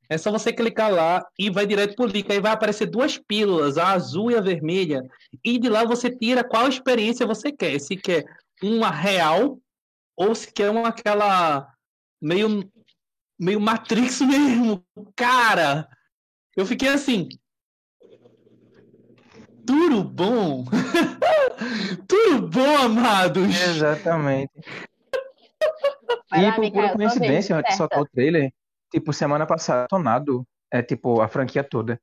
É 0.09 0.17
só 0.17 0.31
você 0.31 0.53
clicar 0.53 0.91
lá 0.91 1.25
e 1.39 1.49
vai 1.49 1.65
direto 1.65 1.95
pro 1.95 2.05
link. 2.05 2.31
Aí 2.31 2.39
vai 2.39 2.51
aparecer 2.51 2.85
duas 2.85 3.17
pílulas, 3.17 3.79
a 3.79 3.89
azul 3.93 4.29
e 4.31 4.35
a 4.35 4.41
vermelha. 4.41 5.03
E 5.43 5.57
de 5.57 5.67
lá 5.67 5.83
você 5.83 6.09
tira 6.15 6.43
qual 6.43 6.67
experiência 6.69 7.25
você 7.25 7.51
quer. 7.51 7.77
Se 7.79 7.95
quer 7.97 8.23
uma 8.61 8.89
real 8.89 9.59
ou 10.15 10.33
se 10.33 10.51
quer 10.51 10.69
uma 10.69 10.89
aquela 10.89 11.71
meio 12.21 12.69
meio 13.39 13.59
Matrix 13.59 14.21
mesmo. 14.25 14.83
Cara, 15.15 15.87
eu 16.55 16.65
fiquei 16.65 16.89
assim, 16.89 17.29
tudo 19.65 20.03
bom? 20.03 20.63
Tudo 22.07 22.47
bom, 22.47 22.77
amados? 22.77 23.53
Exatamente. 23.61 24.51
E 26.33 26.41
lá, 26.41 26.51
por 26.53 26.61
Mikael, 26.61 26.91
pura 26.91 26.95
coincidência, 26.95 27.55
antes 27.55 27.71
de 27.71 27.77
soltar 27.77 28.01
o 28.01 28.05
trailer, 28.05 28.51
tipo, 28.91 29.13
semana 29.13 29.45
passada, 29.45 29.87
Tornado, 29.87 30.45
é 30.71 30.81
tipo, 30.81 31.21
a 31.21 31.27
franquia 31.27 31.63
toda. 31.63 31.99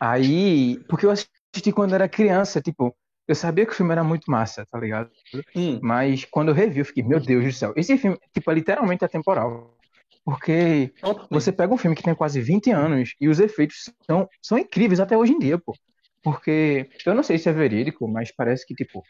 Aí, 0.00 0.78
porque 0.88 1.04
eu 1.04 1.10
assisti 1.10 1.72
quando 1.72 1.94
era 1.94 2.08
criança, 2.08 2.60
tipo, 2.60 2.96
eu 3.26 3.34
sabia 3.34 3.66
que 3.66 3.72
o 3.72 3.74
filme 3.74 3.92
era 3.92 4.04
muito 4.04 4.30
massa, 4.30 4.66
tá 4.66 4.78
ligado? 4.78 5.10
Hum, 5.54 5.80
Mas 5.82 6.24
quando 6.24 6.48
eu 6.48 6.54
revi, 6.54 6.78
eu 6.78 6.84
fiquei, 6.84 7.02
meu 7.02 7.20
Deus 7.20 7.44
do 7.44 7.52
céu, 7.52 7.72
esse 7.76 7.96
filme, 7.98 8.18
tipo, 8.32 8.50
é 8.50 8.54
literalmente 8.54 9.04
atemporal. 9.04 9.76
Porque 10.24 10.92
você 11.30 11.52
pega 11.52 11.72
um 11.72 11.78
filme 11.78 11.96
que 11.96 12.02
tem 12.02 12.14
quase 12.14 12.40
20 12.40 12.70
anos 12.70 13.14
e 13.20 13.28
os 13.28 13.38
efeitos 13.38 13.90
são, 14.04 14.28
são 14.42 14.58
incríveis 14.58 14.98
até 15.00 15.16
hoje 15.16 15.32
em 15.32 15.38
dia, 15.38 15.58
pô. 15.58 15.74
Porque, 16.22 16.88
eu 17.04 17.14
não 17.14 17.22
sei 17.22 17.38
se 17.38 17.48
é 17.48 17.52
verídico, 17.52 18.08
mas 18.08 18.32
parece 18.34 18.66
que, 18.66 18.74
tipo, 18.74 19.04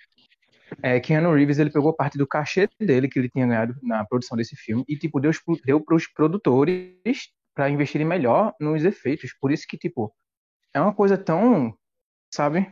é, 0.83 1.01
Keanu 1.01 1.33
Reeves, 1.33 1.59
ele 1.59 1.71
pegou 1.71 1.95
parte 1.95 2.19
do 2.19 2.27
cachê 2.27 2.69
dele 2.79 3.09
que 3.09 3.19
ele 3.19 3.31
tinha 3.31 3.47
ganhado 3.47 3.75
na 3.83 4.05
produção 4.05 4.37
desse 4.37 4.57
filme 4.57 4.85
e, 4.87 4.97
tipo, 4.97 5.21
deu, 5.21 5.31
deu 5.65 5.81
pros 5.81 6.07
produtores 6.07 7.31
para 7.55 7.71
investirem 7.71 8.07
melhor 8.07 8.53
nos 8.61 8.85
efeitos. 8.85 9.31
Por 9.41 9.51
isso 9.51 9.67
que, 9.67 9.79
tipo, 9.79 10.15
é 10.75 10.81
uma 10.81 10.95
coisa 10.95 11.17
tão, 11.17 11.75
sabe? 12.31 12.71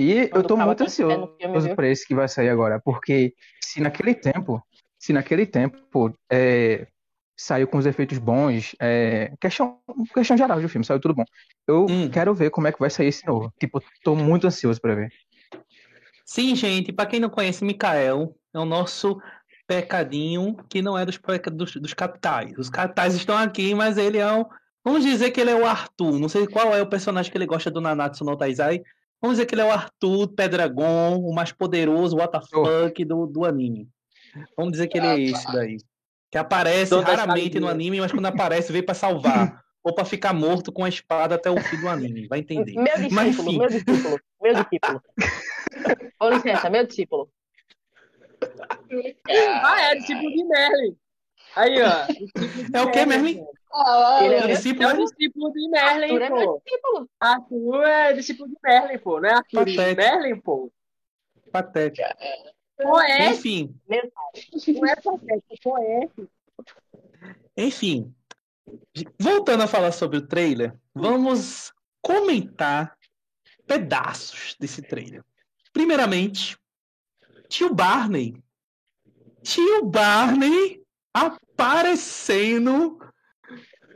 E 0.00 0.30
eu 0.32 0.42
tô 0.42 0.56
muito 0.56 0.82
ansioso 0.82 1.36
pra 1.76 1.86
esse 1.86 2.06
que 2.06 2.14
vai 2.14 2.26
sair 2.26 2.48
agora, 2.48 2.80
porque 2.82 3.34
se 3.60 3.82
naquele 3.82 4.14
tempo, 4.14 4.62
se 4.98 5.12
naquele 5.12 5.44
tempo, 5.44 5.76
pô, 5.90 6.10
é, 6.32 6.86
saiu 7.36 7.68
com 7.68 7.76
os 7.76 7.84
efeitos 7.84 8.16
bons, 8.16 8.74
é, 8.80 9.34
questão, 9.38 9.78
questão 10.14 10.38
geral 10.38 10.58
do 10.58 10.70
filme, 10.70 10.86
saiu 10.86 11.00
tudo 11.00 11.16
bom. 11.16 11.24
Eu 11.68 11.84
Hum. 11.84 12.08
quero 12.08 12.34
ver 12.34 12.48
como 12.48 12.66
é 12.66 12.72
que 12.72 12.80
vai 12.80 12.88
sair 12.88 13.08
esse 13.08 13.26
novo. 13.26 13.52
Tipo, 13.60 13.82
tô 14.02 14.14
muito 14.16 14.46
ansioso 14.46 14.80
pra 14.80 14.94
ver. 14.94 15.12
Sim, 16.24 16.56
gente, 16.56 16.94
pra 16.94 17.04
quem 17.04 17.20
não 17.20 17.28
conhece, 17.28 17.62
Mikael 17.62 18.34
é 18.54 18.58
o 18.58 18.64
nosso 18.64 19.20
pecadinho 19.66 20.56
que 20.70 20.80
não 20.80 20.96
é 20.96 21.04
dos, 21.04 21.20
dos, 21.52 21.76
dos 21.76 21.92
capitais. 21.92 22.56
Os 22.56 22.70
capitais 22.70 23.14
estão 23.14 23.36
aqui, 23.36 23.74
mas 23.74 23.98
ele 23.98 24.16
é 24.16 24.32
um. 24.32 24.46
Vamos 24.82 25.04
dizer 25.04 25.30
que 25.30 25.42
ele 25.42 25.50
é 25.50 25.54
o 25.54 25.66
Arthur. 25.66 26.18
Não 26.18 26.30
sei 26.30 26.46
qual 26.46 26.74
é 26.74 26.80
o 26.80 26.86
personagem 26.88 27.30
que 27.30 27.36
ele 27.36 27.44
gosta 27.44 27.70
do 27.70 27.82
Nanatsu 27.82 28.24
no 28.24 28.34
Taizai. 28.34 28.82
Vamos 29.20 29.36
dizer 29.36 29.46
que 29.46 29.54
ele 29.54 29.62
é 29.62 29.64
o 29.64 29.70
Arthur 29.70 30.28
Pedragon, 30.28 31.18
o 31.18 31.34
mais 31.34 31.52
poderoso, 31.52 32.16
fuck 32.50 33.04
do, 33.04 33.26
do 33.26 33.44
anime. 33.44 33.88
Vamos 34.56 34.72
dizer 34.72 34.88
que 34.88 34.98
ele 34.98 35.06
é 35.06 35.20
esse 35.20 35.52
daí. 35.52 35.76
Que 36.30 36.38
aparece 36.38 36.90
das 36.90 37.04
raramente 37.04 37.58
no 37.58 37.68
anime, 37.68 38.00
mas 38.00 38.12
quando 38.12 38.26
aparece, 38.26 38.72
veio 38.72 38.84
pra 38.84 38.94
salvar. 38.94 39.62
ou 39.82 39.94
pra 39.94 40.04
ficar 40.04 40.32
morto 40.32 40.70
com 40.70 40.84
a 40.84 40.88
espada 40.88 41.34
até 41.34 41.50
o 41.50 41.60
fim 41.60 41.80
do 41.80 41.88
anime. 41.88 42.28
Vai 42.28 42.40
entender. 42.40 42.74
Meu 42.74 42.84
discípulo, 42.84 43.14
Mas, 43.14 43.38
enfim. 43.38 43.58
meu 43.58 43.68
discípulo, 43.68 44.20
meu 44.42 44.54
discípulo. 44.54 45.02
Com 46.18 46.28
licença, 46.28 46.70
meu 46.70 46.86
discípulo. 46.86 47.30
Ah, 49.62 49.82
é 49.82 49.96
discípulo 49.96 50.30
de 50.30 50.44
Merlin. 50.44 50.96
Aí, 51.56 51.76
ó. 51.82 52.78
É 52.78 52.82
o 52.82 52.90
quê, 52.90 53.04
Merlin? 53.06 53.44
Ah, 53.72 54.18
Ele 54.22 54.34
É 54.34 54.38
é 54.38 54.46
discípulo, 54.48 54.88
É 54.88 54.96
discípulo 54.96 55.52
de 55.52 55.68
Merlin, 55.68 56.12
Arthur 56.14 56.22
é 56.22 56.28
pô. 56.30 56.62
discípulo. 56.64 57.10
Arthur 57.20 57.84
é 57.84 58.12
discípulo 58.12 58.48
de 58.48 58.56
Merlin, 58.62 58.98
pô. 58.98 59.20
Não 59.20 59.28
é 59.28 59.32
Arthur 59.34 59.64
de 59.64 59.76
Patético. 59.76 60.00
Merlin, 60.02 60.40
pô. 60.40 60.72
Patético. 61.52 62.08
Poético. 62.82 63.30
Enfim, 63.32 63.74
Não 63.88 64.86
é 64.86 64.96
patético, 64.96 65.44
é 65.50 65.56
poético. 65.62 66.28
enfim. 67.56 68.14
Voltando 69.20 69.62
a 69.64 69.66
falar 69.66 69.92
sobre 69.92 70.16
o 70.18 70.26
trailer, 70.26 70.74
vamos 70.94 71.72
comentar 72.00 72.96
pedaços 73.66 74.56
desse 74.58 74.80
trailer. 74.82 75.22
Primeiramente, 75.72 76.56
tio 77.48 77.74
Barney. 77.74 78.34
Tio 79.42 79.84
Barney 79.84 80.79
aparecendo 81.14 82.98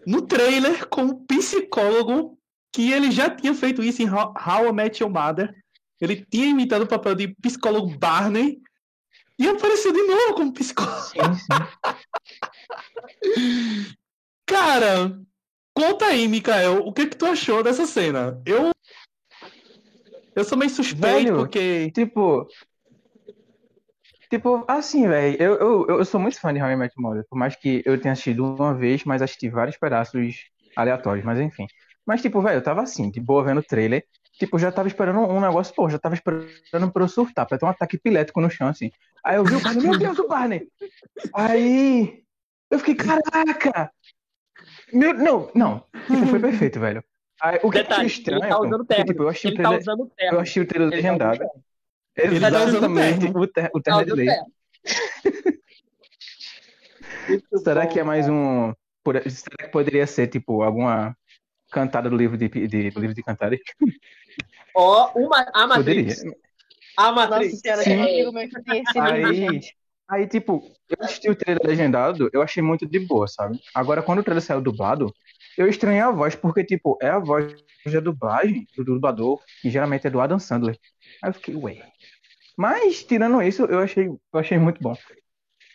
no 0.06 0.22
trailer 0.22 0.86
como 0.88 1.24
psicólogo, 1.26 2.38
que 2.72 2.92
ele 2.92 3.10
já 3.10 3.30
tinha 3.30 3.54
feito 3.54 3.82
isso 3.82 4.02
em 4.02 4.10
How 4.10 4.34
How 4.34 4.68
I 4.68 4.72
Met 4.72 5.02
Your 5.02 5.12
Mother. 5.12 5.54
Ele 6.00 6.24
tinha 6.28 6.46
imitado 6.46 6.84
o 6.84 6.88
papel 6.88 7.14
de 7.14 7.28
psicólogo 7.36 7.96
Barney 7.96 8.60
e 9.38 9.48
apareceu 9.48 9.92
de 9.92 10.02
novo 10.02 10.34
como 10.34 10.52
psicólogo. 10.52 11.00
Sim, 11.00 11.18
sim. 11.34 11.48
Cara, 14.46 15.18
conta 15.72 16.06
aí, 16.06 16.28
Mikael, 16.28 16.86
o 16.86 16.92
que 16.92 17.06
que 17.06 17.16
tu 17.16 17.24
achou 17.26 17.62
dessa 17.62 17.86
cena? 17.86 18.40
Eu 18.44 18.74
eu 20.36 20.44
sou 20.44 20.58
meio 20.58 20.70
suspeito 20.70 21.06
Velho, 21.06 21.36
porque 21.36 21.90
Tipo. 21.92 22.46
Tipo, 24.34 24.64
assim, 24.66 25.06
velho, 25.06 25.36
eu, 25.40 25.54
eu, 25.60 25.86
eu 25.98 26.04
sou 26.04 26.18
muito 26.20 26.40
fã 26.40 26.52
de 26.52 26.60
How 26.60 26.70
I 26.70 26.76
Met 26.76 26.92
Mother, 26.98 27.24
por 27.30 27.38
mais 27.38 27.54
que 27.54 27.84
eu 27.86 28.00
tenha 28.00 28.10
assistido 28.12 28.44
uma 28.44 28.74
vez, 28.74 29.04
mas 29.04 29.22
assisti 29.22 29.48
vários 29.48 29.76
pedaços 29.76 30.34
aleatórios, 30.74 31.24
mas 31.24 31.38
enfim. 31.38 31.68
Mas, 32.04 32.20
tipo, 32.20 32.42
velho, 32.42 32.56
eu 32.56 32.62
tava 32.62 32.82
assim, 32.82 33.12
de 33.12 33.20
boa 33.20 33.44
vendo 33.44 33.58
o 33.58 33.62
trailer, 33.62 34.04
tipo, 34.36 34.58
já 34.58 34.72
tava 34.72 34.88
esperando 34.88 35.20
um 35.20 35.40
negócio, 35.40 35.72
pô, 35.72 35.88
já 35.88 36.00
tava 36.00 36.16
esperando 36.16 36.90
pra 36.92 37.04
eu 37.04 37.08
surtar, 37.08 37.46
pra 37.46 37.56
ter 37.56 37.64
um 37.64 37.68
ataque 37.68 37.94
epilético 37.94 38.40
no 38.40 38.50
chão, 38.50 38.66
assim. 38.66 38.90
Aí 39.24 39.36
eu 39.36 39.44
vi 39.44 39.54
o 39.54 39.60
Barney, 39.60 39.82
meu 39.84 39.96
Deus, 39.96 40.18
o 40.18 40.26
Barney! 40.26 40.68
Aí 41.32 42.24
eu 42.72 42.78
fiquei, 42.80 42.96
caraca! 42.96 43.92
Meu, 44.92 45.14
não, 45.14 45.48
não, 45.54 45.84
tipo, 46.10 46.26
foi 46.26 46.40
perfeito, 46.40 46.80
velho. 46.80 47.04
Aí, 47.40 47.56
o 47.62 47.70
que 47.70 47.78
eu 47.78 47.82
Detalhe, 47.82 48.06
achei 48.06 48.06
estranho, 48.06 48.40
ele 48.42 48.48
tá 48.48 48.58
usando 48.58 48.78
porque, 48.78 48.94
terno. 48.94 49.12
tipo, 49.12 49.22
eu 49.22 49.28
achei 49.28 49.50
o 49.50 49.54
Ele 49.54 49.62
tá 49.62 49.68
trailer, 49.68 49.80
usando 49.80 50.00
eu 50.00 50.10
terno. 50.16 50.40
achei 50.40 50.62
o 50.62 50.66
trailer 50.66 50.88
Ele 50.90 51.02
tá 51.02 51.14
usando 51.14 51.20
legendado. 51.20 51.38
tá 51.38 51.44
usando 51.46 51.64
Exatamente, 52.16 53.26
o, 53.34 53.46
ter, 53.46 53.70
o 53.74 53.80
terno 53.80 54.00
é 54.00 54.04
de 54.04 54.12
usando 54.12 54.18
lei. 54.18 54.28
Será 57.56 57.86
bom. 57.86 57.88
que 57.88 57.98
é 58.00 58.04
mais 58.04 58.28
um. 58.28 58.72
por- 59.02 59.20
Será 59.30 59.56
que 59.66 59.68
poderia 59.68 60.06
ser, 60.06 60.28
tipo, 60.28 60.62
alguma 60.62 61.16
cantada 61.70 62.08
do 62.10 62.16
livro 62.16 62.36
de, 62.36 62.48
de, 62.48 62.90
do 62.90 63.00
livro 63.00 63.14
de 63.14 63.22
cantares? 63.22 63.60
Ó, 64.76 65.10
uma, 65.14 65.46
a 65.54 65.66
Matrix. 65.66 66.18
Poderia. 66.18 66.36
A 66.96 67.10
Nossa 67.12 67.30
Matrix. 67.30 67.60
senhora, 67.60 67.82
Sim. 67.82 68.04
que 68.92 68.98
Aí, 68.98 69.34
gente. 69.34 69.76
aí, 70.08 70.26
tipo, 70.28 70.62
eu 70.88 70.96
assisti 71.04 71.30
o 71.30 71.34
trailer 71.34 71.64
legendado, 71.66 72.28
eu 72.32 72.42
achei 72.42 72.62
muito 72.62 72.86
de 72.86 73.00
boa, 73.00 73.26
sabe? 73.26 73.58
Agora, 73.74 74.02
quando 74.02 74.20
o 74.20 74.22
trailer 74.22 74.42
saiu 74.42 74.60
dublado, 74.60 75.12
eu 75.56 75.68
estranhei 75.68 76.00
a 76.00 76.10
voz, 76.10 76.34
porque, 76.34 76.64
tipo, 76.64 76.98
é 77.00 77.08
a 77.08 77.18
voz 77.18 77.54
da 77.86 78.00
dublagem 78.00 78.66
do 78.76 78.84
dublador, 78.84 79.40
que 79.60 79.70
geralmente 79.70 80.06
é 80.06 80.10
do 80.10 80.20
Adam 80.20 80.38
Sandler. 80.38 80.78
Aí 81.22 81.30
eu 81.30 81.34
fiquei, 81.34 81.54
ué. 81.54 81.92
Mas, 82.56 83.04
tirando 83.04 83.42
isso, 83.42 83.64
eu 83.64 83.80
achei, 83.80 84.06
eu 84.06 84.20
achei 84.32 84.58
muito 84.58 84.80
bom. 84.80 84.96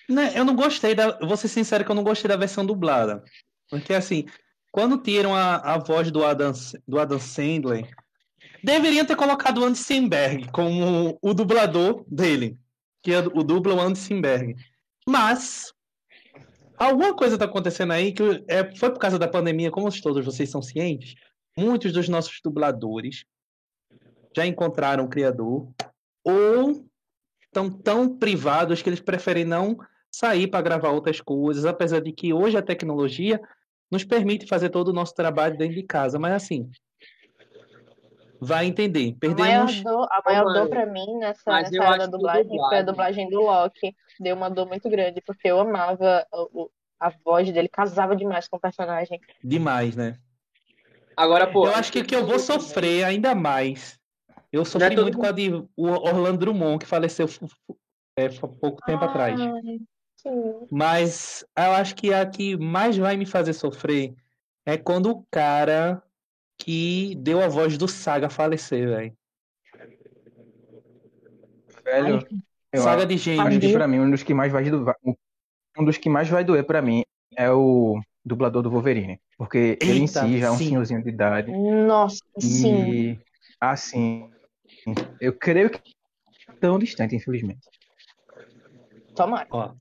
Né, 0.09 0.31
eu 0.35 0.43
não 0.43 0.55
gostei 0.55 0.95
da. 0.95 1.19
Vou 1.19 1.37
ser 1.37 1.47
sincero 1.47 1.85
que 1.85 1.91
eu 1.91 1.95
não 1.95 2.03
gostei 2.03 2.27
da 2.27 2.35
versão 2.35 2.65
dublada. 2.65 3.23
Porque 3.69 3.93
assim, 3.93 4.25
quando 4.71 4.97
tiram 4.97 5.35
a, 5.35 5.57
a 5.57 5.77
voz 5.77 6.09
do 6.09 6.25
Adam, 6.25 6.51
do 6.87 6.99
Adam 6.99 7.19
Sandler, 7.19 7.87
deveriam 8.63 9.05
ter 9.05 9.15
colocado 9.15 9.59
o 9.59 9.65
Andy 9.65 9.77
Samberg 9.77 10.49
como 10.51 11.17
o 11.21 11.33
dublador 11.33 12.03
dele. 12.07 12.57
Que 13.03 13.13
é 13.13 13.19
o 13.19 13.43
dubla 13.43 13.75
o 13.75 13.79
Andy 13.79 13.99
Samberg. 13.99 14.55
Mas 15.07 15.73
alguma 16.79 17.13
coisa 17.13 17.35
está 17.35 17.45
acontecendo 17.45 17.91
aí 17.91 18.13
que 18.13 18.23
é, 18.47 18.75
foi 18.75 18.91
por 18.91 18.99
causa 18.99 19.19
da 19.19 19.27
pandemia, 19.27 19.69
como 19.69 19.89
todos 20.01 20.25
vocês 20.25 20.49
são 20.49 20.61
cientes, 20.61 21.15
muitos 21.57 21.91
dos 21.91 22.07
nossos 22.07 22.39
dubladores 22.43 23.25
já 24.35 24.45
encontraram 24.45 25.05
o 25.05 25.09
criador 25.09 25.69
ou 26.23 26.85
estão 27.41 27.69
tão 27.69 28.17
privados 28.17 28.81
que 28.81 28.89
eles 28.89 28.99
preferem 28.99 29.43
não 29.43 29.77
sair 30.11 30.47
para 30.47 30.61
gravar 30.61 30.89
outras 30.89 31.19
coisas, 31.19 31.65
apesar 31.65 31.99
de 31.99 32.11
que 32.11 32.33
hoje 32.33 32.57
a 32.57 32.61
tecnologia 32.61 33.39
nos 33.91 34.03
permite 34.03 34.47
fazer 34.47 34.69
todo 34.69 34.89
o 34.89 34.93
nosso 34.93 35.13
trabalho 35.13 35.57
dentro 35.57 35.75
de 35.75 35.83
casa, 35.83 36.19
mas 36.19 36.33
assim, 36.33 36.69
vai 38.39 38.65
entender. 38.65 39.15
A 39.21 39.27
maior 39.27 39.35
Perdemos 39.35 39.83
dor, 39.83 40.07
a 40.11 40.21
maior 40.25 40.43
dor 40.45 40.53
mãe, 40.61 40.69
pra 40.69 40.85
mim 40.85 41.17
nessa, 41.17 41.41
mas 41.51 41.71
nessa 41.71 41.97
da 41.97 42.05
dublagem 42.05 42.47
foi 42.57 42.77
a 42.77 42.81
dublagem- 42.81 43.29
do 43.29 43.41
Loki. 43.41 43.95
Deu 44.19 44.35
uma 44.35 44.49
dor 44.49 44.67
muito 44.67 44.89
grande, 44.89 45.21
porque 45.21 45.47
eu 45.47 45.59
amava 45.59 46.25
o- 46.31 46.69
a 46.99 47.09
voz 47.23 47.51
dele, 47.51 47.67
casava 47.69 48.15
demais 48.15 48.47
com 48.47 48.57
o 48.57 48.59
personagem. 48.59 49.19
demais, 49.43 49.95
né? 49.95 50.17
Agora, 51.15 51.47
pô. 51.51 51.65
eu 51.67 51.75
acho 51.75 51.91
que 51.91 51.99
o 51.99 52.05
que 52.05 52.15
eu 52.15 52.25
vou 52.25 52.39
sofrer 52.39 53.03
ainda 53.03 53.35
mais. 53.35 53.99
Eu 54.51 54.63
sofri 54.65 54.95
todo 54.95 55.03
muito 55.03 55.17
com 55.17 55.25
a 55.25 55.31
de 55.31 55.51
o 55.53 55.87
Orlando 55.87 56.37
Drummond, 56.39 56.79
que 56.79 56.85
faleceu 56.85 57.27
é, 58.17 58.25
há 58.25 58.47
pouco 58.47 58.81
tempo 58.85 59.03
atrás. 59.05 59.39
Sim. 60.17 60.67
Mas 60.71 61.45
eu 61.57 61.71
acho 61.73 61.95
que 61.95 62.13
a 62.13 62.25
que 62.25 62.57
mais 62.57 62.97
vai 62.97 63.15
me 63.15 63.25
fazer 63.25 63.53
sofrer 63.53 64.13
é 64.65 64.77
quando 64.77 65.11
o 65.11 65.25
cara 65.31 66.01
que 66.69 67.15
deu 67.15 67.41
a 67.41 67.47
voz 67.47 67.79
do 67.79 67.87
Saga 67.87 68.29
falecer, 68.29 68.87
velho. 68.87 69.13
Velho, 71.83 72.27
eu 72.71 72.81
Saga 72.83 72.97
acho, 72.97 73.07
de 73.07 73.13
acho 73.15 73.23
gêmeos. 73.23 73.57
que 73.57 73.73
pra 73.73 73.87
mim, 73.87 73.99
um 73.99 74.11
dos 74.11 74.21
que 74.21 74.35
mais 74.35 74.51
vai 74.51 74.69
doer, 74.69 74.95
um 75.75 75.83
dos 75.83 75.97
que 75.97 76.07
mais 76.07 76.29
vai 76.29 76.43
doer 76.43 76.63
pra 76.63 76.79
mim 76.79 77.03
é 77.35 77.49
o 77.49 77.99
dublador 78.23 78.61
do 78.61 78.69
Wolverine. 78.69 79.19
Porque 79.35 79.79
ele 79.81 79.97
em 79.97 80.01
Eita, 80.01 80.27
si 80.27 80.39
já 80.39 80.45
é 80.45 80.51
um 80.51 80.57
sim. 80.57 80.67
senhorzinho 80.67 81.01
de 81.01 81.09
idade. 81.09 81.51
Nossa, 81.51 82.19
sim. 82.37 83.13
E 83.13 83.19
assim, 83.59 84.29
eu 85.19 85.33
creio 85.33 85.71
que 85.71 85.81
tão 86.59 86.77
distante, 86.77 87.15
infelizmente. 87.15 87.67
Tomara. 89.15 89.47
Ó, 89.49 89.73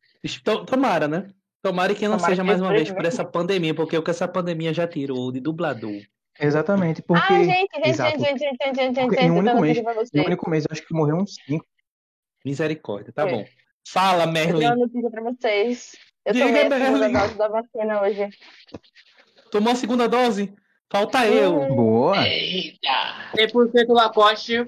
tomara, 0.65 1.07
né? 1.07 1.29
Tomara 1.61 1.95
que 1.95 2.09
não 2.09 2.17
Tomara 2.17 2.31
seja 2.31 2.43
que 2.43 2.49
mais 2.49 2.63
uma 2.63 2.71
vez 2.71 2.91
por 2.91 3.05
essa 3.05 3.27
pandemia, 3.27 3.75
porque 3.75 3.99
o 3.99 4.03
que 4.03 4.11
essa 4.11 4.27
pandemia 4.27 4.73
já 4.73 4.89
tirou 4.89 5.31
de 5.31 5.39
dublador. 5.39 6.01
Exatamente, 6.41 7.03
porque 7.03 7.33
Ah, 7.33 7.43
gente, 7.43 7.49
gente, 7.75 7.89
Exato. 7.89 8.11
gente, 8.19 8.21
gente, 8.21 8.39
gente, 8.41 8.59
gente, 8.77 8.95
gente, 8.95 9.11
gente, 9.15 9.25
em 9.25 9.31
um 9.31 9.39
único 9.39 9.61
mês- 9.61 9.83
vocês. 9.83 10.27
único 10.27 10.51
mês 10.51 10.65
eu 10.65 10.69
acho 10.73 10.87
que 10.87 10.95
morreu 10.95 11.17
uns 11.17 11.35
cinco. 11.47 11.67
Misericórdia, 12.45 13.13
tá 13.13 13.29
É. 13.29 13.31
bom. 13.33 13.45
Fala, 13.89 14.25
Eu 14.25 14.33
tenho 14.33 14.47
Merlin. 14.47 14.67
uma 14.67 14.77
notícia 14.77 15.11
pra 15.11 15.23
vocês. 15.23 15.97
Eu 16.25 16.33
Diga, 16.35 16.47
tomei 16.47 16.61
a 16.61 16.71
segunda 16.71 16.99
Merlin. 17.09 17.13
dose 17.13 17.35
da 17.39 17.49
vacina 17.49 18.03
hoje. 18.03 18.29
Tomou 19.51 19.73
a 19.73 19.77
segunda 19.77 20.09
dose? 20.09 20.55
Falta 20.91 21.27
eu. 21.27 21.59
Hum. 21.61 21.75
Boa! 21.75 22.27
Eita! 22.29 23.31
100% 23.35 23.93
Lacoste. 23.93 24.67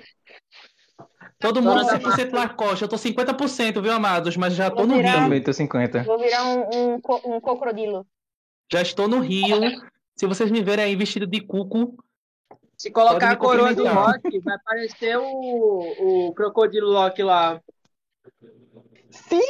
Todo 1.39 1.63
mundo 1.63 1.77
Dona 1.79 1.85
da 1.85 1.99
100% 1.99 2.33
Lacoste. 2.35 2.83
Eu 2.83 2.89
tô 2.89 2.99
50%, 2.99 3.81
viu, 3.81 3.93
amados? 3.93 4.37
Mas 4.37 4.55
já 4.55 4.71
tô 4.71 4.87
no 4.87 4.97
virar- 4.97 5.13
Rio. 5.13 5.21
Também 5.25 5.43
tô 5.43 5.53
50. 5.53 6.03
Vou 6.03 6.19
virar 6.19 6.45
um, 6.45 6.61
um, 6.95 6.95
um 7.37 7.41
cocodrilo. 7.41 8.07
Já 8.71 8.83
estou 8.83 9.09
no 9.09 9.21
Rio. 9.21 9.59
Se 10.21 10.27
vocês 10.27 10.51
me 10.51 10.63
verem 10.63 10.85
aí 10.85 10.95
vestido 10.95 11.27
de 11.27 11.41
cuco, 11.41 11.97
Se 12.77 12.91
colocar 12.91 13.31
a 13.31 13.37
coroa 13.37 13.75
do. 13.75 13.85
Loki, 13.85 14.39
vai 14.41 14.55
aparecer 14.55 15.17
o, 15.17 16.27
o 16.29 16.35
crocodilo 16.35 16.89
Loki 16.91 17.23
lá. 17.23 17.59
Sim, 19.09 19.41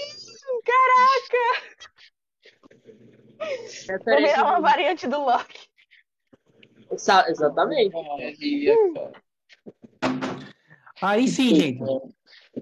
caraca! 0.64 1.90
Referência 3.88 4.36
virar 4.36 4.44
uma 4.44 4.60
variante 4.60 5.09
do 5.09 5.18
Loki. 5.18 5.59
Exa- 6.92 7.28
Exatamente. 7.28 7.92
aí 11.02 11.26
sim, 11.26 11.52
gente. 11.56 11.82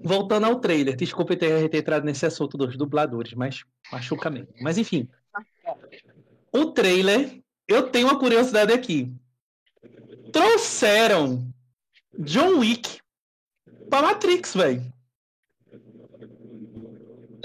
voltando 0.03 0.47
ao 0.47 0.59
trailer, 0.59 0.95
desculpa 0.95 1.37
ter, 1.37 1.69
ter 1.69 1.77
entrado 1.77 2.05
nesse 2.05 2.25
assunto 2.25 2.57
dos 2.57 2.75
dubladores, 2.75 3.35
mas 3.35 3.63
machuca 3.91 4.31
mesmo. 4.31 4.51
Mas 4.59 4.79
enfim. 4.79 5.07
O 6.51 6.71
trailer, 6.71 7.39
eu 7.69 7.89
tenho 7.89 8.07
uma 8.07 8.19
curiosidade 8.19 8.73
aqui. 8.73 9.11
Trouxeram 10.33 11.47
John 12.17 12.59
Wick 12.59 12.99
pra 13.89 14.01
Matrix, 14.01 14.53
velho. 14.55 14.83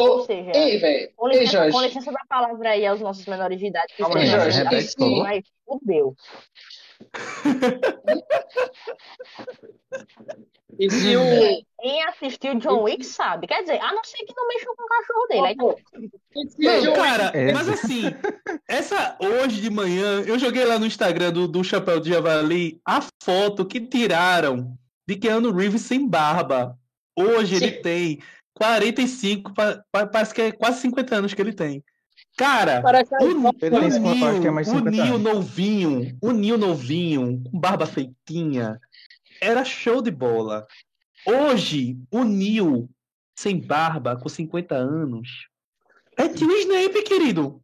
Ou 0.01 0.25
seja, 0.25 0.51
Ei, 0.55 0.79
velho. 0.79 1.13
com 1.15 1.31
Ei, 1.31 1.39
licença, 1.41 1.65
com 1.67 1.73
Jorge. 1.73 1.87
licença 1.89 2.13
da 2.13 2.21
palavra 2.29 2.71
aí 2.71 2.85
aos 2.85 3.01
nossos 3.01 3.25
menores 3.27 3.59
de 3.61 3.67
idade. 3.67 3.95
que 3.95 4.03
Calma 4.03 4.27
Jorge. 4.27 4.65
Mas 5.23 5.45
fudeu. 5.65 6.17
E 10.79 10.91
se 10.91 11.17
o. 11.17 11.21
Quem 11.81 12.03
assistiu 12.05 12.55
John 12.59 12.83
Wick 12.83 13.05
sabe. 13.05 13.47
Quer 13.47 13.61
dizer, 13.63 13.81
a 13.81 13.93
não 13.93 14.03
ser 14.03 14.19
que 14.25 14.35
não 14.37 14.49
mexeu 14.49 14.75
com 14.77 14.83
o 14.83 14.87
cachorro 14.87 15.27
dele. 15.29 15.47
Aí 15.47 15.57
tá 15.57 15.65
Não, 16.59 16.93
cara, 16.95 17.25
É. 17.35 17.53
mas 17.53 17.69
assim, 17.69 18.03
essa 18.67 19.17
hoje 19.21 19.61
de 19.61 19.71
manhã, 19.71 20.23
eu 20.27 20.39
joguei 20.39 20.65
lá 20.65 20.79
no 20.79 20.87
Instagram 20.87 21.33
do, 21.33 21.47
do 21.47 21.63
Chapéu 21.63 22.01
de 22.01 22.11
Javali 22.11 22.81
a 22.87 23.01
foto 23.23 23.65
que 23.67 23.81
tiraram 23.81 24.75
de 25.07 25.17
Keanu 25.17 25.53
Reeves 25.53 25.83
sem 25.83 26.09
barba. 26.09 26.77
Hoje 27.17 27.57
ele 27.57 27.77
Sim. 27.77 27.83
tem 27.83 28.23
45, 28.55 29.53
pa- 29.55 29.85
pa- 29.93 30.07
parece 30.07 30.35
que 30.35 30.43
é 30.43 30.53
quase 30.53 30.81
50 30.81 31.15
anos 31.17 31.35
que 31.35 31.41
ele 31.43 31.53
tem. 31.53 31.85
Cara, 32.37 32.83
Parece 32.83 33.15
o, 33.15 33.25
Ele 33.29 33.71
tem 33.71 33.87
o 33.87 33.91
50, 33.93 34.27
acho 34.27 34.41
que 34.41 34.47
é 34.49 34.51
o 34.51 34.65
50 34.65 34.91
Neo 34.91 35.05
anos. 35.15 35.23
novinho, 35.23 36.19
o 36.21 36.33
Neo 36.33 36.59
novinho, 36.59 37.43
com 37.45 37.59
barba 37.61 37.87
feitinha, 37.87 38.81
era 39.41 39.65
show 39.65 40.03
de 40.03 40.11
bola. 40.11 40.67
Hoje, 41.27 41.97
o 42.11 42.25
Neo 42.25 42.89
sem 43.39 43.59
barba, 43.61 44.17
com 44.17 44.29
50 44.29 44.75
anos, 44.75 45.49
é 46.17 46.29
tio 46.29 46.51
Snape, 46.51 47.03
querido. 47.03 47.61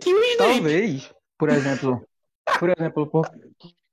Tio 0.00 0.18
Snape. 0.22 0.36
Talvez, 0.38 1.12
por 1.38 1.48
exemplo, 1.48 2.06
por 2.58 2.70
exemplo, 2.70 3.06
por- 3.06 3.30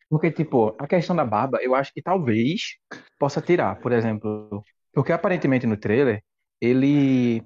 porque, 0.09 0.31
tipo, 0.31 0.75
a 0.79 0.87
questão 0.87 1.15
da 1.15 1.25
barba, 1.25 1.59
eu 1.61 1.73
acho 1.73 1.91
que 1.93 2.01
talvez 2.01 2.77
possa 3.17 3.41
tirar, 3.41 3.79
por 3.79 3.91
exemplo, 3.91 4.63
porque 4.93 5.11
aparentemente 5.11 5.65
no 5.65 5.77
trailer, 5.77 6.21
ele 6.61 7.43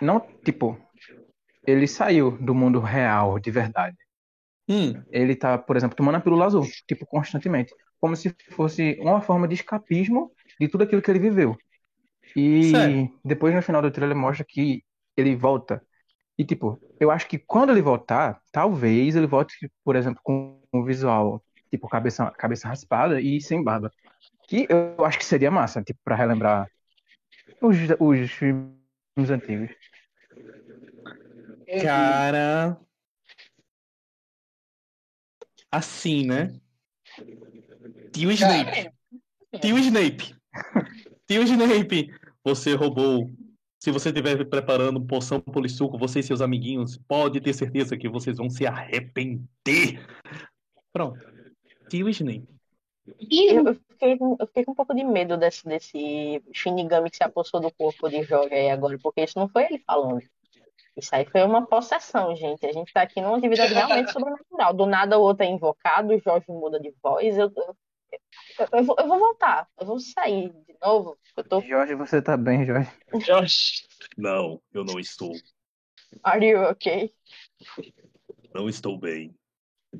não, 0.00 0.20
tipo, 0.44 0.76
ele 1.66 1.86
saiu 1.86 2.32
do 2.38 2.54
mundo 2.54 2.80
real 2.80 3.38
de 3.38 3.50
verdade. 3.50 3.96
Hum, 4.68 5.04
Ele 5.10 5.36
tá, 5.36 5.58
por 5.58 5.76
exemplo, 5.76 5.96
tomando 5.96 6.16
a 6.16 6.20
pílula 6.20 6.46
azul, 6.46 6.64
tipo, 6.88 7.06
constantemente, 7.06 7.74
como 8.00 8.16
se 8.16 8.34
fosse 8.50 8.96
uma 9.00 9.20
forma 9.20 9.46
de 9.48 9.54
escapismo 9.54 10.32
de 10.60 10.68
tudo 10.68 10.84
aquilo 10.84 11.02
que 11.02 11.10
ele 11.10 11.18
viveu. 11.18 11.56
E 12.36 13.10
depois 13.24 13.54
no 13.54 13.62
final 13.62 13.82
do 13.82 13.90
trailer 13.90 14.16
mostra 14.16 14.44
que 14.48 14.84
ele 15.16 15.36
volta. 15.36 15.82
E 16.38 16.44
tipo, 16.44 16.80
eu 17.00 17.10
acho 17.10 17.28
que 17.28 17.38
quando 17.38 17.70
ele 17.72 17.82
voltar, 17.82 18.40
talvez 18.52 19.16
ele 19.16 19.26
volte, 19.26 19.70
por 19.84 19.96
exemplo, 19.96 20.20
com 20.24 20.62
um 20.72 20.84
visual, 20.84 21.44
tipo, 21.70 21.88
cabeça, 21.88 22.30
cabeça 22.32 22.68
raspada 22.68 23.20
e 23.20 23.40
sem 23.40 23.62
barba. 23.62 23.90
Que 24.48 24.66
eu 24.70 25.04
acho 25.04 25.18
que 25.18 25.24
seria 25.24 25.50
massa, 25.50 25.82
tipo, 25.82 26.00
pra 26.04 26.16
relembrar 26.16 26.68
os, 27.60 27.76
os 28.00 28.30
filmes 28.32 29.30
antigos. 29.30 29.70
Cara. 31.82 32.80
Assim, 35.70 36.26
né? 36.26 36.54
Tio 38.12 38.30
Snape. 38.30 38.90
Tio 39.60 39.78
Snape. 39.78 40.34
Tio 41.26 41.42
Snape. 41.42 42.14
Você 42.44 42.74
roubou. 42.74 43.30
Se 43.80 43.90
você 43.90 44.08
estiver 44.08 44.42
preparando 44.46 45.04
poção 45.04 45.40
polissuco, 45.40 45.98
você 45.98 46.20
e 46.20 46.22
seus 46.22 46.40
amiguinhos, 46.40 46.96
pode 46.96 47.40
ter 47.40 47.52
certeza 47.52 47.96
que 47.96 48.08
vocês 48.08 48.38
vão 48.38 48.48
se 48.48 48.66
arrepender. 48.66 50.06
Pronto. 50.92 51.18
Tio 51.90 52.08
Snape. 52.08 52.48
Eu, 53.28 53.74
fiquei, 53.74 54.16
com- 54.16 54.36
eu 54.40 54.46
fiquei 54.46 54.64
com 54.64 54.72
um 54.72 54.74
pouco 54.74 54.94
de 54.94 55.04
medo 55.04 55.36
desse, 55.36 55.66
desse 55.66 56.42
Shinigami 56.52 57.10
que 57.10 57.16
se 57.18 57.24
apossou 57.24 57.60
do 57.60 57.70
corpo 57.70 58.08
de 58.08 58.22
Jorge 58.22 58.54
aí 58.54 58.70
agora, 58.70 58.98
porque 58.98 59.22
isso 59.24 59.38
não 59.38 59.48
foi 59.48 59.64
ele 59.64 59.78
falando. 59.86 60.22
Isso 60.96 61.14
aí 61.14 61.24
foi 61.26 61.42
uma 61.42 61.66
possessão, 61.66 62.36
gente. 62.36 62.64
A 62.64 62.72
gente 62.72 62.92
tá 62.92 63.02
aqui 63.02 63.20
numa 63.20 63.36
atividade 63.36 63.74
realmente 63.74 64.12
sobrenatural. 64.12 64.72
Do 64.72 64.86
nada 64.86 65.18
o 65.18 65.22
outro 65.22 65.44
é 65.44 65.48
invocado, 65.48 66.14
o 66.14 66.18
Jorge 66.20 66.46
muda 66.48 66.78
de 66.78 66.94
voz. 67.02 67.36
Eu, 67.36 67.52
eu, 67.56 67.76
eu- 68.72 68.84
vou, 68.84 68.96
eu 68.98 69.08
vou 69.08 69.18
voltar, 69.18 69.68
eu 69.78 69.86
vou 69.86 69.98
sair 69.98 70.50
de 70.66 70.76
novo. 70.80 71.18
Eu 71.36 71.44
tô. 71.44 71.60
Jorge, 71.60 71.94
você 71.96 72.22
tá 72.22 72.36
bem, 72.36 72.64
Jorge? 72.64 72.90
Jorge. 73.26 73.86
Não, 74.16 74.60
eu 74.72 74.84
não 74.84 75.00
estou. 75.00 75.32
Are 76.22 76.46
you 76.46 76.60
okay? 76.68 77.12
Não 78.54 78.68
estou 78.68 78.96
bem. 78.96 79.34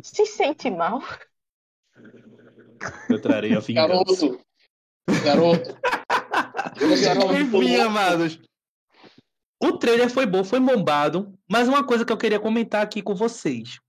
Se 0.00 0.24
sente 0.26 0.70
mal? 0.70 1.00
Eu 3.08 3.20
trarei 3.20 3.56
a 3.56 3.60
Garoto. 3.60 4.40
Garoto. 5.24 5.76
Você 6.78 7.10
um 7.18 7.40
Enfim, 7.40 7.76
amados. 7.76 8.40
O 9.62 9.78
trailer 9.78 10.10
foi 10.10 10.26
bom, 10.26 10.44
foi 10.44 10.60
bombado, 10.60 11.38
mas 11.48 11.68
uma 11.68 11.84
coisa 11.84 12.04
que 12.04 12.12
eu 12.12 12.18
queria 12.18 12.40
comentar 12.40 12.82
aqui 12.82 13.00
com 13.02 13.14
vocês. 13.14 13.80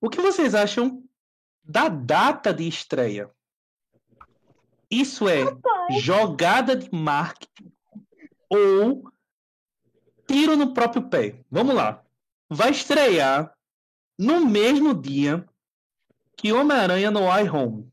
O 0.00 0.08
que 0.08 0.20
vocês 0.20 0.54
acham 0.54 1.04
da 1.62 1.88
data 1.88 2.52
de 2.52 2.66
estreia? 2.66 3.30
Isso 4.90 5.28
é 5.28 5.44
jogada 6.00 6.74
de 6.74 6.92
marketing 6.92 7.72
ou 8.48 9.04
tiro 10.26 10.56
no 10.56 10.74
próprio 10.74 11.08
pé? 11.08 11.40
Vamos 11.50 11.74
lá. 11.74 12.02
Vai 12.48 12.70
estrear 12.70 13.54
no 14.18 14.44
mesmo 14.44 14.92
dia 14.92 15.46
que 16.36 16.52
Homem-Aranha 16.52 17.10
no 17.10 17.26
Way 17.26 17.48
Home. 17.50 17.92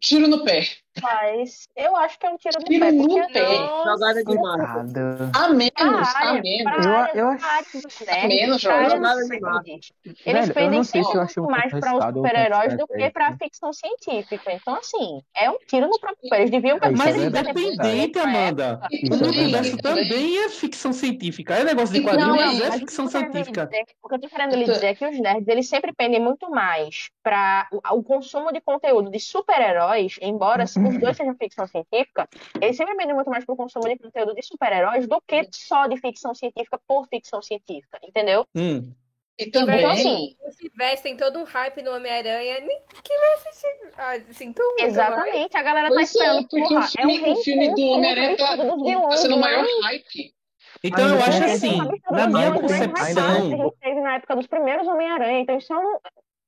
Tiro 0.00 0.28
no 0.28 0.44
pé. 0.44 0.78
Mas 1.02 1.68
eu 1.76 1.96
acho 1.96 2.18
que 2.18 2.26
é 2.26 2.30
um 2.30 2.36
tiro 2.36 2.58
no 2.58 2.64
Tiro 2.66 2.84
pé. 2.84 2.92
no 2.92 3.08
Porque 3.08 3.32
pé. 3.32 3.46
Jogada 3.84 4.24
de. 4.24 4.34
Nada. 4.34 5.30
A 5.34 5.48
menos, 5.48 5.72
pra 5.74 5.86
a 5.86 6.28
área, 6.28 6.42
menos. 6.42 6.86
Eu- 7.14 7.28
acho- 7.28 7.78
dos 7.82 8.00
nerds, 8.06 8.28
menos, 8.28 8.60
jogada 8.60 9.22
de. 9.24 9.28
Velho, 9.28 10.18
Eles 10.24 10.50
pendem 10.52 10.84
se 10.84 10.98
um 10.98 11.02
muito 11.02 11.34
pouco 11.34 11.50
mais 11.50 11.70
para 11.72 11.96
os 11.96 12.04
super-heróis 12.14 12.76
do 12.76 12.86
que 12.86 13.10
para 13.10 13.28
a 13.28 13.36
ficção 13.36 13.72
científica. 13.72 14.52
Então, 14.52 14.74
assim, 14.76 15.20
é 15.36 15.50
um 15.50 15.58
tiro 15.66 15.86
no 15.88 15.98
próprio 15.98 16.28
pé. 16.28 16.38
Eles 16.40 16.50
deviam 16.50 16.78
É, 16.80 16.90
Mas 16.90 17.16
é 17.16 17.26
independente, 17.26 18.18
Amanda. 18.18 18.80
Isso 18.90 19.12
O 19.22 19.26
é 19.26 19.28
universo 19.28 19.72
verdade. 19.76 19.82
também 20.08 20.38
é 20.44 20.48
ficção 20.48 20.92
científica. 20.92 21.54
É 21.54 21.64
negócio 21.64 21.94
de 21.94 22.02
quadrinhos, 22.02 22.60
é 22.60 22.72
ficção 22.72 23.06
científica. 23.08 23.68
O 24.02 24.08
que 24.08 24.14
eu 24.14 24.20
tô 24.20 24.28
querendo 24.28 24.56
lhe 24.56 24.64
dizer 24.64 24.86
é 24.86 24.94
que 24.94 25.06
os 25.06 25.18
nerds, 25.18 25.48
eles 25.48 25.68
sempre 25.68 25.92
pendem 25.92 26.20
muito 26.20 26.50
mais 26.50 27.08
para 27.22 27.68
o, 27.72 27.98
o 27.98 28.02
consumo 28.02 28.52
de 28.52 28.60
conteúdo 28.60 29.10
de 29.10 29.18
super-heróis, 29.20 30.16
embora 30.22 30.64
os 30.88 30.98
dois 30.98 31.16
sejam 31.16 31.34
ficção 31.36 31.66
científica, 31.66 32.28
eles 32.60 32.76
sempre 32.76 32.96
pendem 32.96 33.14
muito 33.14 33.30
mais 33.30 33.44
pro 33.44 33.56
consumo 33.56 33.88
de 33.88 33.98
conteúdo 33.98 34.34
de 34.34 34.42
super-heróis 34.42 35.06
do 35.06 35.20
que 35.26 35.46
só 35.52 35.86
de 35.86 35.96
ficção 36.00 36.34
científica 36.34 36.78
por 36.86 37.06
ficção 37.08 37.40
científica, 37.42 37.98
entendeu? 38.02 38.46
Hum. 38.54 38.92
E 39.40 39.46
também, 39.52 39.78
Então, 39.78 39.90
assim, 39.92 40.36
Se 40.50 40.68
tivesse, 40.68 41.02
tem 41.04 41.16
todo 41.16 41.38
um 41.38 41.44
hype 41.44 41.80
no 41.82 41.94
Homem-Aranha. 41.94 42.58
Nem 42.58 42.82
quem 43.04 43.16
vai 43.20 43.32
assistir? 43.34 43.68
Ah, 43.96 44.32
sinto 44.32 44.60
muito. 44.60 44.80
mas- 44.80 44.88
Exatamente, 44.92 45.56
a 45.56 45.62
galera 45.62 45.88
tá 45.88 45.94
Pois 45.94 46.08
é, 46.08 46.18
esperando, 46.18 46.48
porque 46.48 46.68
porra, 46.74 46.80
o 46.80 46.88
filme, 46.88 47.16
é 47.18 47.28
um 47.28 47.32
o 47.32 47.36
filme 47.44 47.74
do 47.74 47.82
Homem-Aranha 47.82 48.36
tá, 48.36 48.56
tá 48.56 48.62
vilões, 48.64 49.20
sendo 49.20 49.36
o 49.36 49.40
maior 49.40 49.64
hype. 49.84 50.34
Então 50.82 51.08
eu 51.08 51.22
acho 51.22 51.44
assim, 51.44 51.78
na 52.10 52.26
minha 52.26 52.52
concepção, 52.52 53.48
que 53.48 53.54
a 53.54 53.56
gente 53.64 53.76
teve 53.80 54.00
na 54.00 54.14
época 54.16 54.34
dos 54.36 54.46
primeiros 54.48 54.86
Homem-Aranha, 54.88 55.40
então 55.40 55.56
isso 55.56 55.72
é 55.72 55.78
um- 55.78 55.98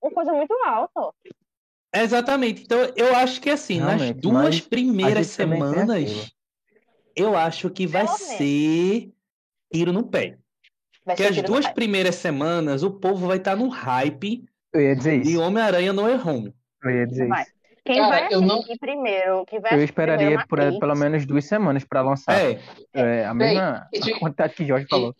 uma 0.02 0.10
coisa 0.12 0.32
muito 0.32 0.52
alta. 0.64 1.14
Exatamente. 1.94 2.62
Então 2.62 2.78
eu 2.96 3.14
acho 3.16 3.40
que 3.40 3.50
assim, 3.50 3.78
nas 3.80 4.00
Realmente, 4.00 4.20
duas 4.20 4.44
mas 4.56 4.60
primeiras 4.60 5.26
semanas, 5.28 6.30
eu 7.16 7.36
acho 7.36 7.70
que 7.70 7.86
vai 7.86 8.06
ser 8.06 9.10
tiro 9.72 9.92
no 9.92 10.04
pé. 10.04 10.38
Vai 11.04 11.16
Porque 11.16 11.22
as 11.28 11.42
duas 11.42 11.66
primeiras 11.68 12.14
semanas 12.16 12.82
o 12.82 12.90
povo 12.90 13.26
vai 13.26 13.38
estar 13.38 13.56
no 13.56 13.68
hype 13.68 14.44
Eu 14.72 14.80
ia 14.80 14.94
dizer 14.96 15.22
de. 15.22 15.36
Homem-Aranha 15.36 15.92
no 15.92 16.02
Way 16.02 16.16
Home. 16.16 16.54
Eu 16.84 16.90
ia 16.90 17.06
dizer 17.06 17.28
Vai. 17.28 17.42
isso. 17.42 17.52
Quem 17.82 17.96
Cara, 17.96 18.08
vai 18.10 18.28
eu 18.34 18.40
não- 18.42 18.62
primeiro, 18.78 19.44
quem 19.46 19.58
vai 19.58 19.74
Eu 19.74 19.82
esperaria 19.82 20.44
por, 20.46 20.58
Matrix, 20.58 20.78
pelo 20.78 20.94
menos 20.94 21.24
duas 21.26 21.44
semanas 21.46 21.82
pra 21.82 22.02
lançar. 22.02 22.38
É, 22.38 22.60
É, 22.92 23.24
a 23.24 23.32
mesma 23.34 23.88
e 23.92 24.00
de- 24.00 24.18
quantidade 24.20 24.54
que 24.54 24.66
Jorge 24.66 24.86
falou. 24.88 25.16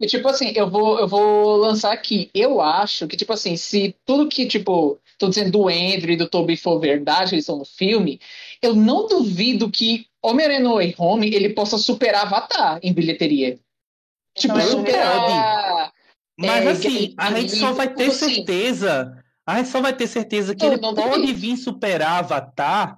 E 0.00 0.06
tipo 0.06 0.28
assim, 0.28 0.52
eu 0.54 0.70
vou, 0.70 1.00
eu 1.00 1.08
vou 1.08 1.56
lançar 1.56 1.92
aqui. 1.92 2.30
Eu 2.34 2.60
acho 2.60 3.08
que, 3.08 3.16
tipo 3.16 3.32
assim, 3.32 3.56
se 3.56 3.96
tudo 4.04 4.28
que, 4.28 4.46
tipo, 4.46 5.00
tô 5.18 5.28
dizendo 5.28 5.50
do 5.50 5.68
Andrew 5.68 6.12
e 6.12 6.16
do 6.16 6.28
Tobey 6.28 6.56
for 6.56 6.78
verdade, 6.78 7.34
eles 7.34 7.42
estão 7.42 7.58
no 7.58 7.64
filme, 7.64 8.20
eu 8.62 8.74
não 8.74 9.06
duvido 9.06 9.70
que 9.70 10.06
Homem-Aranha 10.22 10.60
no 10.60 10.74
Way 10.74 10.94
Home 10.98 11.34
ele 11.34 11.50
possa 11.50 11.76
superar 11.76 12.22
Avatar 12.26 12.78
em 12.82 12.92
bilheteria. 12.92 13.58
Tipo, 14.36 14.54
Então, 14.54 14.70
superar. 14.70 15.92
mas 16.38 16.64
É, 16.66 16.70
assim, 16.70 17.14
a 17.18 17.32
gente 17.32 17.56
só 17.56 17.72
vai 17.72 17.92
ter 17.92 18.06
assim. 18.06 18.34
certeza, 18.34 19.24
a 19.46 19.56
gente 19.58 19.68
só 19.68 19.80
vai 19.80 19.92
ter 19.94 20.06
certeza 20.06 20.54
que 20.54 20.64
Eu 20.64 20.72
ele 20.72 20.80
não 20.80 20.94
pode 20.94 21.20
duvido. 21.22 21.38
vir 21.38 21.56
superar 21.56 22.18
Avatar 22.20 22.96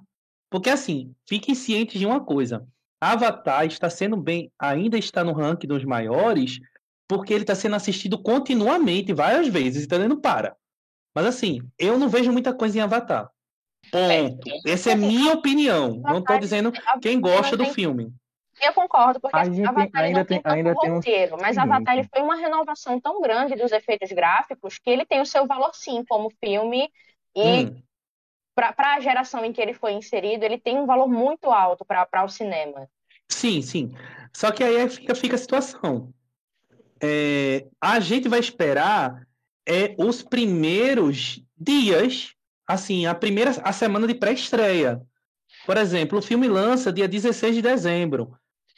Porque 0.49 0.69
assim, 0.69 1.15
fiquem 1.27 1.55
cientes 1.55 1.99
de 1.99 2.05
uma 2.05 2.23
coisa. 2.23 2.67
Avatar 2.99 3.65
está 3.65 3.89
sendo 3.89 4.15
bem, 4.17 4.51
ainda 4.59 4.97
está 4.97 5.23
no 5.23 5.31
ranking 5.33 5.65
dos 5.67 5.83
maiores, 5.85 6.59
porque 7.07 7.33
ele 7.33 7.43
está 7.43 7.55
sendo 7.55 7.75
assistido 7.75 8.21
continuamente, 8.21 9.13
várias 9.13 9.47
vezes, 9.47 9.85
então 9.85 9.97
ele 9.97 10.09
não 10.09 10.19
para. 10.21 10.55
Mas 11.15 11.25
assim, 11.25 11.59
eu 11.77 11.97
não 11.99 12.09
vejo 12.09 12.31
muita 12.31 12.53
coisa 12.53 12.77
em 12.77 12.81
Avatar. 12.81 13.31
Ponto. 13.91 14.49
Essa 14.65 14.91
é 14.91 14.95
minha 14.95 15.33
opinião. 15.33 16.01
Não 16.05 16.19
estou 16.19 16.37
dizendo 16.37 16.71
quem 17.01 17.19
gosta 17.19 17.57
do 17.57 17.65
filme. 17.65 18.13
Eu 18.61 18.73
concordo, 18.73 19.19
porque 19.19 19.39
A 19.39 19.45
gente 19.45 19.67
Avatar 19.67 20.03
ele 20.03 20.09
ainda 20.09 20.19
não 20.19 20.25
tem, 20.25 20.39
tem- 20.41 20.43
ainda 20.45 20.75
tem 20.75 20.91
um 20.91 21.01
roteiro, 21.01 21.37
mas 21.39 21.57
seguinte. 21.57 21.57
Avatar 21.57 21.97
ele 21.97 22.07
foi 22.13 22.21
uma 22.21 22.35
renovação 22.35 22.99
tão 22.99 23.21
grande 23.21 23.55
dos 23.55 23.71
efeitos 23.71 24.11
gráficos 24.11 24.77
que 24.77 24.89
ele 24.89 25.05
tem 25.05 25.19
o 25.21 25.25
seu 25.25 25.47
valor 25.47 25.73
sim 25.73 26.03
como 26.05 26.29
filme 26.39 26.91
e 27.35 27.69
Hum, 27.69 27.83
para 28.55 28.95
a 28.95 28.99
geração 29.01 29.45
em 29.45 29.53
que 29.53 29.61
ele 29.61 29.73
foi 29.73 29.93
inserido, 29.93 30.43
ele 30.45 30.59
tem 30.59 30.77
um 30.79 30.85
valor 30.85 31.07
muito 31.07 31.51
alto 31.51 31.85
para 31.85 32.23
o 32.23 32.29
cinema. 32.29 32.89
sim, 33.29 33.61
sim. 33.61 33.91
Só 34.35 34.51
que 34.51 34.63
aí 34.63 34.87
fica, 34.89 35.15
fica 35.15 35.35
a 35.35 35.37
situação. 35.39 36.13
É, 37.01 37.67
a 37.81 37.99
gente 37.99 38.29
vai 38.29 38.39
esperar 38.39 39.27
é, 39.71 39.95
os 39.97 40.21
primeiros 40.21 41.41
dias, 41.57 42.33
assim, 42.67 43.05
a 43.05 43.15
primeira 43.15 43.51
a 43.63 43.71
semana 43.71 44.05
de 44.05 44.13
pré-estreia. 44.15 45.01
Por 45.65 45.77
exemplo, 45.77 46.19
o 46.19 46.21
filme 46.21 46.47
lança 46.47 46.91
dia 46.91 47.07
16 47.07 47.55
de 47.55 47.61
dezembro. 47.61 48.35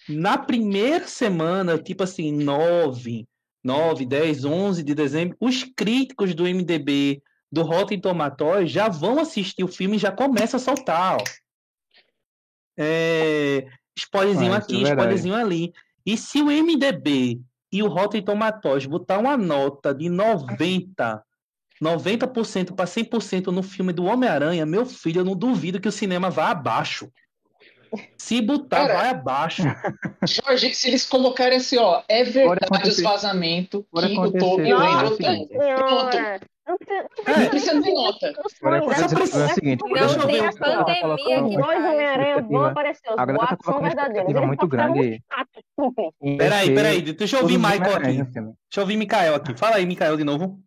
Na 0.08 0.38
primeira 0.38 1.08
semana, 1.08 1.78
tipo 1.80 2.04
assim, 2.04 2.32
9, 2.32 3.26
9, 3.64 4.06
10, 4.06 4.46
11 4.46 4.84
de 4.84 4.94
dezembro, 4.94 5.36
os 5.40 5.64
críticos 5.64 6.36
do 6.36 6.44
MDB, 6.44 7.24
do 7.52 7.64
Rotten 7.64 8.00
Tomatoes, 8.00 8.70
já 8.70 8.88
vão 8.88 9.20
assistir 9.20 9.64
o 9.64 9.68
filme 9.68 9.96
e 9.96 10.00
já 10.00 10.12
começa 10.12 10.58
a 10.58 10.60
soltar, 10.60 11.18
ó. 11.18 11.24
É, 12.78 13.66
spoilerzinho 13.98 14.52
Ah, 14.52 14.56
é 14.56 14.60
aqui, 14.60 14.74
verdade. 14.74 14.92
spoilerzinho 14.92 15.36
ali. 15.36 15.72
E 16.06 16.18
se 16.18 16.42
o 16.42 16.48
MDB 16.52 17.40
e 17.74 17.82
o 17.82 17.88
Rotten 17.88 18.22
Tomatoes 18.22 18.86
botar 18.86 19.18
uma 19.18 19.36
nota 19.36 19.96
de 19.96 20.08
90, 20.08 21.24
90% 21.82 22.76
para 22.76 22.86
100% 22.86 23.48
no 23.48 23.64
filme 23.64 23.92
do 23.92 24.06
Homem-Aranha, 24.06 24.64
meu 24.64 24.86
filho, 24.86 25.22
eu 25.22 25.26
não 25.26 25.36
duvido 25.36 25.82
que 25.82 25.88
o 25.88 25.92
cinema 25.92 26.30
vá 26.30 26.52
abaixo. 26.52 27.12
Se 28.18 28.42
botar, 28.42 28.88
Cara, 28.88 28.94
vai 28.96 29.10
abaixo. 29.10 29.62
Jorge, 30.28 30.74
se 30.74 30.88
eles 30.88 31.06
colocarem 31.06 31.58
assim, 31.58 31.78
ó, 31.78 32.02
é 32.08 32.24
verdade 32.24 32.90
os 32.90 33.02
vazamentos 33.02 33.82
que 33.82 33.96
o 33.96 34.00
acontecer 34.00 34.40
Tobey 34.40 34.74
o 34.74 34.78
Andrew 34.78 35.18
tem. 35.18 35.48
Pronto. 35.48 36.18
Não, 36.18 36.20
É. 36.20 36.40
Não 36.66 37.50
precisa 37.50 37.74
nem 37.80 37.94
nota. 37.94 38.32
Não, 38.62 38.74
acontecer 38.74 39.16
precisa- 39.16 39.46
o 39.46 39.50
seguinte. 39.50 39.82
Não 39.84 39.94
Deixa 39.94 40.16
eu 40.18 40.28
ver 40.28 40.46
a 40.46 40.50
o 40.50 40.54
que 40.54 40.60
pandemia 40.60 41.60
dois. 41.60 41.78
Homem-Aranha 41.78 42.42
vão 42.42 42.66
aparecer, 42.66 43.10
os 43.10 43.16
boatos 43.16 43.66
são 43.66 43.74
uma 43.74 43.82
verdadeiros. 43.90 44.30
Eles 44.30 44.48
muito 44.48 44.62
só 44.62 44.68
grande. 44.68 45.24
Peraí, 46.38 46.74
peraí, 46.74 47.02
deixa 47.02 47.36
eu 47.38 47.42
ouvir 47.42 47.58
Michael 47.58 47.96
aqui. 47.98 48.14
Deixa 48.24 48.54
eu 48.78 48.82
ouvir 48.82 48.98
Mikael 48.98 49.36
aqui. 49.36 49.58
Fala 49.58 49.76
aí, 49.76 49.86
Mikael, 49.86 50.16
de 50.16 50.24
novo. 50.24 50.58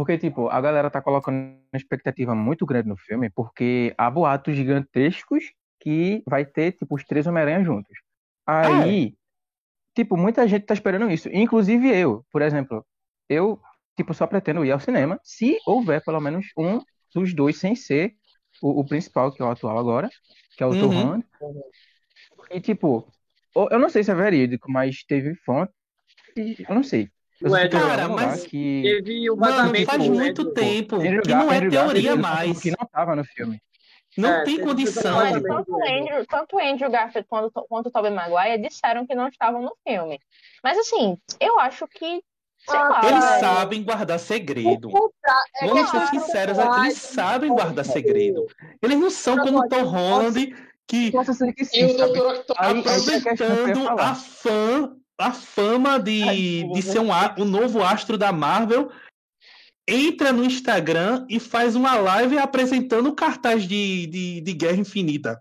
Porque, 0.00 0.16
tipo, 0.16 0.48
a 0.48 0.58
galera 0.62 0.90
tá 0.90 1.02
colocando 1.02 1.36
uma 1.36 1.76
expectativa 1.76 2.34
muito 2.34 2.64
grande 2.64 2.88
no 2.88 2.96
filme, 2.96 3.28
porque 3.28 3.94
há 3.98 4.10
boatos 4.10 4.56
gigantescos 4.56 5.52
que 5.78 6.22
vai 6.26 6.42
ter, 6.46 6.72
tipo, 6.72 6.94
os 6.94 7.04
três 7.04 7.26
Homem-Aranha 7.26 7.62
juntos. 7.62 7.98
Aí, 8.46 9.14
tipo, 9.94 10.16
muita 10.16 10.48
gente 10.48 10.66
tá 10.66 10.74
esperando 10.74 11.10
isso. 11.10 11.28
Inclusive 11.32 11.88
eu, 11.94 12.24
por 12.32 12.42
exemplo. 12.42 12.86
Eu, 13.28 13.60
tipo, 13.96 14.14
só 14.14 14.26
pretendo 14.26 14.64
ir 14.64 14.72
ao 14.72 14.80
cinema 14.80 15.20
se 15.22 15.58
houver 15.66 16.02
pelo 16.04 16.20
menos 16.20 16.46
um 16.56 16.80
dos 17.14 17.34
dois 17.34 17.58
sem 17.58 17.76
ser 17.76 18.14
o, 18.62 18.80
o 18.80 18.84
principal, 18.86 19.32
que 19.32 19.42
é 19.42 19.44
o 19.44 19.50
atual 19.50 19.78
agora, 19.78 20.10
que 20.56 20.62
é 20.62 20.66
o 20.66 20.76
Tom 20.76 20.86
Uhum. 20.86 20.94
Holland. 20.94 21.26
E, 22.50 22.60
tipo, 22.60 23.06
eu 23.70 23.78
não 23.78 23.88
sei 23.88 24.02
se 24.04 24.10
é 24.10 24.14
verídico, 24.14 24.70
mas 24.70 25.04
teve 25.04 25.34
fonte. 25.36 25.72
Eu 26.36 26.74
não 26.74 26.82
sei. 26.82 27.10
Eu 27.40 27.50
Ué, 27.52 27.68
cara, 27.68 28.08
mas 28.08 28.46
que 28.46 28.82
Teve 28.82 29.30
o 29.30 29.36
Mano, 29.36 29.52
vazamento 29.56 29.86
faz 29.86 30.04
do 30.04 30.12
muito 30.14 30.52
tempo 30.52 30.96
Andrew 30.96 31.22
que 31.22 31.30
não 31.30 31.50
é 31.52 31.56
Andrew 31.56 31.70
Garfield, 31.70 31.70
teoria 31.70 32.10
falou 32.10 32.22
mais. 32.22 32.60
que 32.60 32.70
não 32.70 32.86
tava 32.92 33.16
no 33.16 33.24
filme. 33.24 33.62
Não 34.16 34.28
É, 34.30 34.44
tem 34.44 34.60
condição. 34.60 35.16
Olha, 35.18 35.40
tanto 35.42 35.72
o 35.72 35.82
Andrew, 35.84 36.26
tanto 36.26 36.58
Andrew 36.58 36.90
Garfield 36.90 37.26
quanto, 37.28 37.66
quanto 37.68 37.86
o 37.86 37.90
Tobey 37.90 38.10
Maguire 38.10 38.60
disseram 38.60 39.06
que 39.06 39.14
não 39.14 39.28
estavam 39.28 39.62
no 39.62 39.72
filme. 39.86 40.18
Mas 40.62 40.76
assim, 40.78 41.16
eu 41.38 41.58
acho 41.60 41.86
que, 41.86 42.20
Ah, 42.68 43.00
Eles 43.04 43.24
velho. 43.24 43.40
sabem 43.40 43.82
guardar 43.82 44.18
segredo. 44.18 44.90
Contra- 44.90 45.42
é 45.62 45.66
Vamos 45.66 45.90
ser 45.90 46.06
sinceros 46.08 46.58
aqui, 46.58 46.80
eles 46.80 46.98
sabem 46.98 47.50
guardar 47.50 47.84
segredo. 47.86 48.46
Eles 48.82 48.98
não 48.98 49.10
são 49.10 49.38
como 49.38 49.60
o 49.60 49.68
Tom 49.68 49.82
Holland, 49.84 50.54
que 50.86 51.10
que 51.56 51.64
sim, 51.64 51.80
eu 51.80 52.04
aproveitando 52.54 53.88
a, 53.98 54.14
fã, 54.14 54.94
a 55.20 55.32
fama 55.32 55.98
de, 55.98 56.64
de 56.72 56.82
ser 56.82 56.98
um, 56.98 57.10
o 57.38 57.44
novo 57.44 57.82
astro 57.82 58.16
da 58.16 58.32
Marvel, 58.32 58.90
entra 59.86 60.32
no 60.32 60.44
Instagram 60.44 61.26
e 61.28 61.38
faz 61.38 61.76
uma 61.76 61.96
live 61.96 62.38
apresentando 62.38 63.10
o 63.10 63.14
cartaz 63.14 63.64
de, 63.64 64.06
de, 64.06 64.40
de 64.40 64.52
Guerra 64.54 64.78
Infinita. 64.78 65.40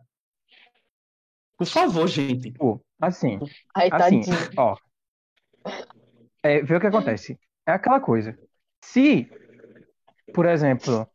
Por 1.58 1.66
favor, 1.66 2.08
gente. 2.08 2.52
Pô, 2.52 2.82
assim, 3.00 3.40
Ai, 3.76 3.90
assim, 3.92 4.22
tadinho. 4.22 4.50
ó. 4.58 4.76
É, 6.44 6.62
vê 6.62 6.76
o 6.76 6.80
que 6.80 6.88
acontece. 6.88 7.40
É 7.66 7.72
aquela 7.72 8.00
coisa. 8.00 8.38
Se, 8.84 9.30
por 10.34 10.46
exemplo, 10.46 11.08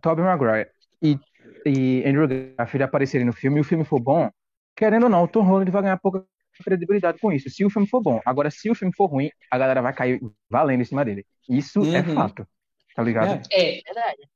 Tobey 0.00 0.24
Maguire 0.24 0.70
e, 1.02 1.18
e 1.64 2.02
Andrew 2.06 2.28
Garfield 2.56 2.84
aparecerem 2.84 3.26
no 3.26 3.32
filme 3.32 3.58
e 3.58 3.60
o 3.60 3.64
filme 3.64 3.84
for 3.84 3.98
bom, 3.98 4.30
querendo 4.76 5.04
ou 5.04 5.08
não, 5.08 5.24
o 5.24 5.28
Tom 5.28 5.42
Holland 5.42 5.70
vai 5.70 5.82
ganhar 5.82 5.98
pouca 5.98 6.24
credibilidade 6.64 7.18
com 7.20 7.32
isso. 7.32 7.48
Se 7.50 7.64
o 7.64 7.70
filme 7.70 7.88
for 7.88 8.00
bom. 8.02 8.20
Agora, 8.24 8.50
se 8.50 8.70
o 8.70 8.74
filme 8.74 8.94
for 8.94 9.06
ruim, 9.06 9.30
a 9.50 9.58
galera 9.58 9.80
vai 9.82 9.92
cair 9.92 10.20
valendo 10.50 10.80
em 10.82 10.84
cima 10.84 11.04
dele. 11.04 11.24
Isso 11.48 11.80
é 11.94 12.00
Uhum. 12.00 12.14
fato. 12.14 12.46
Tá 12.94 13.02
ligado? 13.02 13.40
É. 13.50 13.78
É, 13.78 13.82
Verdade. 13.82 14.28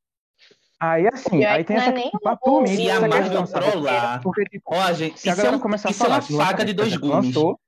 Aí, 0.81 1.07
assim, 1.07 1.45
aí 1.45 1.59
aí 1.59 1.65
tem 1.65 1.77
não 1.77 1.83
é 1.85 1.89
essa 1.89 2.37
por 2.39 2.63
mim, 2.63 2.75
Se 2.77 2.91
a 2.91 2.95
essa 2.97 3.09
questão, 3.09 3.47
sabe? 3.47 3.71
trollar. 3.71 4.21
Porque, 4.23 4.45
tipo, 4.47 4.75
Ó, 4.75 4.93
gente, 4.93 5.21
se 5.21 5.29
a 5.29 5.33
é, 5.33 5.37
galera 5.37 5.57
um- 5.57 5.61
começar 5.61 5.89
a 5.89 5.91
isso 5.93 6.03
é 6.03 6.07
falar 6.07 6.21
uma 6.29 6.45
faca 6.45 6.65
de 6.65 6.73
dois 6.73 6.97
gumes. 6.97 7.27
lançou, 7.27 7.59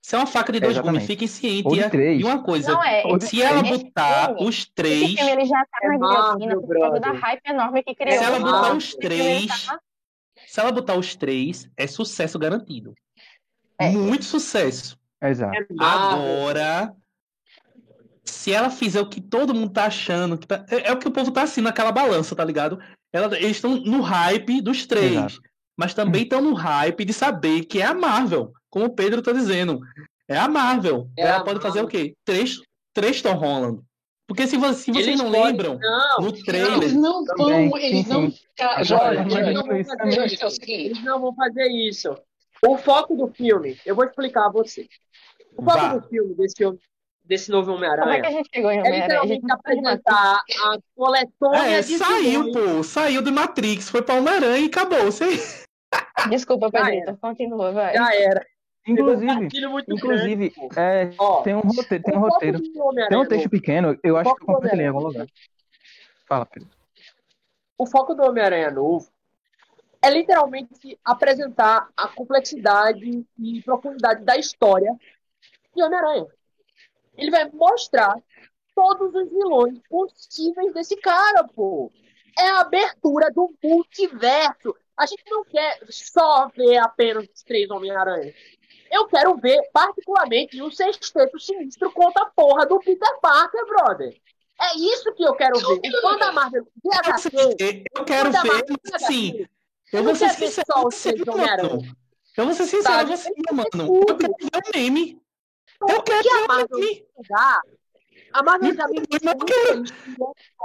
Isso 0.00 0.14
é 0.14 0.18
uma 0.20 0.26
faca 0.26 0.52
de 0.52 0.60
dois 0.60 0.72
Exatamente. 0.74 0.94
gumes, 1.00 1.06
fiquem 1.08 1.26
cientes. 1.28 1.72
E. 1.92 1.98
E 2.20 2.24
uma 2.24 2.42
coisa, 2.42 2.72
Não 2.72 2.82
é, 2.84 3.02
se 3.20 3.42
ela 3.42 3.62
botar 3.62 4.26
filme- 4.28 4.48
os 4.48 4.56
Esse 4.58 4.72
três, 4.72 5.12
filme 5.14 5.30
ele 5.32 5.44
já 5.44 5.66
tá 5.66 5.78
É 5.82 5.88
na 5.88 5.96
guilhotina 5.98 6.60
por 6.60 6.78
causa 6.80 7.00
da 7.00 7.10
hype 7.12 7.46
enorme 7.46 7.82
que 7.82 7.94
criou. 7.96 8.16
se 8.16 8.24
ela 8.24 8.38
botar 8.38 8.72
os 8.76 8.94
três, 8.94 9.66
se 10.46 10.60
ela 10.60 10.70
botar 10.72 10.94
os 10.94 11.16
três, 11.16 11.68
é 11.76 11.86
sucesso 11.88 12.38
garantido. 12.38 12.94
É. 13.78 13.90
Muito 13.90 14.24
sucesso. 14.24 14.96
Exato. 15.22 15.56
Agora, 15.80 16.92
se 18.24 18.52
ela 18.52 18.70
fizer 18.70 19.00
o 19.00 19.08
que 19.08 19.20
todo 19.20 19.54
mundo 19.54 19.72
tá 19.72 19.86
achando, 19.86 20.36
que 20.38 20.46
tá- 20.46 20.64
é, 20.70 20.88
é 20.88 20.92
o 20.92 20.98
que 20.98 21.08
o 21.08 21.12
povo 21.12 21.30
tá 21.30 21.42
assim 21.42 21.60
naquela 21.60 21.90
balança, 21.92 22.34
tá 22.36 22.44
ligado? 22.44 22.78
Ela- 23.12 23.36
eles 23.36 23.56
estão 23.56 23.76
no 23.76 24.00
hype 24.00 24.60
dos 24.60 24.86
três, 24.86 25.12
Exato. 25.12 25.40
mas 25.76 25.94
também 25.94 26.22
estão 26.22 26.40
no 26.42 26.52
hype 26.54 27.04
de 27.04 27.12
saber 27.12 27.64
que 27.64 27.80
é 27.80 27.86
a 27.86 27.94
Marvel, 27.94 28.52
como 28.70 28.86
o 28.86 28.90
Pedro 28.94 29.22
tá 29.22 29.32
dizendo. 29.32 29.80
É 30.28 30.36
a 30.36 30.46
Marvel. 30.48 31.08
É 31.16 31.22
ela 31.22 31.38
a 31.38 31.44
pode 31.44 31.60
fazer 31.60 31.82
Marvel. 31.82 31.84
o 31.86 32.04
quê? 32.04 32.14
Três, 32.24 32.60
três 32.92 33.22
Tom 33.22 33.34
Holland. 33.34 33.80
Porque 34.26 34.46
se, 34.46 34.58
vo- 34.58 34.74
se 34.74 34.92
vocês 34.92 35.18
não 35.18 35.26
podem- 35.32 35.42
lembram, 35.44 35.78
Não, 35.78 36.20
no 36.20 36.28
eles 36.28 36.42
trailer, 36.44 36.70
não 36.70 36.82
eles 36.82 36.92
não. 36.94 37.24
eles 37.78 38.06
não 38.06 38.26
vão 39.64 39.84
fazer 39.86 40.26
isso. 40.26 40.44
é. 40.60 40.74
Eles 40.74 41.02
não 41.04 41.20
vão 41.20 41.34
fazer 41.34 41.66
isso. 41.68 42.14
O 42.66 42.76
foco 42.76 43.14
do 43.14 43.28
filme, 43.28 43.78
eu 43.86 43.94
vou 43.94 44.04
explicar 44.04 44.46
a 44.46 44.50
você. 44.50 44.88
O 45.56 45.62
foco 45.62 45.78
Vá. 45.78 45.94
do 45.94 46.08
filme, 46.08 46.34
desse 46.34 46.56
filme, 46.56 46.78
desse 47.24 47.50
novo 47.50 47.72
Como 47.72 47.84
é 47.84 47.88
que 47.88 48.02
Homem-Aranha, 48.02 48.28
a 48.28 48.30
gente 48.32 48.48
chegou 48.52 48.70
em 48.70 48.78
é 48.78 48.80
Homem-Aranha? 48.80 49.04
A 49.20 49.24
literalmente 49.24 49.42
mais- 49.42 49.58
apresentar 49.60 50.40
a 50.64 50.78
coletânea 50.96 51.78
é, 51.78 51.80
de 51.80 51.98
saiu, 51.98 52.52
pô. 52.52 52.82
Saiu 52.82 53.22
do 53.22 53.32
Matrix, 53.32 53.88
foi 53.88 54.02
pra 54.02 54.16
Homem-Aranha 54.16 54.58
e 54.58 54.66
acabou. 54.66 55.04
Você... 55.04 55.26
Desculpa, 56.30 56.68
Já 56.72 56.84
Pedrito, 56.84 57.16
continua, 57.18 57.72
vai. 57.72 57.94
Já 57.94 58.14
era. 58.14 58.44
Um 58.86 58.92
Inclusive, 58.92 59.48
inclusive, 59.88 60.50
grande, 60.50 60.78
é, 60.78 61.10
Ó, 61.18 61.42
tem 61.42 61.54
um 61.54 61.60
roteiro, 61.60 62.04
tem 62.04 62.16
um 62.16 62.20
roteiro, 62.20 62.62
tem 62.62 62.82
Homem-Aranha 62.82 63.20
um 63.20 63.26
texto 63.26 63.50
pequeno, 63.50 63.98
eu 64.02 64.16
acho 64.16 64.34
que 64.34 64.42
eu 64.42 64.46
compartilhei 64.46 64.86
em 64.86 64.88
Homem-Aranha. 64.88 64.96
algum 64.96 65.06
lugar. 65.08 65.26
Fala, 66.26 66.46
Pedro. 66.46 66.68
o 67.76 67.86
foco 67.86 68.14
do 68.14 68.22
Homem-Aranha 68.22 68.70
novo 68.70 69.06
é 70.02 70.10
literalmente 70.10 70.98
apresentar 71.04 71.88
a 71.96 72.08
complexidade 72.08 73.26
e 73.38 73.62
profundidade 73.62 74.24
da 74.24 74.36
história 74.36 74.94
de 75.74 75.82
Homem-Aranha. 75.82 76.26
Ele 77.16 77.30
vai 77.30 77.48
mostrar 77.50 78.14
todos 78.74 79.12
os 79.14 79.28
vilões 79.28 79.78
possíveis 79.88 80.72
desse 80.72 80.96
cara, 80.96 81.44
pô. 81.54 81.92
É 82.38 82.48
a 82.48 82.60
abertura 82.60 83.30
do 83.32 83.52
multiverso. 83.62 84.74
A 84.96 85.04
gente 85.04 85.24
não 85.28 85.44
quer 85.44 85.80
só 85.90 86.48
ver 86.48 86.78
apenas 86.78 87.26
os 87.34 87.42
três 87.42 87.68
Homem-Aranha. 87.70 88.32
Eu 88.90 89.06
quero 89.06 89.36
ver, 89.36 89.60
particularmente, 89.72 90.62
o 90.62 90.70
sexteto 90.70 91.38
sinistro 91.38 91.90
contra 91.90 92.22
a 92.22 92.30
porra 92.30 92.64
do 92.66 92.78
Peter 92.78 93.20
Parker, 93.20 93.66
brother. 93.66 94.16
É 94.60 94.76
isso 94.76 95.12
que 95.14 95.24
eu 95.24 95.34
quero 95.34 95.58
ver. 95.58 95.80
O 95.88 96.00
fã 96.00 96.16
da 96.16 96.32
Marvel 96.32 96.66
de 96.76 96.96
HQ, 96.96 97.84
Eu 97.94 98.04
quero 98.04 98.30
ver, 98.32 98.64
assim, 98.94 99.46
Eu 99.92 100.04
vou 100.04 100.14
ser 100.14 100.30
sincero 100.30 100.66
você, 100.82 101.14
mano. 101.24 101.82
Eu 102.36 102.44
vou 102.44 102.54
ser 102.54 102.66
sincero 102.66 103.08
você, 103.08 103.32
que 103.32 103.52
mano. 103.52 104.02
Eu 104.08 104.16
quero 104.16 104.34
ver 104.40 104.62
o 104.66 104.78
meme. 104.78 105.22
Eu 105.88 106.02
quero 106.02 106.22
ver 106.22 106.44
o 106.44 106.48
Marvel 106.48 106.78
meme. 106.78 107.04
A 108.32 108.42
Marvel 108.42 108.74
já 108.74 108.86
me 108.88 109.02
mas 109.24 109.92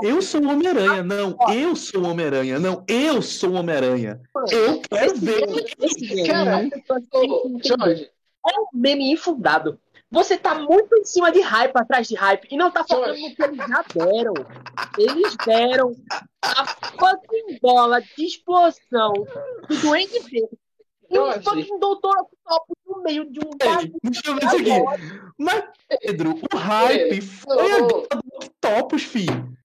eu 0.01 0.21
sou 0.21 0.41
o 0.41 0.49
Homem-Aranha. 0.49 1.03
Não, 1.03 1.37
eu 1.53 1.75
sou 1.75 2.01
o 2.01 2.07
Homem-Aranha. 2.07 2.59
Não, 2.59 2.83
eu 2.87 3.21
sou 3.21 3.51
o 3.51 3.53
Homem-Aranha. 3.53 4.21
Eu 4.51 4.81
quero 4.81 5.15
ver. 5.15 6.27
Cara. 6.27 6.69
Jorge, 7.63 8.11
é 8.45 8.59
um 8.59 8.67
meme 8.73 9.11
infundado. 9.11 9.79
Você 10.14 10.38
tá 10.38 10.53
muito 10.53 10.95
em 10.95 11.03
cima 11.03 11.31
de 11.31 11.41
hype, 11.41 11.76
atrás 11.76 12.07
de 12.07 12.14
hype, 12.14 12.48
e 12.52 12.56
não 12.56 12.69
tá 12.69 12.85
focando 12.88 13.19
no 13.19 13.35
que 13.35 13.41
eles 13.41 13.57
já 13.57 13.84
deram. 13.95 14.34
Eles 14.95 15.35
deram 15.44 15.95
a 16.40 16.68
fucking 16.68 17.57
bola 17.60 17.99
de 17.99 18.23
explosão 18.23 19.14
do 19.68 19.76
Duende 19.81 20.19
Verde 20.19 20.60
e 21.10 21.19
um 21.19 21.41
fucking 21.41 21.80
Doutor 21.80 22.14
Octopus 22.19 22.77
no 22.85 23.02
meio 23.02 23.26
de 23.31 23.40
um 23.40 23.49
bagulho. 23.57 23.94
deixa 24.03 24.22
eu 24.27 24.35
ver 24.35 24.45
isso 24.45 24.56
aqui. 24.56 25.31
Mas, 25.35 25.64
Pedro, 25.99 26.40
o 26.53 26.57
hype 26.57 27.22
foi 27.22 27.60
a 27.60 27.64
guerra 27.64 27.88
do 27.88 28.07
Octopus, 28.35 29.03
filho. 29.03 29.57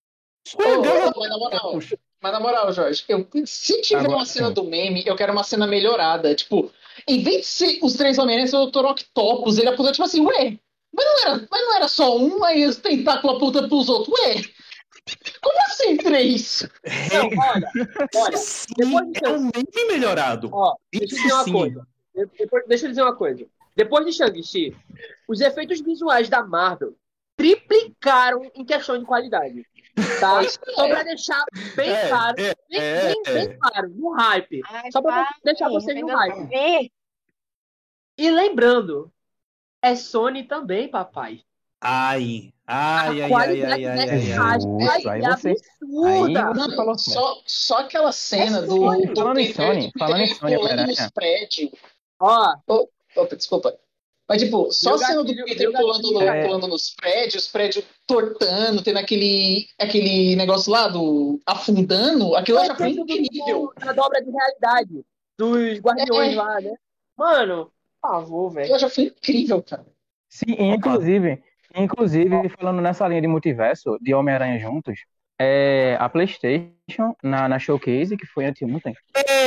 Foi 0.49 0.67
a 0.67 0.79
ô, 0.79 0.83
guerra 0.83 1.11
do 1.11 1.21
mas 1.21 1.29
na 1.29 1.39
moral, 1.39 1.67
Octopus. 1.67 1.95
Mas 2.23 2.33
na 2.33 2.41
moral, 2.41 2.73
Jorge, 2.73 3.05
eu, 3.07 3.29
se 3.45 3.83
tiver 3.83 4.01
Agora 4.01 4.17
uma 4.17 4.25
cena 4.25 4.49
sim. 4.49 4.55
do 4.55 4.65
meme, 4.65 5.05
eu 5.07 5.15
quero 5.15 5.33
uma 5.33 5.45
cena 5.45 5.67
melhorada. 5.67 6.35
Tipo, 6.35 6.73
em 7.07 7.23
vez 7.23 7.43
de 7.43 7.47
ser 7.47 7.79
os 7.83 7.95
três 7.95 8.19
Homem-Aranha, 8.19 8.47
ser 8.49 8.57
o 8.57 8.67
Dr. 8.67 8.85
Octopus, 8.87 9.59
ele 9.59 9.69
apontou 9.69 9.93
tipo 9.93 10.05
assim, 10.05 10.25
ué, 10.25 10.59
mas 10.93 11.05
não 11.05 11.21
era, 11.23 11.49
mas 11.51 11.61
não 11.63 11.77
era 11.77 11.89
só 11.89 12.17
um, 12.17 12.45
aí 12.45 12.65
os 12.67 12.77
tentáculos 12.77 13.37
apontando 13.37 13.69
pros 13.69 13.89
outros, 13.89 14.19
ué? 14.21 14.43
Como 15.43 15.59
assim 15.67 15.97
três? 15.97 16.69
Não, 17.13 17.29
olha, 17.39 17.73
olha, 18.15 18.37
sim 18.37 18.67
depois 18.77 19.07
de 19.13 19.25
é 19.25 19.29
um 19.31 19.43
meme 19.43 19.93
melhorado. 19.93 20.51
ó, 20.53 20.75
deixa 20.93 21.15
eu 21.15 21.19
dizer 21.23 21.33
uma 21.33 21.45
sim. 21.45 21.53
coisa. 21.53 21.87
De- 22.15 22.27
Depois, 22.39 22.65
deixa 22.67 22.85
eu 22.87 22.91
dizer 22.91 23.03
uma 23.03 23.17
coisa. 23.17 23.47
Depois 23.77 24.05
de 24.05 24.13
Shang-Chi, 24.13 24.77
os 25.29 25.41
efeitos 25.41 25.81
visuais 25.81 26.29
da 26.29 26.43
Marvel 26.43 26.95
triplicaram 27.37 28.51
em 28.55 28.65
questão 28.65 28.99
de 28.99 29.05
qualidade. 29.05 29.65
Tá? 30.21 30.43
Só 30.75 30.89
pra 30.89 31.03
deixar 31.03 31.45
bem 31.75 31.91
É, 31.91 32.09
claro, 32.09 32.35
é, 32.39 32.55
bem, 32.71 32.81
é, 32.81 33.03
bem, 33.09 33.23
é. 33.27 33.33
bem 33.33 33.59
claro, 33.59 33.89
no 33.91 34.11
hype. 34.13 34.63
Ai, 34.69 34.93
Só 34.93 35.03
pra 35.03 35.25
pai, 35.25 35.35
deixar 35.45 35.69
vocês 35.69 36.01
no 36.01 36.07
hype. 36.09 36.93
E 38.17 38.31
lembrando, 38.31 39.13
é 39.83 39.95
Sony 39.95 40.45
também, 40.45 40.89
papai. 40.89 41.41
Ai, 41.81 42.53
ai, 42.67 43.07
a 43.07 43.11
ai, 43.11 43.23
ai, 43.23 43.29
qualidade 43.31 43.87
ai, 43.87 43.99
ai, 43.99 44.11
ai, 44.11 44.33
ai. 44.33 45.09
aí 45.09 45.21
você- 45.21 45.51
absurda. 45.51 46.49
aí 46.49 46.55
você- 46.55 46.77
falou 46.77 46.99
certo. 46.99 47.21
só, 47.21 47.43
só 47.47 47.79
aquela 47.79 48.11
cena 48.13 48.59
É 48.59 48.63
do, 48.63 48.77
Falando 48.81 49.39
em 49.39 49.55
Sony, 49.55 49.93
do 49.93 49.99
falando 49.99 50.21
em 50.23 50.35
Sony, 50.35 50.87
nos 50.87 51.11
prédios. 51.13 51.71
Ó, 52.19 52.55
Opa, 53.17 53.37
desculpa. 53.37 53.79
Mas, 54.29 54.43
tipo, 54.43 54.71
só 54.71 54.95
a 54.95 54.99
cena 54.99 55.25
do 55.25 55.35
Peter 55.45 55.73
pulando, 55.73 56.13
no- 56.13 56.21
é- 56.23 56.45
pulando 56.45 56.69
nos 56.69 56.91
prédios, 56.95 57.47
prédio 57.49 57.83
tortando, 58.07 58.83
tendo 58.83 58.99
aquele, 58.99 59.67
aquele 59.81 60.37
negócio 60.37 60.71
lá 60.71 60.87
do 60.89 61.41
afundando, 61.47 62.37
aquilo 62.37 62.59
lá 62.59 62.67
já 62.67 62.77
foi 62.77 62.91
incrível. 62.91 63.73
na 63.81 63.93
dobra 63.93 64.23
de 64.23 64.31
realidade 64.31 65.05
dos 65.39 65.79
guardiões 65.81 66.33
É. 66.35 66.37
lá, 66.37 66.61
né? 66.61 66.75
Mano, 67.17 67.73
por 68.03 68.11
favor, 68.11 68.51
velho. 68.51 68.65
Aquilo 68.67 68.79
já 68.79 68.91
foi 68.91 69.05
incrível, 69.05 69.63
cara. 69.63 69.87
Sim, 70.29 70.55
inclusive, 70.59 71.43
inclusive, 71.75 72.49
falando 72.51 72.83
nessa 72.83 73.09
linha 73.09 73.23
de 73.23 73.29
multiverso, 73.29 73.97
de 74.01 74.13
Homem-Aranha 74.13 74.59
juntos, 74.59 75.01
é, 75.41 75.97
a 75.99 76.09
PlayStation, 76.09 77.15
na, 77.23 77.49
na 77.49 77.59
Showcase, 77.59 78.17
que 78.17 78.27
foi 78.27 78.45
anteontem, 78.45 78.95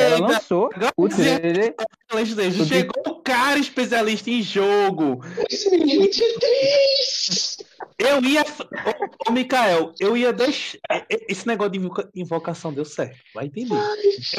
ela 0.02 0.28
lançou 0.28 0.70
o 0.98 1.10
trailer. 1.10 1.76
PlayStation, 2.08 2.66
chegou 2.66 3.04
o 3.08 3.16
cara 3.22 3.60
especialista 3.60 4.30
em 4.30 4.42
jogo. 4.42 5.22
2023! 5.50 7.58
Eu 7.98 8.22
ia. 8.24 8.42
Ô, 8.42 9.30
ô 9.30 9.32
Mikael, 9.32 9.94
eu 10.00 10.16
ia 10.18 10.34
deixar. 10.34 10.78
Esse 11.10 11.48
negócio 11.48 11.72
de 11.72 11.80
invoca- 11.80 12.10
invocação 12.16 12.74
deu 12.74 12.86
certo. 12.86 13.18
Vai 13.34 13.46
entender. 13.46 13.76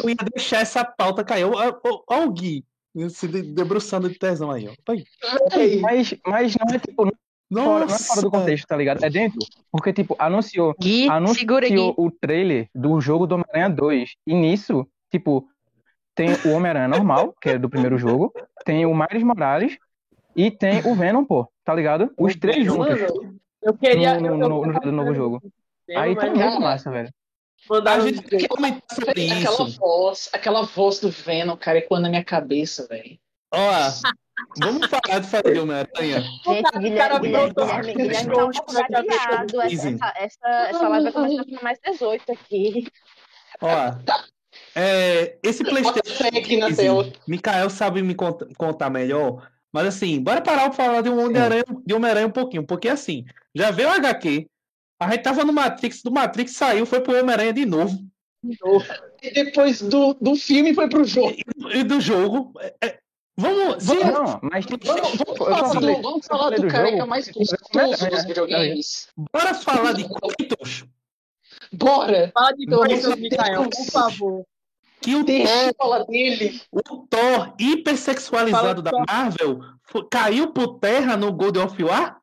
Eu 0.03 0.09
ia 0.09 0.17
deixar 0.35 0.61
essa 0.61 0.85
pauta 0.85 1.25
cair. 1.25 1.45
Ó 1.45 2.25
o 2.25 2.31
Gui 2.31 2.65
se 3.11 3.27
de- 3.29 3.43
debruçando 3.43 4.09
de 4.09 4.19
tesão 4.19 4.51
aí, 4.51 4.69
ó. 4.69 4.73
Vai. 4.87 5.05
Mas, 5.81 6.15
mas 6.27 6.57
não 6.57 6.75
é 6.75 6.79
tipo, 6.79 7.13
não 7.51 7.63
é 7.63 7.65
fora, 7.65 7.87
não 7.87 7.95
é 7.95 7.99
fora 7.99 8.23
do 8.23 8.31
contexto, 8.31 8.67
tá 8.67 8.77
ligado? 8.77 9.05
É 9.05 9.11
dentro. 9.11 9.39
Porque, 9.71 9.93
tipo, 9.93 10.15
anunciou, 10.19 10.75
Gui, 10.81 11.07
segura 11.35 11.67
anunciou 11.67 11.95
o 11.97 12.11
trailer 12.11 12.69
do 12.75 13.01
jogo 13.01 13.27
do 13.27 13.35
Homem-Aranha 13.37 13.71
2. 13.71 14.11
E 14.27 14.35
nisso, 14.35 14.87
tipo, 15.11 15.47
tem 16.15 16.29
o 16.45 16.51
Homem-Aranha 16.53 16.89
normal, 16.89 17.35
que 17.41 17.51
é 17.51 17.59
do 17.59 17.69
primeiro 17.71 17.99
jogo, 17.99 18.33
tem 18.65 18.85
o 18.87 18.95
Miles 18.95 19.23
Morales 19.23 19.79
e 20.37 20.51
tem 20.51 20.81
o 20.87 20.95
Venom, 20.95 21.25
pô, 21.25 21.51
tá 21.65 21.75
ligado? 21.75 22.13
Os 22.19 22.35
três 22.37 22.65
juntos. 22.65 23.01
Mano, 23.01 23.41
Eu 23.63 23.75
queria. 23.75 24.19
No- 24.21 24.37
no- 24.37 24.49
no- 24.67 24.73
no 24.73 24.93
novo 24.93 25.15
jogo. 25.15 25.43
Aí 25.97 26.15
tá 26.17 26.27
muito 26.27 26.39
cara, 26.39 26.61
massa, 26.61 26.91
velho. 26.91 27.09
A 27.71 27.75
mandaram 27.75 28.03
gente 28.09 28.23
tem 28.23 28.39
que 28.41 28.49
comentar 28.49 28.83
sobre 28.93 29.11
aquela 29.31 29.69
isso. 29.69 29.79
voz, 29.79 30.29
aquela 30.33 30.63
voz 30.63 30.99
do 30.99 31.11
Venom, 31.11 31.57
cara, 31.57 31.79
ecoando 31.79 32.03
na 32.05 32.09
minha 32.09 32.25
cabeça, 32.25 32.87
velho. 32.89 33.17
Ó, 33.55 33.71
vamos 34.59 34.89
parar 34.89 35.21
de 35.21 35.27
falar 35.29 35.53
de 35.53 35.61
Homem-Aranha. 35.61 36.21
Gente, 36.23 36.63
cara 36.97 37.19
Guilherme, 37.21 37.29
Guilherme, 37.29 37.95
Guilherme, 37.95 38.35
tá 38.35 38.47
um 38.47 38.51
pouco 38.51 38.73
chateado. 38.73 39.61
Essa, 39.61 39.89
essa, 39.89 40.13
essa, 40.17 40.49
essa 40.71 40.89
live 40.89 41.05
vai 41.05 41.13
começar 41.13 41.43
a 41.43 41.45
ficar 41.45 41.63
mais 41.63 41.79
18 41.85 42.33
aqui. 42.33 42.87
Ó, 43.61 43.69
é, 44.75 45.39
esse 45.43 45.63
PlayStation. 45.65 46.15
fé 46.17 46.29
aqui 46.29 46.57
na 46.57 46.69
15, 46.69 46.83
tela. 46.83 47.13
Mikael 47.29 47.71
sabe 47.71 48.03
me 48.03 48.15
cont- 48.15 48.53
contar 48.57 48.91
melhor. 48.91 49.49
Mas 49.73 49.87
assim, 49.87 50.21
bora 50.21 50.41
parar 50.43 50.71
pra 50.71 50.73
falar 50.73 51.01
de 51.01 51.09
um 51.09 51.25
Homem-Aranha 51.25 51.65
de 51.85 51.95
Homem-Aranha 51.95 52.27
um 52.27 52.31
pouquinho. 52.33 52.67
Porque 52.67 52.89
assim, 52.89 53.25
já 53.55 53.71
veio 53.71 53.89
o 53.89 53.93
HQ. 53.93 54.47
A 55.01 55.11
gente 55.11 55.23
tava 55.23 55.45
no 55.45 55.53
Matrix, 55.53 56.03
do 56.03 56.13
Matrix 56.13 56.53
saiu, 56.53 56.87
foi 56.87 57.01
pro 57.01 57.19
Homem-Aranha 57.19 57.53
de 57.53 57.65
novo. 57.67 57.99
E 59.23 59.33
depois 59.33 59.81
do, 59.81 60.15
do 60.15 60.35
filme 60.37 60.75
foi 60.75 60.89
pro 60.89 61.05
jogo. 61.05 61.35
E, 61.73 61.79
e 61.79 61.85
do 61.85 62.01
jogo. 62.01 62.53
é, 62.61 62.75
é, 62.85 62.99
vamos. 63.37 63.83
se- 63.83 63.95
Não, 63.95 64.41
mas 64.43 64.67
tipo, 64.67 64.85
Vamos, 64.87 65.03
vamos 65.17 65.21
eu 65.29 65.37
falar, 65.37 65.73
do, 65.81 66.03
vamos 66.03 66.27
falar 66.27 66.51
do 66.51 66.63
do 66.63 66.69
careca 66.69 66.97
jogo, 66.99 67.09
mais 67.09 67.29
gostoso 67.29 68.11
dos 68.11 68.25
videogames. 68.25 69.09
bora 69.33 69.55
falar 69.55 69.93
de 69.93 70.05
Kratos. 70.09 70.85
Bora! 71.73 72.31
Fala 72.35 72.53
de 72.53 72.67
de 72.67 73.21
Mikael, 73.21 73.69
por 73.71 73.87
favor. 73.87 74.45
Que 75.03 75.15
o 75.17 75.25
Deixa 75.25 75.75
Thor, 75.75 76.07
dele. 76.07 76.61
o 76.71 76.81
Thor 77.09 77.55
hipersexualizado 77.59 78.63
Fala 78.69 78.83
da 78.83 78.91
Thor. 78.91 79.05
Marvel 79.09 79.61
caiu 80.11 80.53
por 80.53 80.79
terra 80.79 81.17
no 81.17 81.33
God 81.33 81.57
of 81.57 81.83
War? 81.83 82.21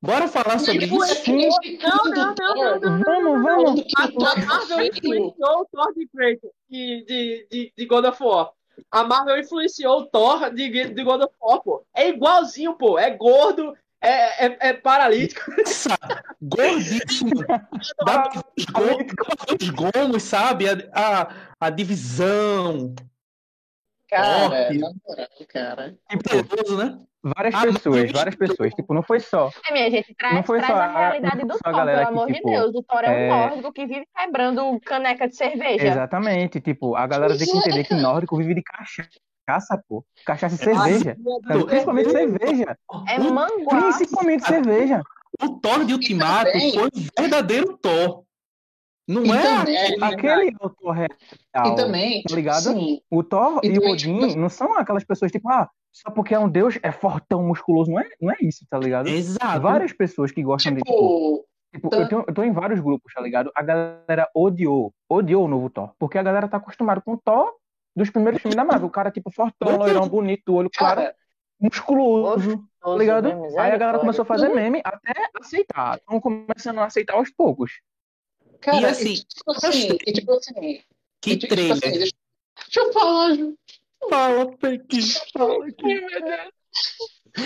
Bora 0.00 0.26
falar 0.26 0.58
sobre 0.58 0.80
Tipo, 0.80 1.04
isso? 1.04 1.12
assim, 1.12 1.48
Não, 1.78 2.04
não, 2.12 2.34
não, 2.34 2.54
não, 2.54 2.80
não. 2.80 3.02
Vamos, 3.04 3.42
vamos. 3.42 3.84
A, 3.96 4.04
o 4.06 4.12
Thor 4.12 4.28
a 4.28 4.34
tá 4.34 4.46
Marvel 4.46 4.76
feio. 4.78 4.90
influenciou 4.96 5.60
o 5.60 5.64
Thor 5.66 5.94
de 5.94 6.08
Kratos 6.08 6.50
de, 6.68 7.04
de, 7.06 7.46
de, 7.50 7.72
de 7.76 7.86
God 7.86 8.04
of 8.06 8.22
War. 8.22 8.50
A 8.90 9.04
Marvel 9.04 9.38
influenciou 9.38 10.00
o 10.00 10.06
Thor 10.06 10.50
de, 10.52 10.68
de 10.88 11.04
God 11.04 11.22
of 11.22 11.32
War, 11.40 11.62
pô. 11.62 11.84
É 11.94 12.08
igualzinho, 12.08 12.74
pô. 12.74 12.98
É 12.98 13.10
gordo, 13.10 13.74
é, 14.02 14.46
é, 14.46 14.56
é 14.68 14.72
paralítico. 14.72 15.50
Nossa, 15.56 15.96
gordíssimo. 16.40 17.30
Dá 18.06 18.22
pra 18.28 18.42
ver 18.80 19.06
os 19.60 19.70
gomos, 19.70 20.22
sabe? 20.22 20.66
A, 20.68 20.76
a, 20.92 21.28
a 21.60 21.70
divisão. 21.70 22.94
Cara, 24.08 24.68
moral, 24.74 25.26
cara. 25.48 25.96
Tipo, 26.10 26.22
Poderoso, 26.46 26.76
né? 26.76 26.98
várias 27.22 27.54
Ah, 27.54 27.62
pessoas, 27.62 28.12
várias 28.12 28.34
pessoas. 28.34 28.74
Tipo, 28.74 28.92
não 28.92 29.02
foi 29.02 29.20
só. 29.20 29.50
É, 29.68 29.72
minha 29.72 29.90
gente, 29.90 30.14
traz, 30.14 30.34
Não 30.34 30.42
foi 30.42 30.58
traz 30.58 30.72
só 30.74 30.78
a 30.80 30.84
a- 30.84 30.98
realidade 30.98 31.36
não 31.38 31.46
do 31.46 31.52
foi 31.52 31.58
só 31.62 31.68
a 31.68 31.72
Thor, 31.72 31.78
galera 31.78 31.98
pelo 32.06 32.12
que, 32.12 32.18
amor 32.22 32.26
tipo, 32.34 32.48
de 32.50 32.54
Deus. 32.56 32.74
O 32.74 32.82
Thor 32.82 33.04
é 33.04 33.08
um 33.08 33.12
é- 33.12 33.28
nórdico 33.28 33.72
que 33.72 33.86
vive 33.86 34.06
quebrando 34.14 34.80
caneca 34.80 35.28
de 35.28 35.34
cerveja. 35.36 35.86
Exatamente. 35.86 36.60
Tipo, 36.60 36.94
a 36.94 37.06
galera 37.06 37.38
tem 37.38 37.46
que 37.46 37.56
entender 37.56 37.84
que 37.84 37.94
nórdico 37.94 38.36
vive 38.36 38.54
de 38.54 38.62
cachaça, 38.62 39.08
pô. 39.88 40.04
Cachaça 40.24 40.54
e 40.54 40.58
cerveja. 40.58 41.16
Ah, 41.46 41.64
Principalmente 41.66 42.10
cerveja. 42.10 42.78
É 43.08 43.20
o, 43.20 43.32
manguá. 43.34 43.80
Principalmente 43.94 44.46
cerveja. 44.46 45.02
o 45.42 45.48
Thor 45.60 45.84
de 45.84 45.92
Ultimato 45.94 46.52
também- 46.52 46.72
foi 46.72 46.84
um 46.84 47.06
verdadeiro 47.20 47.76
Thor. 47.78 48.22
Não 49.08 49.24
E 49.26 49.30
é? 49.32 49.42
também, 49.42 49.96
Aquele 50.00 50.50
é 50.50 50.64
o 50.66 50.70
Thor 50.70 50.92
real. 50.92 51.08
e 51.66 51.74
também, 51.74 52.22
Tá 52.22 52.34
ligado? 52.36 52.62
sim, 52.62 53.00
O 53.10 53.22
Thor 53.24 53.60
E 53.62 53.66
e, 53.66 53.70
o 53.72 53.74
também, 53.74 53.92
Odin 53.92 54.20
tipo, 54.28 54.38
não 54.38 54.48
são 54.48 54.74
aquelas 54.78 55.02
pessoas 55.04 55.32
tipo, 55.32 55.48
ah, 55.50 55.68
só 55.92 56.10
porque 56.12 56.34
é 56.34 56.38
um 56.38 56.48
deus 56.48 56.78
é 56.82 56.92
fortão, 56.92 57.42
musculoso. 57.42 57.90
Não 57.90 57.98
é, 57.98 58.08
não 58.20 58.30
é 58.32 58.36
isso, 58.40 58.64
tá 58.70 58.78
ligado? 58.78 59.08
Exato. 59.08 59.60
Várias 59.60 59.92
pessoas 59.92 60.30
que 60.30 60.42
gostam 60.42 60.72
de, 60.74 60.80
tipo, 60.82 60.92
tipo, 60.92 61.44
Tipo, 61.74 61.88
Tá. 61.88 61.96
eu, 62.00 62.08
tenho- 62.08 62.24
eu 62.28 62.34
tô 62.34 62.44
em 62.44 62.52
vários 62.52 62.80
grupos, 62.80 63.10
tá 63.14 63.20
ligado? 63.22 63.50
A 63.56 63.62
galera 63.62 64.28
odiou, 64.34 64.92
odiou 65.08 65.46
o 65.46 65.48
novo 65.48 65.70
Thor. 65.70 65.90
Porque 65.98 66.18
a 66.18 66.22
galera 66.22 66.46
tá 66.46 66.58
acostumada 66.58 67.00
com 67.00 67.14
o 67.14 67.16
Thor 67.16 67.50
dos 67.94 68.10
primeiros 68.10 68.40
filmes 68.40 68.56
da 68.56 68.64
Marvel. 68.64 68.88
O 68.88 68.90
cara, 68.90 69.10
tipo, 69.10 69.30
fortão, 69.30 69.76
loirão, 69.76 70.08
bonito, 70.08 70.54
olho 70.54 70.70
claro, 70.70 71.02
cara, 71.02 71.16
musculoso. 71.60 72.64
Todos 72.80 72.98
ligado? 72.98 73.28
Aí 73.58 73.70
a 73.70 73.76
galera 73.76 73.98
começou 74.00 74.22
a 74.24 74.26
fazer 74.26 74.48
meme 74.48 74.80
até 74.84 75.12
aceitar. 75.40 75.98
Estão 75.98 76.20
começando 76.20 76.78
a 76.80 76.86
aceitar 76.86 77.14
aos 77.14 77.30
poucos. 77.30 77.80
Cara, 78.60 78.80
E 78.80 78.84
assim, 78.86 79.14
tipo 79.14 79.50
assim, 79.50 79.98
e 80.06 80.12
tipo 80.12 80.32
assim, 80.32 80.80
Que 81.20 81.36
tipo 81.36 81.54
assim, 81.54 81.80
deixa, 81.80 82.12
deixa 82.64 82.80
eu 82.80 82.92
falar, 82.92 83.34
Ju. 83.34 83.56
Fala, 84.10 84.56
Pequi. 84.56 85.00
Fala 85.32 85.66
aqui. 85.66 86.00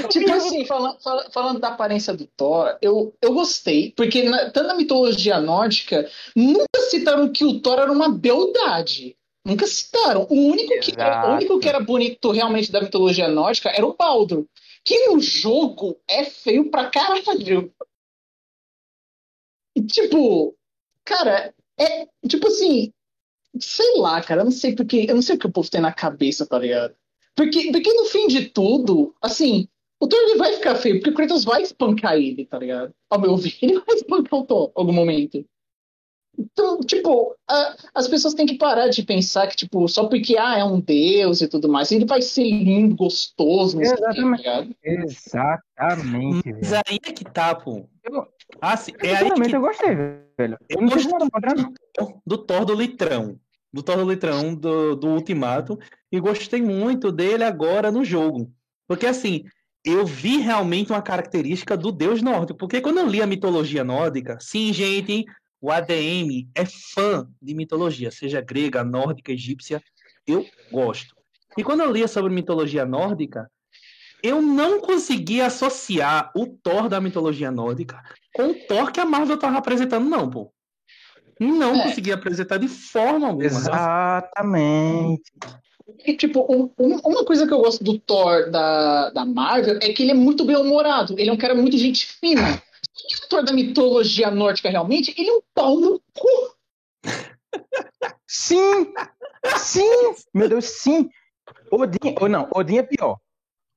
Tipo 0.08 0.32
assim, 0.32 0.64
fala- 0.64 0.98
fala- 1.00 1.30
falando 1.30 1.60
da 1.60 1.68
aparência 1.68 2.12
do 2.14 2.26
Thor, 2.26 2.76
eu, 2.82 3.14
eu 3.22 3.32
gostei, 3.34 3.92
porque 3.96 4.22
na, 4.24 4.50
tanto 4.50 4.66
na 4.68 4.74
mitologia 4.74 5.38
nórdica, 5.40 6.08
nunca 6.34 6.66
citaram 6.90 7.30
que 7.30 7.44
o 7.44 7.60
Thor 7.60 7.78
era 7.78 7.92
uma 7.92 8.08
beldade. 8.08 9.16
Nunca 9.46 9.64
citaram. 9.64 10.26
O 10.28 10.34
único, 10.34 10.80
que, 10.80 10.90
o 10.90 11.32
único 11.34 11.60
que 11.60 11.68
era 11.68 11.78
bonito 11.78 12.32
realmente 12.32 12.72
da 12.72 12.80
mitologia 12.80 13.28
nórdica 13.28 13.70
era 13.70 13.86
o 13.86 13.94
Baldur. 13.94 14.44
Que 14.84 15.06
no 15.06 15.20
jogo 15.20 15.96
é 16.08 16.24
feio 16.24 16.68
pra 16.68 16.90
caralho. 16.90 17.72
E, 19.76 19.82
tipo, 19.82 20.56
cara, 21.04 21.54
é 21.78 22.08
tipo 22.26 22.48
assim, 22.48 22.92
sei 23.60 23.98
lá, 23.98 24.20
cara, 24.20 24.40
eu 24.40 24.46
não 24.46 24.50
sei 24.50 24.74
porque, 24.74 25.06
eu 25.08 25.14
não 25.14 25.22
sei 25.22 25.36
o 25.36 25.38
que 25.38 25.46
o 25.46 25.52
povo 25.52 25.70
tem 25.70 25.80
na 25.80 25.92
cabeça, 25.92 26.44
tá 26.44 26.58
ligado? 26.58 26.96
Porque, 27.36 27.70
porque 27.70 27.92
no 27.92 28.06
fim 28.06 28.26
de 28.26 28.48
tudo, 28.48 29.14
assim, 29.22 29.68
o 30.00 30.08
Thor 30.08 30.36
vai 30.36 30.54
ficar 30.54 30.74
feio, 30.74 30.96
porque 30.96 31.10
o 31.10 31.14
Kratos 31.14 31.44
vai 31.44 31.62
espancar 31.62 32.16
ele, 32.16 32.46
tá 32.46 32.58
ligado? 32.58 32.92
Ao 33.08 33.20
meu 33.20 33.36
ver, 33.36 33.54
ele 33.62 33.78
vai 33.78 33.94
espancar 33.94 34.40
o 34.40 34.44
Thor 34.44 34.68
em 34.70 34.72
algum 34.74 34.92
momento. 34.92 35.46
Então, 36.38 36.80
tipo, 36.80 37.34
a- 37.48 37.76
as 37.94 38.06
pessoas 38.08 38.34
têm 38.34 38.46
que 38.46 38.56
parar 38.58 38.88
de 38.88 39.02
pensar 39.02 39.46
que, 39.46 39.56
tipo, 39.56 39.86
só 39.88 40.06
porque, 40.08 40.36
ah, 40.38 40.58
é 40.58 40.64
um 40.64 40.80
deus 40.80 41.40
e 41.40 41.48
tudo 41.48 41.68
mais, 41.68 41.90
ele 41.92 42.04
vai 42.04 42.20
ser 42.22 42.44
lindo, 42.44 42.94
gostoso, 42.96 43.78
não 43.78 43.84
sei 43.84 43.94
o 43.94 43.96
quê, 43.96 44.02
tá 44.02 44.10
Exatamente. 44.12 44.38
ligado? 44.38 44.76
Exatamente, 44.84 46.52
Mas 46.52 46.70
velho. 46.70 46.82
aí 46.88 46.98
é 47.06 47.12
que 47.12 47.24
tá, 47.24 47.54
pô. 47.54 47.88
Eu, 48.04 48.26
Ah, 48.60 48.76
sim, 48.76 48.92
é 49.02 49.16
aí 49.16 49.30
que 49.30 49.56
eu 49.56 49.60
gostei, 49.60 49.94
velho. 49.94 50.24
Eu 50.38 50.56
Eu 50.68 50.80
não 50.82 50.88
nada 50.88 51.30
contra, 51.30 51.54
não. 51.54 52.20
do 52.26 52.38
Thor 52.38 52.64
do 52.64 52.74
Litrão. 52.74 53.38
Do 53.72 53.82
Thor 53.82 53.96
do 53.96 54.10
Litrão 54.10 54.54
do, 54.54 54.94
do 54.96 55.08
Ultimato. 55.08 55.78
E 56.10 56.20
gostei 56.20 56.62
muito 56.62 57.10
dele 57.10 57.44
agora 57.44 57.90
no 57.90 58.04
jogo. 58.04 58.50
Porque 58.88 59.06
assim, 59.06 59.44
eu 59.84 60.06
vi 60.06 60.38
realmente 60.38 60.92
uma 60.92 61.02
característica 61.02 61.76
do 61.76 61.90
deus 61.92 62.22
nórdico. 62.22 62.58
Porque 62.58 62.80
quando 62.80 62.98
eu 62.98 63.06
li 63.06 63.20
a 63.20 63.26
mitologia 63.26 63.82
nórdica, 63.84 64.38
sim, 64.40 64.72
gente, 64.72 65.24
o 65.66 65.70
ADM 65.72 66.46
é 66.54 66.64
fã 66.64 67.28
de 67.42 67.52
mitologia, 67.52 68.08
seja 68.12 68.40
grega, 68.40 68.84
nórdica, 68.84 69.32
egípcia, 69.32 69.82
eu 70.24 70.46
gosto. 70.70 71.12
E 71.58 71.64
quando 71.64 71.80
eu 71.80 71.90
lia 71.90 72.06
sobre 72.06 72.32
mitologia 72.32 72.86
nórdica, 72.86 73.50
eu 74.22 74.40
não 74.40 74.80
conseguia 74.80 75.46
associar 75.46 76.30
o 76.36 76.46
Thor 76.46 76.88
da 76.88 77.00
mitologia 77.00 77.50
nórdica 77.50 78.00
com 78.32 78.50
o 78.50 78.54
Thor 78.54 78.92
que 78.92 79.00
a 79.00 79.04
Marvel 79.04 79.36
tava 79.40 79.58
apresentando, 79.58 80.08
não, 80.08 80.30
pô. 80.30 80.52
Não 81.40 81.74
É. 81.74 81.82
conseguia 81.82 82.14
apresentar 82.14 82.58
de 82.58 82.68
forma 82.68 83.26
alguma. 83.26 83.44
Exatamente. 83.46 85.32
E, 86.04 86.16
tipo, 86.16 86.46
um- 86.48 86.70
um- 86.78 86.98
uma 87.04 87.24
coisa 87.24 87.44
que 87.44 87.52
eu 87.52 87.58
gosto 87.58 87.82
do 87.82 87.98
Thor 87.98 88.50
da, 88.52 89.10
da 89.10 89.24
Marvel 89.24 89.78
é 89.82 89.92
que 89.92 90.02
ele 90.04 90.12
é 90.12 90.14
muito 90.14 90.44
bem-humorado. 90.44 91.14
Ele 91.18 91.28
é 91.28 91.32
um 91.32 91.36
cara 91.36 91.56
muito 91.56 91.76
gente 91.76 92.06
fina. 92.06 92.62
O 93.24 93.28
Thor 93.28 93.44
da 93.44 93.52
mitologia 93.52 94.30
nórdica, 94.30 94.70
realmente, 94.70 95.14
ele 95.18 95.28
é 95.30 95.32
um 95.34 95.42
pau 95.54 95.78
no 95.78 96.00
cu. 96.18 96.56
Sim! 98.26 98.92
Sim! 99.58 100.14
Meu 100.34 100.48
Deus, 100.48 100.64
sim! 100.64 101.08
Odin, 101.70 102.14
ou 102.20 102.28
não, 102.28 102.48
Odin 102.54 102.78
é 102.78 102.82
pior. 102.82 103.18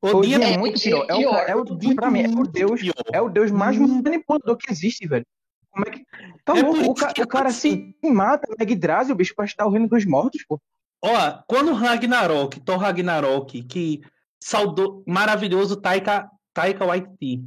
Odin 0.02 0.42
é, 0.42 0.54
é 0.54 0.58
muito 0.58 0.76
Odin 0.76 0.84
pior. 0.90 1.06
é 1.10 1.12
É 1.12 1.16
o, 1.16 1.36
é 1.36 1.56
o, 1.56 1.60
Odin 1.62 1.96
pra 1.96 2.10
mim, 2.10 2.22
é 2.24 2.28
o 2.30 2.44
Deus, 2.48 2.82
pior. 2.82 2.94
é 3.14 3.22
o 3.22 3.30
Deus 3.30 3.52
mais 3.52 3.78
manipulador 3.78 4.58
que 4.58 4.72
existe, 4.72 5.08
velho. 5.08 5.26
Como 5.72 5.86
é 5.88 5.92
que. 5.92 6.06
Tá 6.44 6.58
É 6.58 6.62
louco, 6.62 6.92
o, 6.92 6.96
ca- 6.96 7.14
o 7.22 7.28
cara 7.28 7.50
assim- 7.50 7.94
se 8.04 8.10
mata, 8.12 8.48
Yggdrasil, 8.60 9.16
bicho, 9.16 9.36
pra 9.36 9.46
estar 9.46 9.66
o 9.68 9.70
reino 9.70 9.88
dos 9.88 10.06
mortos, 10.06 10.44
pô. 10.48 10.60
Ó, 11.04 11.10
quando 11.48 11.72
o 11.72 11.76
Ragnarok, 11.76 12.60
Thor 12.62 12.78
Ragnarok, 12.78 13.64
que 13.64 14.02
saudou 14.42 15.04
maravilhoso 15.08 15.76
Taika, 15.80 16.30
Taika 16.54 16.86
Waititi. 16.86 17.44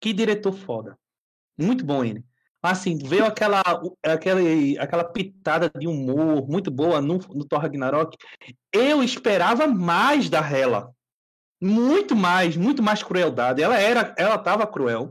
Que 0.00 0.12
diretor 0.12 0.52
foda. 0.52 0.98
Muito 1.62 1.84
bom 1.84 2.04
ele. 2.04 2.24
Assim, 2.62 2.96
veio 2.96 3.24
aquela, 3.24 3.60
aquela, 4.04 4.40
aquela 4.78 5.04
pitada 5.04 5.68
de 5.76 5.88
humor 5.88 6.48
muito 6.48 6.70
boa 6.70 7.00
no, 7.00 7.18
no 7.18 7.44
Thor 7.44 7.58
Ragnarok. 7.60 8.16
Eu 8.72 9.02
esperava 9.02 9.66
mais 9.66 10.30
da 10.30 10.38
Hela. 10.38 10.92
Muito 11.60 12.14
mais, 12.14 12.56
muito 12.56 12.80
mais 12.82 13.02
crueldade. 13.02 13.62
Ela 13.62 13.78
era, 13.78 14.14
ela 14.16 14.38
tava 14.38 14.66
cruel, 14.66 15.10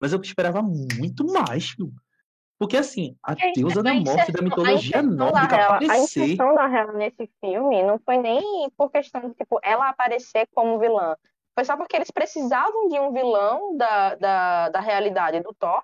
mas 0.00 0.12
eu 0.12 0.20
esperava 0.20 0.62
muito 0.62 1.24
mais, 1.26 1.70
filho. 1.70 1.92
Porque 2.56 2.76
assim, 2.76 3.16
a 3.24 3.32
É, 3.32 3.52
deusa 3.52 3.82
da 3.82 3.92
morte 3.94 4.30
da 4.30 4.40
mitologia 4.40 5.02
nórdica 5.02 5.56
Hela- 5.56 5.78
A 5.78 5.98
inserção 5.98 6.54
da 6.54 6.64
Hela 6.66 6.92
nesse 6.92 7.28
filme 7.40 7.82
não 7.82 7.98
foi 7.98 8.18
nem 8.18 8.70
por 8.76 8.90
questão 8.90 9.28
de, 9.28 9.34
tipo, 9.34 9.58
ela 9.64 9.88
aparecer 9.88 10.46
como 10.54 10.78
vilã. 10.78 11.16
Foi 11.56 11.64
só 11.64 11.76
porque 11.76 11.96
eles 11.96 12.12
precisavam 12.12 12.88
de 12.88 12.98
um 13.00 13.12
vilão 13.12 13.76
da, 13.76 14.14
da, 14.14 14.68
da 14.68 14.80
realidade 14.80 15.40
do 15.40 15.52
Thor 15.52 15.82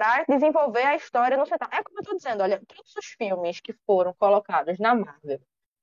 para 0.00 0.24
desenvolver 0.26 0.82
a 0.82 0.96
história 0.96 1.36
no 1.36 1.44
central. 1.44 1.68
É 1.70 1.82
como 1.82 1.98
eu 1.98 2.02
tô 2.02 2.16
dizendo, 2.16 2.42
olha, 2.42 2.58
todos 2.66 2.96
os 2.96 3.04
filmes 3.18 3.60
que 3.60 3.74
foram 3.86 4.14
colocados 4.14 4.78
na 4.78 4.94
Marvel 4.94 5.38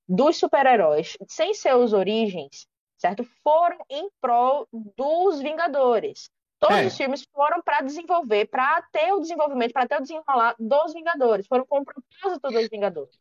dos 0.10 0.38
super-heróis, 0.38 1.16
sem 1.28 1.54
seus 1.54 1.94
origens, 1.94 2.66
certo? 2.98 3.24
Foram 3.44 3.78
em 3.88 4.10
prol 4.20 4.68
dos 4.74 5.40
Vingadores. 5.40 6.32
Todos 6.60 6.78
É. 6.78 6.88
os 6.88 6.98
filmes 6.98 7.28
foram 7.32 7.62
para 7.62 7.82
desenvolver, 7.82 8.48
para 8.48 8.82
ter 8.92 9.14
o 9.14 9.20
desenvolvimento, 9.20 9.72
para 9.72 9.88
ter 9.88 9.98
o 9.98 10.02
desenrolar 10.02 10.56
dos 10.58 10.94
Vingadores. 10.94 11.46
Foram 11.46 11.68
com 11.68 11.82
o 11.82 11.86
propósito 11.86 12.50
dos 12.50 12.70
Vingadores. 12.70 13.20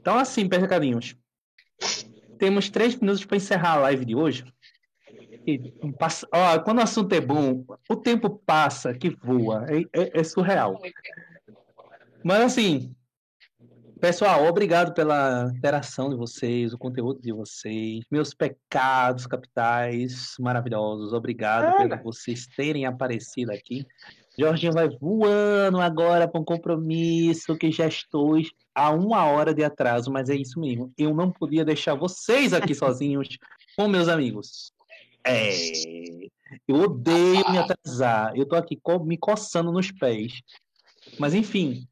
Então, 0.00 0.18
assim, 0.18 0.48
pescadinhos. 0.48 1.14
Temos 2.40 2.68
três 2.68 2.96
minutos 2.96 3.24
para 3.24 3.36
encerrar 3.36 3.74
a 3.74 3.80
live 3.82 4.04
de 4.04 4.16
hoje. 4.16 4.44
E 5.52 5.92
passa- 5.98 6.26
ó, 6.32 6.58
quando 6.60 6.78
o 6.78 6.82
assunto 6.82 7.12
é 7.14 7.20
bom, 7.20 7.64
o 7.88 7.96
tempo 7.96 8.30
passa 8.44 8.92
que 8.94 9.10
voa. 9.10 9.66
É, 9.68 9.80
é- 10.02 10.20
é 10.20 10.24
surreal. 10.24 10.78
Mas, 12.24 12.40
assim, 12.42 12.94
pessoal, 14.00 14.44
obrigado 14.46 14.92
pela 14.94 15.50
interação 15.54 16.08
de 16.10 16.16
vocês, 16.16 16.72
o 16.72 16.78
conteúdo 16.78 17.20
de 17.20 17.32
vocês, 17.32 18.04
meus 18.10 18.34
pecados 18.34 19.26
capitais 19.26 20.34
maravilhosos. 20.38 21.12
Obrigado 21.12 21.72
por 21.88 21.98
vocês 22.02 22.46
terem 22.56 22.86
aparecido 22.86 23.52
aqui. 23.52 23.86
Jorginho 24.38 24.72
vai 24.72 24.88
voando 24.88 25.80
agora 25.80 26.28
para 26.28 26.40
um 26.40 26.44
compromisso 26.44 27.56
que 27.56 27.72
já 27.72 27.86
estou 27.88 28.36
a 28.72 28.90
uma 28.90 29.24
hora 29.24 29.52
de 29.52 29.64
atraso, 29.64 30.12
mas 30.12 30.28
é 30.30 30.36
isso 30.36 30.60
mesmo. 30.60 30.92
Eu 30.96 31.12
não 31.12 31.28
podia 31.32 31.64
deixar 31.64 31.94
vocês 31.96 32.52
aqui 32.52 32.72
sozinhos 32.74 33.28
com 33.76 33.88
meus 33.88 34.06
amigos. 34.08 34.72
É, 35.28 36.28
eu 36.66 36.76
odeio 36.76 37.50
me 37.50 37.58
atrasar. 37.58 38.32
Eu 38.36 38.46
tô 38.46 38.56
aqui 38.56 38.78
me 39.04 39.16
coçando 39.16 39.72
nos 39.72 39.90
pés. 39.90 40.40
Mas 41.18 41.34
enfim, 41.34 41.86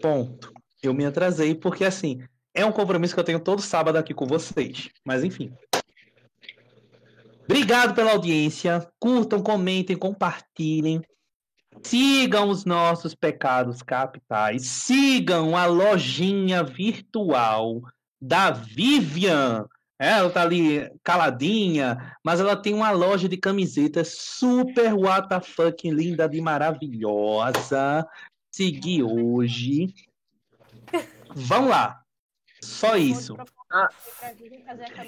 ponto. 0.00 0.52
Eu 0.82 0.92
me 0.92 1.04
atrasei 1.04 1.54
porque 1.54 1.84
assim 1.84 2.22
é 2.54 2.64
um 2.64 2.72
compromisso 2.72 3.14
que 3.14 3.20
eu 3.20 3.24
tenho 3.24 3.40
todo 3.40 3.62
sábado 3.62 3.96
aqui 3.96 4.12
com 4.12 4.26
vocês. 4.26 4.90
Mas 5.04 5.24
enfim. 5.24 5.52
Obrigado 7.44 7.94
pela 7.94 8.12
audiência. 8.12 8.86
Curtam, 8.98 9.42
comentem, 9.42 9.96
compartilhem. 9.96 11.02
Sigam 11.82 12.48
os 12.48 12.64
nossos 12.64 13.14
pecados 13.14 13.82
capitais. 13.82 14.66
Sigam 14.66 15.56
a 15.56 15.66
lojinha 15.66 16.62
virtual 16.62 17.80
da 18.20 18.50
Vivian. 18.50 19.66
É, 20.02 20.18
Ela 20.18 20.30
tá 20.30 20.42
ali 20.42 20.90
caladinha, 21.04 22.16
mas 22.24 22.40
ela 22.40 22.56
tem 22.56 22.74
uma 22.74 22.90
loja 22.90 23.28
de 23.28 23.36
camisetas 23.36 24.08
super 24.18 24.92
WTF 24.94 25.90
linda 25.90 26.28
de 26.28 26.40
maravilhosa. 26.40 28.06
Segui 28.50 29.02
hoje. 29.02 29.94
Vamos 31.34 31.70
lá. 31.70 32.02
Só 32.62 32.96
isso. 32.96 33.36
Ah. 33.72 33.88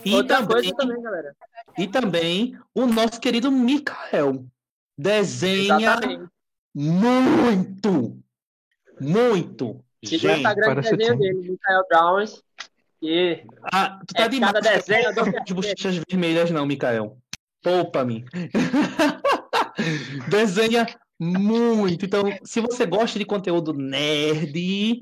E 0.04 0.14
Outra 0.14 0.46
também- 0.46 0.74
também, 0.74 1.02
galera. 1.02 1.36
E 1.76 1.86
também 1.88 2.58
o 2.74 2.86
nosso 2.86 3.20
querido 3.20 3.50
Mikael. 3.50 4.44
Desenha 4.96 5.74
Exatamente. 5.76 6.30
muito. 6.74 8.16
Muito. 9.00 9.84
Gente, 10.02 10.26
Instagram 10.26 10.68
de 10.68 10.74
parece 10.74 10.96
desenho 10.96 11.18
tudo. 11.18 11.20
dele, 11.22 11.50
Michael 11.50 11.84
Browns. 11.88 12.42
Ah, 13.72 13.98
tu 14.06 14.14
tá 14.14 14.24
É, 14.24 14.28
demais. 14.28 14.52
cada 14.52 14.60
desenho 14.72 15.08
eu 15.08 15.14
dou 15.14 15.24
As 15.24 15.52
bochechas 15.52 16.00
vermelhas 16.08 16.50
não, 16.50 16.64
Mikael. 16.66 17.16
Poupa-me. 17.62 18.24
Desenha 20.28 20.86
muito. 21.18 22.04
Então, 22.04 22.22
se 22.44 22.60
você 22.60 22.86
gosta 22.86 23.18
de 23.18 23.24
conteúdo 23.24 23.72
nerd, 23.72 25.00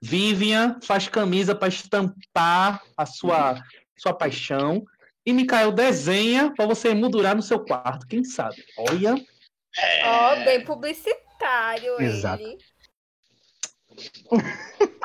Vivian 0.00 0.78
faz 0.82 1.08
camisa 1.08 1.54
para 1.54 1.68
estampar 1.68 2.82
a 2.96 3.06
sua, 3.06 3.62
sua 3.96 4.12
paixão. 4.14 4.84
e 5.26 5.32
Mikael 5.32 5.72
desenha 5.72 6.52
para 6.54 6.66
você 6.66 6.88
emoldurar 6.88 7.34
no 7.34 7.42
seu 7.42 7.58
quarto, 7.60 8.06
quem 8.06 8.22
sabe? 8.24 8.56
Olha, 8.76 9.14
Ó, 10.04 10.44
bem 10.44 10.62
publicitário 10.64 12.00
Exato. 12.00 12.42
ele. 12.42 12.58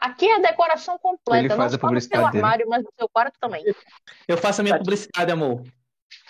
Aqui 0.01 0.27
é 0.27 0.35
a 0.35 0.39
decoração 0.39 0.97
completa, 0.99 1.39
Ele 1.39 1.49
faz 1.49 1.59
não 1.59 1.65
a 1.65 1.69
só 1.69 1.75
no 1.75 1.79
publicidade 1.81 2.23
seu 2.23 2.31
dele. 2.31 2.43
armário, 2.43 2.69
mas 2.69 2.83
no 2.83 2.89
seu 2.97 3.09
quarto 3.09 3.35
também. 3.39 3.63
eu 4.27 4.37
faço 4.37 4.61
a 4.61 4.63
minha 4.63 4.77
publicidade, 4.77 5.31
amor. 5.31 5.63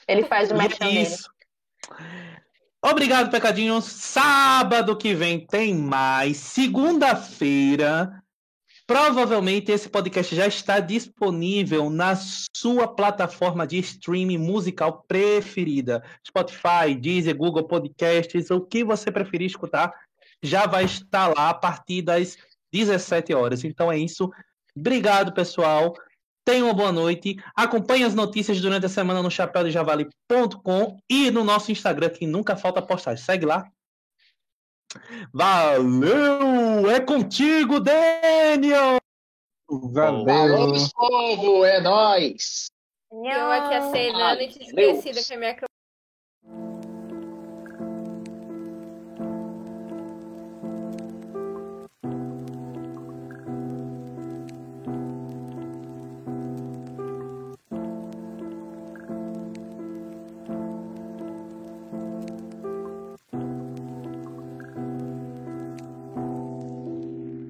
Ele 0.08 0.24
faz 0.24 0.52
o 0.52 0.56
merchan 0.56 0.86
dele. 0.88 1.02
isso. 1.02 1.30
Obrigado, 2.82 3.30
Pecadinhos. 3.30 3.86
Sábado 3.86 4.96
que 4.98 5.14
vem 5.14 5.46
tem 5.46 5.76
mais. 5.76 6.38
Segunda-feira, 6.38 8.24
provavelmente 8.88 9.72
esse 9.72 9.90
podcast 9.90 10.34
já 10.36 10.48
está 10.48 10.80
disponível 10.80 11.90
na 11.90 12.16
sua 12.16 12.88
plataforma 12.88 13.68
de 13.68 13.78
streaming 13.80 14.38
musical 14.38 15.04
preferida. 15.08 16.04
Spotify, 16.26 16.96
Deezer, 17.00 17.36
Google 17.36 17.68
Podcasts, 17.68 18.50
o 18.50 18.62
que 18.62 18.84
você 18.84 19.12
preferir 19.12 19.48
escutar, 19.48 19.94
já 20.42 20.66
vai 20.66 20.86
estar 20.86 21.28
lá 21.28 21.50
a 21.50 21.54
partir 21.54 22.02
das 22.02 22.38
17 22.72 23.34
horas. 23.34 23.64
Então 23.64 23.92
é 23.92 23.98
isso. 23.98 24.30
Obrigado, 24.76 25.34
pessoal. 25.34 25.94
Tenham 26.46 26.68
uma 26.68 26.74
boa 26.74 26.92
noite. 26.92 27.36
Acompanhe 27.56 28.04
as 28.04 28.16
notícias 28.16 28.60
durante 28.60 28.86
a 28.86 28.90
semana 28.90 29.22
no 29.22 29.30
chapéudejavali.com 29.30 30.98
e 31.10 31.30
no 31.30 31.44
nosso 31.44 31.72
Instagram, 31.72 32.10
que 32.10 32.26
nunca 32.26 32.56
falta 32.56 32.82
postagem. 32.82 33.24
Segue 33.24 33.46
lá. 33.46 33.70
Valeu! 35.32 36.90
É 36.90 37.00
contigo, 37.00 37.80
Daniel! 37.80 38.98
Valeu. 39.70 40.26
Falou, 40.26 40.90
povo, 40.96 41.66
é 41.66 41.80
nóis! 41.80 42.72
Eu 43.12 43.52
aqui 43.52 43.76
acenando 43.76 44.42
e 44.42 44.48
Valeu. 44.48 44.96
esquecida 44.96 45.24
que 45.24 45.34
a 45.34 45.38
minha 45.38 45.56